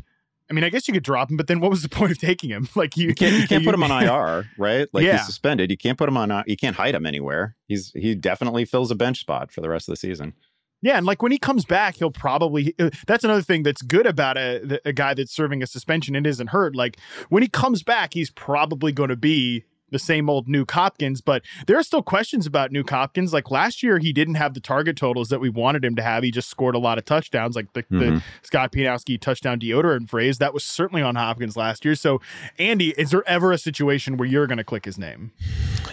I 0.51 0.55
mean, 0.55 0.65
I 0.65 0.71
guess 0.71 0.89
you 0.89 0.95
could 0.95 1.03
drop 1.03 1.31
him, 1.31 1.37
but 1.37 1.47
then 1.47 1.61
what 1.61 1.71
was 1.71 1.83
the 1.83 1.89
point 1.91 2.13
of 2.13 2.19
taking 2.19 2.51
him? 2.51 2.69
Like 2.77 2.97
you, 2.97 3.09
you 3.09 3.15
can't, 3.15 3.35
you 3.35 3.49
can't 3.49 3.63
you, 3.63 3.67
put 3.73 3.75
him 3.75 3.83
on 3.83 3.91
IR, 3.91 4.49
right? 4.57 4.89
Like 4.93 5.05
yeah. 5.05 5.17
he's 5.17 5.27
suspended. 5.27 5.71
You 5.71 5.77
can't 5.77 5.99
put 5.99 6.09
him 6.09 6.17
on. 6.17 6.45
You 6.47 6.57
can't 6.57 6.77
hide 6.77 6.95
him 6.95 7.07
anywhere. 7.07 7.57
He's 7.67 7.91
he 7.93 8.15
definitely 8.15 8.65
fills 8.65 8.91
a 8.91 8.95
bench 8.95 9.19
spot 9.21 9.51
for 9.51 9.61
the 9.61 9.69
rest 9.69 9.89
of 9.89 9.93
the 9.93 9.97
season. 9.97 10.35
Yeah, 10.81 10.97
and 10.97 11.05
like 11.05 11.23
when 11.23 11.33
he 11.33 11.39
comes 11.39 11.65
back, 11.65 11.97
he'll 11.97 12.13
probably. 12.13 12.75
Uh, 12.79 12.91
that's 13.09 13.25
another 13.25 13.43
thing 13.43 13.65
that's 13.65 13.83
good 13.83 14.07
about 14.07 14.37
a 14.37 14.81
a 14.85 14.93
guy 14.93 15.15
that's 15.15 15.33
serving 15.33 15.63
a 15.63 15.67
suspension 15.67 16.15
and 16.15 16.25
isn't 16.25 16.49
hurt. 16.49 16.77
Like 16.77 16.99
when 17.31 17.43
he 17.43 17.49
comes 17.49 17.83
back, 17.83 18.15
he's 18.15 18.31
probably 18.31 18.93
going 18.93 19.11
to 19.11 19.17
be 19.17 19.65
the 19.91 19.99
same 19.99 20.29
old 20.29 20.49
Nuke 20.49 20.71
Hopkins, 20.71 21.21
but 21.21 21.43
there 21.67 21.79
are 21.79 21.83
still 21.83 22.03
questions 22.03 22.47
about 22.47 22.71
Nuke 22.71 22.91
Hopkins. 22.91 23.33
Like 23.33 23.51
last 23.51 23.83
year, 23.83 23.99
he 23.99 24.13
didn't 24.13 24.35
have 24.35 24.55
the 24.55 24.61
target 24.61 24.97
totals 24.97 25.29
that 25.29 25.41
we 25.41 25.49
wanted 25.49 25.85
him 25.85 25.97
to 25.97 26.03
have. 26.03 26.23
He 26.23 26.31
just 26.31 26.49
scored 26.49 26.75
a 26.75 26.79
lot 26.79 26.99
of 26.99 27.05
touchdowns, 27.05 27.57
like 27.57 27.73
the, 27.73 27.83
mm-hmm. 27.85 27.99
the 27.99 28.23
Scott 28.43 28.73
Pianowski 28.73 29.21
touchdown 29.21 29.61
deodorant 29.61 30.09
phrase. 30.09 30.39
That 30.39 30.55
was 30.55 30.65
certainly 30.65 31.03
on 31.03 31.17
Hopkins 31.17 31.57
last 31.57 31.85
year. 31.85 31.95
So, 31.95 32.21
Andy, 32.59 32.91
is 32.99 33.11
there 33.11 33.27
ever 33.29 33.53
a 33.53 33.59
situation 33.59 34.17
where 34.17 34.29
you're 34.29 34.47
going 34.47 34.59
to 34.59 34.65
click 34.65 34.85
his 34.85 34.99
name? 34.99 35.33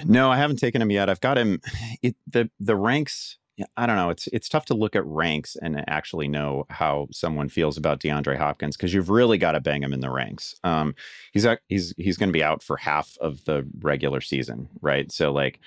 No, 0.03 0.31
I 0.31 0.37
haven't 0.37 0.57
taken 0.57 0.81
him 0.81 0.91
yet. 0.91 1.09
I've 1.09 1.21
got 1.21 1.37
him. 1.37 1.61
It, 2.01 2.15
the 2.27 2.49
the 2.59 2.75
ranks 2.75 3.37
yeah, 3.57 3.65
I 3.77 3.85
don't 3.85 3.95
know. 3.95 4.09
It's 4.09 4.27
it's 4.27 4.49
tough 4.49 4.65
to 4.65 4.73
look 4.73 4.95
at 4.95 5.05
ranks 5.05 5.55
and 5.61 5.81
actually 5.87 6.27
know 6.27 6.65
how 6.69 7.07
someone 7.11 7.47
feels 7.47 7.77
about 7.77 8.01
DeAndre 8.01 8.37
Hopkins 8.37 8.75
because 8.75 8.93
you've 8.93 9.09
really 9.09 9.37
got 9.37 9.53
to 9.53 9.61
bang 9.61 9.81
him 9.81 9.93
in 9.93 10.01
the 10.01 10.09
ranks. 10.09 10.55
Um, 10.65 10.93
he's 11.31 11.47
he's 11.69 11.93
he's 11.97 12.17
going 12.17 12.29
to 12.29 12.33
be 12.33 12.43
out 12.43 12.61
for 12.61 12.75
half 12.75 13.17
of 13.21 13.45
the 13.45 13.65
regular 13.79 14.19
season, 14.19 14.67
right? 14.81 15.09
So 15.09 15.31
like 15.31 15.61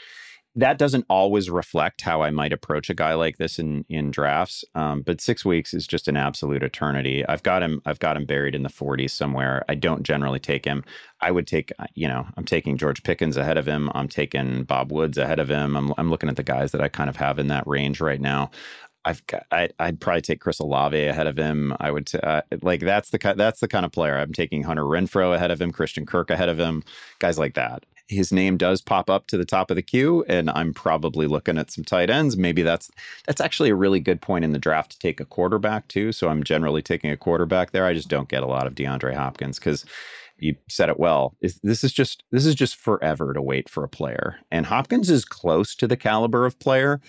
that 0.59 0.77
doesn't 0.79 1.07
always 1.09 1.49
reflect 1.51 2.01
how 2.03 2.23
I 2.23 2.31
might 2.31 2.53
approach 2.53 2.91
a 2.91 2.95
guy 2.95 3.15
like 3.15 3.39
this 3.39 3.59
in 3.59 3.85
in 3.89 4.11
drafts. 4.11 4.65
Um, 4.75 5.03
but 5.03 5.21
six 5.21 5.45
weeks 5.45 5.73
is 5.73 5.87
just 5.87 6.09
an 6.09 6.17
absolute 6.17 6.63
eternity. 6.63 7.25
I've 7.27 7.43
got 7.43 7.63
him. 7.63 7.81
I've 7.87 8.01
got 8.01 8.17
him 8.17 8.27
buried 8.27 8.55
in 8.55 8.65
the 8.65 8.69
40s 8.69 9.11
somewhere. 9.11 9.65
I 9.69 9.75
don't 9.77 10.03
generally 10.03 10.41
take 10.41 10.65
him. 10.65 10.85
I 11.21 11.31
would 11.31 11.47
take. 11.47 11.73
uh, 11.79 11.87
You 11.95 12.09
know, 12.09 12.27
I'm 12.37 12.45
taking 12.45 12.77
George 12.77 13.03
Pickens 13.03 13.37
ahead 13.37 13.57
of 13.57 13.67
him. 13.67 13.91
I'm 13.95 14.09
taking 14.09 14.65
Bob 14.65 14.93
Woods 14.93 15.17
ahead 15.19 15.39
of 15.39 15.49
him. 15.49 15.77
I'm 15.77 15.93
I'm 15.97 16.11
looking 16.11 16.29
at 16.29 16.37
the 16.37 16.43
guys 16.43 16.73
that 16.73 16.81
I 16.83 16.89
kind 16.89 17.09
of 17.11 17.17
have 17.17 17.39
in 17.39 17.49
that 17.49 17.67
range 17.67 18.01
right 18.01 18.21
now. 18.21 18.51
I've 19.05 19.25
got, 19.27 19.47
I, 19.53 19.71
I'd 19.79 20.01
probably 20.01 20.23
take 20.23 20.41
Chris 20.41 20.59
Olave 20.59 21.03
ahead 21.07 21.27
of 21.29 21.37
him. 21.39 21.73
I 21.81 21.91
would 21.91 22.11
uh, 22.23 22.43
like 22.63 22.81
that's 22.81 23.11
the 23.11 23.35
that's 23.37 23.61
the 23.61 23.69
kind 23.69 23.87
of 23.87 23.93
player 23.93 24.17
I'm 24.19 24.33
taking. 24.33 24.65
Hunter 24.65 24.83
Renfrow 24.85 25.35
ahead 25.35 25.51
of 25.51 25.61
him, 25.63 25.73
Christian 25.73 26.05
Kirk 26.05 26.31
ahead 26.31 26.49
of 26.49 26.59
him, 26.59 26.83
guys 27.21 27.39
like 27.39 27.55
that. 27.55 27.85
His 28.09 28.33
name 28.33 28.57
does 28.57 28.81
pop 28.81 29.11
up 29.11 29.27
to 29.29 29.37
the 29.37 29.45
top 29.45 29.71
of 29.71 29.77
the 29.77 29.83
queue, 29.83 30.25
and 30.29 30.51
I'm 30.51 30.73
probably 30.73 31.27
looking 31.27 31.59
at 31.59 31.71
some 31.71 31.85
tight 31.85 32.11
ends. 32.11 32.37
Maybe 32.37 32.63
that's 32.63 32.91
that's 33.27 33.41
actually 33.41 33.71
a 33.71 33.75
really 33.75 34.01
good 34.01 34.21
point 34.21 34.45
in 34.45 34.53
the 34.53 34.59
draft 34.59 34.93
to 34.93 34.99
take 34.99 35.21
a 35.21 35.25
quarterback 35.25 35.89
too. 35.89 36.13
So 36.13 36.29
I'm 36.29 36.43
generally 36.43 36.83
taking 36.83 37.11
a 37.11 37.17
quarterback 37.17 37.73
there. 37.73 37.85
I 37.85 37.95
just 37.95 38.09
don't 38.09 38.29
get 38.29 38.43
a 38.43 38.47
lot 38.47 38.67
of 38.67 38.75
DeAndre 38.75 39.15
Hopkins 39.15 39.59
because 39.59 39.85
you 40.39 40.55
said 40.69 40.89
it 40.89 40.99
well. 40.99 41.37
This 41.41 41.85
is 41.85 41.93
just 41.93 42.23
this 42.33 42.47
is 42.47 42.55
just 42.55 42.77
forever 42.77 43.35
to 43.35 43.43
wait 43.43 43.69
for 43.69 43.85
a 43.85 43.89
player, 43.89 44.37
and 44.51 44.67
Hopkins 44.67 45.11
is 45.11 45.25
close 45.25 45.75
to 45.77 45.87
the 45.87 45.97
caliber 45.97 46.47
of 46.47 46.59
player 46.59 47.01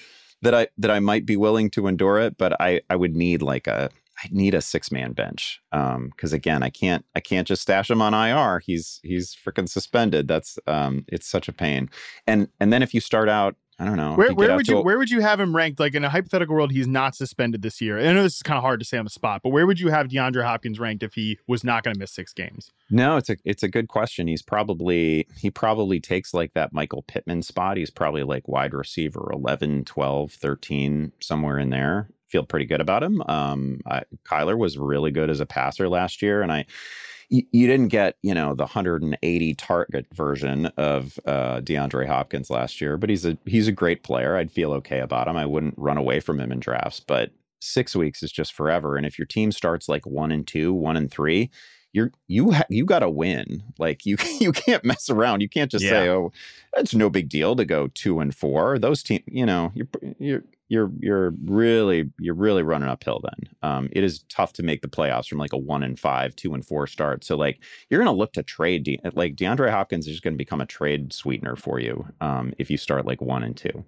that 0.41 0.53
I 0.53 0.67
that 0.77 0.91
I 0.91 0.99
might 0.99 1.25
be 1.25 1.37
willing 1.37 1.69
to 1.71 1.87
endure 1.87 2.19
it, 2.19 2.37
but 2.37 2.59
I 2.59 2.81
I 2.89 2.95
would 2.95 3.15
need 3.15 3.41
like 3.41 3.67
a 3.67 3.89
I 4.23 4.27
need 4.31 4.53
a 4.53 4.61
six 4.61 4.91
man 4.91 5.13
bench 5.13 5.61
um 5.71 6.09
because 6.09 6.33
again 6.33 6.63
I 6.63 6.69
can't 6.69 7.05
I 7.15 7.19
can't 7.19 7.47
just 7.47 7.61
stash 7.61 7.89
him 7.89 8.01
on 8.01 8.13
IR. 8.13 8.59
He's 8.59 8.99
he's 9.03 9.35
freaking 9.35 9.69
suspended. 9.69 10.27
That's 10.27 10.57
um 10.67 11.05
it's 11.07 11.27
such 11.27 11.47
a 11.47 11.53
pain. 11.53 11.89
And 12.27 12.49
and 12.59 12.71
then 12.73 12.81
if 12.83 12.93
you 12.93 13.01
start 13.01 13.29
out 13.29 13.55
I 13.81 13.85
don't 13.85 13.95
know 13.95 14.15
Where, 14.15 14.29
you 14.29 14.35
where 14.35 14.55
would 14.57 14.67
you 14.67 14.77
a- 14.79 14.81
where 14.81 14.97
would 14.97 15.09
you 15.09 15.21
have 15.21 15.39
him 15.39 15.55
ranked? 15.55 15.79
Like 15.79 15.95
in 15.95 16.03
a 16.03 16.09
hypothetical 16.09 16.53
world, 16.53 16.71
he's 16.71 16.87
not 16.87 17.15
suspended 17.15 17.61
this 17.61 17.79
year. 17.79 17.97
I 17.97 18.11
know 18.11 18.23
this 18.23 18.35
is 18.35 18.43
kind 18.43 18.57
of 18.57 18.61
hard 18.61 18.81
to 18.81 18.85
say 18.85 18.97
on 18.97 19.05
the 19.05 19.09
spot, 19.09 19.39
but 19.41 19.51
where 19.51 19.65
would 19.65 19.79
you 19.79 19.87
have 19.87 20.09
DeAndre 20.09 20.43
Hopkins 20.43 20.81
ranked 20.81 21.01
if 21.01 21.13
he 21.13 21.39
was 21.47 21.63
not 21.63 21.83
going 21.83 21.93
to 21.93 21.99
miss 21.99 22.11
six 22.11 22.33
games? 22.33 22.71
No, 22.89 23.15
it's 23.15 23.29
a 23.29 23.37
it's 23.45 23.63
a 23.63 23.69
good 23.69 23.87
question. 23.87 24.27
He's 24.27 24.41
probably 24.41 25.27
he 25.37 25.49
probably 25.49 26.01
takes 26.01 26.33
like 26.33 26.53
that 26.55 26.73
Michael 26.73 27.03
Pittman 27.03 27.41
spot. 27.41 27.77
He's 27.77 27.89
probably 27.89 28.23
like 28.23 28.49
wide 28.49 28.73
receiver 28.73 29.29
11, 29.31 29.85
12, 29.85 30.33
13 30.33 31.13
somewhere 31.21 31.57
in 31.57 31.69
there. 31.69 32.09
Feel 32.29 32.43
pretty 32.43 32.65
good 32.65 32.81
about 32.81 33.03
him. 33.03 33.21
Um 33.27 33.81
I, 33.85 34.03
Kyler 34.25 34.57
was 34.57 34.77
really 34.77 35.11
good 35.11 35.29
as 35.29 35.39
a 35.39 35.45
passer 35.45 35.89
last 35.89 36.21
year 36.21 36.41
and 36.41 36.51
I 36.51 36.65
you, 37.31 37.67
didn't 37.67 37.89
get, 37.89 38.15
you 38.23 38.33
know, 38.33 38.55
the 38.55 38.63
180 38.63 39.53
target 39.53 40.07
version 40.13 40.65
of 40.77 41.19
uh 41.25 41.61
DeAndre 41.61 42.07
Hopkins 42.07 42.49
last 42.49 42.81
year, 42.81 42.97
but 42.97 43.09
he's 43.09 43.25
a 43.25 43.37
he's 43.45 43.67
a 43.67 43.71
great 43.71 44.03
player. 44.03 44.35
I'd 44.35 44.51
feel 44.51 44.71
okay 44.73 44.99
about 44.99 45.27
him. 45.27 45.37
I 45.37 45.45
wouldn't 45.45 45.75
run 45.77 45.97
away 45.97 46.19
from 46.21 46.39
him 46.39 46.51
in 46.51 46.59
drafts, 46.59 46.99
but 46.99 47.31
6 47.61 47.95
weeks 47.95 48.23
is 48.23 48.31
just 48.31 48.53
forever 48.53 48.95
and 48.95 49.05
if 49.05 49.19
your 49.19 49.25
team 49.25 49.51
starts 49.51 49.87
like 49.89 50.05
1 50.05 50.31
and 50.31 50.47
2, 50.47 50.73
1 50.73 50.97
and 50.97 51.11
3, 51.11 51.51
you're 51.93 52.11
you 52.27 52.51
ha- 52.51 52.65
you 52.69 52.85
got 52.85 52.99
to 52.99 53.09
win. 53.09 53.63
Like 53.77 54.05
you 54.05 54.17
you 54.39 54.51
can't 54.51 54.83
mess 54.83 55.09
around. 55.09 55.41
You 55.41 55.49
can't 55.49 55.71
just 55.71 55.85
say, 55.85 56.09
"Oh, 56.09 56.31
it's 56.77 56.93
no 56.93 57.09
big 57.09 57.29
deal 57.29 57.55
to 57.55 57.65
go 57.65 57.87
2 57.87 58.19
and 58.19 58.35
4." 58.35 58.79
Those 58.79 59.03
team, 59.03 59.23
you 59.27 59.45
know, 59.45 59.71
you're 59.73 59.87
you're 60.19 60.43
you're 60.69 60.91
you're 60.99 61.33
really 61.45 62.09
you're 62.19 62.35
really 62.35 62.63
running 62.63 62.89
uphill 62.89 63.21
then. 63.23 63.49
Um 63.61 63.89
it 63.91 64.03
is 64.03 64.23
tough 64.29 64.53
to 64.53 64.63
make 64.63 64.81
the 64.81 64.87
playoffs 64.87 65.27
from 65.27 65.39
like 65.39 65.53
a 65.53 65.57
1 65.57 65.83
and 65.83 65.99
5, 65.99 66.35
2 66.35 66.53
and 66.53 66.65
4 66.65 66.87
start. 66.87 67.23
So 67.23 67.35
like 67.35 67.59
you're 67.89 67.99
going 68.03 68.13
to 68.13 68.17
look 68.17 68.33
to 68.33 68.43
trade 68.43 68.83
De- 68.83 68.99
like 69.13 69.35
DeAndre 69.35 69.71
Hopkins 69.71 70.07
is 70.07 70.19
going 70.19 70.33
to 70.33 70.37
become 70.37 70.61
a 70.61 70.65
trade 70.65 71.11
sweetener 71.13 71.55
for 71.55 71.79
you 71.79 72.05
um 72.21 72.53
if 72.59 72.69
you 72.71 72.77
start 72.77 73.05
like 73.05 73.21
1 73.21 73.43
and 73.43 73.57
2. 73.57 73.83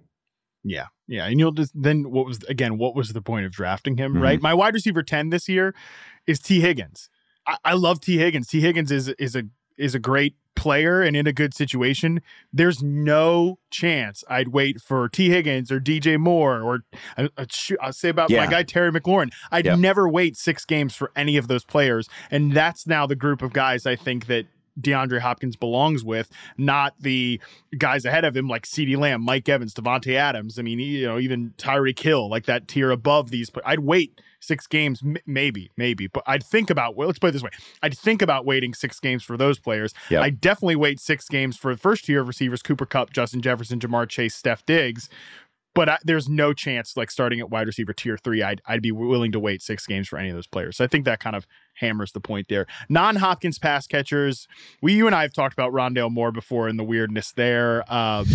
Yeah, 0.64 0.86
yeah, 1.08 1.26
and 1.26 1.40
you'll 1.40 1.52
just 1.52 1.72
then 1.74 2.10
what 2.10 2.24
was 2.24 2.38
again 2.44 2.78
what 2.78 2.94
was 2.94 3.12
the 3.12 3.22
point 3.22 3.46
of 3.46 3.52
drafting 3.52 3.96
him? 3.96 4.14
Mhm. 4.14 4.22
Right, 4.22 4.40
my 4.40 4.54
wide 4.54 4.74
receiver 4.74 5.02
ten 5.02 5.30
this 5.30 5.48
year 5.48 5.74
is 6.26 6.38
Tee 6.38 6.60
Higgins. 6.60 7.08
I, 7.46 7.56
I 7.64 7.72
love 7.74 8.00
Tee 8.00 8.18
Higgins. 8.18 8.46
Tee 8.46 8.60
Higgins 8.60 8.92
is 8.92 9.08
is 9.08 9.34
a 9.34 9.42
is 9.76 9.94
a 9.94 9.98
great 9.98 10.36
player 10.54 11.00
and 11.00 11.16
in 11.16 11.26
a 11.26 11.32
good 11.32 11.54
situation. 11.54 12.20
There's 12.52 12.82
no 12.82 13.58
chance 13.70 14.22
I'd 14.28 14.48
wait 14.48 14.80
for 14.80 15.08
Tee 15.08 15.30
Higgins 15.30 15.72
or 15.72 15.80
DJ 15.80 16.18
Moore 16.18 16.60
or 16.60 16.80
I, 17.16 17.28
shoot, 17.50 17.78
I'll 17.82 17.92
say 17.92 18.10
about 18.10 18.30
Yeah. 18.30 18.44
my 18.44 18.50
guy 18.50 18.62
Terry 18.62 18.92
McLaurin. 18.92 19.32
I'd 19.50 19.64
Yep. 19.64 19.78
never 19.78 20.08
wait 20.08 20.36
six 20.36 20.64
games 20.64 20.94
for 20.94 21.10
any 21.16 21.36
of 21.36 21.48
those 21.48 21.64
players, 21.64 22.08
and 22.30 22.52
that's 22.52 22.86
now 22.86 23.06
the 23.06 23.16
group 23.16 23.40
of 23.42 23.52
guys 23.52 23.86
I 23.86 23.96
think 23.96 24.26
that. 24.26 24.46
DeAndre 24.80 25.20
Hopkins 25.20 25.54
belongs 25.54 26.02
with, 26.02 26.30
not 26.56 26.94
the 26.98 27.38
guys 27.76 28.06
ahead 28.06 28.24
of 28.24 28.34
him 28.34 28.48
like 28.48 28.62
CeeDee 28.64 28.96
Lamb, 28.96 29.20
Mike 29.20 29.46
Evans, 29.46 29.74
Davante 29.74 30.14
Adams. 30.14 30.58
I 30.58 30.62
mean, 30.62 30.78
you 30.78 31.06
know, 31.06 31.18
even 31.18 31.52
Tyreek 31.58 31.98
Hill, 31.98 32.30
like 32.30 32.46
that 32.46 32.68
tier 32.68 32.90
above 32.90 33.28
these. 33.30 33.50
But 33.50 33.64
I'd 33.66 33.80
wait 33.80 34.18
six 34.42 34.66
games, 34.66 35.02
m- 35.02 35.16
maybe, 35.26 35.70
maybe. 35.76 36.06
But 36.06 36.24
I'd 36.26 36.44
think 36.44 36.68
about. 36.68 36.96
Well, 36.96 37.06
let's 37.06 37.18
put 37.18 37.28
it 37.28 37.32
this 37.32 37.42
way: 37.42 37.50
I'd 37.82 37.96
think 37.96 38.20
about 38.20 38.44
waiting 38.44 38.74
six 38.74 39.00
games 39.00 39.22
for 39.22 39.36
those 39.36 39.58
players. 39.58 39.94
Yep. 40.10 40.22
I 40.22 40.30
definitely 40.30 40.76
wait 40.76 41.00
six 41.00 41.28
games 41.28 41.56
for 41.56 41.74
the 41.74 41.80
first 41.80 42.04
tier 42.04 42.20
of 42.20 42.28
receivers: 42.28 42.62
Cooper 42.62 42.86
Kupp, 42.86 43.12
Justin 43.12 43.40
Jefferson, 43.40 43.78
Ja'Marr 43.78 44.08
Chase, 44.08 44.34
Steph 44.34 44.66
Diggs. 44.66 45.08
But 45.74 45.88
I, 45.88 45.98
there's 46.04 46.28
no 46.28 46.52
chance, 46.52 46.98
like 46.98 47.10
starting 47.10 47.40
at 47.40 47.48
wide 47.48 47.66
receiver 47.66 47.94
tier 47.94 48.18
three, 48.18 48.42
I'd 48.42 48.60
I'd 48.66 48.82
be 48.82 48.92
willing 48.92 49.32
to 49.32 49.40
wait 49.40 49.62
six 49.62 49.86
games 49.86 50.06
for 50.06 50.18
any 50.18 50.28
of 50.28 50.34
those 50.34 50.46
players. 50.46 50.76
So 50.76 50.84
I 50.84 50.86
think 50.86 51.06
that 51.06 51.20
kind 51.20 51.34
of 51.34 51.46
hammers 51.74 52.12
the 52.12 52.20
point 52.20 52.48
there. 52.48 52.66
Non 52.90 53.16
Hopkins 53.16 53.58
pass 53.58 53.86
catchers, 53.86 54.46
we 54.82 54.92
you 54.92 55.06
and 55.06 55.16
I 55.16 55.22
have 55.22 55.32
talked 55.32 55.54
about 55.54 55.72
Rondale 55.72 56.10
Moore 56.10 56.32
before 56.32 56.68
and 56.68 56.78
the 56.78 56.84
weirdness 56.84 57.32
there. 57.32 57.90
Um, 57.92 58.26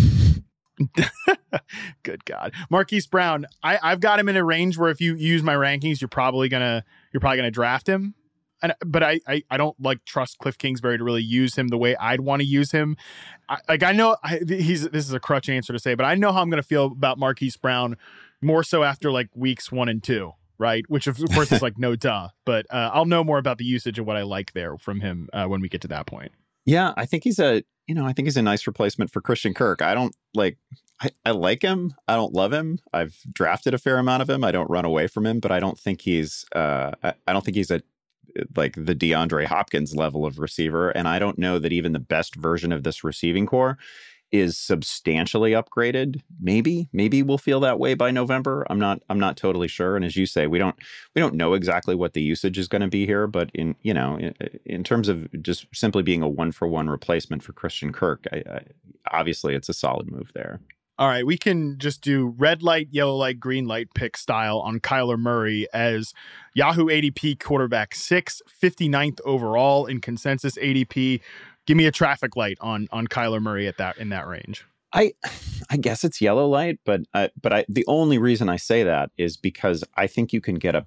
good 2.02 2.24
God, 2.24 2.52
Marquise 2.70 3.06
Brown, 3.06 3.46
I 3.62 3.78
I've 3.82 4.00
got 4.00 4.18
him 4.18 4.28
in 4.28 4.36
a 4.36 4.44
range 4.44 4.78
where 4.78 4.90
if 4.90 5.00
you 5.00 5.14
use 5.14 5.42
my 5.42 5.54
rankings, 5.54 6.00
you're 6.00 6.08
probably 6.08 6.48
gonna 6.48 6.84
you're 7.12 7.20
probably 7.20 7.38
gonna 7.38 7.50
draft 7.50 7.88
him. 7.88 8.14
And, 8.60 8.74
but 8.84 9.04
I, 9.04 9.20
I 9.26 9.42
I 9.50 9.56
don't 9.56 9.80
like 9.80 10.04
trust 10.04 10.38
Cliff 10.38 10.58
Kingsbury 10.58 10.98
to 10.98 11.04
really 11.04 11.22
use 11.22 11.56
him 11.56 11.68
the 11.68 11.78
way 11.78 11.94
I'd 11.96 12.20
want 12.20 12.40
to 12.40 12.46
use 12.46 12.72
him. 12.72 12.96
I, 13.48 13.58
like 13.68 13.82
I 13.82 13.92
know 13.92 14.16
I, 14.24 14.40
he's 14.46 14.88
this 14.90 15.06
is 15.06 15.12
a 15.12 15.20
crutch 15.20 15.48
answer 15.48 15.72
to 15.72 15.78
say, 15.78 15.94
but 15.94 16.04
I 16.04 16.14
know 16.14 16.32
how 16.32 16.42
I'm 16.42 16.50
going 16.50 16.62
to 16.62 16.66
feel 16.66 16.86
about 16.86 17.18
Marquise 17.18 17.56
Brown 17.56 17.96
more 18.40 18.64
so 18.64 18.82
after 18.82 19.12
like 19.12 19.28
weeks 19.34 19.70
one 19.70 19.88
and 19.88 20.02
two, 20.02 20.32
right? 20.58 20.84
Which 20.88 21.06
of 21.06 21.18
course 21.32 21.52
is 21.52 21.62
like 21.62 21.78
no 21.78 21.94
duh, 21.94 22.28
but 22.44 22.66
uh, 22.70 22.90
I'll 22.92 23.04
know 23.04 23.22
more 23.22 23.38
about 23.38 23.58
the 23.58 23.64
usage 23.64 23.98
and 23.98 24.06
what 24.06 24.16
I 24.16 24.22
like 24.22 24.52
there 24.52 24.76
from 24.76 25.00
him 25.00 25.28
uh, 25.32 25.46
when 25.46 25.60
we 25.60 25.68
get 25.68 25.80
to 25.82 25.88
that 25.88 26.06
point. 26.06 26.32
Yeah, 26.64 26.92
I 26.96 27.06
think 27.06 27.24
he's 27.24 27.38
a 27.38 27.62
you 27.88 27.94
know 27.94 28.06
I 28.06 28.12
think 28.12 28.26
he's 28.26 28.36
a 28.36 28.42
nice 28.42 28.66
replacement 28.66 29.10
for 29.10 29.20
Christian 29.20 29.54
Kirk. 29.54 29.82
I 29.82 29.94
don't 29.94 30.14
like 30.34 30.58
I, 31.00 31.10
I 31.24 31.30
like 31.30 31.62
him. 31.62 31.94
I 32.06 32.16
don't 32.16 32.32
love 32.32 32.52
him. 32.52 32.80
I've 32.92 33.16
drafted 33.32 33.72
a 33.72 33.78
fair 33.78 33.98
amount 33.98 34.22
of 34.22 34.30
him. 34.30 34.44
I 34.44 34.52
don't 34.52 34.70
run 34.70 34.84
away 34.84 35.06
from 35.06 35.26
him, 35.26 35.40
but 35.40 35.50
I 35.50 35.58
don't 35.58 35.78
think 35.78 36.02
he's 36.02 36.44
uh 36.54 36.92
I, 37.02 37.14
I 37.26 37.32
don't 37.32 37.44
think 37.44 37.56
he's 37.56 37.70
a 37.70 37.82
like 38.56 38.74
the 38.74 38.94
DeAndre 38.94 39.46
Hopkins 39.46 39.96
level 39.96 40.24
of 40.26 40.38
receiver. 40.38 40.90
And 40.90 41.08
I 41.08 41.18
don't 41.18 41.38
know 41.38 41.58
that 41.58 41.72
even 41.72 41.92
the 41.92 41.98
best 41.98 42.36
version 42.36 42.72
of 42.72 42.84
this 42.84 43.02
receiving 43.02 43.46
corps 43.46 43.78
is 44.30 44.58
substantially 44.58 45.52
upgraded. 45.52 46.20
Maybe, 46.40 46.88
maybe 46.92 47.22
we'll 47.22 47.38
feel 47.38 47.60
that 47.60 47.78
way 47.78 47.94
by 47.94 48.10
November. 48.10 48.66
I'm 48.68 48.78
not 48.78 49.02
I'm 49.08 49.18
not 49.18 49.36
totally 49.36 49.68
sure. 49.68 49.96
And 49.96 50.04
as 50.04 50.16
you 50.16 50.26
say, 50.26 50.46
we 50.46 50.58
don't 50.58 50.76
we 51.14 51.20
don't 51.20 51.34
know 51.34 51.54
exactly 51.54 51.94
what 51.94 52.14
the 52.14 52.22
usage 52.22 52.58
is 52.58 52.68
going 52.68 52.82
to 52.82 52.88
be 52.88 53.06
here, 53.06 53.26
but 53.26 53.50
in 53.54 53.74
you 53.82 53.94
know, 53.94 54.16
in, 54.16 54.34
in 54.64 54.84
terms 54.84 55.08
of 55.08 55.28
just 55.42 55.66
simply 55.74 56.02
being 56.02 56.22
a 56.22 56.28
one 56.28 56.52
for 56.52 56.68
one 56.68 56.90
replacement 56.90 57.42
for 57.42 57.52
Christian 57.52 57.92
Kirk, 57.92 58.26
I, 58.32 58.36
I, 58.36 58.60
obviously 59.10 59.54
it's 59.54 59.68
a 59.68 59.74
solid 59.74 60.10
move 60.10 60.30
there. 60.34 60.60
All 60.98 61.06
right, 61.06 61.24
we 61.24 61.38
can 61.38 61.78
just 61.78 62.02
do 62.02 62.34
red 62.36 62.60
light, 62.60 62.88
yellow 62.90 63.14
light, 63.14 63.38
green 63.38 63.68
light 63.68 63.94
pick 63.94 64.16
style 64.16 64.58
on 64.58 64.80
Kyler 64.80 65.16
Murray 65.16 65.68
as 65.72 66.12
Yahoo 66.54 66.86
ADP 66.86 67.38
quarterback 67.38 67.94
six, 67.94 68.42
59th 68.60 69.20
overall 69.24 69.86
in 69.86 70.00
consensus 70.00 70.58
ADP. 70.58 71.20
Give 71.68 71.76
me 71.76 71.84
a 71.84 71.92
traffic 71.92 72.34
light 72.34 72.56
on 72.62 72.88
on 72.92 73.08
Kyler 73.08 73.42
Murray 73.42 73.68
at 73.68 73.76
that 73.76 73.98
in 73.98 74.08
that 74.08 74.26
range. 74.26 74.64
I 74.94 75.12
I 75.68 75.76
guess 75.76 76.02
it's 76.02 76.18
yellow 76.18 76.48
light, 76.48 76.78
but 76.86 77.02
I, 77.12 77.28
but 77.38 77.52
I 77.52 77.66
the 77.68 77.84
only 77.86 78.16
reason 78.16 78.48
I 78.48 78.56
say 78.56 78.84
that 78.84 79.10
is 79.18 79.36
because 79.36 79.84
I 79.94 80.06
think 80.06 80.32
you 80.32 80.40
can 80.40 80.54
get 80.54 80.74
a 80.74 80.86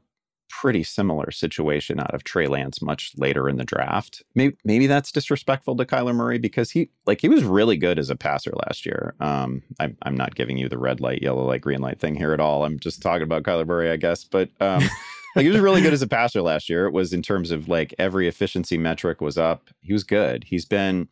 pretty 0.50 0.82
similar 0.82 1.30
situation 1.30 2.00
out 2.00 2.16
of 2.16 2.24
Trey 2.24 2.48
Lance 2.48 2.82
much 2.82 3.12
later 3.16 3.48
in 3.48 3.58
the 3.58 3.64
draft. 3.64 4.24
Maybe 4.34 4.58
maybe 4.66 4.88
that's 4.88 5.12
disrespectful 5.12 5.76
to 5.76 5.86
Kyler 5.86 6.16
Murray 6.16 6.40
because 6.40 6.72
he 6.72 6.90
like 7.06 7.22
he 7.22 7.30
was 7.30 7.44
really 7.44 7.78
good 7.78 8.00
as 8.00 8.10
a 8.10 8.16
passer 8.16 8.54
last 8.68 8.84
year. 8.84 9.14
Um, 9.20 9.62
I'm 9.80 9.96
I'm 10.02 10.18
not 10.18 10.34
giving 10.34 10.58
you 10.58 10.68
the 10.68 10.80
red 10.80 11.00
light, 11.00 11.22
yellow 11.22 11.46
light, 11.46 11.62
green 11.62 11.82
light 11.82 12.00
thing 12.00 12.16
here 12.16 12.34
at 12.34 12.40
all. 12.40 12.66
I'm 12.66 12.80
just 12.80 13.04
talking 13.04 13.22
about 13.22 13.44
Kyler 13.44 13.68
Murray, 13.68 13.92
I 13.92 13.98
guess. 13.98 14.24
But 14.24 14.50
um, 14.60 14.82
like 15.36 15.44
he 15.44 15.50
was 15.50 15.60
really 15.60 15.82
good 15.82 15.94
as 15.94 16.02
a 16.02 16.08
passer 16.08 16.42
last 16.42 16.70
year. 16.70 16.86
It 16.86 16.94
was 16.94 17.14
in 17.14 17.22
terms 17.22 17.52
of 17.52 17.68
like 17.68 17.94
every 17.98 18.28
efficiency 18.28 18.78
metric 18.78 19.22
was 19.22 19.38
up. 19.38 19.70
He 19.82 19.94
was 19.94 20.04
good. 20.04 20.44
He's 20.44 20.66
been 20.66 21.08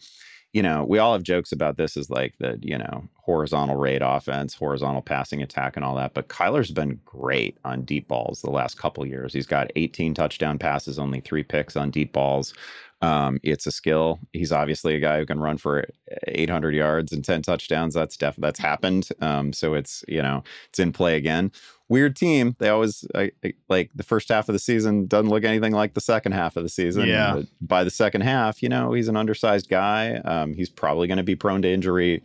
you 0.53 0.63
know, 0.63 0.83
we 0.83 0.97
all 0.97 1.13
have 1.13 1.23
jokes 1.23 1.51
about 1.51 1.77
this 1.77 1.95
as 1.95 2.09
like 2.09 2.33
the, 2.39 2.57
you 2.61 2.77
know, 2.77 3.07
horizontal 3.17 3.75
raid 3.75 4.01
offense, 4.01 4.55
horizontal 4.55 5.01
passing 5.01 5.43
attack, 5.43 5.75
and 5.75 5.85
all 5.85 5.95
that. 5.95 6.15
But 6.15 6.27
Kyler's 6.27 6.71
been 6.71 6.99
great 7.05 7.57
on 7.63 7.83
deep 7.83 8.07
balls 8.07 8.41
the 8.41 8.49
last 8.49 8.77
couple 8.77 9.05
years. 9.05 9.31
He's 9.31 9.45
got 9.45 9.71
18 9.75 10.15
touchdown 10.15 10.57
passes, 10.57 10.97
only 10.97 11.19
three 11.19 11.43
picks 11.43 11.75
on 11.75 11.91
deep 11.91 12.13
balls. 12.13 12.55
Um, 13.01 13.39
it's 13.43 13.67
a 13.67 13.71
skill. 13.71 14.19
He's 14.33 14.51
obviously 14.51 14.95
a 14.95 14.99
guy 14.99 15.19
who 15.19 15.25
can 15.25 15.39
run 15.39 15.57
for 15.57 15.85
800 16.27 16.73
yards 16.73 17.13
and 17.13 17.23
10 17.23 17.43
touchdowns. 17.43 17.93
That's 17.93 18.17
def- 18.17 18.35
that's 18.37 18.59
happened. 18.59 19.07
Um, 19.21 19.53
so 19.53 19.75
it's 19.75 20.03
you 20.07 20.21
know 20.21 20.43
it's 20.69 20.79
in 20.79 20.91
play 20.91 21.15
again. 21.15 21.51
Weird 21.89 22.15
team. 22.15 22.55
They 22.59 22.69
always 22.69 23.05
I, 23.15 23.31
I, 23.43 23.53
like 23.67 23.89
the 23.95 24.03
first 24.03 24.29
half 24.29 24.47
of 24.47 24.53
the 24.53 24.59
season 24.59 25.07
doesn't 25.07 25.29
look 25.29 25.43
anything 25.43 25.73
like 25.73 25.95
the 25.95 26.01
second 26.01 26.33
half 26.33 26.55
of 26.55 26.63
the 26.63 26.69
season. 26.69 27.07
Yeah. 27.07 27.33
But 27.35 27.45
by 27.61 27.83
the 27.83 27.91
second 27.91 28.21
half, 28.21 28.61
you 28.61 28.69
know 28.69 28.93
he's 28.93 29.07
an 29.07 29.17
undersized 29.17 29.69
guy. 29.69 30.15
Um, 30.17 30.53
he's 30.53 30.69
probably 30.69 31.07
going 31.07 31.17
to 31.17 31.23
be 31.23 31.35
prone 31.35 31.63
to 31.63 31.69
injury 31.69 32.21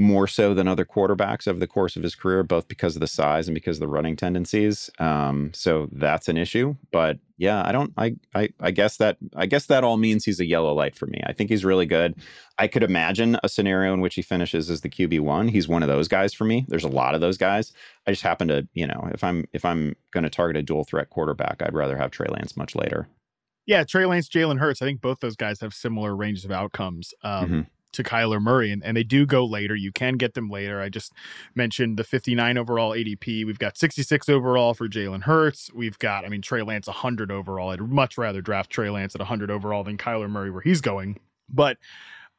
more 0.00 0.26
so 0.26 0.54
than 0.54 0.66
other 0.66 0.86
quarterbacks 0.86 1.46
over 1.46 1.58
the 1.58 1.66
course 1.66 1.94
of 1.94 2.02
his 2.02 2.14
career, 2.14 2.42
both 2.42 2.68
because 2.68 2.96
of 2.96 3.00
the 3.00 3.06
size 3.06 3.46
and 3.46 3.54
because 3.54 3.76
of 3.76 3.80
the 3.80 3.88
running 3.88 4.16
tendencies. 4.16 4.88
Um, 4.98 5.50
so 5.52 5.90
that's 5.92 6.26
an 6.26 6.38
issue. 6.38 6.74
But 6.90 7.18
yeah, 7.36 7.62
I 7.66 7.70
don't. 7.70 7.92
I, 7.98 8.16
I 8.34 8.48
I 8.60 8.70
guess 8.70 8.96
that 8.96 9.18
I 9.36 9.44
guess 9.44 9.66
that 9.66 9.84
all 9.84 9.98
means 9.98 10.24
he's 10.24 10.40
a 10.40 10.46
yellow 10.46 10.72
light 10.72 10.96
for 10.96 11.06
me. 11.06 11.20
I 11.26 11.34
think 11.34 11.50
he's 11.50 11.66
really 11.66 11.84
good. 11.84 12.14
I 12.58 12.66
could 12.66 12.82
imagine 12.82 13.38
a 13.44 13.48
scenario 13.48 13.92
in 13.92 14.00
which 14.00 14.14
he 14.14 14.22
finishes 14.22 14.70
as 14.70 14.80
the 14.80 14.88
QB 14.88 15.20
one. 15.20 15.48
He's 15.48 15.68
one 15.68 15.82
of 15.82 15.88
those 15.90 16.08
guys 16.08 16.32
for 16.32 16.44
me. 16.44 16.64
There's 16.68 16.84
a 16.84 16.88
lot 16.88 17.14
of 17.14 17.20
those 17.20 17.36
guys. 17.36 17.72
I 18.06 18.12
just 18.12 18.22
happen 18.22 18.48
to, 18.48 18.66
you 18.72 18.86
know, 18.86 19.10
if 19.12 19.22
I'm 19.22 19.46
if 19.52 19.66
I'm 19.66 19.96
going 20.12 20.24
to 20.24 20.30
target 20.30 20.56
a 20.56 20.62
dual 20.62 20.84
threat 20.84 21.10
quarterback, 21.10 21.60
I'd 21.62 21.74
rather 21.74 21.98
have 21.98 22.10
Trey 22.10 22.28
Lance 22.28 22.56
much 22.56 22.74
later. 22.74 23.06
Yeah, 23.66 23.84
Trey 23.84 24.06
Lance, 24.06 24.30
Jalen 24.30 24.58
Hurts. 24.58 24.80
I 24.80 24.86
think 24.86 25.02
both 25.02 25.20
those 25.20 25.36
guys 25.36 25.60
have 25.60 25.74
similar 25.74 26.16
ranges 26.16 26.46
of 26.46 26.50
outcomes. 26.50 27.12
Um, 27.22 27.44
Mm-hmm. 27.44 27.60
To 27.92 28.02
Kyler 28.02 28.40
Murray, 28.40 28.70
and, 28.70 28.84
and 28.84 28.96
they 28.96 29.04
do 29.04 29.26
go 29.26 29.44
later. 29.44 29.74
You 29.74 29.92
can 29.92 30.14
get 30.14 30.34
them 30.34 30.48
later. 30.48 30.80
I 30.80 30.88
just 30.88 31.12
mentioned 31.54 31.98
the 31.98 32.04
59 32.04 32.58
overall 32.58 32.92
ADP. 32.92 33.44
We've 33.46 33.58
got 33.58 33.76
66 33.76 34.28
overall 34.28 34.74
for 34.74 34.88
Jalen 34.88 35.22
Hurts. 35.22 35.70
We've 35.72 35.98
got, 35.98 36.24
I 36.24 36.28
mean, 36.28 36.42
Trey 36.42 36.62
Lance 36.62 36.86
100 36.86 37.30
overall. 37.30 37.70
I'd 37.70 37.80
much 37.80 38.18
rather 38.18 38.40
draft 38.40 38.70
Trey 38.70 38.90
Lance 38.90 39.14
at 39.14 39.20
100 39.20 39.50
overall 39.50 39.84
than 39.84 39.98
Kyler 39.98 40.30
Murray 40.30 40.50
where 40.50 40.62
he's 40.62 40.80
going. 40.80 41.18
But 41.48 41.78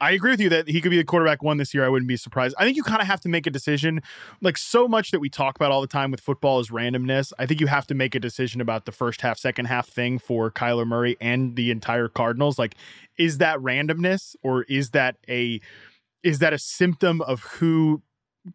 I 0.01 0.11
agree 0.13 0.31
with 0.31 0.41
you 0.41 0.49
that 0.49 0.67
he 0.67 0.81
could 0.81 0.89
be 0.89 0.97
the 0.97 1.03
quarterback 1.03 1.43
one 1.43 1.57
this 1.57 1.75
year. 1.75 1.85
I 1.85 1.89
wouldn't 1.89 2.07
be 2.09 2.17
surprised. 2.17 2.55
I 2.57 2.65
think 2.65 2.75
you 2.75 2.81
kind 2.81 3.01
of 3.01 3.07
have 3.07 3.21
to 3.21 3.29
make 3.29 3.45
a 3.45 3.51
decision. 3.51 4.01
Like 4.41 4.57
so 4.57 4.87
much 4.87 5.11
that 5.11 5.19
we 5.19 5.29
talk 5.29 5.55
about 5.55 5.71
all 5.71 5.79
the 5.79 5.85
time 5.85 6.09
with 6.09 6.19
football 6.19 6.59
is 6.59 6.69
randomness. 6.69 7.31
I 7.37 7.45
think 7.45 7.61
you 7.61 7.67
have 7.67 7.85
to 7.87 7.93
make 7.93 8.15
a 8.15 8.19
decision 8.19 8.61
about 8.61 8.85
the 8.85 8.91
first 8.91 9.21
half, 9.21 9.37
second 9.37 9.65
half 9.65 9.87
thing 9.87 10.17
for 10.17 10.49
Kyler 10.49 10.87
Murray 10.87 11.17
and 11.21 11.55
the 11.55 11.69
entire 11.69 12.07
Cardinals. 12.07 12.57
Like, 12.57 12.75
is 13.19 13.37
that 13.37 13.59
randomness 13.59 14.35
or 14.41 14.63
is 14.63 14.89
that 14.89 15.17
a 15.29 15.61
is 16.23 16.39
that 16.39 16.51
a 16.51 16.57
symptom 16.57 17.21
of 17.21 17.43
who 17.43 18.01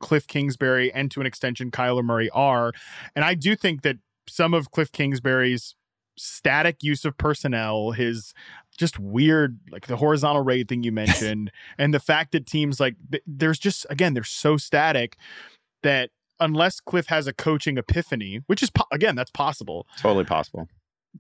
Cliff 0.01 0.27
Kingsbury 0.27 0.93
and 0.93 1.13
to 1.13 1.21
an 1.21 1.27
extension 1.27 1.71
Kyler 1.71 2.05
Murray 2.05 2.29
are? 2.31 2.73
And 3.15 3.25
I 3.25 3.35
do 3.35 3.55
think 3.55 3.83
that 3.83 3.99
some 4.29 4.53
of 4.53 4.73
Cliff 4.73 4.91
Kingsbury's 4.91 5.77
static 6.19 6.83
use 6.83 7.05
of 7.05 7.17
personnel, 7.19 7.93
his 7.93 8.33
just 8.77 8.99
weird 8.99 9.59
like 9.71 9.87
the 9.87 9.97
horizontal 9.97 10.43
raid 10.43 10.69
thing 10.69 10.83
you 10.83 10.93
mentioned 11.05 11.51
and 11.79 11.93
the 11.95 12.01
fact 12.01 12.33
that 12.33 12.47
teams 12.47 12.79
like 12.81 12.97
th- 13.11 13.23
there's 13.27 13.59
just 13.59 13.87
again 13.91 14.15
they're 14.15 14.25
so 14.25 14.57
static 14.57 15.17
that 15.83 16.11
unless 16.41 16.81
cliff 16.81 17.07
has 17.07 17.27
a 17.27 17.33
coaching 17.33 17.79
epiphany 17.79 18.41
which 18.47 18.63
is 18.63 18.71
po- 18.71 18.87
again 18.93 19.15
that's 19.17 19.31
possible. 19.31 19.87
Totally 19.99 20.25
possible. 20.25 20.69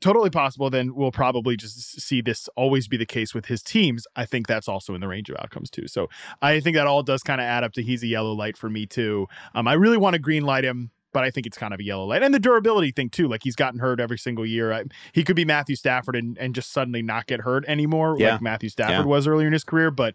totally 0.00 0.30
possible 0.30 0.68
then 0.68 0.94
we'll 0.94 1.10
probably 1.12 1.56
just 1.56 2.00
see 2.00 2.20
this 2.20 2.48
always 2.56 2.86
be 2.86 2.96
the 2.96 3.06
case 3.06 3.34
with 3.34 3.46
his 3.46 3.62
teams. 3.62 4.06
I 4.14 4.26
think 4.26 4.46
that's 4.46 4.68
also 4.68 4.94
in 4.94 5.00
the 5.00 5.08
range 5.08 5.30
of 5.30 5.36
outcomes 5.38 5.70
too. 5.70 5.88
So 5.88 6.08
i 6.42 6.60
think 6.60 6.76
that 6.76 6.86
all 6.86 7.02
does 7.02 7.22
kind 7.22 7.40
of 7.40 7.46
add 7.46 7.64
up 7.64 7.72
to 7.74 7.82
he's 7.82 8.02
a 8.02 8.06
yellow 8.06 8.32
light 8.32 8.56
for 8.56 8.68
me 8.68 8.86
too. 8.86 9.26
Um, 9.54 9.66
i 9.66 9.72
really 9.72 9.96
want 9.96 10.14
to 10.14 10.18
green 10.18 10.44
light 10.44 10.64
him 10.64 10.90
but 11.16 11.24
I 11.24 11.30
think 11.30 11.46
it's 11.46 11.56
kind 11.56 11.72
of 11.72 11.80
a 11.80 11.82
yellow 11.82 12.04
light. 12.04 12.22
And 12.22 12.34
the 12.34 12.38
durability 12.38 12.90
thing 12.90 13.08
too. 13.08 13.26
Like 13.26 13.40
he's 13.42 13.56
gotten 13.56 13.80
hurt 13.80 14.00
every 14.00 14.18
single 14.18 14.44
year. 14.44 14.70
I, 14.70 14.84
he 15.14 15.24
could 15.24 15.34
be 15.34 15.46
Matthew 15.46 15.74
Stafford 15.74 16.14
and, 16.14 16.36
and 16.36 16.54
just 16.54 16.70
suddenly 16.72 17.00
not 17.00 17.26
get 17.26 17.40
hurt 17.40 17.64
anymore, 17.66 18.16
Yeah. 18.18 18.32
like 18.32 18.42
Matthew 18.42 18.68
Stafford 18.68 18.96
Yeah. 18.98 19.04
was 19.06 19.26
earlier 19.26 19.46
in 19.46 19.54
his 19.54 19.64
career. 19.64 19.90
But 19.90 20.14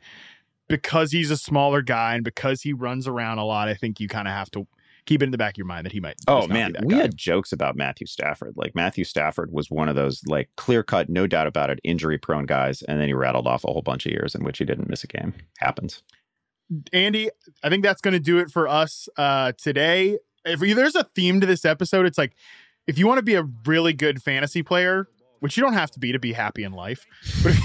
because 0.70 1.12
he's 1.12 1.32
a 1.32 1.38
smaller 1.38 1.82
guy 1.82 2.14
and 2.14 2.24
because 2.24 2.62
he 2.62 2.72
runs 2.72 3.08
around 3.08 3.40
a 3.40 3.44
lot, 3.46 3.68
I 3.68 3.74
think 3.74 4.00
you 4.00 4.08
kind 4.08 4.28
of 4.28 4.36
have 4.36 4.52
to 4.52 4.68
keep 5.08 5.24
it 5.24 5.26
in 5.26 5.32
the 5.32 5.38
back 5.40 5.56
of 5.56 5.58
your 5.58 5.66
mind 5.66 5.88
that 5.88 5.92
he 5.92 6.00
might. 6.00 6.18
Oh 6.28 6.42
just 6.42 6.50
not 6.50 6.54
be 6.56 6.60
man, 6.60 6.76
we 6.86 6.94
guy. 6.94 7.02
had 7.02 7.18
jokes 7.18 7.52
about 7.52 7.76
Matthew 7.76 8.06
Stafford. 8.06 8.54
Like 8.56 8.76
Matthew 8.76 9.04
Stafford 9.04 9.52
was 9.52 9.72
one 9.72 9.90
of 9.90 9.96
those 9.96 10.22
like 10.28 10.50
clear 10.56 10.84
cut, 10.84 11.10
no 11.10 11.26
doubt 11.26 11.48
about 11.48 11.72
it, 11.72 11.80
injury 11.84 12.20
prone 12.20 12.46
guys, 12.46 12.84
and 12.84 13.02
then 13.02 13.08
he 13.08 13.16
rattled 13.16 13.48
off 13.48 13.64
a 13.64 13.72
whole 13.72 13.82
bunch 13.82 14.06
of 14.06 14.12
years 14.12 14.36
in 14.36 14.44
which 14.44 14.60
he 14.60 14.66
didn't 14.66 14.88
miss 14.88 15.04
a 15.04 15.08
game. 15.08 15.34
Happens. 15.58 16.04
Andy, 16.94 17.30
I 17.64 17.70
think 17.70 17.84
that's 17.84 18.00
going 18.02 18.14
to 18.14 18.20
do 18.20 18.38
it 18.38 18.50
for 18.52 18.68
us 18.68 19.10
uh, 19.18 19.52
today. 19.58 20.20
If 20.46 20.60
there's 20.60 20.96
a 20.96 21.04
theme 21.04 21.40
to 21.42 21.48
this 21.48 21.66
episode, 21.66 22.06
it's 22.06 22.18
like 22.18 22.34
if 22.88 22.98
you 22.98 23.08
want 23.08 23.20
to 23.20 23.24
be 23.24 23.36
a 23.36 23.44
really 23.66 23.94
good 23.94 24.22
fantasy 24.22 24.64
player, 24.64 25.08
which 25.40 25.58
you 25.58 25.64
don't 25.64 25.74
have 25.74 25.92
to 25.92 26.00
be 26.00 26.12
to 26.12 26.20
be 26.20 26.34
happy 26.34 26.64
in 26.64 26.72
life, 26.72 27.06
but 27.44 27.56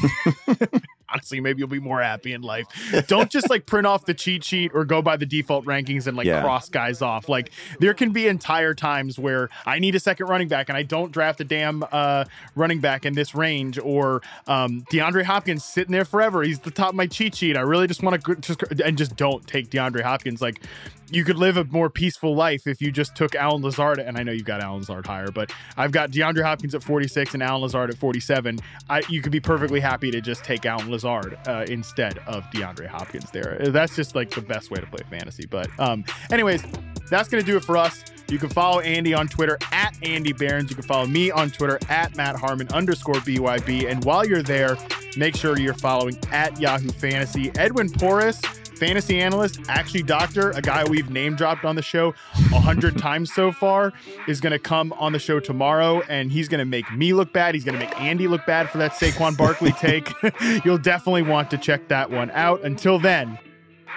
honestly, 1.11 1.41
maybe 1.41 1.59
you'll 1.59 1.69
be 1.69 1.79
more 1.79 2.01
happy 2.01 2.33
in 2.33 2.41
life. 2.41 2.67
Don't 3.07 3.31
just 3.31 3.51
like 3.51 3.67
print 3.67 3.87
off 3.87 4.07
the 4.07 4.15
cheat 4.15 4.43
sheet 4.45 4.73
or 4.75 4.85
go 4.87 5.03
by 5.03 5.17
the 5.19 5.27
default 5.27 5.67
rankings 5.67 6.07
and 6.07 6.17
like 6.17 6.27
Yeah. 6.27 6.41
cross 6.43 6.69
guys 6.71 7.03
off. 7.03 7.29
Like 7.29 7.51
there 7.79 7.93
can 7.95 8.13
be 8.13 8.29
entire 8.29 8.73
times 8.73 9.19
where 9.19 9.51
I 9.67 9.79
need 9.79 9.95
a 9.95 10.01
second 10.01 10.27
running 10.27 10.49
back 10.49 10.69
and 10.71 10.77
I 10.77 10.85
don't 10.85 11.13
draft 11.13 11.41
a 11.43 11.45
damn 11.45 11.85
uh, 11.93 12.25
running 12.55 12.81
back 12.81 13.05
in 13.05 13.13
this 13.15 13.35
range, 13.35 13.79
or 13.79 14.23
um, 14.47 14.83
DeAndre 14.91 15.25
Hopkins 15.25 15.63
sitting 15.65 15.93
there 15.93 16.07
forever. 16.07 16.43
He's 16.43 16.61
the 16.61 16.71
top 16.71 16.91
of 16.91 16.95
my 16.95 17.07
cheat 17.07 17.35
sheet. 17.35 17.57
I 17.59 17.61
really 17.61 17.87
just 17.87 18.03
want 18.03 18.23
to 18.25 18.37
just 18.37 18.63
and 18.63 18.97
just 18.97 19.17
don't 19.17 19.47
take 19.47 19.69
DeAndre 19.71 20.01
Hopkins. 20.03 20.41
Like 20.41 20.63
you 21.11 21.25
could 21.25 21.37
live 21.37 21.57
a 21.57 21.65
more 21.65 21.89
peaceful 21.89 22.35
life 22.35 22.67
if 22.67 22.81
you 22.81 22.91
just 22.91 23.15
took 23.15 23.35
Allen 23.35 23.63
Lazard. 23.63 23.99
And 23.99 24.19
I 24.19 24.23
know 24.23 24.33
you've 24.33 24.45
got 24.45 24.63
Allen 24.63 24.79
Lazard 24.79 25.07
higher, 25.07 25.31
but 25.31 25.53
I've 25.77 25.93
got 25.93 26.11
DeAndre 26.11 26.43
Hopkins 26.43 26.75
at 26.75 26.83
46 26.83 27.35
and 27.35 27.43
Allen 27.43 27.63
Lazard 27.63 27.91
at 27.91 27.99
47. 27.99 28.59
I, 28.89 29.03
you 29.09 29.23
could 29.23 29.33
be 29.33 29.41
perfectly 29.41 29.81
happy 29.81 30.11
to 30.11 30.21
just 30.21 30.45
take 30.45 30.67
Allen 30.67 30.91
Lazard 30.91 31.39
uh, 31.47 31.65
instead 31.69 32.19
of 32.27 32.45
DeAndre 32.51 32.87
Hopkins 32.87 33.31
there. 33.31 33.59
That's 33.69 33.95
just 33.95 34.15
like 34.15 34.31
the 34.31 34.43
best 34.43 34.71
way 34.71 34.81
to 34.81 34.87
play 34.87 35.03
fantasy. 35.09 35.47
But, 35.47 35.69
um, 35.79 36.05
anyways, 36.31 36.65
that's 37.11 37.29
going 37.29 37.43
to 37.43 37.51
do 37.51 37.57
it 37.57 37.65
for 37.65 37.77
us. 37.77 38.05
You 38.29 38.39
can 38.39 38.49
follow 38.49 38.81
Andy 38.81 39.15
on 39.15 39.29
Twitter 39.29 39.57
at 39.71 39.97
Andy 40.03 40.33
Behrens. 40.33 40.69
You 40.71 40.77
can 40.77 40.85
follow 40.85 41.07
me 41.07 41.31
on 41.31 41.51
Twitter 41.51 41.79
at 41.89 42.17
Matt 42.17 42.35
Harmon 42.37 42.69
underscore 42.69 43.15
BYB. 43.17 43.89
And 43.89 44.05
while 44.05 44.27
you're 44.27 44.43
there, 44.43 44.77
make 45.17 45.37
sure 45.37 45.57
you're 45.59 45.75
following 45.75 46.19
at 46.33 46.59
Yahoo 46.61 46.89
Fantasy. 46.89 47.53
Edwin 47.57 47.89
Porras, 47.89 48.43
fantasy 48.77 49.21
analyst, 49.21 49.61
actually 49.69 50.03
doctor, 50.03 50.51
a 50.51 50.63
guy 50.63 50.85
we've 50.85 51.11
name 51.11 51.35
dropped 51.35 51.65
on 51.65 51.77
the 51.77 51.83
show 51.83 52.15
a 52.53 52.61
hundred 52.61 52.99
times 53.07 53.33
so 53.33 53.51
far, 53.51 53.93
is 54.29 54.41
going 54.41 54.53
to 54.53 54.59
come 54.59 54.93
on 54.95 55.13
the 55.13 55.19
show 55.19 55.41
tomorrow, 55.41 56.03
and 56.09 56.31
he's 56.31 56.49
going 56.49 56.59
to 56.59 56.65
make 56.65 56.91
me 56.93 57.13
look 57.13 57.33
bad. 57.33 57.55
He's 57.55 57.65
going 57.65 57.79
to 57.79 57.85
make 57.85 57.99
Andy 58.01 58.29
look 58.29 58.45
bad 58.47 58.71
for 58.71 58.79
that 58.79 58.93
Saquon 58.93 59.37
Barkley 59.37 59.73
take. 59.79 60.13
You'll 60.65 60.79
definitely 60.79 61.23
want 61.23 61.51
to 61.51 61.59
check 61.59 61.89
that 61.89 62.11
one 62.11 62.31
out. 62.33 62.63
Until 62.63 62.99
then, 62.99 63.39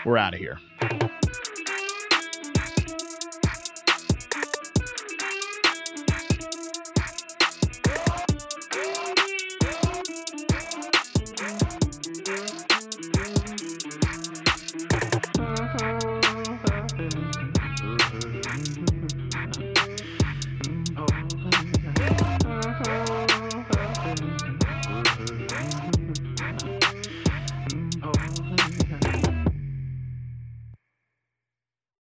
we're 0.06 0.18
out 0.18 0.34
of 0.34 0.40
here. 0.40 0.60